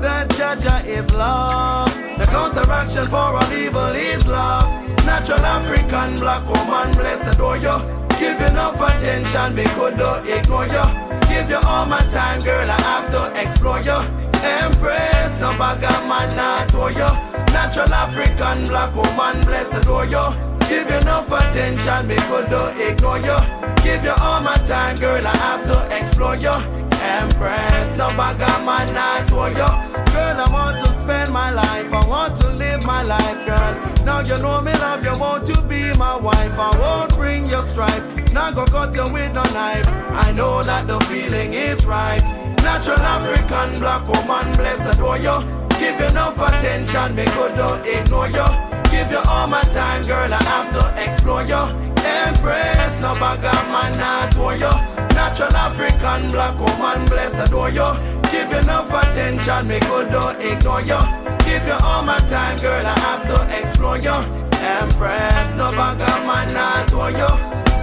that 0.00 0.30
Jaja 0.30 0.86
is 0.86 1.12
love. 1.12 1.92
The 2.16 2.24
counteraction 2.24 3.04
for 3.04 3.36
all 3.36 3.52
evil 3.52 3.94
is 3.94 4.26
love. 4.26 4.64
Natural 5.04 5.44
African 5.44 6.14
black 6.14 6.46
woman, 6.48 6.96
bless 6.96 7.26
adore 7.26 7.58
you. 7.58 7.76
Give 8.18 8.40
enough 8.40 8.80
attention, 8.80 9.54
me 9.54 9.64
could 9.76 9.98
not 9.98 10.26
ignore 10.26 10.64
you. 10.64 10.84
Give 11.28 11.50
you 11.50 11.60
all 11.66 11.84
my 11.84 12.00
time, 12.08 12.40
girl, 12.40 12.70
I 12.70 12.80
have 12.80 13.10
to 13.10 13.38
explore 13.38 13.80
you. 13.80 14.27
Empress, 14.42 15.38
no 15.40 15.50
bag 15.58 15.84
of 15.84 16.06
man, 16.08 16.28
not 16.36 16.70
for 16.70 16.90
you. 16.90 17.10
Natural 17.52 17.92
African 17.92 18.64
black 18.64 18.94
woman, 18.94 19.44
bless 19.44 19.74
adore 19.74 20.04
you. 20.06 20.22
Give 20.68 20.88
you 20.88 20.96
enough 20.98 21.30
attention, 21.30 22.06
me 22.06 22.16
could 22.28 22.50
not 22.50 22.78
ignore 22.80 23.18
you. 23.18 23.38
Give 23.82 24.04
you 24.04 24.14
all 24.20 24.40
my 24.42 24.56
time, 24.66 24.96
girl, 24.96 25.26
I 25.26 25.36
have 25.36 25.64
to 25.64 25.96
explore 25.96 26.36
you. 26.36 26.52
Empress, 27.00 27.96
no 27.96 28.08
bag 28.18 28.40
of 28.42 28.64
man, 28.66 28.92
not 28.92 29.30
for 29.30 29.48
you. 29.48 29.70
Girl, 30.12 30.36
I 30.40 30.46
want 30.52 30.84
to 30.84 30.92
spend 30.92 31.32
my 31.32 31.50
life, 31.50 31.92
I 31.92 32.06
want 32.06 32.36
to 32.42 32.50
live 32.50 32.84
my 32.84 33.02
life, 33.02 33.46
girl. 33.46 34.04
Now 34.04 34.20
you 34.20 34.36
know 34.42 34.60
me 34.60 34.72
love 34.74 35.04
you, 35.04 35.12
want 35.18 35.46
to 35.46 35.62
be 35.62 35.92
my 35.96 36.16
wife. 36.16 36.54
I 36.58 36.70
won't 36.78 37.14
bring 37.14 37.48
your 37.48 37.62
strife, 37.62 38.04
not 38.32 38.54
go 38.54 38.66
cut 38.66 38.94
you 38.94 39.10
with 39.12 39.32
no 39.32 39.42
knife. 39.54 39.88
I 39.88 40.32
know 40.32 40.62
that 40.62 40.86
the 40.86 40.98
feeling 41.06 41.54
is 41.54 41.86
right. 41.86 42.22
Natural 42.68 43.00
African 43.00 43.80
black 43.80 44.06
woman, 44.06 44.52
bless 44.52 44.84
adore 44.86 45.16
you. 45.16 45.32
Give 45.80 45.98
you 45.98 46.06
enough 46.06 46.38
attention, 46.38 47.16
me 47.16 47.24
could 47.24 47.56
don't 47.56 47.80
ignore 47.86 48.28
you. 48.28 48.44
Give 48.92 49.10
you 49.10 49.22
all 49.26 49.46
my 49.48 49.62
time, 49.72 50.02
girl, 50.02 50.30
I 50.30 50.42
have 50.52 50.68
to 50.76 50.84
explore 51.02 51.44
you. 51.44 51.62
Empress, 52.04 53.00
no 53.00 53.14
bag 53.14 53.42
of 53.42 53.64
man, 53.72 53.92
not 53.96 54.34
for 54.34 54.52
you. 54.52 54.70
Natural 55.16 55.56
African 55.56 56.28
black 56.30 56.56
woman, 56.60 57.06
bless 57.06 57.38
adore 57.38 57.70
you. 57.70 57.88
Give 58.30 58.50
you 58.52 58.58
enough 58.58 58.92
attention, 58.92 59.66
me 59.66 59.80
could 59.80 60.10
don't 60.12 60.38
ignore 60.38 60.82
you. 60.82 61.00
Give 61.48 61.66
you 61.66 61.78
all 61.82 62.02
my 62.02 62.18
time, 62.28 62.58
girl, 62.58 62.84
I 62.86 62.96
have 63.00 63.24
to 63.32 63.38
explore 63.58 63.96
you. 63.96 64.18
Empress, 64.60 65.54
no 65.54 65.68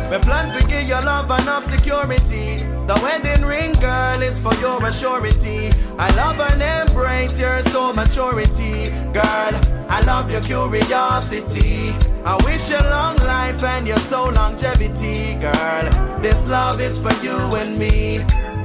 bag 0.09 0.21
plan 0.21 0.61
to 0.61 0.67
give 0.67 0.87
your 0.87 1.01
love 1.01 1.25
enough 1.41 1.63
security. 1.63 2.57
The 2.87 2.99
wedding 3.01 3.45
ring, 3.45 3.73
girl, 3.73 4.21
is 4.21 4.39
for 4.39 4.53
your 4.55 4.79
assurity. 4.81 5.73
I 5.97 6.13
love 6.15 6.39
and 6.39 6.61
embrace 6.89 7.39
your 7.39 7.61
soul 7.63 7.93
maturity. 7.93 8.85
Girl, 9.13 9.53
I 9.89 10.01
love 10.05 10.31
your 10.31 10.41
curiosity. 10.41 11.93
I 12.25 12.37
wish 12.45 12.69
you 12.69 12.77
a 12.77 12.89
long 12.89 13.17
life 13.17 13.63
and 13.63 13.87
your 13.87 13.97
soul 13.97 14.31
longevity. 14.31 15.35
Girl, 15.35 16.19
this 16.21 16.45
love 16.47 16.79
is 16.79 16.99
for 16.99 17.13
you 17.23 17.37
and 17.55 17.77
me. 17.77 18.19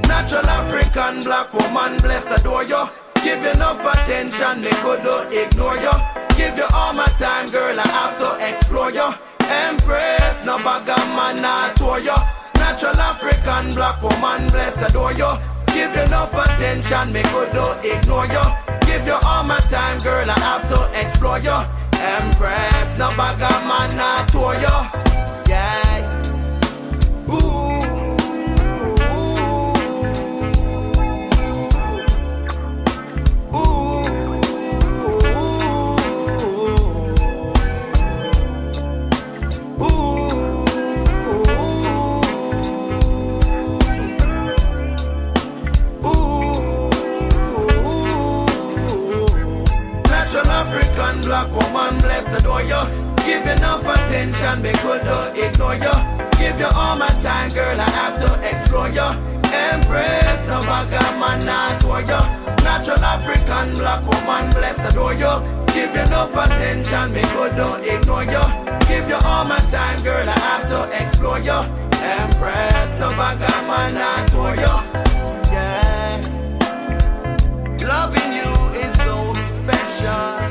Natural 0.07 0.45
African 0.45 1.21
black 1.23 1.53
woman, 1.53 1.97
bless, 1.97 2.29
adore 2.31 2.63
you. 2.63 2.77
Give 3.23 3.41
you 3.41 3.51
enough 3.51 3.79
attention, 3.85 4.61
me 4.61 4.71
could 4.81 5.03
do 5.03 5.15
ignore 5.29 5.77
you. 5.77 5.91
Give 6.37 6.57
you 6.57 6.65
all 6.73 6.93
my 6.93 7.05
time, 7.17 7.45
girl, 7.47 7.79
I 7.79 7.87
have 7.87 8.17
to 8.17 8.49
explore 8.49 8.91
you. 8.91 9.30
Embrace, 9.51 10.45
no 10.45 10.57
bagger 10.57 11.01
man, 11.15 11.75
tour 11.75 11.99
you. 11.99 12.15
Natural 12.55 12.99
African 12.99 13.71
black 13.75 14.01
woman, 14.01 14.49
bless, 14.49 14.81
adore 14.81 15.13
you. 15.13 15.29
Give 15.67 15.93
you 15.95 16.01
enough 16.03 16.33
attention, 16.33 17.13
me 17.13 17.21
could 17.31 17.51
do 17.53 17.65
ignore 17.83 18.27
you. 18.27 18.45
Give 18.87 19.05
you 19.05 19.17
all 19.25 19.43
my 19.43 19.59
time, 19.59 19.97
girl, 19.99 20.29
I 20.29 20.39
have 20.39 20.67
to 20.69 20.79
explore 20.99 21.39
you. 21.39 21.57
Embrace, 22.01 22.97
no 22.97 23.09
bagger 23.17 23.55
man, 23.67 24.27
tour 24.27 24.55
you. 24.55 25.10
Black 51.21 51.49
woman, 51.51 51.97
bless 51.99 52.33
adore 52.33 52.61
you. 52.61 52.79
Give 53.25 53.45
enough 53.45 53.85
attention, 53.85 54.61
me 54.61 54.71
could 54.81 55.05
ignore 55.37 55.75
you. 55.75 55.95
Give 56.37 56.59
you 56.59 56.69
all 56.75 56.97
my 56.97 57.07
time, 57.21 57.49
girl, 57.49 57.79
I 57.79 57.89
have 57.91 58.19
to 58.25 58.49
explore 58.49 58.89
you. 58.89 59.05
Embrace 59.51 60.45
bagger 60.45 61.11
man, 61.19 61.39
not 61.45 61.83
you. 61.83 62.21
Natural 62.63 63.03
African 63.03 63.75
black 63.75 64.01
woman, 64.01 64.49
bless 64.51 64.79
adore 64.89 65.13
you. 65.13 65.29
Give 65.73 65.93
you 65.93 66.01
enough 66.01 66.35
attention, 66.35 67.13
me 67.13 67.21
could 67.33 67.59
ignore 67.85 68.23
you. 68.23 68.45
Give 68.87 69.07
you 69.07 69.19
all 69.23 69.45
my 69.45 69.59
time, 69.69 70.01
girl, 70.03 70.27
I 70.27 70.39
have 70.49 70.67
to 70.69 71.03
explore 71.03 71.39
you. 71.39 71.59
Embrace 72.01 72.95
bagger 73.15 73.61
man, 73.67 73.93
not 73.93 74.33
you. 74.55 74.75
Yeah. 75.53 76.21
Loving 77.87 78.33
you 78.33 78.51
is 78.79 78.93
so 78.95 79.33
special. 79.33 80.50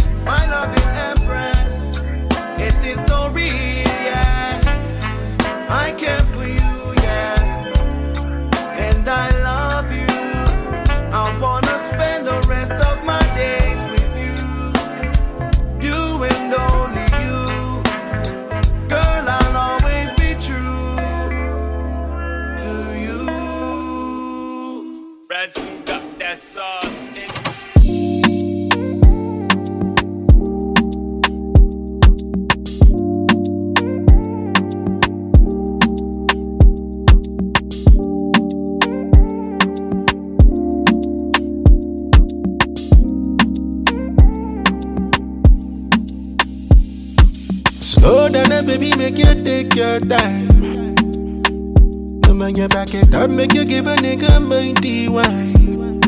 Come 52.60 52.72
on, 52.72 52.88
you 52.88 52.92
back 52.92 52.94
it 52.94 53.14
up, 53.14 53.30
make 53.30 53.54
you 53.54 53.64
give 53.64 53.86
a 53.86 53.96
nigga 53.96 54.38
mighty 54.46 55.08
wine. 55.08 55.98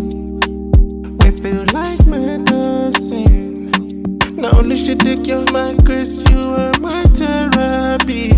We 1.18 1.30
feel 1.30 1.64
like 1.72 2.04
medicine. 2.04 3.70
Not 4.36 4.56
only 4.56 4.76
she 4.76 4.94
take 4.94 5.26
your 5.26 5.50
mind, 5.50 5.86
Chris, 5.86 6.22
you 6.28 6.38
are 6.38 6.78
my 6.78 7.04
therapy. 7.14 8.32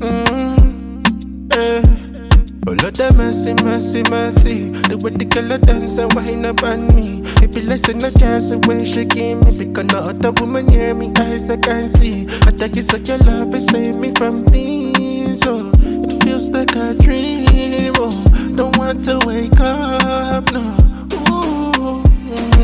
Mm, 0.00 1.52
eh. 1.52 1.82
Oh 2.66 2.72
Lord 2.72 2.96
have 2.96 3.16
mercy, 3.16 3.52
mercy, 3.54 4.02
mercy 4.08 4.70
The 4.70 4.96
way 4.96 5.10
the 5.10 5.24
girl 5.24 5.58
dance 5.58 5.98
and 5.98 6.12
wind 6.14 6.46
up 6.46 6.62
on 6.62 6.94
me 6.94 7.20
It 7.42 7.52
be 7.52 7.60
less 7.60 7.82
than 7.82 8.02
a 8.04 8.10
chance 8.12 8.52
way 8.66 8.84
she 8.84 9.04
give 9.04 9.44
me 9.44 9.58
Because 9.58 9.86
no 9.86 9.98
other 9.98 10.30
woman 10.30 10.66
near 10.66 10.94
me, 10.94 11.12
eyes 11.18 11.50
I 11.50 11.56
can 11.56 11.88
see 11.88 12.28
I 12.46 12.50
tell 12.52 12.70
you 12.70 12.82
such 12.82 13.08
your 13.08 13.18
love 13.18 13.52
is 13.54 13.66
save 13.66 13.96
me 13.96 14.12
from 14.14 14.44
things 14.46 15.42
Oh, 15.44 15.72
feels 16.32 16.50
like 16.50 16.74
a 16.76 16.94
dream 16.94 17.92
Oh, 17.96 18.54
don't 18.56 18.76
want 18.78 19.04
to 19.04 19.20
wake 19.26 19.60
up, 19.60 20.50
no 20.50 20.64
Ooh, 21.28 22.02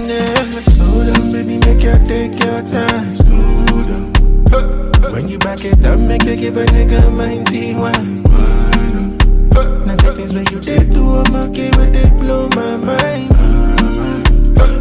yeah. 0.08 0.42
Slow 0.58 1.04
down, 1.04 1.32
baby, 1.32 1.58
make 1.58 1.82
you 1.82 1.96
take 2.06 2.32
your 2.42 2.62
time 2.62 3.10
Slow 3.10 3.84
down 3.90 5.12
When 5.12 5.28
you 5.28 5.38
back 5.38 5.64
it 5.64 5.84
up, 5.86 6.00
make 6.00 6.22
you 6.22 6.36
give 6.36 6.56
a 6.56 6.64
nigga 6.64 7.12
mighty 7.12 7.74
wine 7.74 8.22
now 9.86 9.96
the 9.96 10.12
things 10.14 10.34
where 10.34 10.44
you 10.52 10.60
did 10.60 10.92
do, 10.92 11.16
I'm 11.16 11.34
okay 11.34 11.70
with 11.70 11.92
they 11.94 12.10
blow 12.20 12.46
my 12.50 12.76
mind. 12.76 13.30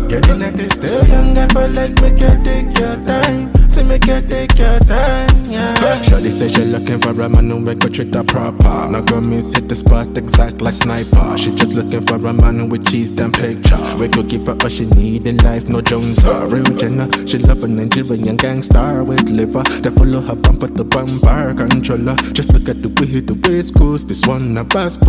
Girl, 0.09 0.21
you're 0.27 0.35
not 0.35 0.59
still 0.71 1.07
young, 1.07 1.38
I 1.38 1.47
feel 1.47 1.69
like 1.69 2.01
make 2.01 2.19
you 2.19 2.43
take 2.43 2.77
your 2.77 2.95
time. 3.05 3.56
Say 3.78 3.84
make 3.84 4.07
you 4.07 4.19
take 4.21 4.57
your 4.57 4.80
time, 4.80 5.45
yeah. 5.45 6.01
Shorty 6.01 6.32
say 6.32 6.47
she 6.47 6.63
looking 6.65 6.99
for 6.99 7.11
a 7.21 7.30
man 7.30 7.47
who 7.51 7.59
make 7.59 7.84
her 7.84 7.89
treat 7.89 8.11
her 8.15 8.23
proper. 8.23 8.89
No 8.89 9.03
girl 9.03 9.21
miss 9.21 9.51
hit 9.53 9.69
the 9.69 9.75
spot 9.75 10.17
exact 10.17 10.61
like 10.61 10.73
sniper. 10.73 11.38
She 11.38 11.53
just 11.53 11.73
looking 11.73 12.03
for 12.07 12.15
a 12.15 12.34
man 12.34 12.69
with 12.69 12.88
cheese 12.88 13.11
and 13.11 13.32
picture. 13.32 13.78
We 13.99 14.09
could 14.09 14.30
give 14.30 14.47
her 14.47 14.57
all 14.63 14.69
she 14.69 14.86
need 14.86 15.28
in 15.28 15.38
life, 15.38 15.69
no 15.69 15.82
Jones 15.82 16.25
or 16.25 16.47
real 16.47 16.63
Jenna. 16.63 17.07
She 17.28 17.38
love 17.38 17.63
a 17.63 17.67
Nigerian 17.67 18.36
gangster 18.36 19.03
with 19.03 19.30
liver. 19.30 19.61
That 19.61 19.93
follow 19.93 20.21
her 20.21 20.36
bumper 20.36 20.67
the 20.69 20.84
bumper 20.84 21.53
controller. 21.53 22.15
Just 22.34 22.51
look 22.53 22.67
at 22.69 22.82
the 22.82 22.89
way 22.89 23.19
the 23.19 23.36
waist 23.47 23.75
goes. 23.75 24.03
This 24.03 24.25
one 24.25 24.57
a 24.57 24.65
fast 24.65 25.01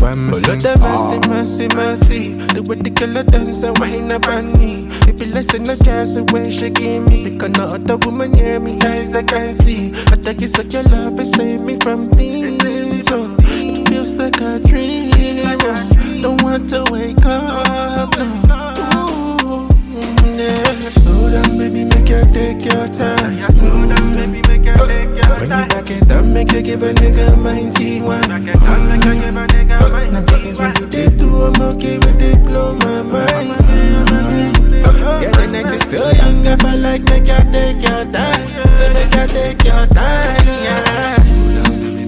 why 0.00 0.12
I'm 0.12 0.28
Oh 0.28 0.30
missing. 0.30 0.62
Have 0.62 0.80
mercy, 0.80 1.28
mercy, 1.28 1.68
mercy 1.76 2.34
The 2.54 2.62
way 2.62 2.76
the 2.76 2.88
girl 2.88 3.22
dance 3.22 3.62
and 3.62 3.78
wine 3.78 4.10
up 4.10 4.26
on 4.28 4.58
me 4.58 4.86
It 5.08 5.18
be 5.18 5.26
less 5.26 5.52
than 5.52 5.68
a 5.68 5.76
chance 5.76 6.14
the 6.14 6.24
way 6.32 6.50
she 6.50 6.70
give 6.70 7.06
me 7.06 7.28
Because 7.30 7.50
no 7.50 7.64
other 7.68 7.96
woman 7.98 8.13
near 8.22 8.60
me, 8.60 8.78
eyes 8.82 9.14
I 9.14 9.22
can 9.22 9.52
see. 9.52 9.90
I 9.90 10.16
think 10.16 10.42
it's 10.42 10.56
like 10.56 10.72
your 10.72 10.84
love 10.84 11.18
is 11.20 11.30
save 11.32 11.60
me 11.60 11.76
from 11.80 12.10
things 12.10 13.06
So 13.06 13.26
oh, 13.28 13.36
it 13.40 13.88
feels 13.88 14.14
like 14.14 14.40
a 14.40 14.58
dream. 14.60 15.10
Oh, 15.60 16.20
Don't 16.22 16.42
want 16.42 16.70
to 16.70 16.84
wake 16.90 17.24
up, 17.26 18.16
no. 18.18 18.28
Ooh, 19.06 19.68
yeah. 20.36 20.72
Slow 20.88 21.30
down, 21.30 21.58
baby, 21.58 21.84
make 22.04 22.26
you 22.26 22.32
take 22.32 22.64
your 22.64 22.88
time 22.88 23.36
Slow 23.36 23.88
down, 23.88 24.12
baby, 24.14 24.42
make 24.48 24.64
you 24.64 24.74
take 24.86 25.08
your 25.08 25.22
time 25.22 25.40
When 25.40 25.50
you 25.50 25.66
back 25.66 25.90
it 25.90 26.10
up, 26.10 26.24
make 26.24 26.52
you 26.52 26.62
give 26.62 26.82
a 26.82 26.92
nigga 26.92 27.38
mighty 27.38 28.00
one 28.00 28.20
now 30.12 30.22
things 30.22 30.58
you 30.58 30.86
did 30.88 31.18
do, 31.18 31.44
I'm 31.44 31.62
okay 31.74 31.98
with 31.98 32.18
they 32.18 32.34
blow 32.36 32.74
my 32.74 33.02
mind. 33.02 33.48
Yeah, 35.20 35.30
the 35.30 35.48
night 35.50 35.74
is 35.74 35.82
still 35.82 36.12
young, 36.14 36.46
I 36.46 36.56
feel 36.56 36.78
like 36.80 37.02
make 37.02 37.26
you 37.26 37.52
take 37.52 37.82
your 37.82 38.04
time. 38.12 38.76
So 38.76 38.92
make 38.92 39.14
you 39.14 39.26
take 39.26 39.64
your 39.64 39.86
time, 39.86 40.46
yeah. 40.62 41.16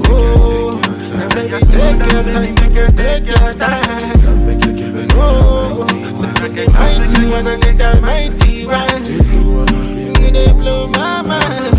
Oh, 0.08 0.80
now 1.14 1.28
baby, 1.34 1.58
take 1.66 2.12
your 2.12 2.22
time, 2.22 2.54
make 2.54 2.74
you 2.74 2.86
take 2.96 3.26
your 3.26 3.52
time. 3.54 5.10
Oh, 5.18 5.84
so 6.14 6.26
make 6.42 6.58
it 6.58 6.72
mighty 6.72 7.26
one, 7.28 7.46
I 7.48 7.56
need 7.56 7.78
that 7.78 8.00
mighty 8.02 8.66
one. 8.66 9.75
They 10.36 10.52
blow 10.52 10.86
my 10.88 11.22
mind, 11.22 11.75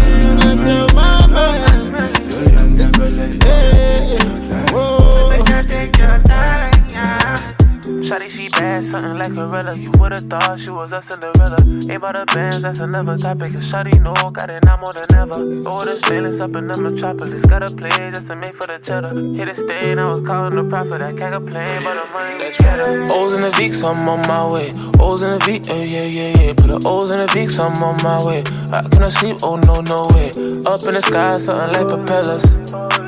yeah. 8.81 8.87
Oh, 8.87 8.91
something 8.91 9.17
like 9.17 9.31
a 9.31 9.33
gorilla 9.33 9.75
You 9.75 9.91
would've 9.99 10.19
thought 10.19 10.59
she 10.59 10.69
was 10.71 10.91
a 10.91 11.01
Cinderella. 11.01 11.57
Ain't 11.61 11.91
about 11.91 12.13
the 12.13 12.33
bands, 12.33 12.61
that's 12.61 12.79
another 12.79 13.15
topic. 13.15 13.53
Cause 13.53 13.65
Shawty 13.65 13.99
know, 14.01 14.13
got 14.31 14.49
it 14.49 14.63
now 14.63 14.77
more 14.77 14.93
than 14.93 15.17
ever. 15.17 15.69
All 15.69 15.83
this 15.83 16.01
feelings 16.05 16.39
up 16.39 16.55
in 16.55 16.67
the 16.67 16.81
metropolis. 16.81 17.45
Gotta 17.45 17.73
play 17.75 17.89
just 17.89 18.27
to 18.27 18.35
make 18.35 18.55
for 18.55 18.67
the 18.67 18.79
cheddar. 18.79 19.13
Hit 19.35 19.47
a 19.47 19.55
stain, 19.55 19.99
I 19.99 20.13
was 20.13 20.25
calling 20.25 20.55
the 20.55 20.63
prophet. 20.69 21.01
I 21.01 21.13
can't 21.13 21.33
complain, 21.33 21.83
but 21.83 21.95
the 21.95 22.05
money 22.13 22.37
that's 22.37 22.57
better. 22.57 23.07
O's 23.11 23.33
in 23.33 23.41
the 23.41 23.51
Vicks, 23.51 23.83
I'm 23.83 24.07
on 24.07 24.21
my 24.27 24.49
way. 24.51 24.69
O's 24.99 25.21
in 25.21 25.31
the 25.31 25.39
V, 25.45 25.61
uh, 25.69 25.75
yeah, 25.75 26.03
yeah, 26.03 26.43
yeah. 26.43 26.53
Put 26.53 26.67
the 26.67 26.81
O's 26.87 27.11
in 27.11 27.19
the 27.19 27.27
Vicks, 27.27 27.59
I'm 27.59 27.81
on 27.83 27.97
my 28.03 28.23
way. 28.25 28.43
I 28.71 28.87
cannot 28.89 29.11
sleep, 29.11 29.37
oh 29.43 29.55
no, 29.55 29.81
no 29.81 30.07
way. 30.13 30.29
Up 30.65 30.83
in 30.83 30.93
the 30.93 31.01
sky, 31.01 31.37
something 31.37 31.73
like 31.73 31.87
propellers. 31.87 33.06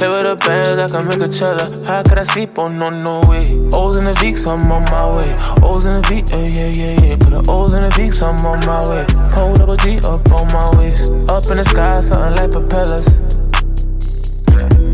Play 0.00 0.08
with 0.08 0.24
the 0.24 0.46
bands, 0.46 0.80
like 0.80 0.90
I 0.90 0.96
can 0.96 1.08
make 1.20 1.28
a 1.28 1.30
cheddar. 1.30 1.84
How 1.84 2.02
could 2.02 2.16
I 2.16 2.22
sleep? 2.22 2.58
Oh 2.58 2.68
no, 2.68 2.88
no 2.88 3.20
way. 3.28 3.44
O's 3.70 3.98
in 3.98 4.06
the 4.06 4.14
Vicks, 4.14 4.46
I'm 4.46 4.72
on 4.72 4.82
my 4.84 5.14
way. 5.14 5.28
O's 5.62 5.84
in 5.84 5.92
the 5.92 6.08
V, 6.08 6.22
uh, 6.32 6.40
yeah, 6.40 6.68
yeah, 6.68 7.04
yeah. 7.04 7.16
Put 7.20 7.32
the 7.32 7.44
O's 7.52 7.74
in 7.74 7.82
the 7.82 7.90
Vicks, 7.90 8.22
I'm 8.22 8.42
on 8.46 8.64
my 8.64 8.80
way. 8.88 9.04
Hold 9.34 9.58
double 9.58 9.76
G 9.76 9.98
up 9.98 10.26
on 10.32 10.46
my 10.54 10.70
waist. 10.78 11.12
Up 11.28 11.44
in 11.50 11.58
the 11.58 11.66
sky, 11.66 12.00
something 12.00 12.34
like 12.40 12.50
propellers. 12.50 13.20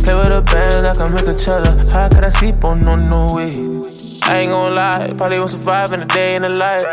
Play 0.03 0.15
with 0.19 0.35
the 0.35 0.43
bands, 0.51 0.83
like 0.83 0.99
I 0.99 0.99
can 0.99 1.15
make 1.15 1.29
a 1.29 1.39
cheddar. 1.39 1.89
How 1.89 2.09
could 2.09 2.25
I 2.25 2.29
sleep? 2.29 2.57
Oh 2.65 2.75
no, 2.75 2.97
no 2.97 3.33
way. 3.33 3.96
I 4.29 4.39
ain't 4.39 4.51
gon' 4.51 4.75
lie, 4.75 5.15
probably 5.17 5.39
won't 5.39 5.53
survive 5.53 5.93
in 5.93 6.03
a 6.03 6.05
day 6.05 6.35
in 6.35 6.43
the 6.43 6.49
life. 6.49 6.85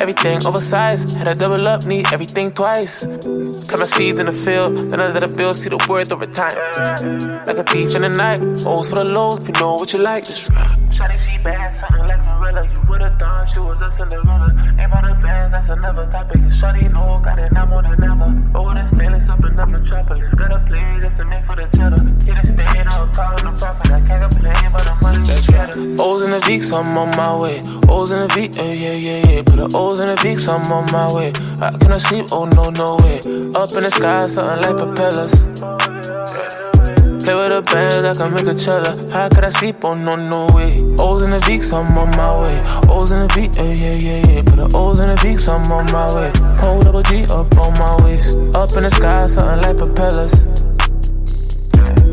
Everything 0.00 0.46
oversized, 0.46 1.18
had 1.18 1.24
to 1.24 1.34
double 1.38 1.66
up, 1.66 1.84
need 1.86 2.06
everything 2.12 2.52
twice. 2.52 3.06
Cut 3.66 3.78
my 3.80 3.86
seeds 3.86 4.20
in 4.20 4.26
the 4.26 4.32
field, 4.32 4.76
then 4.90 5.00
I 5.00 5.08
let 5.08 5.20
the 5.20 5.28
bill 5.28 5.54
see 5.54 5.70
the 5.70 5.84
worth 5.88 6.12
over 6.12 6.26
time. 6.26 6.54
Like 7.46 7.58
a 7.58 7.64
thief 7.64 7.96
in 7.96 8.02
the 8.02 8.10
night, 8.10 8.40
O's 8.64 8.88
for 8.88 8.94
the 8.94 9.04
lows, 9.04 9.40
if 9.40 9.48
you 9.48 9.54
know 9.60 9.74
what 9.74 9.92
you 9.92 9.98
like, 9.98 10.24
just 10.24 10.50
ride. 10.50 10.78
Shawty, 10.90 11.18
she 11.18 11.36
bad, 11.42 11.74
something 11.80 12.06
like 12.06 12.24
Marilla. 12.24 12.62
You 12.70 12.80
would've 12.96 13.18
thought 13.18 13.48
she 13.52 13.58
was 13.58 13.80
a 13.82 13.90
Cinderella. 13.96 14.48
Ain't 14.78 14.88
about 14.88 15.04
the 15.04 15.14
bands, 15.22 15.52
that's 15.52 15.68
another 15.68 16.06
topic. 16.10 16.40
Shawty 16.56 16.90
know, 16.92 17.20
got 17.22 17.38
it 17.38 17.52
now 17.52 17.66
more 17.66 17.82
than 17.82 18.02
ever. 18.02 18.30
Oh, 18.54 18.72
this 18.72 18.88
stainless 18.90 19.28
up 19.28 19.44
in 19.44 19.56
the 19.56 19.66
metropolis. 19.66 20.32
Gotta 20.34 20.64
play 20.66 20.98
just 21.00 21.16
to 21.18 21.24
make 21.24 21.44
for 21.44 21.56
the 21.56 21.68
cheddar. 21.76 22.00
Hit 22.24 22.38
a 22.42 22.46
stain, 22.46 22.88
I 22.88 23.00
was 23.00 23.14
calling 23.14 23.44
the 23.44 23.52
prophet. 23.58 23.92
I 23.92 24.00
can't 24.06 24.32
complain, 24.32 24.72
but 24.72 24.84
the 24.88 24.94
money 25.02 25.18
that's 25.28 25.46
better. 25.50 25.80
O's 26.00 26.22
in 26.22 26.30
the 26.30 26.40
Vicks, 26.40 26.72
I'm 26.72 26.96
on 26.96 27.10
my 27.16 27.36
way. 27.36 27.60
O's 27.88 28.12
in 28.12 28.20
the 28.20 28.28
V, 28.28 28.48
uh, 28.58 28.64
yeah, 28.64 28.96
yeah, 28.96 29.20
yeah. 29.28 29.42
Put 29.44 29.56
the 29.56 29.68
O's 29.76 30.00
in 30.00 30.08
the 30.08 30.16
Vicks, 30.16 30.48
I'm 30.48 30.64
on 30.72 30.90
my 30.92 31.12
way. 31.12 31.32
I 31.60 31.76
cannot 31.76 32.00
sleep, 32.00 32.26
oh 32.32 32.46
no, 32.46 32.70
no 32.70 32.96
way. 33.04 33.20
Up 33.54 33.72
in 33.72 33.82
the 33.84 33.90
sky, 33.90 34.26
something 34.26 34.62
like 34.64 34.76
propellers. 34.80 36.55
Play 37.26 37.34
with 37.34 37.50
the 37.50 37.72
bands, 37.72 38.06
like 38.06 38.16
I 38.16 38.22
can 38.22 38.34
make 38.34 38.54
a 38.54 38.56
cheddar. 38.56 39.10
How 39.10 39.28
could 39.28 39.42
I 39.42 39.48
sleep? 39.48 39.84
Oh 39.84 39.94
no, 39.94 40.14
no 40.14 40.46
way. 40.54 40.70
O's 40.96 41.22
in 41.22 41.32
the 41.32 41.40
Vicks, 41.40 41.72
I'm 41.72 41.98
on 41.98 42.08
my 42.10 42.30
way. 42.40 42.54
O's 42.88 43.10
in 43.10 43.18
the 43.18 43.26
V, 43.34 43.50
uh, 43.58 43.64
yeah, 43.64 43.94
yeah, 43.98 44.30
yeah. 44.30 44.42
Put 44.46 44.54
the 44.54 44.70
O's 44.78 45.00
in 45.00 45.08
the 45.08 45.16
Vicks, 45.16 45.48
I'm 45.48 45.68
on 45.72 45.86
my 45.90 46.06
way. 46.14 46.30
Hold 46.60 46.84
double 46.84 47.02
G 47.02 47.24
up 47.24 47.50
on 47.58 47.72
my 47.82 47.98
waist. 48.04 48.38
Up 48.54 48.70
in 48.76 48.84
the 48.84 48.90
sky, 48.92 49.26
something 49.26 49.60
like 49.66 49.76
propellers. 49.76 50.44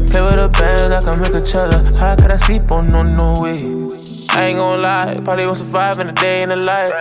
Play 0.10 0.22
with 0.26 0.42
the 0.42 0.50
bands, 0.58 0.90
like 0.90 1.04
I 1.04 1.06
can 1.06 1.22
make 1.22 1.36
a 1.36 1.46
cheddar. 1.46 1.78
How 1.96 2.16
could 2.16 2.32
I 2.32 2.36
sleep? 2.38 2.64
Oh 2.72 2.82
no, 2.82 3.04
no 3.04 3.40
way. 3.40 4.03
I 4.36 4.46
ain't 4.46 4.58
gon' 4.58 4.82
lie, 4.82 5.22
probably 5.24 5.46
won't 5.46 5.60
survive 5.60 6.00
in 6.00 6.10
a 6.10 6.12
day 6.12 6.42
in 6.42 6.50
the 6.50 6.56
life. 6.56 6.92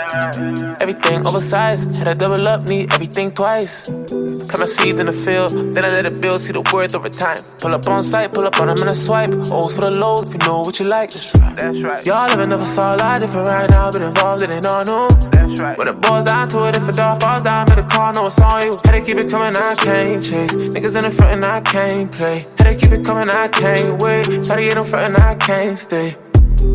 Everything 0.81 1.27
oversized, 1.27 1.99
had 1.99 2.13
to 2.13 2.15
double 2.15 2.47
up, 2.47 2.67
need 2.67 2.93
everything 2.93 3.33
twice. 3.33 3.89
Plant 3.91 4.59
my 4.59 4.67
seeds 4.67 4.99
in 4.99 5.07
the 5.07 5.13
field, 5.13 5.53
then 5.75 5.83
I 5.83 5.89
let 5.89 6.05
it 6.05 6.21
build, 6.21 6.43
see 6.43 6.53
the 6.53 6.61
worth 6.73 6.95
over 6.95 7.09
time. 7.09 7.39
Pull 7.59 7.75
up 7.75 7.87
on 7.89 8.05
site, 8.05 8.35
pull 8.35 8.47
up 8.47 8.61
on 8.61 8.67
them 8.69 8.83
in 8.83 8.89
a 8.89 8.95
swipe. 8.95 9.31
O's 9.51 9.75
for 9.75 9.81
the 9.81 9.91
lows, 9.91 10.25
if 10.25 10.35
you 10.35 10.39
know 10.47 10.61
what 10.61 10.79
you 10.79 10.85
like, 10.85 11.11
that's 11.11 11.35
right. 11.37 11.57
That's 11.57 11.83
right. 11.83 12.07
Y'all 12.07 12.29
living 12.29 12.51
never 12.51 12.65
saw 12.65 12.97
a 12.97 12.97
lot 12.97 13.21
different 13.21 13.47
right 13.47 13.71
now, 13.71 13.87
I've 13.87 13.93
been 13.95 14.03
involved 14.03 14.43
in 14.43 14.51
it 14.51 14.67
all 14.67 14.85
new. 14.85 15.09
That's 15.31 15.61
right. 15.63 15.79
When 15.79 15.89
it 15.89 16.01
boils 16.03 16.25
down 16.25 16.49
to 16.51 16.69
it, 16.69 16.77
if 16.77 16.87
a 16.87 16.93
dog 16.93 17.21
falls 17.21 17.45
down, 17.45 17.65
better 17.65 17.83
call, 17.83 18.13
know 18.13 18.27
it's 18.27 18.39
on 18.41 18.67
you. 18.67 18.77
Had 18.85 18.93
to 18.93 19.01
keep 19.01 19.17
it 19.17 19.31
coming, 19.31 19.57
I 19.57 19.75
can't 19.75 20.23
chase. 20.23 20.55
Niggas 20.55 20.97
in 20.97 21.05
the 21.05 21.11
front 21.11 21.33
and 21.33 21.45
I 21.47 21.63
can't 21.63 22.13
play. 22.13 22.45
Had 22.59 22.73
to 22.73 22.79
keep 22.79 22.93
it 22.93 23.07
coming, 23.07 23.31
I 23.31 23.49
can't 23.49 24.03
wait. 24.03 24.25
Try 24.45 24.57
to 24.57 24.63
get 24.63 24.77
in 24.77 24.85
front 24.85 25.15
and 25.15 25.17
I 25.17 25.35
can't 25.37 25.79
stay. 25.79 26.15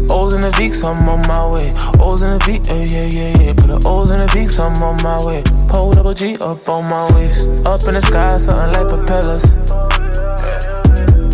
O's 0.10 0.34
in 0.34 0.42
the 0.42 0.52
Vicks, 0.52 0.84
I'm 0.84 1.08
on 1.10 1.22
my 1.28 1.52
way. 1.52 1.74
O's 2.00 2.22
in 2.22 2.32
the 2.32 2.40
V, 2.46 2.60
yeah, 2.64 2.84
yeah, 2.84 3.06
yeah, 3.08 3.44
yeah. 3.44 3.54
Put 3.54 3.68
the 3.68 3.88
O's 3.88 4.12
in 4.12 4.20
the 4.20 4.26
Vicks, 4.28 4.60
I'm 4.60 4.82
on 4.82 5.02
my 5.04 5.24
way. 5.26 5.44
Hold 5.70 5.96
double 5.96 6.14
G 6.14 6.38
up 6.38 6.68
on 6.70 6.90
my 6.90 7.10
waist. 7.16 7.48
Up 7.66 7.82
in 7.88 7.94
the 7.96 8.02
sky, 8.02 8.38
something 8.38 8.72
like 8.74 8.88
propellers. 8.88 9.56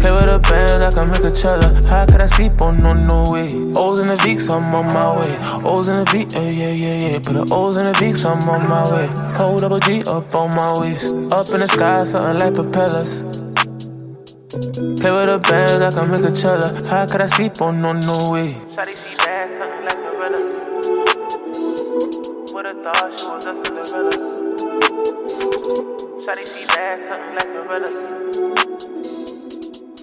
Play 0.03 0.11
with 0.11 0.25
the 0.25 0.39
bands, 0.49 0.83
I 0.83 0.91
can 0.99 1.09
make 1.09 1.23
a 1.23 1.31
cheddar. 1.31 1.71
How 1.87 2.05
could 2.05 2.19
I 2.19 2.25
sleep? 2.25 2.59
on 2.61 2.81
no, 2.83 2.93
no 2.93 3.31
way. 3.31 3.47
O's 3.75 3.99
in 3.99 4.07
the 4.07 4.17
Vicks, 4.17 4.49
I'm 4.49 4.75
on 4.75 4.87
my 4.87 5.17
way. 5.17 5.33
O's 5.63 5.87
in 5.87 5.97
the 5.97 6.05
V, 6.11 6.25
yeah, 6.29 6.49
yeah, 6.49 6.71
yeah, 6.71 7.09
yeah. 7.11 7.19
Put 7.19 7.33
the 7.33 7.47
O's 7.53 7.77
in 7.77 7.85
the 7.85 7.93
Vicks, 7.93 8.25
I'm 8.25 8.47
on 8.49 8.67
my 8.67 8.83
way. 8.91 9.07
Hold 9.37 9.61
double 9.61 9.79
G 9.79 10.03
up 10.03 10.33
on 10.35 10.49
my 10.49 10.81
waist. 10.81 11.13
Up 11.31 11.47
in 11.49 11.61
the 11.61 11.67
sky, 11.67 12.03
something 12.03 12.39
like 12.39 12.55
propellers. 12.55 13.42
Play 14.53 14.61
with 14.61 15.01
the 15.01 15.39
bands, 15.49 15.95
I 15.95 15.99
can 15.99 16.11
make 16.11 16.21
a 16.21 16.31
cheddar. 16.31 16.69
How 16.87 17.07
could 17.07 17.21
I 17.21 17.25
sleep? 17.25 17.53
Oh 17.59 17.71
no, 17.71 17.91
no 17.91 18.29
way. 18.29 18.49
Shawty, 18.69 18.93
she 18.93 19.15
bad, 19.17 19.49
something 19.49 19.81
like 19.81 19.97
Marilla. 19.97 20.41
Would've 22.53 22.77
thought 22.85 23.09
she 23.17 23.25
was 23.25 23.47
a 23.47 23.53
Cinderella. 23.65 24.13
Shawty, 26.21 26.43
she 26.45 26.65
bad, 26.69 27.01
something 27.01 27.33
like 27.33 27.49
Marilla. 27.65 27.89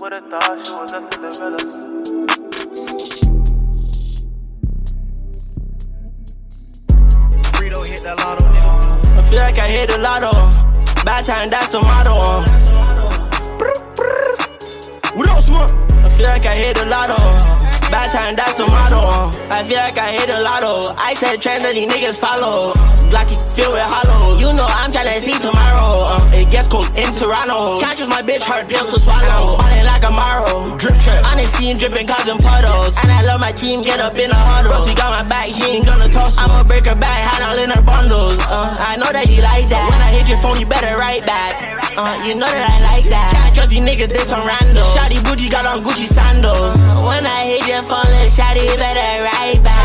Would've 0.01 0.27
thought 0.31 0.59
she 0.67 0.73
was 0.75 0.93
a 0.95 1.01
Cinderella. 1.13 1.63
Frito 7.55 7.81
hit 7.87 8.03
the 8.03 8.15
lotto, 8.19 8.45
nigga. 8.51 8.73
I 9.17 9.23
feel 9.31 9.39
like 9.39 9.59
I 9.61 9.69
hit 9.69 9.91
the 9.91 9.99
lotto. 9.99 10.33
Bad 11.05 11.25
time, 11.25 11.51
that's 11.51 11.69
the 11.69 11.81
motto. 11.81 12.60
Up, 15.49 15.71
I 16.05 16.09
feel 16.11 16.27
like 16.27 16.45
I 16.45 16.55
hit 16.55 16.77
the 16.77 16.85
lotto. 16.85 17.17
Bad 17.91 18.13
time, 18.13 18.37
that's. 18.37 18.61
Uh. 18.61 18.67
I 19.51 19.65
feel 19.65 19.79
like 19.79 19.99
I 19.99 20.13
hit 20.13 20.27
the 20.27 20.39
lotto. 20.41 20.95
I 20.99 21.15
said 21.15 21.41
trend 21.41 21.65
that 21.65 21.73
these 21.73 21.89
niggas 21.89 22.19
follow. 22.19 23.00
Blocky 23.11 23.35
filled 23.51 23.75
with 23.75 23.83
hollow. 23.83 24.39
You 24.39 24.55
know 24.55 24.65
I'm 24.65 24.89
tryna 24.89 25.19
see 25.19 25.35
tomorrow. 25.43 26.07
Uh, 26.15 26.39
it 26.39 26.47
gets 26.55 26.71
cold 26.71 26.87
in 26.95 27.11
Toronto. 27.19 27.83
Can't 27.83 27.99
trust 27.99 28.09
my 28.09 28.23
bitch, 28.23 28.47
hard 28.47 28.71
pill 28.71 28.87
to 28.87 28.99
swallow. 29.03 29.59
Ballin' 29.59 29.85
like 29.85 30.07
a 30.07 30.13
marrow. 30.15 30.79
Drip 30.79 30.95
trip. 31.03 31.19
I 31.27 31.35
done 31.35 31.51
seen 31.59 31.75
dripping 31.77 32.07
causing 32.07 32.39
puddles. 32.39 32.95
And 33.03 33.11
I 33.11 33.27
love 33.27 33.43
my 33.43 33.51
team, 33.51 33.83
get 33.83 33.99
up 33.99 34.15
in 34.15 34.31
a 34.31 34.39
huddle. 34.39 34.71
Rusty 34.71 34.95
got 34.95 35.11
my 35.11 35.27
back, 35.27 35.51
he 35.51 35.77
ain't 35.77 35.85
gonna 35.85 36.09
toss. 36.09 36.39
I'ma 36.39 36.63
break 36.65 36.87
her 36.87 36.95
back, 36.95 37.19
hide 37.27 37.43
all 37.43 37.59
in 37.59 37.71
her 37.75 37.83
bundles. 37.83 38.39
Uh, 38.47 38.71
I 38.79 38.95
know 38.97 39.11
that 39.11 39.27
you 39.27 39.43
like 39.43 39.67
that. 39.69 39.85
When 39.91 40.01
I 40.01 40.11
hit 40.15 40.31
your 40.31 40.39
phone, 40.39 40.63
you 40.63 40.67
better 40.71 40.95
write 40.95 41.27
back. 41.27 41.83
Uh, 41.99 42.15
you 42.23 42.39
know 42.39 42.47
that 42.47 42.65
I 42.71 42.79
like 42.95 43.11
that. 43.11 43.35
Can't 43.35 43.55
trust 43.55 43.71
these 43.75 43.83
niggas, 43.83 44.15
they 44.15 44.23
some 44.23 44.47
random. 44.47 44.87
Shotty 44.95 45.19
booty 45.27 45.51
got 45.51 45.67
on 45.67 45.83
Gucci 45.83 46.07
sandals. 46.07 46.79
When 47.03 47.27
I 47.27 47.43
hit 47.51 47.67
your 47.67 47.83
phone, 47.83 48.07
little 48.07 48.31
shotty 48.31 48.65
better 48.79 49.27
write 49.27 49.61
back. 49.67 49.80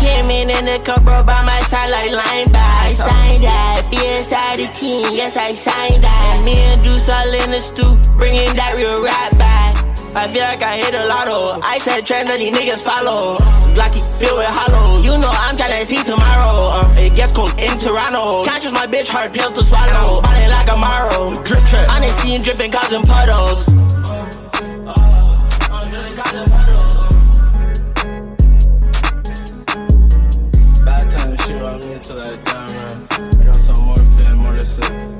I 0.00 0.02
came 0.02 0.30
in 0.32 0.48
in 0.48 0.64
the 0.64 0.80
cup, 0.80 1.04
bro, 1.04 1.20
by 1.28 1.44
my 1.44 1.60
side 1.68 1.92
like 1.92 2.08
linebacker. 2.08 2.88
I 2.88 2.96
signed 2.96 3.44
that, 3.44 3.84
be 3.92 4.00
inside 4.16 4.56
the 4.56 4.72
team, 4.72 5.04
yes 5.12 5.36
I 5.36 5.52
signed 5.52 6.00
that. 6.00 6.40
Me 6.40 6.56
and 6.56 6.80
Deuce 6.80 7.12
all 7.12 7.28
in 7.28 7.52
the 7.52 7.60
stoop, 7.60 8.00
bringing 8.16 8.48
that 8.56 8.72
real 8.80 9.04
rap 9.04 9.36
back. 9.36 9.76
I 10.16 10.24
feel 10.32 10.40
like 10.40 10.62
I 10.64 10.80
hit 10.80 10.96
a 10.96 11.04
lotto. 11.04 11.60
I 11.60 11.76
said 11.76 12.08
trends 12.08 12.32
that 12.32 12.40
these 12.40 12.48
niggas 12.48 12.80
follow. 12.80 13.36
Blocky 13.76 14.00
filled 14.16 14.40
with 14.40 14.48
hollow. 14.48 15.04
You 15.04 15.20
know 15.20 15.28
I'm 15.28 15.52
tryna 15.52 15.84
see 15.84 16.00
tomorrow. 16.00 16.80
Uh, 16.80 17.04
it 17.04 17.14
gets 17.14 17.36
cold 17.36 17.52
in 17.60 17.76
Toronto. 17.76 18.42
Can't 18.48 18.56
trust 18.56 18.72
my 18.72 18.88
bitch, 18.88 19.12
hard 19.12 19.36
pill 19.36 19.52
to 19.52 19.60
swallow. 19.60 20.24
Ballin' 20.24 20.48
like 20.48 20.72
a 20.72 20.80
marrow. 20.80 21.36
Drip 21.44 21.60
trip. 21.68 21.84
I 21.92 22.00
done 22.00 22.08
seen 22.24 22.40
dripping 22.40 22.72
causing 22.72 23.04
puddles. 23.04 23.79
Me 32.50 32.58
I 32.58 32.66
die, 32.66 32.66
man. 32.66 33.40
I 33.40 33.44
got 33.44 33.56
some 33.56 33.84
more 33.84 33.96
more 34.36 34.54
to 34.54 34.60
say. 34.60 35.10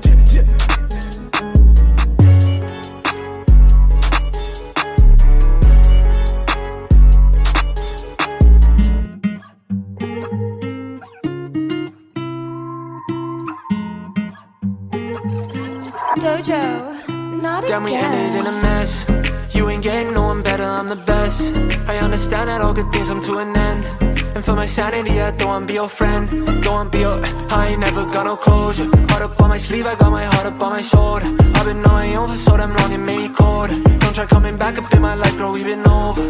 Dojo, 16.20 17.43
not 17.43 17.66
Then 17.66 17.85
we 17.85 17.94
ended 17.94 18.40
in 18.40 18.47
a 18.47 18.52
mess. 18.62 19.07
You 19.55 19.69
ain't 19.70 19.82
getting 19.82 20.12
no 20.12 20.23
one 20.23 20.43
better, 20.43 20.65
I'm 20.65 20.89
the 20.89 20.97
best. 20.97 21.52
I 21.89 21.97
understand 21.98 22.48
that 22.48 22.61
all 22.61 22.74
good 22.74 22.93
things 22.93 23.09
come 23.09 23.20
to 23.23 23.39
an 23.39 23.57
end. 23.57 24.10
And 24.35 24.44
for 24.44 24.55
my 24.55 24.66
sanity, 24.66 25.20
I 25.20 25.31
don't 25.32 25.48
wanna 25.48 25.66
be 25.66 25.74
your 25.74 25.89
friend. 25.89 26.28
Don't 26.62 26.66
wanna 26.66 26.90
be 26.90 27.01
your. 27.01 27.19
I 27.51 27.69
ain't 27.69 27.81
never 27.81 28.05
got 28.07 28.24
no 28.27 28.36
closure. 28.36 28.89
Heart 29.11 29.23
up 29.23 29.40
on 29.43 29.48
my 29.48 29.59
sleeve, 29.59 29.86
I 29.86 29.94
got 29.97 30.11
my 30.11 30.24
heart 30.24 30.47
up 30.47 30.61
on 30.62 30.70
my 30.70 30.82
shoulder. 30.82 31.27
I've 31.57 31.66
been 31.66 31.85
on 31.85 31.93
my 31.93 32.15
own 32.15 32.28
for 32.28 32.36
so 32.36 32.57
damn 32.57 32.74
long, 32.74 32.93
it 32.93 32.98
made 32.98 33.19
me 33.19 33.28
colder. 33.28 33.78
Don't 33.98 34.15
try 34.15 34.27
coming 34.27 34.57
back 34.57 34.78
up 34.78 34.93
in 34.94 35.02
my 35.02 35.15
life, 35.15 35.36
girl, 35.36 35.52
we've 35.52 35.65
been 35.65 35.86
over. 35.86 36.23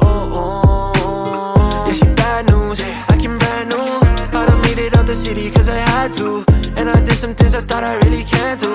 Oh, 0.00 0.40
oh, 0.40 0.92
oh. 0.96 1.86
That 1.86 1.96
she 1.96 2.06
bad 2.14 2.50
news. 2.50 2.80
I 3.08 3.16
can 3.22 3.38
brand 3.38 3.68
new. 3.70 4.38
I 4.38 4.46
done 4.46 4.60
made 4.62 4.78
it 4.78 4.96
out 4.96 5.06
the 5.06 5.16
city 5.16 5.50
cause 5.50 5.68
I 5.68 5.76
had 5.76 6.12
to. 6.14 6.53
And 6.76 6.90
I 6.90 7.00
did 7.04 7.16
some 7.16 7.34
things 7.34 7.54
I 7.54 7.60
thought 7.60 7.84
I 7.84 7.96
really 8.04 8.24
can't 8.24 8.60
do. 8.60 8.72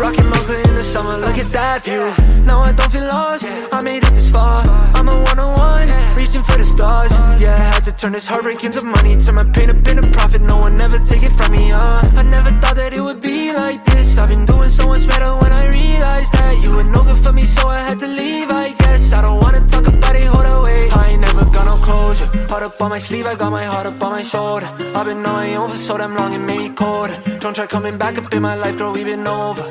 Rockin' 0.00 0.28
Mocha 0.28 0.56
in 0.68 0.74
the 0.74 0.82
summer, 0.82 1.16
look 1.18 1.38
at 1.38 1.50
that 1.52 1.84
view. 1.84 2.04
Now 2.44 2.60
I 2.60 2.72
don't 2.72 2.90
feel 2.90 3.04
lost, 3.04 3.46
I 3.46 3.82
made 3.82 4.02
it 4.02 4.14
this 4.14 4.30
far. 4.30 4.62
I'm 4.94 5.08
a 5.08 5.16
one 5.30 5.38
on 5.38 5.56
one, 5.58 5.88
reaching 6.16 6.42
for 6.42 6.56
the 6.56 6.64
stars. 6.64 7.12
Yeah, 7.42 7.54
I 7.54 7.74
had 7.74 7.84
to 7.84 7.92
turn 7.92 8.12
this 8.12 8.26
heartbreak 8.26 8.64
into 8.64 8.84
money. 8.84 9.16
Turn 9.20 9.36
my 9.36 9.44
pain 9.44 9.70
up 9.70 9.86
into 9.86 10.08
profit, 10.10 10.42
no 10.42 10.58
one 10.58 10.80
ever 10.80 10.98
take 10.98 11.22
it 11.22 11.32
from 11.32 11.52
me, 11.52 11.72
uh. 11.72 12.20
I 12.20 12.22
never 12.22 12.50
thought 12.60 12.76
that 12.76 12.92
it 12.94 13.00
would 13.00 13.20
be 13.20 13.52
like 13.52 13.84
this. 13.84 14.18
I've 14.18 14.28
been 14.28 14.46
doing 14.46 14.70
so 14.70 14.86
much 14.86 15.06
better 15.06 15.30
when 15.36 15.52
I 15.52 15.68
realized 15.68 16.32
that 16.32 16.60
you 16.62 16.70
were 16.74 16.84
no 16.84 17.02
good 17.04 17.18
for 17.18 17.32
me, 17.32 17.44
so 17.44 17.68
I 17.68 17.80
had 17.80 17.98
to 18.00 18.06
leave, 18.06 18.50
I 18.50 18.72
guess. 18.72 19.12
I 19.12 19.22
don't 19.22 19.40
wanna 19.40 19.60
talk 19.68 19.86
about 19.86 20.16
it, 20.16 20.26
hold 20.26 20.46
away. 20.46 20.90
I 20.90 21.11
got 21.52 21.64
no 21.66 21.76
closure. 21.76 22.26
Heart 22.50 22.62
up 22.62 22.80
on 22.80 22.90
my 22.90 22.98
sleeve, 22.98 23.26
I 23.26 23.34
got 23.34 23.50
my 23.50 23.64
heart 23.64 23.86
up 23.86 24.02
on 24.02 24.10
my 24.12 24.22
shoulder. 24.22 24.66
I've 24.96 25.06
been 25.06 25.24
on 25.24 25.34
my 25.42 25.54
own 25.54 25.70
for 25.70 25.76
so 25.76 25.98
damn 25.98 26.14
long, 26.14 26.32
it 26.34 26.38
made 26.38 26.58
me 26.58 26.70
colder. 26.70 27.16
Don't 27.40 27.54
try 27.54 27.66
coming 27.66 27.96
back 27.98 28.18
up 28.18 28.32
in 28.32 28.42
my 28.42 28.54
life, 28.54 28.76
girl, 28.76 28.92
we've 28.92 29.06
been 29.06 29.26
over. 29.26 29.64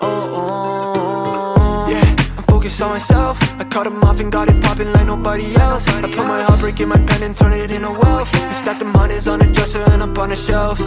Oh, 0.00 0.22
oh, 0.40 1.88
yeah. 1.90 2.08
I'm 2.36 2.44
focused 2.44 2.80
on 2.82 2.90
myself. 2.90 3.36
I 3.60 3.64
cut 3.64 3.86
'em 3.86 4.02
off 4.04 4.20
and 4.20 4.30
got 4.32 4.48
it 4.48 4.58
popping 4.62 4.92
like 4.92 5.06
nobody 5.06 5.54
else. 5.56 5.86
I 5.88 6.02
put 6.02 6.26
my 6.34 6.42
heartbreak 6.42 6.80
in 6.80 6.88
my 6.88 6.98
pen 7.08 7.22
and 7.22 7.36
turn 7.36 7.52
it 7.52 7.70
into 7.70 7.90
wealth. 7.90 8.30
I 8.34 8.52
stack 8.52 8.78
them 8.78 8.92
hundreds 8.94 9.26
on 9.28 9.40
a 9.42 9.46
dresser 9.56 9.82
and 9.92 10.02
up 10.02 10.18
on 10.18 10.32
a 10.32 10.36
shelf. 10.36 10.80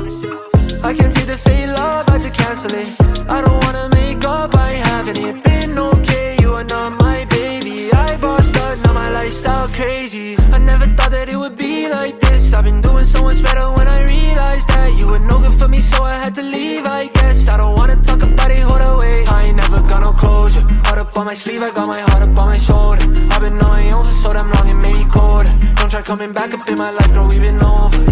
I 0.90 0.94
can't 0.94 1.14
take 1.14 1.28
the 1.28 1.38
fake 1.38 1.68
love, 1.68 2.08
I 2.10 2.18
just 2.20 2.34
cancel 2.34 2.74
it. 2.74 2.90
I 3.28 3.42
don't 3.42 3.60
wanna 3.66 3.90
make 3.90 4.24
up, 4.26 4.56
I 4.56 4.74
ain't 4.74 4.88
having 4.88 5.18
it. 5.28 5.44
Been 5.44 5.78
okay, 5.78 6.38
you 6.42 6.54
are 6.54 6.64
not 6.64 6.98
my 7.00 7.26
baby. 7.26 7.92
I 7.92 8.18
bossed 8.18 8.56
up, 8.56 8.89
crazy. 9.80 10.36
I 10.52 10.58
never 10.58 10.86
thought 10.96 11.12
that 11.12 11.30
it 11.34 11.38
would 11.38 11.58
be 11.58 11.88
like 11.90 12.20
this. 12.20 12.54
I've 12.54 12.66
been 12.66 12.82
doing 12.82 13.06
so 13.06 13.24
much 13.24 13.42
better 13.42 13.66
when 13.78 13.88
I 13.88 14.04
realized 14.04 14.68
that 14.70 14.90
you 15.00 15.08
were 15.08 15.20
no 15.20 15.40
good 15.40 15.56
for 15.60 15.68
me, 15.68 15.80
so 15.80 16.04
I 16.04 16.16
had 16.24 16.36
to 16.36 16.44
leave. 16.44 16.86
I 16.86 17.08
guess 17.08 17.48
I 17.48 17.58
don't 17.58 17.76
wanna 17.76 17.96
talk 18.04 18.22
about 18.22 18.52
it, 18.52 18.60
hold 18.60 18.82
away. 18.82 19.26
I 19.26 19.46
ain't 19.48 19.56
never 19.56 19.82
got 19.82 20.02
no 20.02 20.12
closure. 20.14 20.66
Heart 20.86 21.00
up 21.00 21.18
on 21.18 21.26
my 21.26 21.34
sleeve, 21.34 21.62
I 21.62 21.72
got 21.72 21.88
my 21.88 22.02
heart 22.08 22.24
up 22.24 22.38
on 22.42 22.48
my 22.54 22.58
shoulder. 22.58 23.06
I've 23.32 23.42
been 23.42 23.58
on 23.66 23.70
my 23.78 23.86
own 23.96 24.06
for 24.06 24.18
so 24.24 24.30
damn 24.32 24.52
long, 24.52 24.68
it 24.68 24.80
made 24.86 24.98
me 25.02 25.06
colder. 25.12 25.54
Don't 25.76 25.90
try 25.90 26.02
coming 26.02 26.34
back 26.34 26.54
up 26.54 26.68
in 26.68 26.76
my 26.76 26.92
life, 26.92 27.12
girl, 27.14 27.28
we've 27.30 27.42
been 27.42 27.64
over. 27.64 28.04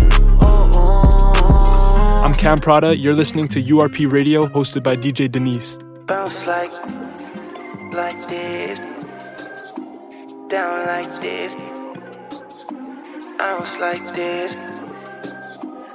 Oh, 0.42 0.72
oh. 0.80 2.22
I'm 2.26 2.34
Cam 2.34 2.60
Prada. 2.60 2.96
You're 2.96 3.14
listening 3.14 3.48
to 3.50 3.62
URP 3.62 4.10
Radio, 4.12 4.48
hosted 4.48 4.84
by 4.84 4.96
DJ 4.96 5.30
Denise. 5.30 5.80
Bounce 6.06 6.48
like, 6.48 6.72
like 7.92 8.20
this, 8.30 8.80
down 10.48 10.88
like 10.88 11.22
this, 11.22 11.56
bounce 13.38 13.78
like 13.80 14.14
this. 14.14 14.56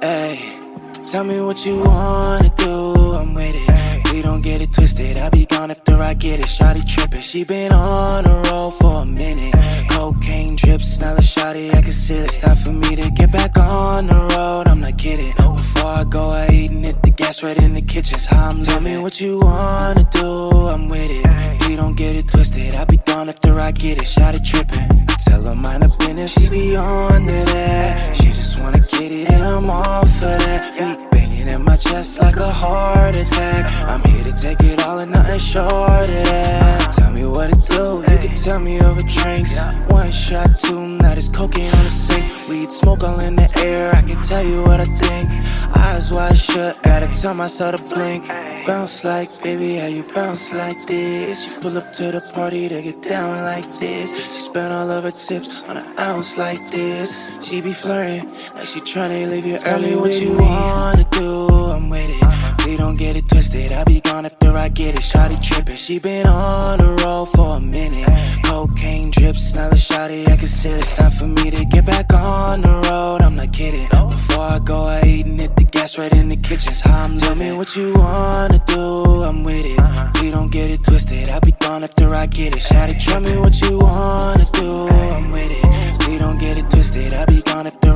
Hey, 0.01 0.62
tell 1.09 1.23
me 1.23 1.41
what 1.41 1.65
you 1.65 1.81
wanna 1.83 2.49
do, 2.57 3.13
I'm 3.13 3.33
with 3.33 3.55
it. 3.55 4.13
We 4.13 4.21
don't 4.21 4.41
get 4.41 4.61
it 4.61 4.73
twisted, 4.73 5.17
I'll 5.17 5.31
be 5.31 5.45
gone 5.45 5.71
after 5.71 6.01
I 6.01 6.13
get 6.13 6.39
it. 6.39 6.45
Shotty 6.45 6.87
trippin', 6.87 7.21
she 7.21 7.43
been 7.43 7.71
on 7.71 8.25
a 8.25 8.41
roll 8.49 8.71
for 8.71 9.01
a 9.01 9.05
minute. 9.05 9.53
Cocaine 9.89 10.55
drips, 10.55 10.99
now 10.99 11.15
the 11.15 11.21
shotty, 11.21 11.73
I 11.73 11.81
can 11.81 11.91
see 11.91 12.15
it. 12.15 12.25
It's 12.25 12.39
time 12.39 12.55
for 12.55 12.71
me 12.71 12.95
to 12.95 13.09
get 13.11 13.31
back 13.31 13.57
on 13.57 14.07
the 14.07 14.19
road, 14.35 14.67
I'm 14.67 14.81
not 14.81 14.97
kidding. 14.97 15.33
Before 15.33 15.91
I 15.91 16.03
go, 16.03 16.29
I 16.29 16.47
eat 16.49 16.71
and 16.71 16.85
hit 16.85 17.01
the 17.01 17.11
gas 17.11 17.43
right 17.43 17.57
in 17.57 17.73
the 17.73 17.81
kitchen's 17.81 18.25
how 18.25 18.49
I'm 18.49 18.63
Tell 18.63 18.81
me 18.81 18.97
what 18.97 19.19
you 19.19 19.39
wanna 19.39 20.07
do, 20.11 20.27
I'm 20.73 20.89
with 20.89 21.09
it. 21.09 21.67
We 21.67 21.75
don't 21.75 21.95
get 21.95 22.15
it 22.15 22.29
twisted, 22.29 22.75
I'll 22.75 22.85
be 22.85 22.97
gone 22.97 23.29
after 23.29 23.59
I 23.59 23.71
get 23.71 23.97
it. 23.97 24.05
Shotty 24.05 24.43
trippin', 24.45 25.05
I 25.09 25.15
tell 25.19 25.41
her 25.43 25.55
mind 25.55 25.83
her 25.83 25.89
business, 25.99 26.33
she 26.33 26.49
be 26.49 26.75
on 26.75 27.25
to 27.25 27.45
that. 27.53 28.15
She 28.15 28.32
just 28.43 28.59
wanna 28.59 28.79
get 28.79 29.09
it 29.09 29.29
and 29.31 29.47
I'm 29.47 29.69
all 29.69 30.05
for 30.05 30.25
that. 30.25 31.11
Beat 31.11 31.12
in 31.47 31.63
my 31.63 31.75
chest 31.77 32.19
like 32.21 32.37
a 32.37 32.49
heart 32.49 33.15
attack. 33.15 33.65
I'm 33.87 34.01
here 34.09 34.23
to 34.23 34.33
take 34.33 34.61
it 34.61 34.83
all 34.85 34.99
and 34.99 35.11
nothing 35.11 35.39
short 35.39 36.09
of 36.09 36.23
that. 36.31 36.91
Tell 36.91 37.11
me 37.11 37.25
what 37.25 37.49
to 37.49 37.59
do, 37.75 38.03
you 38.11 38.17
can 38.19 38.35
tell 38.35 38.59
me 38.59 38.79
over 38.81 39.01
drinks. 39.03 39.57
One 39.87 40.11
shot, 40.11 40.59
two, 40.59 40.85
now 40.85 41.13
there's 41.13 41.29
cocaine 41.29 41.73
on 41.73 41.83
the 41.83 41.89
sink. 41.89 42.25
Weed 42.47 42.71
smoke 42.71 43.03
all 43.03 43.19
in 43.19 43.35
the 43.35 43.49
air, 43.59 43.93
I 43.95 44.01
can 44.01 44.21
tell 44.21 44.43
you 44.45 44.63
what 44.63 44.79
I 44.79 44.85
think. 44.85 45.29
Eyes 45.75 46.11
wide 46.11 46.37
shut, 46.37 46.81
gotta 46.83 47.07
tell 47.07 47.33
myself 47.33 47.75
to 47.75 47.95
blink. 47.95 48.27
Bounce 48.65 49.03
like, 49.03 49.29
baby, 49.43 49.75
how 49.75 49.87
you 49.87 50.03
bounce 50.15 50.53
like 50.53 50.77
this? 50.87 51.53
You 51.53 51.59
pull 51.59 51.77
up 51.77 51.91
to 51.95 52.11
the 52.13 52.21
party 52.33 52.69
to 52.69 52.81
get 52.81 53.01
down 53.01 53.43
like 53.43 53.67
this. 53.79 54.11
She 54.13 54.49
spent 54.49 54.71
all 54.71 54.89
of 54.89 55.03
her 55.03 55.11
tips 55.11 55.63
on 55.63 55.75
an 55.77 55.99
ounce 55.99 56.37
like 56.37 56.61
this. 56.71 57.09
She 57.41 57.59
be 57.59 57.73
flirting 57.73 58.25
like 58.55 58.65
she 58.67 58.79
tryna 58.79 59.29
leave 59.29 59.45
you 59.45 59.57
Tell 59.59 59.79
early. 59.79 59.89
me 59.91 59.95
What 59.97 60.13
you 60.21 60.37
wanna 60.37 61.03
do? 61.11 61.32
I'm 61.75 61.89
with 61.89 62.09
it. 62.09 62.23
Uh-huh. 62.23 62.55
We 62.65 62.77
don't 62.77 62.95
get 62.95 63.15
it 63.15 63.27
twisted. 63.27 63.71
I'll 63.73 63.85
be 63.85 64.01
gone 64.01 64.25
after 64.25 64.55
I 64.55 64.69
get 64.69 64.95
it. 64.95 65.01
Shotty 65.01 65.41
trippin'. 65.41 65.75
She 65.75 65.99
been 65.99 66.27
on 66.27 66.79
the 66.79 66.89
road 67.03 67.25
for 67.25 67.57
a 67.57 67.59
minute. 67.59 68.07
Cocaine 68.43 69.11
drips, 69.11 69.55
now 69.55 69.69
the 69.69 69.75
shotty, 69.75 70.27
I 70.27 70.37
can 70.37 70.47
see 70.47 70.69
it. 70.69 70.79
It's 70.79 70.93
time 70.95 71.11
for 71.11 71.27
me 71.27 71.51
to 71.51 71.65
get 71.65 71.85
back 71.85 72.13
on 72.13 72.61
the 72.61 72.73
road. 72.87 73.21
I'm 73.21 73.35
not 73.35 73.51
kidding. 73.51 73.87
Before 73.89 74.43
I 74.43 74.59
go, 74.59 74.83
I 74.83 75.01
eat 75.05 75.25
and 75.25 75.39
hit 75.39 75.55
the 75.55 75.65
gas 75.65 75.97
right 75.97 76.13
in 76.13 76.29
the 76.29 76.37
kitchen's 76.37 76.81
how 76.81 77.05
I'm 77.05 77.17
Tell 77.17 77.35
me 77.35 77.51
what 77.51 77.75
you 77.75 77.93
wanna 77.93 78.59
do. 78.65 79.23
I'm 79.23 79.43
with 79.43 79.65
it. 79.65 79.79
Uh-huh. 79.79 80.11
We 80.21 80.31
don't 80.31 80.51
get 80.51 80.69
it 80.71 80.83
twisted. 80.83 81.29
I'll 81.29 81.41
be 81.41 81.51
gone 81.53 81.83
after 81.83 82.13
I 82.13 82.25
get 82.27 82.55
it. 82.55 82.61
Shotty, 82.61 83.03
tell 83.03 83.19
me 83.19 83.37
what 83.37 83.59
you 83.61 83.79
wanna 83.79 84.47
do. 84.53 84.87
I'm 84.87 85.31
with 85.31 85.51
it. 85.51 85.92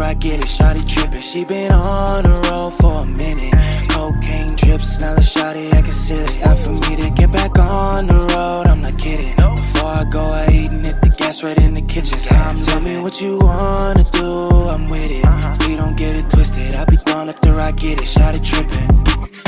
I 0.08 0.14
get 0.14 0.40
it. 0.40 0.46
Shotty 0.46 0.88
trippin'. 0.88 1.22
She 1.22 1.44
been 1.44 1.70
on 1.70 2.24
the 2.24 2.50
road 2.50 2.72
for 2.80 3.04
a 3.04 3.06
minute. 3.06 3.54
Cocaine 3.90 4.56
drips, 4.56 5.02
now 5.02 5.14
the 5.16 5.20
shotty, 5.20 5.74
I 5.74 5.82
can 5.82 5.92
see 5.92 6.14
it. 6.14 6.22
It's 6.22 6.40
time 6.40 6.56
for 6.56 6.72
me 6.72 6.96
to 6.96 7.10
get 7.10 7.30
back 7.30 7.60
on 7.60 8.08
the 8.08 8.20
road. 8.34 8.68
I'm 8.68 8.82
not 8.82 8.98
kidding. 8.98 9.36
Before 9.36 9.90
I 9.90 10.06
go, 10.10 10.22
I 10.22 10.48
eat 10.50 10.72
and 10.72 10.86
hit 10.86 11.02
the 11.02 11.10
gas 11.10 11.44
right 11.44 11.58
in 11.58 11.74
the 11.74 11.82
kitchen. 11.82 12.18
I'm 12.34 12.56
Tell 12.64 12.80
me 12.80 13.02
what 13.02 13.20
you 13.20 13.40
wanna 13.40 14.06
do. 14.12 14.70
I'm 14.70 14.90
with 14.90 15.12
it. 15.12 15.26
We 15.68 15.76
don't 15.76 15.98
get 15.98 16.16
it 16.16 16.30
twisted. 16.32 16.74
I'll 16.76 16.86
be 16.86 16.96
gone 17.04 17.28
after 17.28 17.60
I 17.60 17.72
get 17.74 18.00
it. 18.00 18.06
Shotty 18.06 18.42
trippin'. 18.46 19.47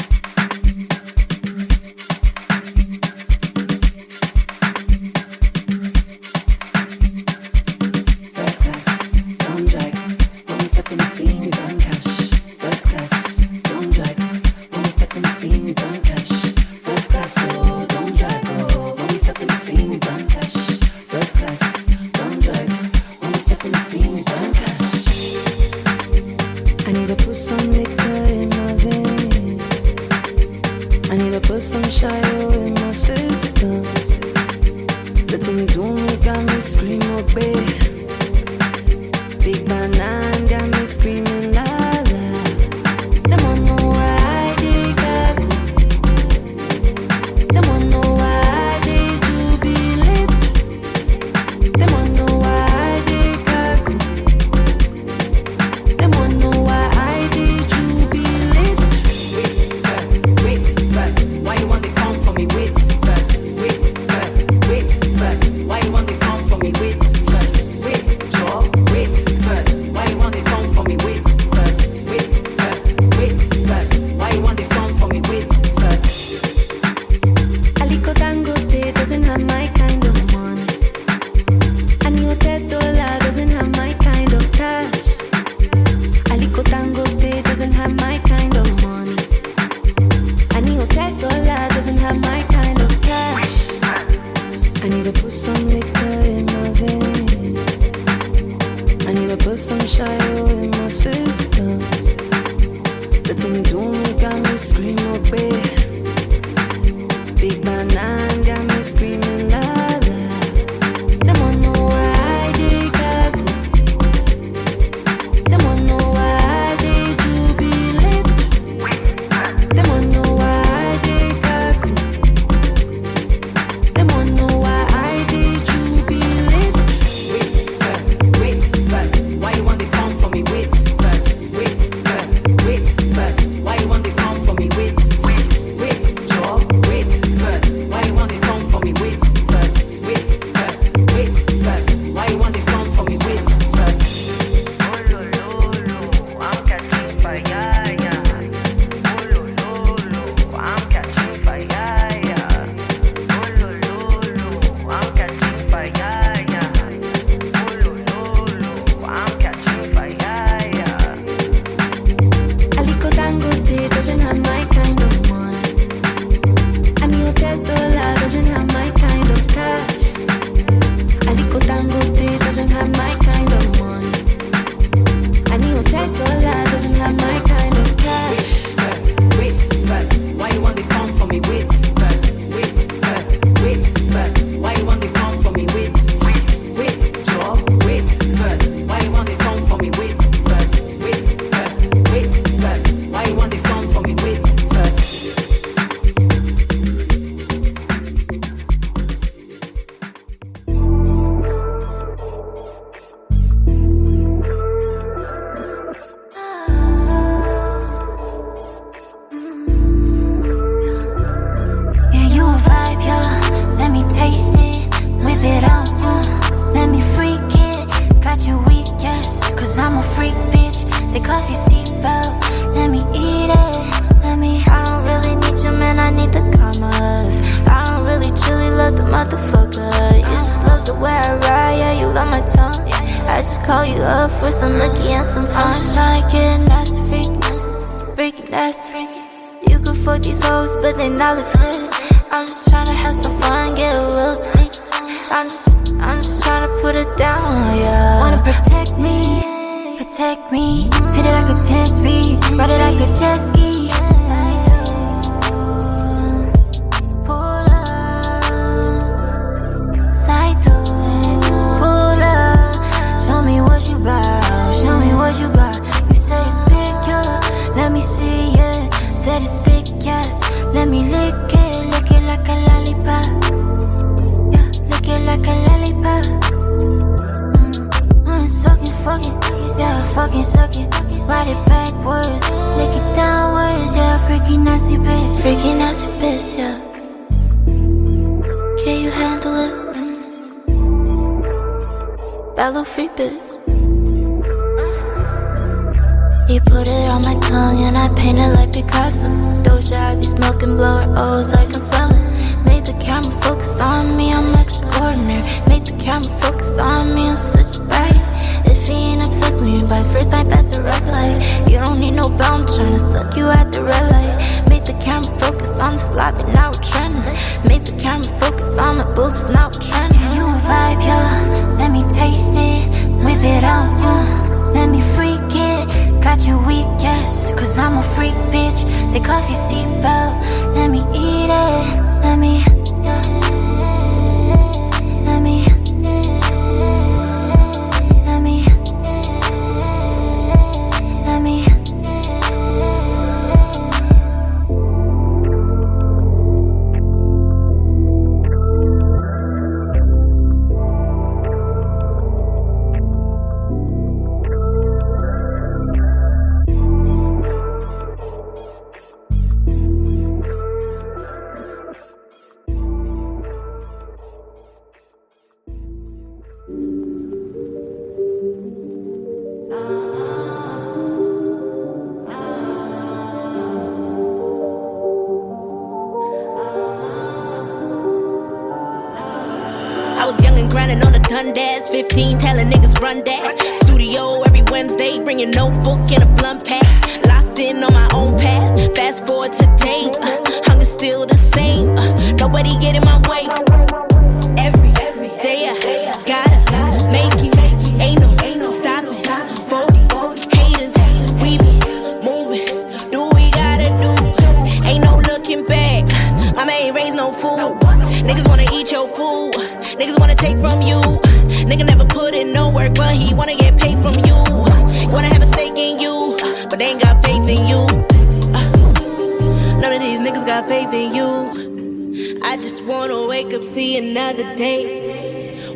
Got 420.49 420.67
faith 420.67 420.91
in 420.91 421.13
you. 421.13 422.39
I 422.41 422.57
just 422.57 422.83
wanna 422.83 423.27
wake 423.27 423.53
up, 423.53 423.63
see 423.63 423.97
another 423.99 424.55
day. 424.55 424.81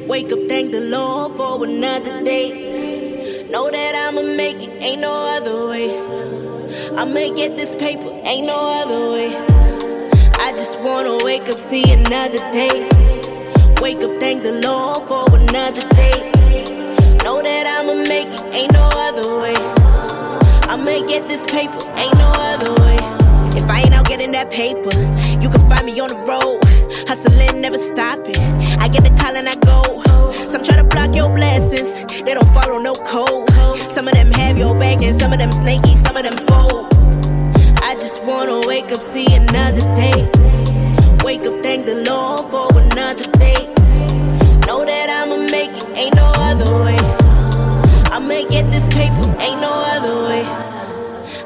Wake 0.08 0.32
up, 0.32 0.40
thank 0.50 0.72
the 0.72 0.82
Lord 0.82 1.34
for 1.38 1.64
another 1.64 2.24
day. 2.24 3.46
Know 3.52 3.70
that 3.70 3.94
I'ma 3.94 4.24
make 4.36 4.64
it, 4.64 4.72
ain't 4.82 5.02
no 5.02 5.14
other 5.36 5.68
way. 5.70 5.92
I'ma 6.98 7.36
get 7.36 7.56
this 7.56 7.76
paper, 7.76 8.10
ain't 8.24 8.48
no 8.48 8.60
other 8.82 9.02
way. 9.14 9.30
I 10.46 10.52
just 10.54 10.80
wanna 10.82 11.24
wake 11.24 11.48
up, 11.54 11.60
see 11.60 11.86
another 11.94 12.42
day. 12.52 12.90
Wake 13.80 14.02
up, 14.02 14.20
thank 14.20 14.42
the 14.42 14.56
Lord 14.68 15.02
for 15.10 15.24
another 15.38 15.86
day. 16.02 16.18
Know 17.24 17.44
that 17.44 17.66
I'ma 17.76 17.94
make 18.14 18.30
it, 18.38 18.44
ain't 18.52 18.74
no 18.74 18.90
other 19.08 19.28
way. 19.44 19.58
I'ma 20.74 21.06
get 21.08 21.30
this 21.30 21.46
paper, 21.46 21.82
ain't 21.96 22.18
no 22.18 22.32
other 22.52 22.74
way. 22.82 23.13
If 23.56 23.70
I 23.70 23.82
ain't 23.82 23.94
out 23.94 24.08
getting 24.08 24.32
that 24.32 24.52
paper, 24.52 24.94
you 25.42 25.50
can 25.50 25.62
find 25.70 25.86
me 25.86 26.00
on 26.00 26.10
the 26.10 26.20
road. 26.28 26.60
Hustling, 27.08 27.62
never 27.62 27.78
stopping. 27.78 28.42
I 28.80 28.88
get 28.88 29.04
the 29.04 29.14
call 29.20 29.36
and 29.36 29.48
I 29.48 29.56
go. 29.56 30.02
Some 30.34 30.64
try 30.64 30.78
to 30.78 30.84
block 30.84 31.16
your 31.16 31.30
blessings, 31.30 31.90
they 32.24 32.34
don't 32.34 32.52
follow 32.54 32.80
no 32.80 32.94
code. 32.94 33.50
Some 33.92 34.08
of 34.08 34.14
them 34.14 34.32
have 34.32 34.58
your 34.58 34.74
back 34.78 35.02
and 35.02 35.20
some 35.20 35.32
of 35.34 35.40
them 35.40 35.52
snaky, 35.52 35.96
some 35.98 36.18
of 36.18 36.24
them 36.24 36.38
fold. 36.48 36.94
I 37.82 37.96
just 37.96 38.24
wanna 38.24 38.68
wake 38.68 38.92
up, 38.92 39.02
see 39.02 39.28
another 39.36 39.86
day. 39.96 40.20
Wake 41.24 41.46
up, 41.46 41.62
thank 41.64 41.86
the 41.86 42.04
Lord 42.10 42.42
for 42.52 42.68
another 42.76 43.30
day. 43.38 43.62
Know 44.68 44.84
that 44.84 45.08
I'ma 45.10 45.38
make 45.52 45.72
it, 45.72 45.88
ain't 45.96 46.16
no 46.16 46.28
other 46.50 46.70
way. 46.84 47.00
I'ma 48.12 48.50
get 48.50 48.70
this 48.72 48.90
paper, 48.90 49.26
ain't 49.40 49.62
no 49.62 49.74
other. 49.94 50.03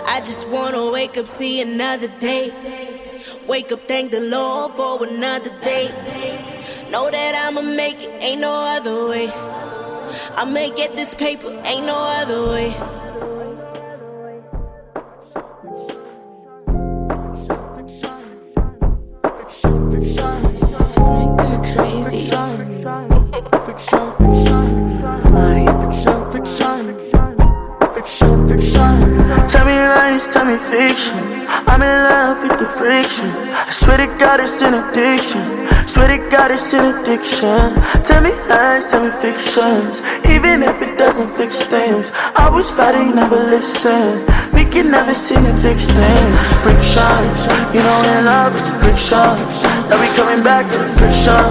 I 0.10 0.22
just 0.22 0.48
wanna 0.48 0.90
wake 0.90 1.18
up, 1.18 1.28
see 1.28 1.62
another 1.62 2.08
day. 2.20 2.54
Wake 3.48 3.72
up, 3.72 3.88
thank 3.88 4.12
the 4.12 4.22
Lord 4.22 4.72
for 4.74 5.06
another 5.06 5.52
day. 5.62 5.88
Know 6.92 7.12
that 7.12 7.36
I'ma 7.36 7.62
make 7.62 8.02
it, 8.02 8.24
ain't 8.24 8.42
no 8.42 8.54
other 8.54 9.08
way. 9.10 9.30
I'ma 10.36 10.70
get 10.76 10.96
this 10.96 11.14
paper, 11.14 11.50
ain't 11.66 11.86
no 11.86 11.98
other 12.22 12.42
way. 12.54 12.74
crazy. 21.74 22.28
Tell 28.08 29.66
me 29.66 29.76
lies, 29.76 30.30
tell 30.30 30.46
me 30.46 30.58
fiction. 30.72 31.18
I'm 31.68 31.82
in 31.82 32.04
love 32.08 32.42
with 32.42 32.58
the 32.58 32.66
friction. 32.66 33.28
I 33.28 33.70
swear 33.70 33.98
to 33.98 34.08
God, 34.18 34.40
it's 34.40 34.62
an 34.62 34.76
addiction. 34.76 35.44
Swear 35.86 36.16
to 36.16 36.30
God, 36.30 36.52
it's 36.52 36.74
an 36.74 36.96
addiction. 36.96 37.76
Tell 38.04 38.24
me 38.24 38.32
lies, 38.48 38.88
tell 38.88 39.04
me 39.04 39.12
fictions. 39.12 40.04
Even 40.26 40.64
if 40.64 40.82
it 40.82 40.98
doesn't 40.98 41.28
fix 41.28 41.64
things, 41.64 42.14
I 42.16 42.50
was 42.50 42.72
fighting, 42.72 43.14
never 43.14 43.36
listen. 43.36 44.24
We 44.54 44.64
can 44.64 44.90
never 44.90 45.14
seem 45.14 45.44
to 45.44 45.54
fix 45.60 45.92
things. 45.92 46.34
Friction, 46.64 47.20
you 47.76 47.84
know, 47.84 48.00
in 48.16 48.24
love 48.24 48.54
with 48.54 48.64
the 48.64 48.76
friction. 48.88 49.36
Now 49.92 50.00
we 50.00 50.08
coming 50.16 50.44
back 50.46 50.66
for 50.72 50.80
the 50.80 50.88
friction. 50.96 51.44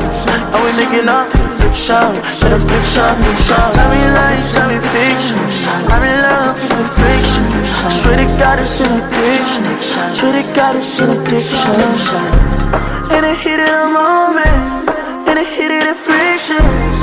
Are 0.57 0.65
we 0.65 0.73
making 0.81 1.07
up 1.09 1.29
fiction? 1.77 2.17
Of 2.53 2.63
fiction, 2.63 3.15
fiction. 3.21 3.57
Tell 3.73 3.91
me 3.91 4.01
lies, 4.17 4.53
tell 4.53 4.69
me 4.69 4.79
fiction. 4.81 5.37
I'm 5.93 6.03
in 6.03 6.23
love 6.23 6.57
with 6.57 6.79
the 6.79 6.87
friction. 6.97 7.45
Swear 7.91 8.17
to 8.17 8.39
God, 8.39 8.59
it's 8.61 8.81
an 8.81 8.93
addiction. 8.97 9.65
Swear 10.15 10.33
to 10.33 10.55
God, 10.55 10.77
it's 10.77 10.99
an 10.99 11.11
addiction. 11.11 11.75
In 13.13 13.23
the 13.23 13.35
heat 13.35 13.61
of 13.61 13.69
the 13.69 13.89
moment, 13.93 14.89
in 15.29 15.35
the 15.37 15.45
heat 15.45 15.71
of 15.71 15.85
the 15.85 15.97
frictions, 16.07 16.97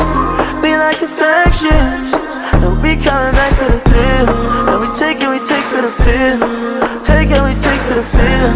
be 0.62 0.76
like 0.76 1.02
infections. 1.02 2.32
And 2.61 2.81
we 2.81 2.95
coming 2.97 3.34
back 3.34 3.53
for 3.57 3.69
the 3.71 3.80
thrill. 3.89 4.27
And 4.69 4.77
we 4.81 4.88
take 4.93 5.19
it, 5.21 5.30
we 5.30 5.39
take 5.39 5.65
for 5.71 5.81
the 5.81 5.93
feel. 6.03 6.39
Take 7.03 7.31
it, 7.31 7.41
we 7.41 7.53
take 7.57 7.81
for 7.88 7.95
the 7.95 8.07
feel. 8.15 8.49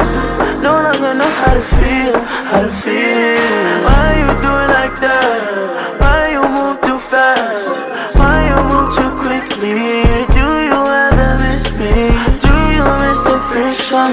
No 0.62 0.74
longer 0.86 1.14
know 1.14 1.32
how 1.42 1.54
to 1.54 1.64
feel, 1.78 2.18
how 2.50 2.62
to 2.62 2.72
feel. 2.84 3.40
Why 3.88 4.08
you 4.22 4.30
do 4.46 4.52
it 4.64 4.70
like 4.80 4.96
that? 5.06 5.40
Why 6.02 6.20
you 6.36 6.44
move 6.44 6.78
too 6.82 7.00
fast? 7.00 7.82
Why 8.18 8.38
you 8.50 8.60
move 8.72 8.90
too 8.98 9.12
quickly? 9.24 10.04
Do 10.38 10.46
you 10.70 10.80
ever 11.06 11.32
miss 11.46 11.66
me? 11.80 12.12
Do 12.46 12.54
you 12.78 12.88
miss 13.04 13.22
the 13.24 13.38
friction? 13.50 14.12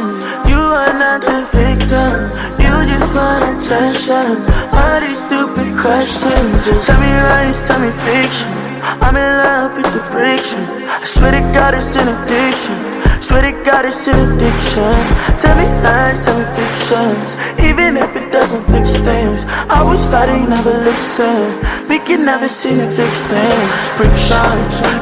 You 0.51 0.61
are 0.61 0.95
not 0.95 1.21
the 1.23 1.41
victim. 1.53 2.31
You 2.63 2.75
just 2.93 3.11
want 3.15 3.43
attention. 3.53 4.45
All 4.73 5.01
these 5.01 5.21
stupid 5.25 5.71
questions. 5.79 6.67
Just 6.67 6.87
tell 6.87 7.01
me 7.01 7.11
lies, 7.29 7.63
tell 7.63 7.81
me 7.81 7.91
fiction. 8.05 8.74
I'm 8.85 9.17
in 9.17 9.37
love 9.39 9.77
with 9.77 9.93
the 9.93 10.03
friction. 10.03 10.61
I 10.61 11.05
swear 11.05 11.33
to 11.33 11.41
God, 11.53 11.75
it's 11.75 11.97
an 11.97 12.09
addiction. 12.09 13.04
Swear 13.25 13.41
to 13.41 13.65
God, 13.65 13.87
it's 13.87 14.07
an 14.07 14.37
addiction. 14.37 14.93
Tell 15.41 15.57
me 15.57 15.65
lies, 15.81 16.21
tell 16.21 16.37
me 16.37 16.45
fictions. 16.45 17.41
Even 17.57 17.97
if 17.97 18.15
it 18.21 18.31
doesn't 18.31 18.61
fix 18.69 19.01
things, 19.01 19.49
I 19.49 19.81
was 19.81 20.05
fighting, 20.13 20.45
never 20.51 20.77
listen. 20.85 21.57
We 21.89 22.05
can 22.05 22.27
never 22.29 22.49
seem 22.49 22.85
to 22.85 22.89
fix 22.93 23.25
things. 23.25 23.69
Friction, 23.97 24.53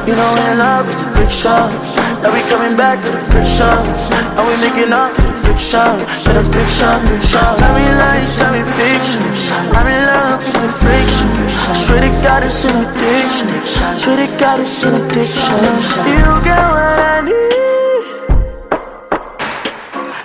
you 0.07 0.15
know, 0.15 0.31
in 0.39 0.55
love 0.55 0.87
with 0.87 1.03
the 1.03 1.09
friction. 1.19 1.67
Now 2.23 2.31
we 2.31 2.39
coming 2.47 2.79
back 2.79 3.03
for 3.03 3.11
the 3.11 3.19
friction. 3.27 3.75
Are 4.39 4.47
we 4.47 4.55
making 4.63 4.95
up 4.95 5.11
for 5.19 5.27
the 5.27 5.35
friction? 5.43 5.91
For 6.23 6.31
the 6.31 6.47
friction, 6.47 6.95
friction. 7.03 7.43
Tell 7.59 7.75
me 7.75 7.83
lies, 7.91 8.39
tell 8.39 8.55
me 8.55 8.63
fiction. 8.63 9.19
I'm 9.75 9.83
in 9.83 9.99
love 10.07 10.39
with 10.47 10.63
the 10.63 10.71
friction. 10.71 11.27
Swear 11.75 12.07
to 12.07 12.11
God, 12.23 12.47
it's 12.47 12.63
an 12.63 12.87
addiction. 12.87 13.51
Swear 13.99 14.15
to 14.15 14.27
God, 14.39 14.63
it's 14.63 14.79
an 14.79 14.95
addiction. 14.95 15.59
You 16.07 16.23
get 16.47 16.63
what 16.71 17.03
I 17.03 17.19
need. 17.27 17.42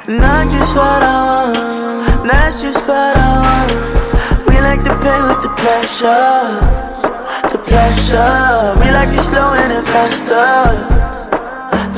Not 0.08 0.50
just 0.50 0.74
what 0.74 1.02
I 1.02 1.52
want, 1.52 2.24
that's 2.24 2.62
just 2.62 2.88
what 2.88 3.14
I 3.14 3.44
want. 3.44 4.48
We 4.48 4.56
like 4.58 4.82
the 4.82 4.96
pain 5.04 5.22
with 5.28 5.42
the 5.44 5.52
pleasure, 5.52 6.48
the 7.52 7.58
pleasure. 7.68 8.72
We 8.80 8.88
like 8.90 9.12
it 9.12 9.20
slow 9.20 9.52
and 9.52 9.70
it 9.70 9.84
faster, 9.84 10.80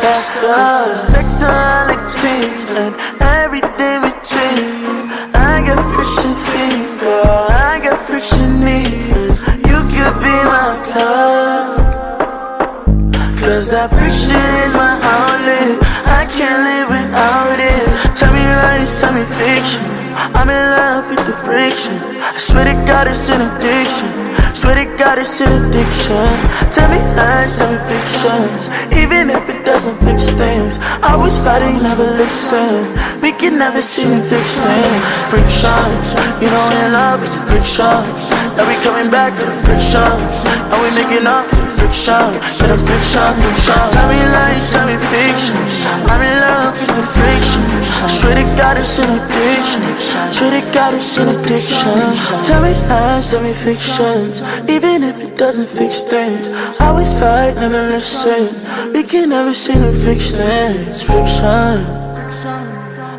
faster. 0.02 0.98
Sexualities 0.98 2.66
and 2.82 2.98
everything 3.22 4.02
between. 4.02 5.06
I 5.30 5.62
got 5.62 5.78
friction 5.94 6.34
feet, 6.50 6.98
girl. 6.98 7.46
I 7.46 7.78
got 7.80 8.02
friction 8.02 8.58
need. 8.58 9.38
You 9.70 9.78
could 9.94 10.16
be 10.18 10.34
my 10.50 10.82
plug. 10.90 11.78
Cause 13.38 13.68
that 13.68 13.88
friction 13.90 14.42
is 14.66 14.74
my 14.74 14.98
outlet. 14.98 15.78
I 16.10 16.26
can't 16.34 16.64
live 16.66 16.88
without 16.90 17.60
it. 17.60 17.69
Tell 18.80 19.12
me 19.12 19.20
me 19.20 19.26
fiction. 19.36 19.84
I'm 20.32 20.48
in 20.48 20.56
love 20.72 21.10
with 21.10 21.20
the 21.26 21.36
friction. 21.36 22.00
I 22.16 22.36
swear 22.38 22.64
to 22.64 22.72
God, 22.88 23.08
it's 23.08 23.28
an 23.28 23.44
addiction. 23.44 24.08
Swear 24.56 24.74
to 24.80 24.86
God, 24.96 25.18
it's 25.18 25.38
an 25.40 25.52
addiction. 25.52 26.32
Tell 26.72 26.88
me 26.88 26.96
lies, 27.12 27.52
tell 27.52 27.68
me 27.68 27.76
fictions. 27.84 28.72
Even 28.96 29.28
if 29.28 29.48
it 29.50 29.66
doesn't 29.66 29.96
fix 30.00 30.30
things, 30.32 30.80
I 31.04 31.14
was 31.14 31.36
fighting, 31.44 31.82
never 31.82 32.08
listen. 32.16 32.88
We 33.20 33.32
can 33.32 33.58
never 33.58 33.82
seem 33.82 34.16
to 34.16 34.22
fix 34.24 34.56
things. 34.56 35.00
Friction, 35.28 35.84
you 36.40 36.48
know, 36.48 36.66
in 36.80 36.92
love 36.96 37.20
with 37.20 37.32
the 37.36 37.42
friction. 37.52 38.00
Now 38.56 38.64
we 38.64 38.80
coming 38.80 39.10
back 39.10 39.36
for 39.36 39.44
the 39.44 39.60
friction. 39.60 40.08
Are 40.72 40.80
we 40.80 40.88
making 40.96 41.26
up 41.26 41.44
friction? 41.80 42.28
For 42.60 42.68
the 42.68 42.76
friction, 42.76 43.32
friction. 43.40 43.80
Tell 43.88 44.08
me 44.12 44.20
lies, 44.36 44.70
tell 44.72 44.86
me 44.86 44.96
fiction. 45.08 45.56
I'm 46.12 46.20
in 46.20 46.36
love 46.44 46.76
with 46.76 46.94
the 46.96 47.06
friction. 47.16 47.64
Swear 48.08 48.34
to 48.36 48.46
God, 48.56 48.76
it's 48.76 48.98
an 48.98 49.08
addiction. 49.16 49.82
Swear 50.32 50.50
to 50.60 50.62
God, 50.72 50.94
it's 50.94 51.16
an 51.16 51.28
addiction. 51.28 52.04
Tell 52.44 52.62
me 52.62 52.72
lies, 52.88 53.28
tell 53.28 53.42
me 53.42 53.54
fictions. 53.54 54.42
Even 54.68 55.02
if 55.04 55.16
it 55.20 55.36
doesn't 55.36 55.68
fix 55.68 56.02
things, 56.02 56.48
I 56.80 56.88
always 56.88 57.12
fight, 57.12 57.54
never 57.56 57.82
listen. 57.90 58.92
We 58.92 59.02
can 59.02 59.30
never 59.30 59.54
seem 59.54 59.80
to 59.82 59.92
fix 59.92 60.32
things. 60.32 61.02
Friction. 61.02 61.86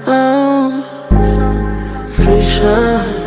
Oh, 0.05 0.69
friction. 2.15 3.20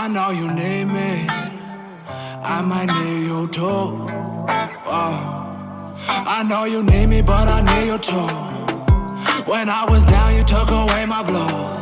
I 0.00 0.06
know 0.06 0.30
you 0.30 0.46
need 0.48 0.84
me. 0.84 1.26
I 2.54 2.62
might 2.62 2.86
need 2.86 3.26
you 3.26 3.48
too. 3.48 3.62
Whoa. 3.64 4.46
Uh, 4.86 5.96
I 6.36 6.44
know 6.48 6.64
you 6.66 6.84
need 6.84 7.08
me, 7.10 7.20
but 7.20 7.48
I 7.48 7.60
need 7.68 7.86
you 7.90 7.98
too. 7.98 8.28
When 9.52 9.68
I 9.68 9.84
was 9.90 10.06
down, 10.06 10.36
you 10.36 10.44
took 10.44 10.70
away 10.70 11.04
my 11.04 11.24
blues. 11.24 11.72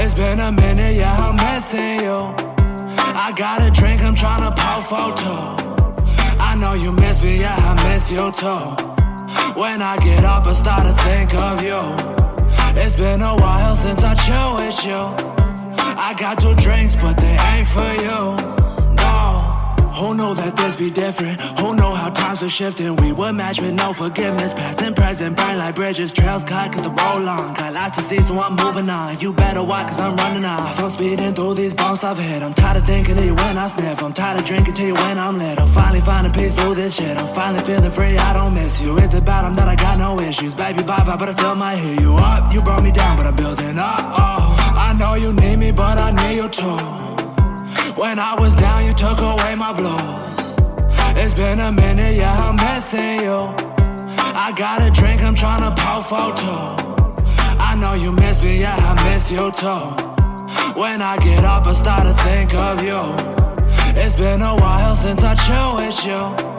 It's 0.00 0.14
been 0.14 0.40
a 0.40 0.50
minute, 0.50 0.96
yeah, 0.96 1.14
I'm 1.18 1.36
missing 1.36 2.00
you. 2.00 2.18
I 3.24 3.34
got 3.36 3.60
a 3.60 3.70
drink, 3.70 4.02
I'm 4.02 4.14
tryna 4.14 4.56
pop 4.56 4.80
photo. 4.88 5.34
I 6.42 6.56
know 6.56 6.72
you 6.72 6.92
miss 6.92 7.22
me, 7.22 7.40
yeah, 7.40 7.54
I 7.56 7.74
miss 7.88 8.10
you 8.10 8.32
too. 8.32 8.64
When 9.60 9.82
I 9.82 9.98
get 9.98 10.24
up, 10.24 10.46
I 10.46 10.54
start 10.54 10.82
to 10.86 10.94
think 11.04 11.34
of 11.34 11.62
you. 11.62 11.82
It's 12.82 12.96
been 12.96 13.20
a 13.20 13.36
while 13.36 13.76
since 13.76 14.02
I 14.02 14.14
chill 14.14 14.54
with 14.56 14.86
you. 14.86 15.37
I 16.00 16.14
got 16.14 16.38
two 16.38 16.54
drinks, 16.54 16.94
but 16.94 17.16
they 17.16 17.36
ain't 17.36 17.68
for 17.68 17.92
you. 18.02 18.57
Oh, 20.00 20.08
Who 20.08 20.14
knew 20.14 20.34
that 20.34 20.56
this 20.56 20.76
be 20.76 20.90
different? 20.90 21.40
Who 21.60 21.74
know 21.74 21.92
how 21.92 22.10
times 22.10 22.42
are 22.42 22.48
shifting? 22.48 22.94
We 22.96 23.12
would 23.12 23.34
match 23.34 23.60
with 23.60 23.74
no 23.74 23.92
forgiveness. 23.92 24.54
Past 24.54 24.80
and 24.82 24.94
present 24.94 25.36
burn 25.36 25.58
like 25.58 25.74
bridges. 25.74 26.12
Trails 26.12 26.44
cut 26.44 26.72
cause 26.72 26.82
the 26.82 26.90
roll 26.90 27.20
long. 27.20 27.54
Got 27.54 27.72
lots 27.72 27.98
to 27.98 28.04
see, 28.04 28.20
so 28.22 28.38
I'm 28.38 28.54
moving 28.56 28.88
on. 28.88 29.18
You 29.18 29.32
better 29.32 29.62
watch 29.62 29.88
cause 29.88 30.00
I'm 30.00 30.16
running 30.16 30.44
off. 30.44 30.80
I'm 30.80 30.90
speeding 30.90 31.34
through 31.34 31.54
these 31.54 31.74
bumps 31.74 32.04
I've 32.04 32.18
hit. 32.18 32.42
I'm 32.42 32.54
tired 32.54 32.76
of 32.76 32.86
thinking 32.86 33.18
of 33.18 33.24
you 33.24 33.34
when 33.34 33.58
I 33.58 33.66
sniff. 33.66 34.02
I'm 34.02 34.12
tired 34.12 34.38
of 34.40 34.46
drinking 34.46 34.74
to 34.74 34.86
you 34.86 34.94
when 34.94 35.18
I'm 35.18 35.36
lit. 35.36 35.60
I'm 35.60 35.68
finally 35.68 36.00
finding 36.00 36.32
peace 36.32 36.54
through 36.54 36.76
this 36.76 36.96
shit. 36.96 37.18
I'm 37.18 37.26
finally 37.34 37.62
feeling 37.64 37.90
free, 37.90 38.16
I 38.16 38.32
don't 38.34 38.54
miss 38.54 38.80
you. 38.80 38.96
It's 38.98 39.14
about 39.14 39.42
them 39.42 39.54
that 39.56 39.68
I 39.68 39.74
got 39.74 39.98
no 39.98 40.20
issues. 40.20 40.54
Baby, 40.54 40.84
bye 40.84 41.02
bye, 41.04 41.16
but 41.16 41.28
I 41.28 41.32
still 41.32 41.54
might 41.56 41.76
hear 41.76 42.00
you 42.00 42.14
up. 42.14 42.52
You 42.52 42.62
brought 42.62 42.82
me 42.84 42.92
down, 42.92 43.16
but 43.16 43.26
I'm 43.26 43.36
building 43.36 43.78
up. 43.78 43.98
Oh, 44.00 44.56
I 44.78 44.94
know 44.98 45.14
you 45.14 45.32
need 45.32 45.58
me, 45.58 45.72
but 45.72 45.98
I 45.98 46.10
need 46.12 46.36
you 46.36 46.48
too. 46.48 47.27
When 47.98 48.20
I 48.20 48.36
was 48.38 48.54
down, 48.54 48.86
you 48.86 48.94
took 48.94 49.20
away 49.20 49.56
my 49.56 49.72
blues. 49.72 50.20
It's 51.20 51.34
been 51.34 51.58
a 51.58 51.72
minute, 51.72 52.14
yeah, 52.14 52.32
I'm 52.32 52.54
missing 52.54 53.18
you. 53.26 53.52
I 54.38 54.52
got 54.56 54.80
a 54.80 54.90
drink, 54.92 55.20
I'm 55.20 55.34
trying 55.34 55.62
tryna 55.62 55.76
pop 55.76 56.06
photo. 56.06 56.76
I 57.58 57.74
know 57.74 57.94
you 57.94 58.12
miss 58.12 58.40
me, 58.40 58.60
yeah, 58.60 58.76
I 58.76 58.94
miss 59.02 59.32
you 59.32 59.50
too. 59.50 60.80
When 60.80 61.02
I 61.02 61.16
get 61.24 61.42
up, 61.42 61.66
I 61.66 61.72
start 61.72 62.04
to 62.06 62.14
think 62.22 62.54
of 62.54 62.84
you. 62.84 63.02
It's 64.00 64.14
been 64.14 64.42
a 64.42 64.54
while 64.54 64.94
since 64.94 65.24
I 65.24 65.34
chill 65.34 65.74
with 65.74 66.06
you. 66.06 66.54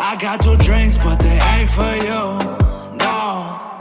I 0.00 0.16
got 0.18 0.40
two 0.40 0.56
drinks, 0.56 0.96
but 0.96 1.18
they 1.18 1.38
ain't 1.52 1.68
for 1.68 1.94
you. 2.08 2.96
No. 2.96 3.79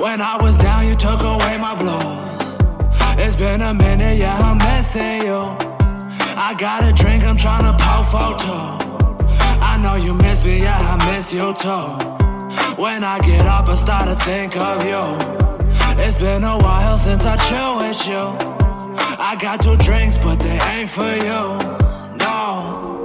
When 0.00 0.22
I 0.22 0.38
was 0.40 0.56
down, 0.56 0.88
you 0.88 0.94
took 0.94 1.20
away 1.20 1.58
my 1.58 1.74
blues. 1.74 2.22
It's 3.22 3.36
been 3.36 3.60
a 3.60 3.74
minute, 3.74 4.16
yeah, 4.16 4.34
I'm 4.38 4.56
missing 4.56 5.20
you. 5.28 5.38
I 6.36 6.56
got 6.58 6.82
a 6.88 6.90
drink, 6.90 7.22
I'm 7.22 7.36
trying 7.36 7.64
tryna 7.64 7.78
pop 7.78 8.06
photo. 8.08 9.26
I 9.60 9.78
know 9.82 9.96
you 9.96 10.14
miss 10.14 10.42
me, 10.42 10.62
yeah, 10.62 10.78
I 10.78 11.12
miss 11.12 11.34
you 11.34 11.52
too. 11.52 12.82
When 12.82 13.04
I 13.04 13.18
get 13.18 13.44
up, 13.44 13.68
I 13.68 13.74
start 13.74 14.08
to 14.08 14.16
think 14.24 14.56
of 14.56 14.86
you. 14.86 15.04
It's 16.02 16.16
been 16.16 16.44
a 16.44 16.56
while 16.56 16.96
since 16.96 17.26
I 17.26 17.36
chill 17.48 17.76
with 17.76 18.08
you. 18.08 18.24
I 19.20 19.36
got 19.38 19.60
two 19.60 19.76
drinks, 19.76 20.16
but 20.16 20.40
they 20.40 20.58
ain't 20.72 20.88
for 20.88 21.14
you. 21.14 22.16
No. 22.16 22.99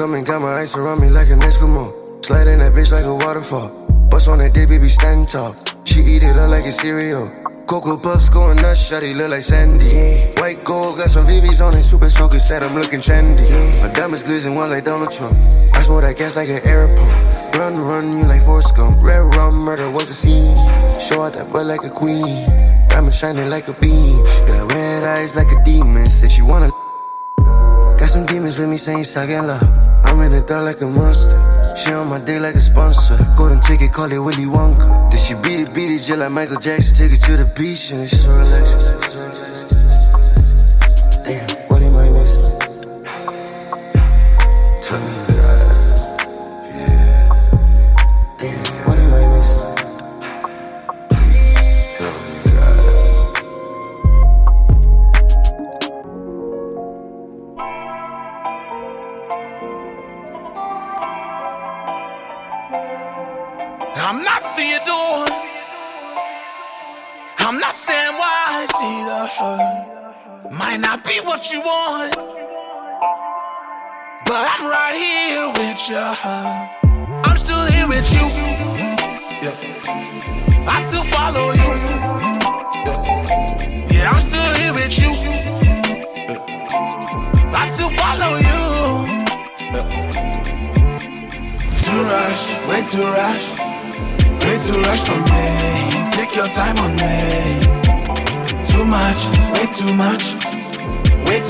Coming, 0.00 0.24
got 0.24 0.40
my 0.40 0.54
ice 0.54 0.74
around 0.76 0.98
me 1.02 1.10
like 1.10 1.28
an 1.28 1.40
Eskimo. 1.40 1.84
Sliding 2.24 2.60
that 2.60 2.72
bitch 2.72 2.90
like 2.90 3.04
a 3.04 3.14
waterfall. 3.14 3.68
Bust 4.08 4.28
on 4.28 4.38
that 4.38 4.54
dick, 4.54 4.70
baby, 4.70 4.88
stand 4.88 5.28
tall. 5.28 5.54
She 5.84 6.00
eat 6.00 6.22
it 6.22 6.38
up 6.38 6.48
like 6.48 6.64
a 6.64 6.72
cereal. 6.72 7.28
Cocoa 7.66 7.98
Puffs 7.98 8.30
going 8.30 8.56
nuts, 8.56 8.80
shawty 8.88 9.14
look 9.14 9.28
like 9.28 9.42
Sandy. 9.42 9.92
White 10.40 10.64
gold, 10.64 10.96
got 10.96 11.10
some 11.10 11.26
VVs 11.26 11.60
on 11.60 11.76
it, 11.76 11.82
super 11.82 12.08
soaker, 12.08 12.38
said 12.38 12.62
I'm 12.62 12.72
looking 12.72 13.00
trendy. 13.00 13.44
My 13.82 13.92
diamonds 13.92 14.22
glisten 14.22 14.54
one 14.54 14.70
like 14.70 14.84
Donald 14.84 15.12
Trump. 15.12 15.36
I 15.74 15.82
smell 15.82 16.00
that 16.00 16.16
gas 16.16 16.34
like 16.34 16.48
an 16.48 16.64
airport. 16.66 17.12
Run, 17.56 17.74
run, 17.74 18.16
you 18.16 18.24
like 18.24 18.42
Forrest 18.42 18.74
Gump. 18.74 19.02
Red 19.02 19.20
rum, 19.36 19.54
murder 19.54 19.86
was 19.88 20.08
the 20.08 20.14
scene. 20.14 20.56
Show 21.06 21.20
out 21.24 21.34
that 21.34 21.52
butt 21.52 21.66
like 21.66 21.84
a 21.84 21.90
queen. 21.90 22.46
Diamond 22.88 23.12
shining 23.12 23.50
like 23.50 23.68
a 23.68 23.74
beam. 23.74 24.24
Got 24.48 24.72
red 24.72 25.04
eyes 25.04 25.36
like 25.36 25.52
a 25.52 25.62
demon. 25.62 26.08
Said 26.08 26.32
she 26.32 26.40
wanna. 26.40 26.70
Got 28.00 28.08
some 28.08 28.24
demons 28.24 28.58
with 28.58 28.70
me 28.70 28.78
saying 28.78 29.04
sucking 29.04 29.46
love. 29.46 29.62
I'm 30.04 30.18
in 30.22 30.32
the 30.32 30.40
dark 30.40 30.64
like 30.64 30.80
a 30.80 30.88
monster. 30.88 31.38
She 31.76 31.92
on 31.92 32.08
my 32.08 32.18
dick 32.18 32.40
like 32.40 32.54
a 32.54 32.60
sponsor. 32.60 33.18
Golden 33.36 33.60
ticket, 33.60 33.92
call 33.92 34.10
it 34.10 34.18
Willy 34.18 34.46
Wonka. 34.46 35.10
Did 35.10 35.20
she 35.20 35.34
beat 35.34 35.60
it, 35.60 35.74
beat 35.74 35.92
it 35.92 35.98
just 35.98 36.18
like 36.18 36.32
Michael 36.32 36.56
Jackson? 36.56 36.94
Take 36.94 37.12
it 37.12 37.20
to 37.26 37.36
the 37.36 37.44
beach 37.44 37.92
and 37.92 38.00
it's 38.00 38.22
so 38.22 38.30
relaxing. 38.32 39.49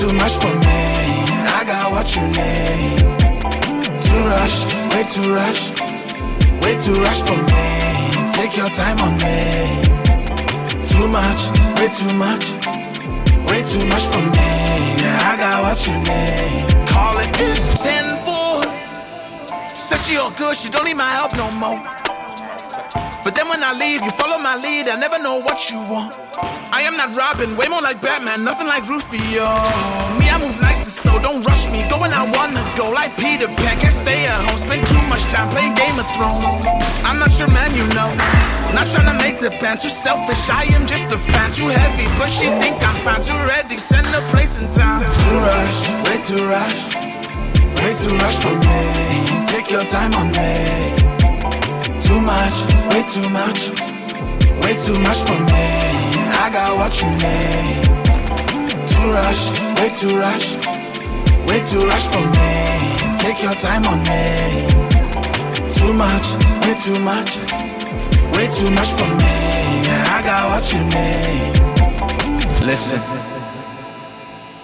Too 0.01 0.13
much 0.15 0.37
for 0.41 0.55
me. 0.65 0.81
I 1.45 1.63
got 1.67 1.93
what 1.93 2.09
you 2.17 2.25
need. 2.41 2.99
Too 4.01 4.21
rush, 4.33 4.57
way 4.93 5.05
too 5.13 5.29
rush. 5.35 5.63
Way 6.63 6.75
too 6.81 6.97
rush 7.05 7.21
for 7.29 7.37
me. 7.53 7.67
Take 8.33 8.57
your 8.57 8.71
time 8.81 8.99
on 9.05 9.13
me. 9.21 9.37
Too 10.89 11.07
much, 11.19 11.43
way 11.77 11.89
too 11.93 12.13
much. 12.17 12.45
Way 13.45 13.61
too 13.73 13.85
much 13.93 14.07
for 14.13 14.25
me. 14.37 14.51
Yeah, 15.03 15.31
I 15.31 15.37
got 15.37 15.57
what 15.67 15.79
you 15.87 15.97
need. 16.09 16.89
Call 16.89 17.19
it 17.21 17.31
tenfold. 17.85 18.65
Said 19.77 19.99
she 19.99 20.17
all 20.17 20.31
good, 20.31 20.57
she 20.57 20.71
don't 20.71 20.87
need 20.87 20.97
my 20.97 21.13
help 21.13 21.35
no 21.37 21.51
more. 21.61 21.81
But 23.23 23.35
then 23.35 23.49
when 23.51 23.63
I 23.63 23.75
leave, 23.79 24.01
you 24.01 24.11
follow 24.13 24.39
my 24.39 24.57
lead, 24.57 24.89
I 24.89 24.97
never 24.97 25.19
know 25.23 25.37
what 25.41 25.71
you 25.71 25.77
want. 25.77 26.20
I 26.39 26.83
am 26.83 26.97
not 26.97 27.11
Robin, 27.17 27.57
way 27.57 27.67
more 27.67 27.83
like 27.83 28.01
Batman, 28.01 28.45
nothing 28.45 28.67
like 28.67 28.87
Rufio. 28.87 29.51
Me, 30.19 30.31
I 30.31 30.39
move 30.39 30.61
nice 30.61 30.87
and 30.87 30.95
slow, 30.95 31.19
don't 31.19 31.43
rush 31.43 31.67
me. 31.71 31.83
Go 31.91 31.99
when 31.99 32.13
I 32.13 32.23
wanna 32.31 32.63
go, 32.77 32.91
like 32.91 33.17
Peter 33.19 33.49
Pan, 33.49 33.79
can't 33.81 33.93
stay 33.93 34.27
at 34.27 34.39
home, 34.39 34.59
spend 34.59 34.87
too 34.87 35.03
much 35.11 35.27
time 35.27 35.51
playing 35.51 35.75
Game 35.75 35.99
of 35.99 36.07
Thrones. 36.15 36.47
I'm 37.03 37.19
not 37.19 37.35
your 37.39 37.51
man, 37.51 37.75
you 37.75 37.83
know. 37.99 38.15
Not 38.71 38.87
trying 38.87 39.11
to 39.11 39.17
make 39.19 39.41
the 39.41 39.51
band 39.59 39.81
too 39.81 39.89
selfish, 39.91 40.49
I 40.49 40.71
am 40.71 40.87
just 40.87 41.11
a 41.11 41.19
fan, 41.19 41.51
too 41.51 41.67
heavy, 41.67 42.07
but 42.15 42.31
she 42.31 42.47
think 42.47 42.79
I'm 42.79 42.95
fine, 43.03 43.23
too 43.23 43.35
ready, 43.51 43.77
send 43.77 44.07
a 44.15 44.23
place 44.31 44.63
and 44.63 44.71
time. 44.71 45.03
Too 45.03 45.37
rush, 45.43 45.79
way 46.07 46.19
too 46.23 46.43
rush, 46.47 46.81
way 47.83 47.93
too 47.99 48.15
rush 48.23 48.39
for 48.39 48.55
me. 48.55 48.83
Take 49.51 49.71
your 49.71 49.83
time 49.83 50.15
on 50.15 50.31
me. 50.39 50.95
Too 51.99 52.21
much, 52.23 52.57
way 52.95 53.03
too 53.03 53.27
much, 53.35 53.75
way 54.63 54.79
too 54.79 54.99
much 55.03 55.19
for 55.27 55.39
me. 55.51 56.10
I 56.51 56.53
got 56.53 56.77
what 56.79 57.01
you 57.01 57.09
need. 57.11 57.85
Too 58.85 59.07
rush, 59.13 59.43
way 59.79 59.89
too 59.95 60.19
rush, 60.19 60.57
way 61.47 61.63
too 61.63 61.87
rush 61.87 62.09
for 62.09 62.27
me. 62.27 62.51
Take 63.19 63.41
your 63.41 63.55
time 63.55 63.87
on 63.87 64.03
me. 64.11 64.67
Too 65.71 65.93
much, 65.95 66.35
way 66.67 66.75
too 66.75 66.99
much, 67.07 67.39
way 68.35 68.49
too 68.51 68.69
much 68.75 68.91
for 68.99 69.07
me. 69.15 69.87
I 70.11 70.23
got 70.27 70.51
what 70.51 70.73
you 70.73 70.83
need. 70.91 71.55
Listen, 72.67 73.01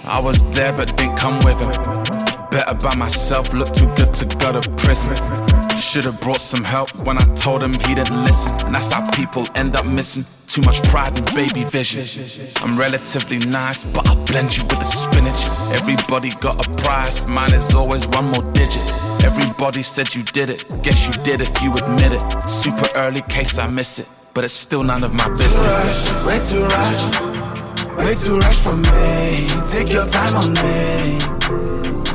I 0.07 0.19
was 0.19 0.43
there 0.51 0.73
but 0.73 0.97
didn't 0.97 1.17
come 1.17 1.39
with 1.45 1.61
him. 1.61 1.71
Better 2.51 2.75
by 2.75 2.97
myself, 2.97 3.55
look 3.55 3.73
too 3.73 3.87
good 3.95 4.13
to 4.13 4.25
go 4.39 4.61
to 4.61 4.71
prison. 4.71 5.15
Should've 5.79 6.21
brought 6.21 6.41
some 6.41 6.65
help 6.65 6.95
when 7.07 7.19
I 7.19 7.25
told 7.35 7.63
him 7.63 7.73
he 7.73 7.95
didn't 7.95 8.25
listen. 8.25 8.53
And 8.67 8.75
that's 8.75 8.93
how 8.93 9.09
people 9.11 9.47
end 9.55 9.77
up 9.77 9.87
missing. 9.87 10.25
Too 10.47 10.63
much 10.63 10.83
pride 10.85 11.17
and 11.19 11.35
baby 11.35 11.65
vision. 11.65 12.07
I'm 12.63 12.79
relatively 12.79 13.39
nice, 13.39 13.85
but 13.85 14.09
I'll 14.09 14.25
blend 14.25 14.57
you 14.57 14.63
with 14.65 14.79
the 14.79 14.85
spinach. 14.85 15.47
Everybody 15.79 16.31
got 16.41 16.67
a 16.67 16.71
price, 16.83 17.27
mine 17.27 17.53
is 17.53 17.75
always 17.75 18.07
one 18.09 18.27
more 18.27 18.43
digit. 18.53 18.83
Everybody 19.25 19.83
said 19.83 20.15
you 20.15 20.23
did 20.23 20.51
it, 20.51 20.65
guess 20.83 21.07
you 21.07 21.23
did 21.23 21.41
if 21.41 21.63
you 21.63 21.75
admit 21.75 22.13
it. 22.13 22.49
Super 22.49 22.89
early 22.95 23.23
case, 23.23 23.59
I 23.59 23.69
miss 23.69 23.99
it, 23.99 24.07
but 24.35 24.45
it's 24.45 24.55
still 24.55 24.83
none 24.83 25.05
of 25.05 25.13
my 25.13 25.29
business. 25.31 25.75
Way 26.25 26.39
too 26.45 26.65
rush, 26.65 27.05
way 27.99 28.15
too 28.15 28.39
rush 28.39 28.61
for 28.61 28.77
me. 28.77 29.49
Take 29.71 29.93
your 29.93 30.07
time 30.07 30.37
on 30.37 30.55
me. 30.55 31.19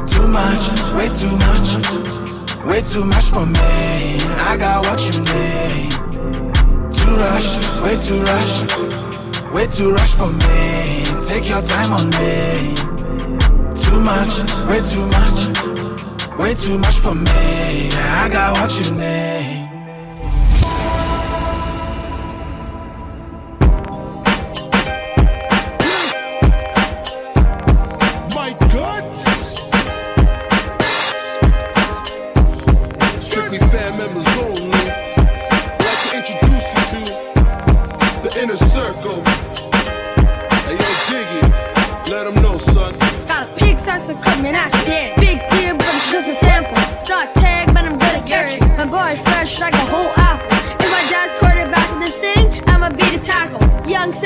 Too 0.08 0.28
much, 0.28 0.72
way 0.96 1.10
too 1.14 1.36
much. 1.38 2.31
Way 2.66 2.82
too 2.82 3.04
much 3.06 3.26
for 3.26 3.46
me. 3.46 3.60
I 4.38 4.56
got 4.58 4.86
what 4.86 5.02
you 5.06 5.20
need. 5.22 5.92
Too 6.94 7.16
rush, 7.16 7.58
way 7.82 7.98
too 7.98 8.22
rush. 8.22 9.52
Way 9.52 9.68
too 9.68 9.94
rush 9.94 10.14
for 10.14 10.32
me. 10.32 11.04
Take 11.26 11.50
your 11.50 11.62
time 11.62 11.92
on 11.92 12.10
me. 12.12 12.76
Too 13.76 14.00
much, 14.00 14.44
way 14.70 14.80
too 14.82 15.06
much. 15.08 16.38
Way 16.38 16.54
too 16.54 16.78
much 16.78 16.98
for 17.00 17.16
me. 17.16 17.90
I 17.92 18.30
got 18.32 18.54
what 18.54 18.72
you 18.80 18.96
need. 18.96 19.61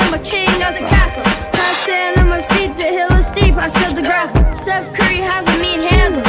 I'm 0.05 0.13
a 0.13 0.19
king 0.19 0.53
of 0.61 0.77
the 0.77 0.85
castle. 0.85 1.25
Not 1.57 1.73
sand 1.81 2.21
on 2.21 2.29
my 2.29 2.41
feet, 2.53 2.77
the 2.77 2.85
hill 2.85 3.09
is 3.17 3.25
steep. 3.25 3.57
I 3.57 3.69
feel 3.73 3.91
the 3.97 4.03
gravel. 4.05 4.37
Steph 4.61 4.93
Curry 4.93 5.17
has 5.17 5.41
a 5.49 5.57
mean 5.57 5.81
handle. 5.81 6.21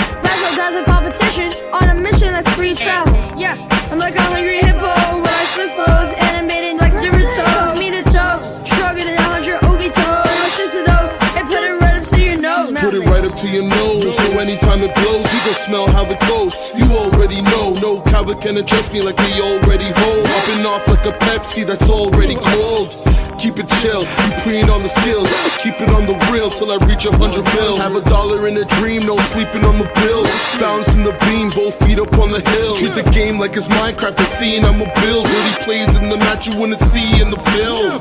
Razzle 0.57 0.81
a 0.81 0.85
competition 0.85 1.53
on 1.77 1.91
a 1.91 1.95
mission 1.95 2.33
like 2.33 2.49
free 2.57 2.75
travel. 2.75 3.13
Yeah, 3.37 3.53
I'm 3.93 3.99
like 3.99 4.17
a 4.17 4.25
hungry 4.33 4.65
hippo. 4.65 4.89
When 5.21 5.29
I 5.29 5.45
flip 5.53 5.69
foes, 5.77 6.09
animated 6.33 6.81
like 6.81 6.97
Naruto. 6.97 7.77
Me 7.77 7.93
to 7.93 8.03
toe, 8.09 8.41
stronger 8.65 9.05
than 9.05 9.21
a 9.21 9.27
hundred 9.29 9.61
Obito. 9.69 10.09
My 10.25 10.51
sister 10.57 10.81
though, 10.89 11.13
and 11.37 11.45
put 11.45 11.61
it 11.61 11.77
right 11.77 12.01
up 12.01 12.09
to 12.09 12.19
your 12.25 12.41
nose. 12.41 12.73
Put 12.73 12.95
it 12.97 13.05
right 13.05 13.25
up 13.29 13.37
to 13.37 13.47
your 13.53 13.69
nose, 13.69 14.17
so 14.17 14.27
anytime 14.41 14.81
it 14.81 14.95
blows, 14.97 15.29
you 15.29 15.41
can 15.45 15.57
smell 15.69 15.87
how 15.93 16.09
it 16.09 16.21
goes. 16.25 16.73
You 16.81 16.89
already 16.97 17.43
know 17.43 17.56
can 18.35 18.57
address 18.57 18.93
me 18.93 19.01
like 19.01 19.17
we 19.19 19.33
already 19.41 19.87
hold. 20.03 20.27
Hopping 20.27 20.67
off 20.67 20.89
like 20.89 21.07
a 21.07 21.15
Pepsi 21.15 21.65
that's 21.65 21.91
already 21.91 22.35
cold. 22.35 22.91
Keep 23.39 23.61
it 23.63 23.69
chill, 23.79 24.03
you 24.03 24.33
preen 24.43 24.67
on 24.73 24.83
the 24.83 24.89
skills. 24.89 25.31
Keep 25.63 25.79
it 25.79 25.91
on 25.93 26.09
the 26.09 26.17
real 26.33 26.51
till 26.51 26.73
I 26.73 26.81
reach 26.89 27.07
a 27.07 27.13
hundred 27.13 27.45
mil. 27.55 27.77
Have 27.79 27.95
a 27.95 28.03
dollar 28.09 28.49
in 28.49 28.57
a 28.57 28.65
dream, 28.81 29.05
no 29.07 29.17
sleeping 29.31 29.63
on 29.63 29.79
the 29.79 29.87
bills. 30.03 30.33
Bouncing 30.59 31.05
the 31.05 31.15
beam, 31.29 31.53
both 31.55 31.77
feet 31.85 32.01
up 32.01 32.11
on 32.19 32.33
the 32.33 32.41
hill. 32.41 32.75
Treat 32.75 32.97
the 32.97 33.07
game 33.13 33.39
like 33.39 33.55
it's 33.55 33.69
Minecraft, 33.69 34.17
the 34.17 34.25
scene 34.25 34.65
I'm 34.65 34.81
a 34.81 34.89
build. 35.05 35.29
Really 35.29 35.57
plays 35.63 35.93
in 36.01 36.09
the 36.09 36.19
match 36.19 36.49
you 36.49 36.59
wouldn't 36.59 36.81
see 36.81 37.21
in 37.21 37.31
the 37.31 37.39
film. 37.55 38.01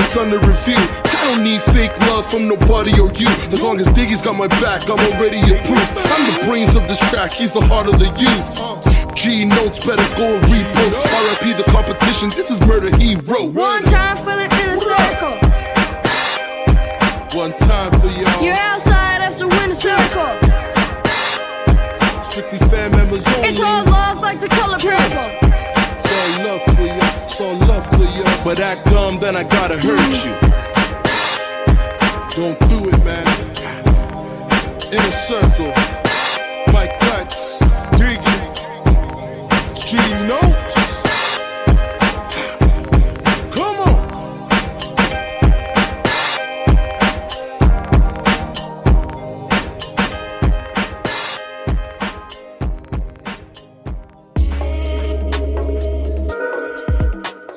It's 0.00 0.16
under 0.16 0.40
review. 0.40 0.80
I 0.80 1.34
don't 1.34 1.44
need 1.44 1.60
fake 1.60 1.92
love 2.08 2.24
from 2.24 2.48
nobody 2.48 2.96
or 2.96 3.12
you. 3.20 3.28
As 3.52 3.62
long 3.62 3.78
as 3.78 3.86
Diggy's 3.92 4.22
got 4.22 4.34
my 4.34 4.48
back, 4.64 4.88
I'm 4.88 4.98
already 5.12 5.44
approved. 5.44 5.92
I'm 6.08 6.24
the 6.32 6.36
brains 6.48 6.74
of 6.74 6.88
this 6.88 6.98
track, 7.10 7.32
he's 7.32 7.52
the 7.52 7.60
heart 7.60 7.86
of 7.86 7.98
the 8.00 8.08
youth. 8.16 8.95
G 9.16 9.46
notes 9.46 9.84
better 9.84 10.04
go 10.14 10.36
and 10.36 10.44
repost. 10.44 10.92
RIP 10.92 11.56
the 11.56 11.64
competition, 11.72 12.28
this 12.30 12.50
is 12.50 12.60
murder 12.60 12.94
he 12.96 13.16
wrote. 13.24 13.54
One 13.54 13.82
time 13.84 14.16
for 14.18 14.36
the 14.36 14.44
inner 14.60 14.76
circle. 14.76 15.36
One 17.32 17.52
time 17.60 17.98
for 17.98 18.08
y'all. 18.08 18.44
You're 18.44 18.54
outside 18.54 19.22
after 19.22 19.48
winter 19.48 19.74
circle. 19.74 20.28
Strictly 22.22 22.58
fam 22.68 22.92
members 22.92 23.26
only. 23.28 23.48
It's 23.48 23.60
all 23.60 23.86
love 23.86 24.20
like 24.20 24.38
the 24.38 24.48
color 24.48 24.78
purple. 24.78 25.32
It's 25.98 26.12
all 26.12 26.44
love 26.44 26.62
for 26.76 26.82
you. 26.82 27.00
It's 27.24 27.40
all 27.40 27.56
love 27.56 27.86
for 27.88 28.04
you. 28.04 28.24
But 28.44 28.60
act 28.60 28.84
dumb, 28.90 29.18
then 29.18 29.34
I 29.34 29.44
gotta 29.44 29.78
hurt 29.78 30.24
you. 30.26 30.45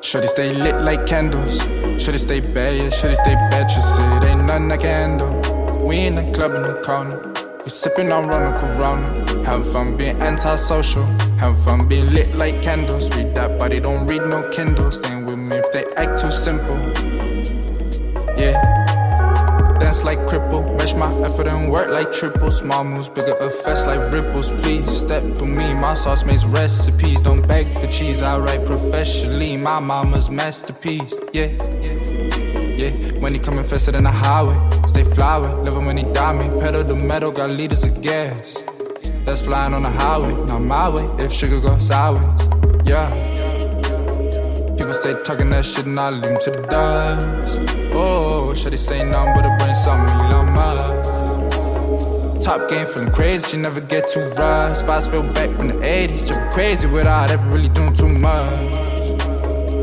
Should 0.10 0.23
it 0.23 0.30
stay 0.30 0.52
lit 0.52 0.81
like 0.81 1.06
candles? 1.06 1.61
Should 2.02 2.15
it 2.15 2.19
stay 2.22 2.40
bad? 2.40 2.76
Yeah, 2.76 2.90
should 2.90 3.11
it 3.11 3.18
stay 3.18 3.36
bad? 3.36 3.69
Just 3.69 3.99
it 3.99 4.23
ain't 4.23 4.44
nothing 4.44 4.72
I 4.72 4.77
can 4.77 5.19
handle. 5.19 5.86
We 5.86 5.99
in 5.99 6.15
the 6.15 6.23
club 6.36 6.56
in 6.56 6.64
the 6.64 6.81
corner. 6.81 7.31
We 7.64 7.69
sipping 7.69 8.11
on 8.11 8.27
Ronald 8.27 8.60
Corona. 8.60 9.06
Having 9.45 9.72
fun 9.72 9.98
being 9.98 10.19
antisocial. 10.19 11.06
Having 11.38 11.64
fun 11.64 11.88
being 11.88 12.10
lit 12.10 12.34
like 12.34 12.60
candles. 12.64 13.15
Read 13.15 13.36
that 13.36 13.60
body, 13.60 13.80
don't 13.80 14.07
read 14.07 14.23
no 14.23 14.49
Kindle. 14.49 14.91
Staying 14.91 15.27
with 15.27 15.38
me 15.38 15.57
if 15.57 15.72
they 15.72 15.86
act 15.94 16.19
too 16.19 16.31
simple. 16.31 16.80
Yeah. 18.36 18.57
Dance 19.80 20.03
like 20.03 20.18
cripple. 20.26 20.48
My 20.95 21.13
effort 21.23 21.47
and 21.47 21.71
work 21.71 21.89
like 21.89 22.11
triple. 22.11 22.51
Small 22.51 22.83
moves, 22.83 23.09
bigger 23.09 23.37
effects 23.39 23.85
like 23.85 24.11
ripples. 24.11 24.49
Please 24.61 24.99
step 24.99 25.23
with 25.23 25.41
me. 25.41 25.73
My 25.73 25.93
sauce 25.93 26.25
makes 26.25 26.43
recipes. 26.43 27.21
Don't 27.21 27.47
beg 27.47 27.67
for 27.67 27.87
cheese. 27.87 28.21
I 28.21 28.37
write 28.37 28.65
professionally. 28.65 29.55
My 29.57 29.79
mama's 29.79 30.29
masterpiece. 30.29 31.13
Yeah. 31.33 31.51
Yeah, 32.79 32.91
when 33.19 33.33
he 33.33 33.39
coming 33.39 33.65
faster 33.65 33.91
than 33.91 34.05
a 34.05 34.11
highway. 34.11 34.55
Stay 34.87 35.03
flyway, 35.03 35.51
living 35.65 35.85
when 35.85 35.97
he 35.97 36.03
me. 36.03 36.61
Pedal 36.61 36.83
the 36.85 36.95
metal, 36.95 37.31
got 37.31 37.49
liters 37.49 37.83
of 37.83 38.01
gas. 38.01 38.63
That's 39.25 39.41
flying 39.41 39.73
on 39.73 39.83
the 39.83 39.89
highway, 39.89 40.33
not 40.45 40.61
my 40.61 40.87
way. 40.87 41.05
If 41.23 41.33
sugar 41.33 41.59
goes 41.59 41.87
sideways, 41.87 42.47
yeah. 42.85 43.48
People 44.89 45.01
stay 45.03 45.23
talking 45.23 45.51
that 45.51 45.63
shit 45.67 45.85
and 45.85 45.99
I 45.99 46.09
leave 46.09 46.31
'em 46.31 46.39
to 46.39 46.49
the 46.49 46.61
dust. 46.61 47.59
Oh, 47.93 48.55
they 48.55 48.75
say 48.75 49.03
nothing 49.03 49.33
but 49.35 49.45
a 49.45 49.55
brain 49.59 49.75
something 49.85 50.17
llama? 50.31 50.65
Top 52.41 52.67
game 52.67 52.87
feeling 52.87 53.11
crazy, 53.11 53.51
she 53.51 53.57
never 53.57 53.81
get 53.81 54.07
too 54.11 54.25
rushed. 54.35 54.83
Fast 54.87 55.11
feel 55.11 55.21
back 55.21 55.51
from 55.51 55.67
the 55.67 55.77
80s, 55.85 56.23
just 56.23 56.41
crazy 56.49 56.87
without 56.87 57.29
ever 57.29 57.47
really 57.51 57.69
doing 57.69 57.93
too 57.93 58.09
much. 58.09 59.19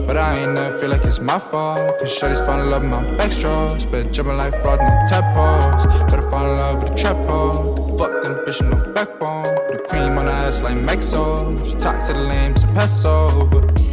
But 0.09 0.17
I 0.17 0.41
ain't 0.41 0.55
never 0.55 0.77
feel 0.81 0.91
like 0.91 1.05
it's 1.05 1.21
my 1.21 1.39
fault. 1.39 1.99
Cause 2.01 2.11
shorties 2.19 2.45
fall 2.45 2.61
in 2.61 2.69
love 2.69 2.83
with 2.83 2.91
my 2.91 3.05
backstrokes. 3.19 3.89
Better 3.89 4.11
jumping 4.11 4.39
like 4.39 4.55
fraud 4.61 4.81
in 4.81 4.89
tadpoles. 5.07 5.87
Better 6.11 6.29
fall 6.31 6.47
in 6.51 6.57
love 6.59 6.83
with 6.83 6.91
the 6.91 6.97
trap 7.01 7.19
hole. 7.29 7.97
Fuck 7.97 8.13
them 8.25 8.35
bitch 8.45 8.61
no 8.61 8.77
backbone. 8.93 9.55
Put 9.69 9.79
the 9.79 9.85
cream 9.89 10.19
on 10.19 10.27
her 10.27 10.33
ass 10.33 10.63
like. 10.63 10.77
If 11.61 11.69
you 11.71 11.79
talk 11.79 11.97
to 12.07 12.13
the 12.13 12.25
lame, 12.33 12.55
to 12.55 12.67
pass 12.75 13.05
over. 13.05 13.86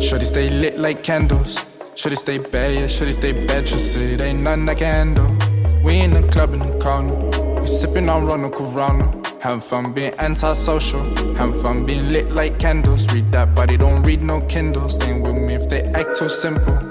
Shorty 0.00 0.24
stay 0.24 0.48
lit 0.48 0.78
like 0.78 1.02
candles. 1.02 1.66
Shorty 1.94 2.16
stay 2.16 2.38
bad, 2.38 2.74
yeah, 2.74 2.86
shorty 2.86 3.12
stay 3.12 3.32
bad. 3.46 3.66
Just 3.66 3.96
it 3.96 4.20
ain't 4.20 4.40
nothing 4.40 4.68
I 4.68 4.74
can 4.74 4.94
handle. 4.94 5.82
We 5.82 5.98
in 5.98 6.12
the 6.12 6.22
club 6.28 6.54
in 6.54 6.60
the 6.60 6.78
corner. 6.78 7.14
We 7.60 7.66
sipping 7.68 8.08
on 8.08 8.26
Ronald 8.26 8.54
Corona. 8.54 9.20
Having 9.40 9.60
fun 9.60 9.92
being 9.92 10.14
antisocial. 10.18 11.02
Having 11.34 11.62
fun 11.62 11.86
being 11.86 12.10
lit 12.10 12.30
like 12.30 12.58
candles. 12.58 13.06
Read 13.12 13.30
that 13.32 13.54
body, 13.54 13.76
don't 13.76 14.02
read 14.04 14.22
no 14.22 14.40
Kindle. 14.42 14.88
Staying 14.88 15.22
with 15.22 15.34
me 15.34 15.54
if 15.54 15.68
they 15.68 15.82
act 15.82 16.16
too 16.16 16.28
simple. 16.28 16.87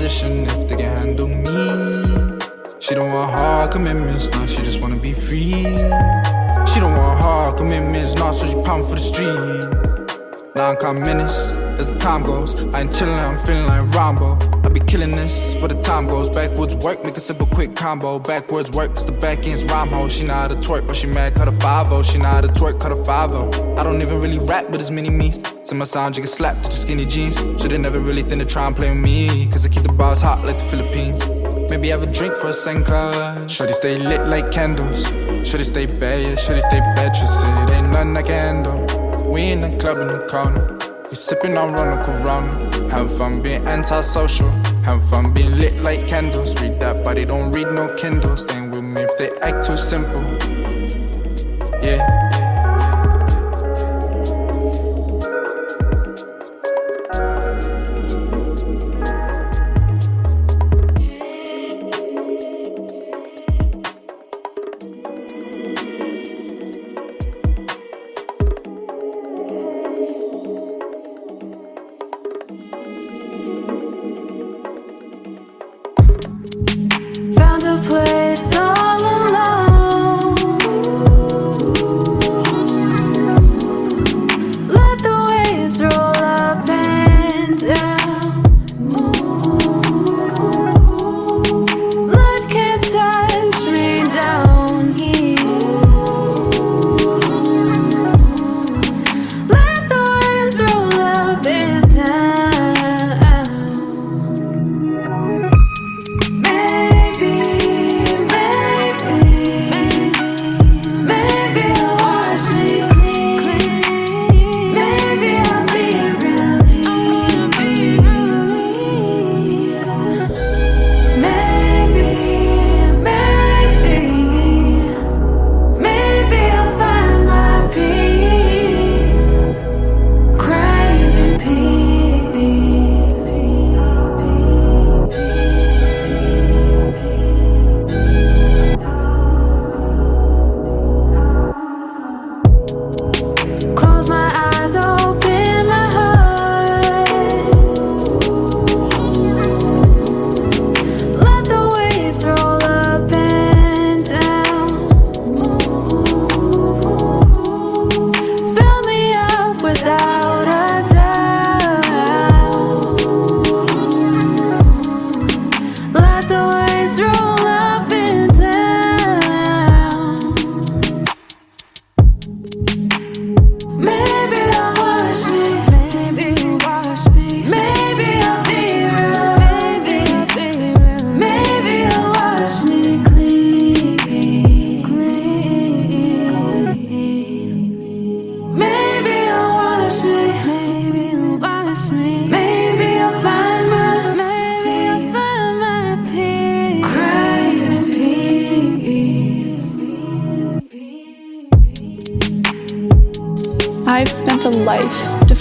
Position 0.00 0.44
if 0.44 0.66
they 0.66 0.76
can 0.76 0.96
handle 0.96 1.28
me. 1.28 2.38
She 2.78 2.94
don't 2.94 3.12
want 3.12 3.32
hard 3.32 3.70
commitments, 3.70 4.30
no, 4.30 4.46
she 4.46 4.62
just 4.62 4.80
wanna 4.80 4.96
be 4.96 5.12
free. 5.12 5.52
She 6.70 6.80
don't 6.80 6.96
want 6.96 7.20
hard 7.20 7.58
commitments, 7.58 8.14
no, 8.14 8.32
so 8.32 8.46
she 8.46 8.54
pound 8.62 8.86
for 8.88 8.94
the 8.94 9.04
street. 9.10 9.99
Nine 10.60 10.76
come 10.76 11.00
minutes, 11.00 11.56
as 11.80 11.90
the 11.90 11.98
time 11.98 12.22
goes. 12.22 12.54
I 12.54 12.82
ain't 12.82 12.90
chillin', 12.90 13.18
I'm 13.18 13.38
feeling 13.38 13.64
like 13.64 13.94
Rambo. 13.94 14.36
I 14.62 14.68
be 14.68 14.80
killing 14.80 15.12
this, 15.12 15.56
but 15.58 15.68
the 15.68 15.80
time 15.80 16.06
goes. 16.06 16.28
Backwards 16.28 16.74
work, 16.74 17.02
make 17.02 17.16
a 17.16 17.20
simple 17.20 17.46
quick 17.46 17.74
combo. 17.74 18.18
Backwards 18.18 18.70
work, 18.72 18.94
cause 18.94 19.06
the 19.06 19.12
back 19.12 19.46
end's 19.46 19.64
rhyme 19.64 19.88
hole. 19.88 20.10
She 20.10 20.26
know 20.26 20.34
how 20.34 20.48
to 20.48 20.56
twerk, 20.56 20.86
but 20.86 20.96
she 20.96 21.06
mad, 21.06 21.34
cut 21.34 21.48
a 21.48 21.52
5 21.52 22.04
She 22.04 22.18
know 22.18 22.28
how 22.28 22.42
to 22.42 22.48
twerk, 22.48 22.78
cut 22.78 22.92
a 22.92 22.96
5 22.96 23.32
I 23.78 23.82
don't 23.82 24.02
even 24.02 24.20
really 24.20 24.38
rap, 24.38 24.66
but 24.70 24.80
it's 24.80 24.90
mini 24.90 25.08
me's. 25.08 25.40
So 25.62 25.74
my 25.76 25.86
sound, 25.86 26.18
you 26.18 26.22
get 26.24 26.28
slapped 26.28 26.64
to 26.64 26.68
the 26.68 26.76
skinny 26.76 27.06
jeans. 27.06 27.36
They 27.62 27.78
never 27.78 27.98
really 27.98 28.22
think 28.22 28.42
to 28.42 28.46
try 28.46 28.66
and 28.66 28.76
play 28.76 28.90
with 28.90 28.98
me. 28.98 29.48
Cause 29.48 29.64
I 29.64 29.70
keep 29.70 29.84
the 29.84 29.92
bars 29.94 30.20
hot 30.20 30.44
like 30.44 30.58
the 30.58 30.64
Philippines. 30.64 31.70
Maybe 31.70 31.88
have 31.88 32.02
a 32.02 32.06
drink 32.06 32.34
for 32.34 32.48
a 32.48 32.52
Senka. 32.52 33.48
Shorty 33.48 33.72
stay 33.72 33.96
lit 33.96 34.26
like 34.26 34.50
candles. 34.52 35.08
Shorty 35.48 35.64
stay 35.64 35.86
bad, 35.86 36.20
yeah, 36.20 36.36
shorty 36.36 36.60
stay 36.60 36.80
bad. 36.96 37.14
Just 37.14 37.32
it 37.46 37.72
ain't 37.72 37.88
nothing 37.88 38.14
I 38.14 38.22
can 38.22 38.42
handle. 38.42 38.99
We 39.30 39.52
in 39.52 39.60
the 39.60 39.70
club 39.78 39.98
in 39.98 40.08
the 40.08 40.26
corner. 40.26 40.76
We 41.08 41.14
sipping 41.14 41.56
on 41.56 41.72
Ronald 41.74 42.04
Corona. 42.04 42.50
Having 42.90 43.16
fun 43.16 43.42
being 43.42 43.64
antisocial. 43.68 44.50
Having 44.82 45.06
fun 45.08 45.32
being 45.32 45.56
lit 45.56 45.72
like 45.82 46.04
candles. 46.08 46.60
Read 46.60 46.80
that 46.80 47.04
but 47.04 47.14
they 47.14 47.26
don't 47.26 47.52
read 47.52 47.68
no 47.68 47.94
Kindle. 47.94 48.36
Staying 48.36 48.72
with 48.72 48.82
me 48.82 49.02
if 49.02 49.16
they 49.18 49.30
act 49.38 49.64
too 49.64 49.76
simple. 49.76 50.20
Yeah. 51.80 52.29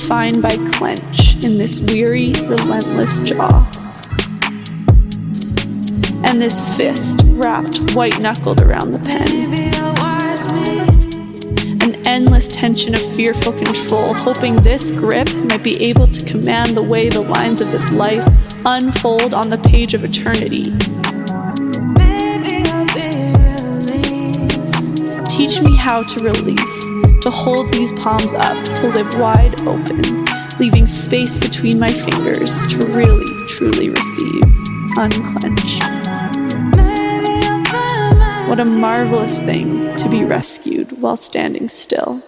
defined 0.09 0.41
by 0.41 0.57
clench 0.71 1.35
in 1.43 1.59
this 1.59 1.85
weary, 1.85 2.31
relentless 2.31 3.19
jaw. 3.19 3.63
And 6.23 6.41
this 6.41 6.67
fist 6.75 7.21
wrapped 7.25 7.93
white 7.93 8.19
knuckled 8.19 8.59
around 8.59 8.91
the 8.91 8.97
pen. 8.97 9.53
An 11.83 12.07
endless 12.07 12.47
tension 12.49 12.95
of 12.95 13.05
fearful 13.13 13.53
control, 13.53 14.15
hoping 14.15 14.55
this 14.55 14.89
grip 14.89 15.31
might 15.31 15.61
be 15.61 15.79
able 15.83 16.07
to 16.07 16.25
command 16.25 16.75
the 16.75 16.81
way 16.81 17.09
the 17.09 17.21
lines 17.21 17.61
of 17.61 17.69
this 17.69 17.91
life 17.91 18.27
unfold 18.65 19.35
on 19.35 19.51
the 19.51 19.59
page 19.59 19.93
of 19.93 20.03
eternity. 20.03 20.73
Teach 25.29 25.61
me 25.61 25.77
how 25.77 26.01
to 26.01 26.23
release 26.23 26.98
to 27.21 27.29
hold 27.29 27.71
these 27.71 27.91
palms 27.93 28.33
up, 28.33 28.63
to 28.75 28.87
live 28.87 29.19
wide 29.19 29.61
open, 29.61 30.25
leaving 30.59 30.87
space 30.87 31.39
between 31.39 31.79
my 31.79 31.93
fingers 31.93 32.65
to 32.67 32.85
really, 32.85 33.47
truly 33.47 33.89
receive, 33.89 34.43
unclench. 34.97 35.79
What 38.49 38.59
a 38.59 38.65
marvelous 38.65 39.39
thing 39.39 39.95
to 39.97 40.09
be 40.09 40.23
rescued 40.23 41.01
while 41.01 41.17
standing 41.17 41.69
still. 41.69 42.23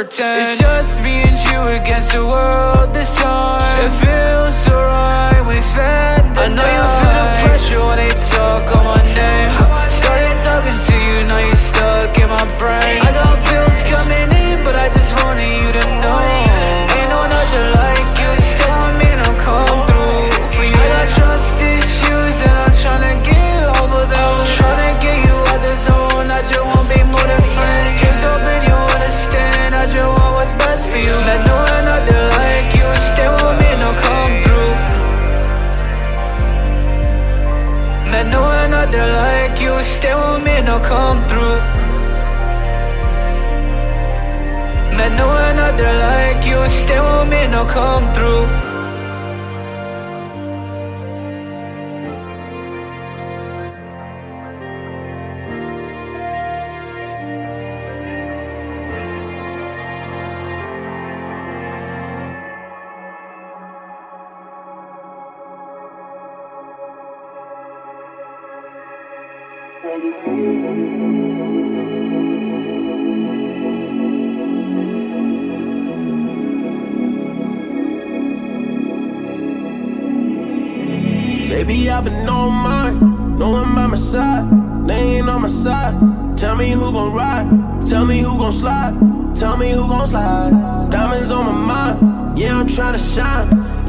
pretend. 0.00 0.69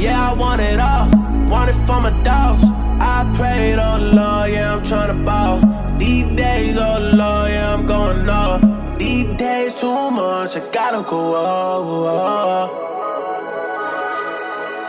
Yeah, 0.02 0.32
I 0.32 0.34
want 0.34 0.61
it 0.61 0.80
all. 0.80 1.07
Want 1.48 1.69
it 1.69 1.80
for 1.86 2.02
my 2.02 2.10
dogs. 2.23 2.64
I 2.99 3.32
prayed, 3.36 3.78
oh 3.78 3.99
Lord, 3.99 4.52
yeah, 4.52 4.73
I'm 4.73 4.82
tryna 4.82 5.23
ball. 5.23 5.60
These 5.99 6.36
days, 6.36 6.76
oh 6.76 6.98
Lord, 7.14 7.52
yeah, 7.52 7.76
I'm 7.76 7.86
going 7.86 8.28
off. 8.28 8.61
These 8.98 9.38
days, 9.38 9.76
too 9.76 10.10
much, 10.10 10.57
I 10.57 10.60
gotta 10.72 11.03
go 11.07 11.36
off. 11.36 12.69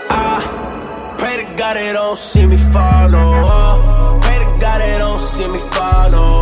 Ah, 0.08 1.14
pray 1.18 1.44
to 1.44 1.56
God 1.56 1.76
they 1.76 1.92
don't 1.92 2.18
see 2.18 2.46
me 2.46 2.56
fall, 2.72 3.10
no. 3.10 3.44
Ah, 3.46 4.18
pray 4.22 4.38
to 4.38 4.58
God 4.58 4.80
they 4.80 4.96
don't 4.96 5.20
see 5.20 5.46
me 5.46 5.58
fall, 5.74 6.10
no. 6.10 6.41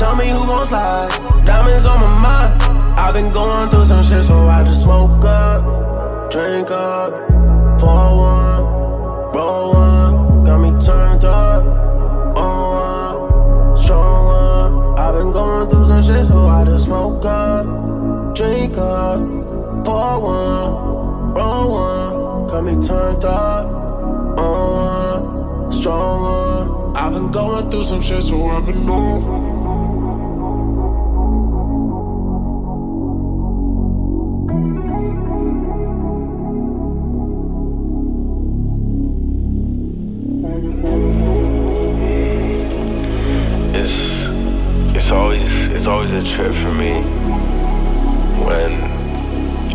Tell 0.00 0.16
me 0.16 0.30
who 0.30 0.46
gon' 0.46 0.64
slide. 0.64 1.10
Diamonds 1.44 1.84
on 1.84 2.00
my 2.00 2.08
mind, 2.26 2.62
I've 2.98 3.12
been 3.12 3.30
going 3.30 3.68
through 3.68 3.84
some 3.84 4.02
shit, 4.02 4.24
so 4.24 4.48
I 4.48 4.64
just 4.64 4.80
smoke 4.82 5.22
up, 5.26 6.30
drink 6.32 6.70
up, 6.70 7.10
pour 7.78 8.08
one, 8.30 8.62
roll 9.36 9.74
one, 9.74 10.44
got 10.44 10.58
me 10.58 10.70
turned 10.86 11.24
up, 11.26 11.66
on 12.44 12.56
one, 12.80 13.78
strong 13.78 14.24
one. 14.38 14.98
I've 14.98 15.14
been 15.14 15.32
going 15.32 15.68
through 15.68 15.86
some 15.86 16.02
shit, 16.02 16.24
so 16.24 16.48
I 16.48 16.64
just 16.64 16.86
smoke 16.86 17.24
up, 17.26 18.34
drink 18.34 18.78
up, 18.78 19.20
pour 19.84 20.18
one, 20.18 21.34
roll 21.34 21.72
one, 21.72 22.46
got 22.46 22.64
me 22.64 22.74
turned 22.88 23.24
up, 23.26 23.66
on 24.44 24.62
one, 24.80 25.72
strong 25.74 26.22
one. 26.22 26.96
I've 26.96 27.12
been 27.12 27.30
going 27.30 27.70
through 27.70 27.84
some 27.84 28.00
shit, 28.00 28.22
so 28.22 28.46
I've 28.46 28.64
been 28.64 28.88
on. 28.88 29.49
Always 45.90 46.10
a 46.10 46.36
trip 46.36 46.52
for 46.52 46.72
me 46.72 47.02
when 48.46 48.72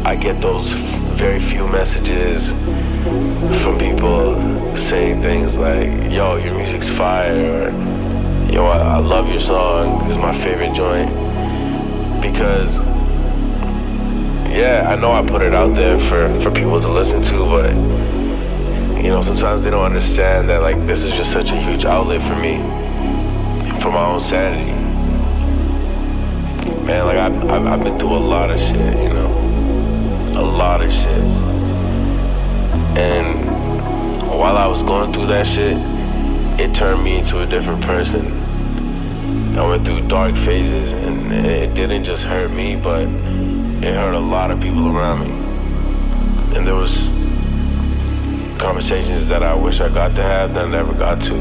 I 0.07 0.15
get 0.15 0.39
those 0.39 0.65
very 1.19 1.39
few 1.51 1.67
messages 1.67 2.41
from 3.61 3.77
people 3.77 4.39
saying 4.89 5.21
things 5.21 5.53
like, 5.55 6.13
"Yo, 6.13 6.37
your 6.37 6.55
music's 6.55 6.87
fire," 6.97 7.67
or 7.67 8.51
"Yo, 8.51 8.65
I, 8.65 8.95
I 8.95 8.97
love 8.99 9.27
your 9.27 9.41
song. 9.41 10.07
This 10.07 10.15
is 10.15 10.21
my 10.23 10.33
favorite 10.41 10.73
joint." 10.73 11.11
Because 12.21 12.71
yeah, 14.55 14.87
I 14.87 14.95
know 14.95 15.11
I 15.11 15.21
put 15.27 15.41
it 15.41 15.53
out 15.53 15.75
there 15.75 15.97
for 16.07 16.31
for 16.43 16.51
people 16.51 16.79
to 16.79 16.91
listen 16.91 17.23
to, 17.23 17.37
but 17.55 19.03
you 19.03 19.09
know 19.09 19.21
sometimes 19.25 19.65
they 19.65 19.69
don't 19.69 19.83
understand 19.83 20.47
that 20.49 20.61
like 20.61 20.77
this 20.87 20.99
is 20.99 21.11
just 21.11 21.33
such 21.33 21.47
a 21.47 21.59
huge 21.67 21.83
outlet 21.83 22.21
for 22.21 22.37
me 22.39 22.55
for 23.81 23.91
my 23.91 24.05
own 24.05 24.21
sanity. 24.29 24.85
Man, 26.86 27.07
like 27.07 27.18
I've, 27.18 27.49
I've, 27.49 27.66
I've 27.66 27.84
been 27.84 27.98
through 27.98 28.16
a 28.16 28.20
lot 28.20 28.52
of 28.52 28.60
shit, 28.60 28.98
you 29.02 29.10
know, 29.10 29.32
a 30.38 30.45
lot 30.45 30.84
of 30.84 30.91
shit. 30.91 31.24
And 32.95 34.30
while 34.30 34.56
I 34.56 34.68
was 34.68 34.86
going 34.86 35.12
through 35.12 35.26
that 35.30 35.48
shit, 35.48 35.76
it 36.60 36.76
turned 36.78 37.03
me 37.03 37.18
into 37.18 37.40
a 37.40 37.48
different 37.48 37.84
person. 37.84 39.57
I 39.57 39.68
went 39.68 39.84
through 39.84 40.07
dark 40.10 40.36
phases, 40.45 40.94
and 40.94 41.34
it 41.34 41.74
didn't 41.74 42.03
just 42.06 42.22
hurt 42.22 42.52
me, 42.52 42.76
but 42.76 43.02
it 43.02 43.95
hurt 43.95 44.14
a 44.14 44.20
lot 44.20 44.52
of 44.52 44.60
people 44.60 44.88
around 44.95 45.22
me. 45.22 46.56
And 46.56 46.68
there 46.68 46.76
was 46.76 46.94
conversations 48.62 49.28
that 49.30 49.41
I 49.41 49.56
wish 49.56 49.82
I 49.82 49.90
got 49.90 50.10
to 50.10 50.22
have 50.22 50.53
that 50.53 50.66
I 50.66 50.70
never 50.70 50.94
got 50.94 51.16
to. 51.16 51.34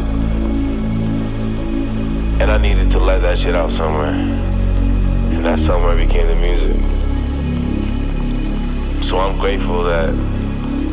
And 2.40 2.50
I 2.50 2.56
needed 2.56 2.92
to 2.92 2.98
let 2.98 3.20
that 3.20 3.36
shit 3.40 3.54
out 3.54 3.72
somewhere. 3.76 4.53
And 5.44 5.60
that 5.60 5.66
somewhere 5.66 5.94
became 5.94 6.26
the 6.26 6.36
music. 6.36 6.74
So 9.10 9.18
I'm 9.18 9.38
grateful 9.38 9.84
that 9.84 10.08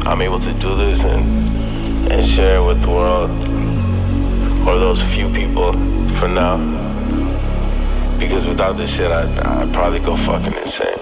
I'm 0.05 0.21
able 0.21 0.41
to 0.41 0.53
do 0.59 0.75
this 0.75 0.99
and 0.99 2.11
and 2.11 2.35
share 2.35 2.57
it 2.57 2.65
with 2.65 2.81
the 2.81 2.89
world. 2.89 3.31
Or 4.67 4.77
those 4.77 4.99
few 5.15 5.31
people 5.31 5.71
for 6.19 6.27
now. 6.27 6.57
Because 8.19 8.45
without 8.45 8.75
this 8.75 8.89
shit 8.89 9.09
I'd, 9.09 9.39
I'd 9.39 9.71
probably 9.71 9.99
go 9.99 10.17
fucking 10.17 10.53
insane. 10.53 11.00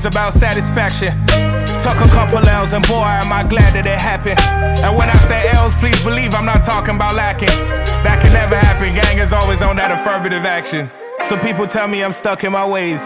Becomes 0.00 0.16
about 0.16 0.32
satisfaction. 0.32 1.12
Took 1.82 1.96
a 1.96 2.08
couple 2.10 2.38
L's 2.38 2.72
and 2.72 2.86
boy, 2.86 3.04
am 3.04 3.32
I 3.32 3.42
glad 3.42 3.74
that 3.74 3.86
it 3.86 3.98
happened. 3.98 4.40
And 4.84 4.96
when 4.96 5.08
I 5.08 5.16
say 5.28 5.48
L's, 5.48 5.74
please 5.76 6.00
believe 6.02 6.34
I'm 6.34 6.44
not 6.44 6.62
talking 6.64 6.96
about 6.96 7.14
lacking. 7.14 7.48
That 8.04 8.20
can 8.20 8.32
never 8.32 8.56
happen. 8.56 8.94
Gang 8.94 9.18
is 9.18 9.32
always 9.32 9.62
on 9.62 9.76
that 9.76 9.90
affirmative 9.90 10.44
action. 10.44 10.88
Some 11.24 11.40
people 11.40 11.66
tell 11.66 11.88
me 11.88 12.02
I'm 12.02 12.12
stuck 12.12 12.44
in 12.44 12.52
my 12.52 12.66
ways, 12.66 13.00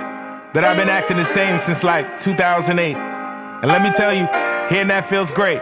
that 0.55 0.63
I've 0.63 0.77
been 0.77 0.89
acting 0.89 1.17
the 1.17 1.25
same 1.25 1.59
since 1.59 1.83
like 1.83 2.07
2008. 2.21 2.97
And 2.97 3.67
let 3.67 3.83
me 3.83 3.91
tell 3.91 4.13
you, 4.13 4.27
hearing 4.69 4.89
that 4.89 5.05
feels 5.07 5.31
great. 5.31 5.61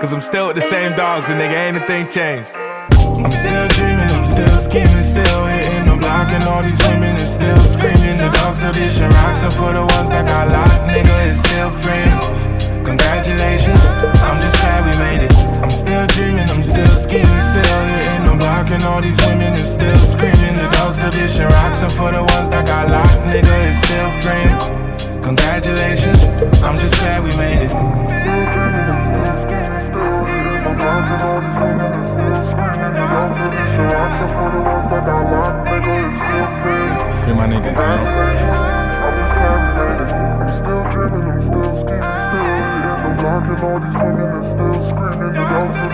Cause 0.00 0.12
I'm 0.12 0.20
still 0.20 0.48
with 0.48 0.56
the 0.56 0.62
same 0.62 0.94
dogs 0.96 1.28
and 1.30 1.40
nigga, 1.40 1.54
ain't 1.54 1.76
a 1.76 1.86
thing 1.86 2.08
changed. 2.08 2.50
I'm 2.54 3.30
still 3.30 3.68
dreaming, 3.68 4.10
I'm 4.10 4.24
still 4.24 4.58
scheming, 4.58 5.02
still 5.02 5.53
the 6.34 6.40
and 6.40 6.48
all 6.50 6.62
these 6.62 6.78
women 6.86 7.16
is 7.16 7.34
still 7.34 7.58
screaming. 7.60 8.16
The 8.16 8.28
dogs 8.30 8.58
still 8.58 8.72
dishing 8.72 9.10
rocks, 9.10 9.42
and 9.42 9.52
for 9.52 9.72
the 9.72 9.82
ones 9.82 10.08
that 10.10 10.26
got 10.26 10.48
locked, 10.48 10.90
nigga, 10.90 11.14
it's 11.30 11.38
still 11.40 11.70
free. 11.70 12.10
Congratulations, 12.84 13.84
I'm 14.26 14.40
just 14.40 14.56
glad 14.58 14.84
we 14.84 14.94
made 14.98 15.22
it. 15.26 15.32
I'm 15.62 15.70
still 15.70 16.06
dreaming, 16.08 16.48
I'm 16.50 16.62
still 16.62 16.96
scheming, 16.96 17.40
still 17.40 17.80
hitting 17.86 18.26
the 18.26 18.36
block, 18.38 18.70
and 18.70 18.82
all 18.84 19.00
these 19.00 19.18
women 19.26 19.54
is 19.54 19.72
still 19.72 19.98
screaming. 19.98 20.56
The 20.56 20.68
dogs 20.72 20.98
still 20.98 21.10
dishing 21.10 21.46
rocks, 21.46 21.82
and 21.82 21.92
for 21.92 22.10
the 22.10 22.22
ones 22.22 22.48
that 22.50 22.66
got 22.66 22.88
locked, 22.88 23.20
nigga, 23.30 23.54
it's 23.68 23.78
still 23.86 24.10
free. 24.22 24.48
Congratulations, 25.22 26.24
I'm 26.62 26.78
just 26.78 26.94
glad 26.98 27.22
we 27.24 27.32
made 27.36 27.62
it. 27.66 27.72
Free 37.34 37.48
my 37.48 37.52
niggas, 37.52 37.74
you 37.74 37.82
know? 37.82 38.04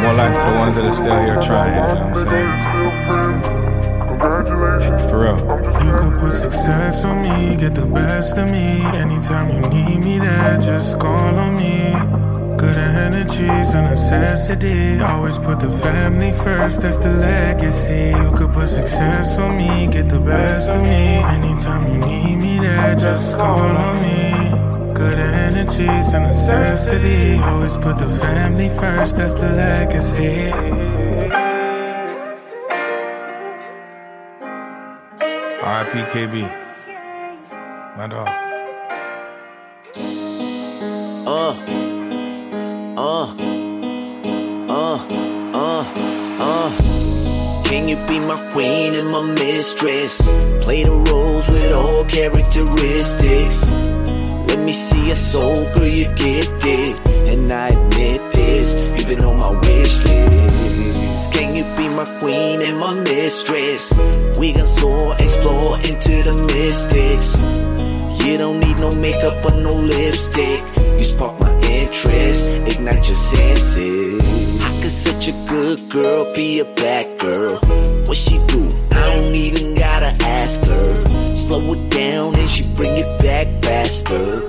More 0.03 0.15
life 0.15 0.37
to 0.37 0.45
the 0.47 0.53
ones 0.53 0.77
that 0.77 0.85
are 0.85 0.93
still 0.93 1.19
here 1.25 1.41
trying, 1.41 1.75
you 1.75 1.81
know 1.81 1.95
what 1.95 2.03
I'm 2.03 2.15
saying? 2.15 2.51
For 5.09 5.19
real. 5.21 5.39
You 5.87 5.93
could 5.97 6.15
put 6.21 6.35
success 6.35 7.05
on 7.05 7.23
me, 7.23 7.57
get 7.57 7.75
the 7.75 7.87
best 7.87 8.37
of 8.37 8.49
me. 8.49 8.83
Anytime 8.99 9.51
you 9.51 9.61
need 9.69 9.99
me 10.01 10.19
there, 10.19 10.59
just 10.59 10.99
call 10.99 11.39
on 11.39 11.57
me. 11.57 11.95
Good 12.59 12.77
energy's 13.13 13.75
a 13.75 13.83
necessity. 13.83 15.01
Always 15.01 15.39
put 15.39 15.61
the 15.61 15.71
family 15.71 16.33
first, 16.33 16.83
that's 16.83 16.99
the 16.99 17.13
legacy. 17.13 18.15
You 18.17 18.33
could 18.37 18.53
put 18.53 18.69
success 18.69 19.39
on 19.39 19.57
me, 19.57 19.89
get 19.89 20.09
the 20.09 20.21
best 20.21 20.71
of 20.71 20.83
me. 20.83 21.19
Anytime 21.37 21.93
you 21.93 21.99
need 21.99 22.37
me 22.37 22.59
there, 22.61 22.95
just 22.95 23.37
call 23.37 23.59
on 23.59 24.03
me. 24.03 24.95
good 24.95 25.19
energy's 25.19 26.13
a 26.13 26.21
necessity. 26.21 27.39
Always 27.39 27.77
put 27.77 27.99
the 27.99 28.09
family 28.19 28.69
first, 28.69 29.17
that's 29.17 29.35
the 29.41 29.49
legacy. 29.49 30.53
RIP 35.71 35.95
KB. 36.13 36.35
My 37.97 38.07
dog. 38.07 38.50
Uh. 46.41 46.71
Can 47.65 47.87
you 47.87 47.97
be 48.09 48.19
my 48.19 48.37
queen 48.53 48.95
and 48.95 49.09
my 49.09 49.23
mistress? 49.23 50.21
Play 50.61 50.83
the 50.83 50.91
roles 50.91 51.49
with 51.49 51.73
all 51.73 52.05
characteristics. 52.05 53.65
Let 54.49 54.59
me 54.59 54.73
see 54.73 55.07
your 55.07 55.15
soul, 55.15 55.65
girl, 55.73 55.87
you're 55.87 56.13
gifted. 56.15 56.97
And 57.31 57.53
I 57.53 57.69
admit 57.69 58.33
this, 58.33 58.75
you've 58.97 59.07
been 59.07 59.25
on 59.25 59.39
my 59.39 59.51
wish 59.51 60.03
list. 60.03 61.33
Can 61.33 61.55
you 61.55 61.65
be 61.77 61.89
my 61.89 62.07
queen 62.19 62.63
and 62.63 62.79
my 62.79 62.95
mistress? 62.95 63.93
We 64.37 64.53
can 64.53 64.67
soar, 64.67 65.15
explore 65.19 65.77
into 65.79 66.23
the 66.25 66.35
mystics. 66.53 67.39
You 68.27 68.37
don't 68.39 68.59
need 68.61 68.79
no 68.79 68.93
makeup 68.93 69.45
or 69.45 69.53
no 69.53 69.75
lipstick. 69.75 70.63
You 70.99 71.05
spark 71.05 71.39
my 71.39 71.50
interest, 71.91 72.49
ignite 72.69 73.07
your 73.09 73.17
senses. 73.17 74.63
How 74.63 74.73
could 74.81 74.93
such 74.93 75.27
a 75.27 75.33
good 75.49 75.89
girl 75.89 76.33
be 76.35 76.61
a 76.61 76.65
bad 76.65 77.19
girl? 77.19 77.57
What 78.07 78.17
she 78.17 78.39
do? 78.47 78.63
I 78.93 79.15
don't 79.15 79.35
even 79.35 79.75
gotta 79.75 80.13
ask 80.25 80.61
her. 80.63 81.35
Slow 81.35 81.73
it 81.73 81.91
down 81.91 82.37
and 82.37 82.49
she 82.49 82.63
bring 82.75 82.97
it 82.97 83.11
back 83.21 83.49
faster. 83.65 84.41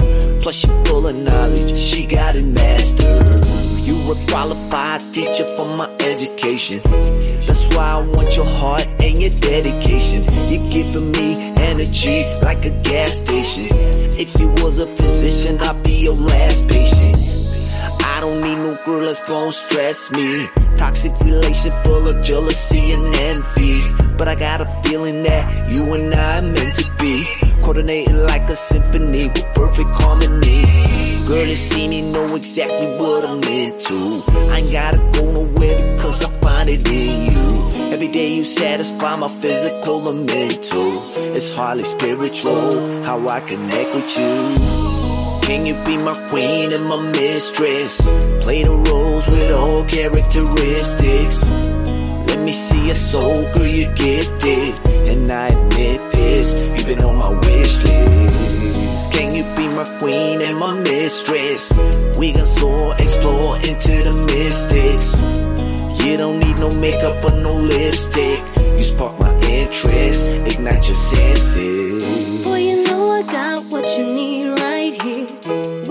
Plus 0.42 0.56
she 0.56 0.68
full 0.86 1.08
of 1.08 1.16
knowledge, 1.16 1.76
she 1.76 2.06
got 2.06 2.36
it 2.36 2.46
mastered. 2.46 3.08
You 3.88 3.96
a 4.12 4.16
qualified 4.28 5.02
teacher 5.12 5.48
for 5.56 5.66
my 5.66 5.90
education. 6.02 6.80
That's 7.48 7.68
why 7.74 7.94
I 7.94 8.02
want 8.16 8.36
your 8.36 8.46
heart 8.46 8.88
and 9.00 9.20
your 9.20 9.34
dedication. 9.40 10.24
You're 10.48 10.70
giving 10.70 11.12
me 11.12 11.54
energy 11.58 12.24
like 12.44 12.66
a 12.66 12.72
gas 12.84 13.14
station. 13.18 13.68
If 14.24 14.40
you 14.40 14.50
was 14.64 14.78
a 14.78 14.86
physician, 14.86 15.60
I'd 15.60 15.82
be 15.82 16.04
your 16.04 16.16
last 16.16 16.68
patient. 16.68 17.31
I 18.22 18.26
don't 18.26 18.42
need 18.44 18.58
no 18.58 18.78
girl 18.86 19.00
that's 19.00 19.20
gon' 19.28 19.52
stress 19.52 20.12
me. 20.12 20.46
Toxic 20.78 21.12
relation 21.22 21.72
full 21.84 22.08
of 22.08 22.24
jealousy 22.24 22.92
and 22.92 23.16
envy. 23.16 23.82
But 24.16 24.28
I 24.28 24.36
got 24.36 24.62
a 24.62 24.68
feeling 24.84 25.24
that 25.24 25.68
you 25.68 25.92
and 25.96 26.14
I 26.14 26.38
are 26.38 26.42
meant 26.44 26.76
to 26.76 26.92
be. 27.00 27.26
Coordinating 27.64 28.18
like 28.18 28.48
a 28.48 28.56
symphony 28.56 29.30
with 29.30 29.44
perfect 29.56 29.90
harmony. 29.96 30.62
Girl, 31.26 31.48
you 31.48 31.56
see 31.56 31.88
me 31.88 32.04
know 32.12 32.36
exactly 32.36 32.86
what 32.86 33.26
I'm 33.26 33.42
into. 33.42 34.22
I 34.54 34.60
ain't 34.60 34.72
gotta 34.72 35.00
go 35.14 35.26
nowhere 35.32 35.96
because 35.96 36.24
I 36.24 36.30
find 36.42 36.70
it 36.70 36.88
in 36.92 37.32
you. 37.32 37.92
Every 37.92 38.10
day 38.10 38.36
you 38.36 38.44
satisfy 38.44 39.16
my 39.16 39.30
physical 39.30 40.08
and 40.10 40.28
mental. 40.28 41.02
It's 41.36 41.56
hardly 41.56 41.86
spiritual 41.86 43.04
how 43.04 43.28
I 43.28 43.40
connect 43.40 43.96
with 43.96 44.16
you. 44.16 44.91
Can 45.52 45.66
you 45.66 45.74
be 45.84 45.98
my 45.98 46.16
queen 46.30 46.72
and 46.72 46.86
my 46.86 46.96
mistress? 47.12 48.00
Play 48.40 48.64
the 48.64 48.72
roles 48.72 49.28
with 49.28 49.52
all 49.52 49.84
characteristics. 49.84 51.46
Let 52.30 52.40
me 52.40 52.54
see 52.54 52.86
your 52.86 52.96
soul, 52.96 53.36
girl, 53.52 53.68
you're 53.68 53.94
gifted. 53.94 54.76
And 55.10 55.30
I 55.30 55.48
admit 55.48 56.10
this, 56.14 56.56
you've 56.56 56.88
been 56.88 57.04
on 57.04 57.18
my 57.18 57.32
wish 57.46 57.84
list. 57.84 59.12
Can 59.12 59.36
you 59.36 59.44
be 59.58 59.68
my 59.68 59.84
queen 60.00 60.40
and 60.42 60.58
my 60.58 60.74
mistress? 60.80 61.74
We 62.18 62.32
can 62.32 62.46
soar, 62.46 62.96
explore 62.98 63.58
into 63.58 63.92
the 64.08 64.14
mystics. 64.32 65.18
You 66.06 66.16
don't 66.16 66.40
need 66.40 66.60
no 66.60 66.72
makeup 66.72 67.26
or 67.26 67.32
no 67.32 67.56
lipstick. 67.56 68.42
You 68.56 68.86
spark 68.86 69.20
my 69.20 69.38
interest, 69.42 70.30
ignite 70.48 70.88
your 70.88 70.96
senses. 70.96 72.42
Boy, 72.42 72.60
you 72.60 72.88
know 72.88 73.12
I 73.12 73.22
got 73.24 73.66
what 73.66 73.98
you 73.98 74.06
need 74.14 74.48
right. 74.48 74.71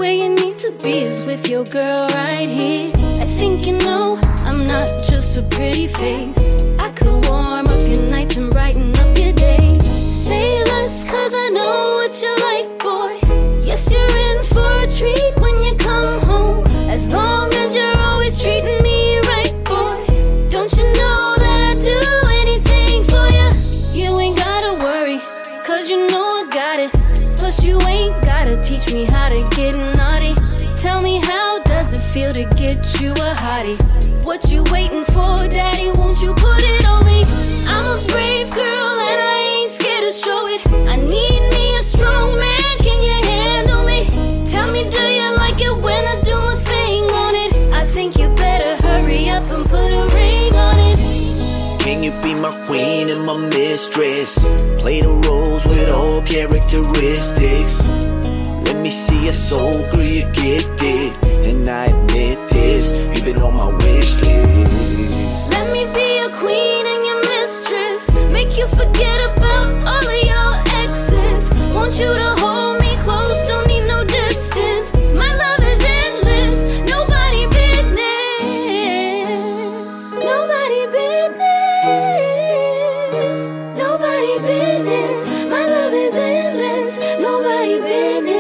Where 0.01 0.15
you 0.15 0.35
need 0.35 0.57
to 0.61 0.73
be 0.83 1.01
is 1.01 1.21
with 1.27 1.51
your 1.51 1.63
girl 1.63 2.09
right 2.15 2.49
here. 2.49 2.91
I 3.21 3.27
think 3.27 3.67
you 3.67 3.77
know 3.77 4.19
I'm 4.49 4.67
not 4.67 4.89
just 5.03 5.37
a 5.37 5.43
pretty 5.43 5.89
face. 5.89 6.49
I 6.79 6.91
could 6.93 7.27
warm 7.29 7.67
up 7.67 7.87
your 7.87 8.01
nights 8.09 8.39
and 8.39 8.51
brighten 8.51 8.97
up 8.97 9.19
your 9.19 9.35
day. 9.35 9.79
Say 9.79 10.65
less, 10.65 11.05
cause 11.05 11.33
I 11.35 11.51
know 11.51 12.01
what 12.01 12.13
you 12.23 12.35
like, 12.49 12.79
boy. 12.79 13.61
Yes, 13.63 13.93
you're 13.93 14.17
in 14.29 14.43
for 14.45 14.73
a 14.85 14.89
treat 14.89 15.39
when 15.39 15.63
you 15.65 15.75
come 15.75 16.19
home. 16.21 16.67
As 16.89 17.13
long 17.13 17.50
to 32.45 32.55
get 32.57 33.01
you 33.01 33.13
a 33.13 33.35
hottie? 33.35 33.79
What 34.25 34.51
you 34.51 34.63
waiting 34.73 35.05
for, 35.05 35.47
daddy? 35.49 35.91
Won't 35.93 36.23
you 36.23 36.33
put 36.33 36.63
it 36.63 36.87
on 36.87 37.05
me? 37.05 37.23
I'm 37.67 37.87
a 37.87 37.99
brave 38.09 38.49
girl 38.55 38.93
and 39.09 39.19
I 39.35 39.39
ain't 39.57 39.73
scared 39.73 40.05
to 40.05 40.13
show 40.13 40.47
it. 40.47 40.61
I 40.89 40.97
need 40.97 41.43
me 41.55 41.77
a 41.77 41.83
strong 41.83 42.37
man, 42.37 42.79
can 42.79 43.01
you 43.09 43.19
handle 43.29 43.85
me? 43.85 44.01
Tell 44.47 44.71
me, 44.73 44.89
do 44.89 45.03
you 45.21 45.29
like 45.37 45.61
it 45.61 45.77
when 45.85 46.03
I 46.13 46.21
do 46.23 46.37
my 46.37 46.57
thing 46.57 47.05
on 47.11 47.35
it? 47.35 47.53
I 47.75 47.85
think 47.85 48.17
you 48.19 48.29
better 48.37 48.73
hurry 48.87 49.29
up 49.29 49.51
and 49.51 49.67
put 49.67 49.91
a 49.91 50.05
ring 50.15 50.55
on 50.55 50.79
it. 50.79 51.81
Can 51.81 52.03
you 52.03 52.13
be 52.23 52.35
my 52.35 52.53
queen 52.67 53.11
and 53.11 53.23
my 53.25 53.37
mistress? 53.37 54.39
Play 54.79 55.03
the 55.03 55.13
roles 55.29 55.67
with 55.67 55.91
all 55.91 56.23
characteristics. 56.23 57.85
Let 58.67 58.77
me 58.77 58.89
see 58.89 59.25
your 59.25 59.35
soul, 59.35 59.75
girl, 59.91 60.03
you're. 60.03 61.30
And 61.61 61.69
I 61.69 61.89
admit 61.89 62.39
this, 62.49 62.95
you've 63.13 63.23
been 63.23 63.37
on 63.37 63.55
my 63.55 63.67
wish 63.85 64.17
list. 64.23 65.51
Let 65.51 65.71
me 65.71 65.85
be 65.93 66.17
your 66.21 66.31
queen 66.31 66.87
and 66.87 67.05
your 67.05 67.21
mistress. 67.29 68.09
Make 68.33 68.57
you 68.57 68.67
forget 68.67 69.37
about 69.37 69.69
all 69.85 70.01
of 70.01 70.23
your 70.25 70.55
exes. 70.81 71.51
Want 71.77 72.01
you 72.01 72.15
to 72.15 72.31
hold 72.41 72.81
me 72.81 72.97
close, 73.05 73.47
don't 73.47 73.67
need 73.67 73.87
no 73.87 74.05
distance. 74.05 74.95
My 75.19 75.35
love 75.37 75.61
is 75.61 75.85
endless, 75.85 76.65
nobody 76.89 77.47
business. 77.53 78.41
Nobody 80.17 80.87
business. 80.97 81.77
Nobody 83.77 84.39
business. 84.49 85.45
My 85.45 85.67
love 85.67 85.93
is 85.93 86.17
endless, 86.17 86.99
nobody 87.21 87.81
business. 87.81 88.31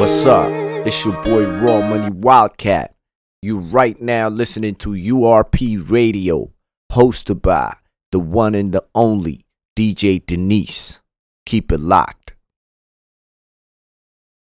What's 0.00 0.24
up? 0.24 0.59
It's 0.86 1.04
your 1.04 1.22
boy 1.22 1.46
Raw 1.60 1.82
Money 1.86 2.10
Wildcat. 2.10 2.94
You 3.42 3.58
right 3.58 4.00
now 4.00 4.28
listening 4.28 4.74
to 4.76 4.90
URP 4.90 5.90
Radio, 5.90 6.52
hosted 6.90 7.42
by 7.42 7.76
the 8.12 8.18
one 8.18 8.54
and 8.54 8.72
the 8.72 8.84
only 8.94 9.44
DJ 9.76 10.24
Denise. 10.24 11.00
Keep 11.44 11.72
it 11.72 11.80
locked. 11.80 12.19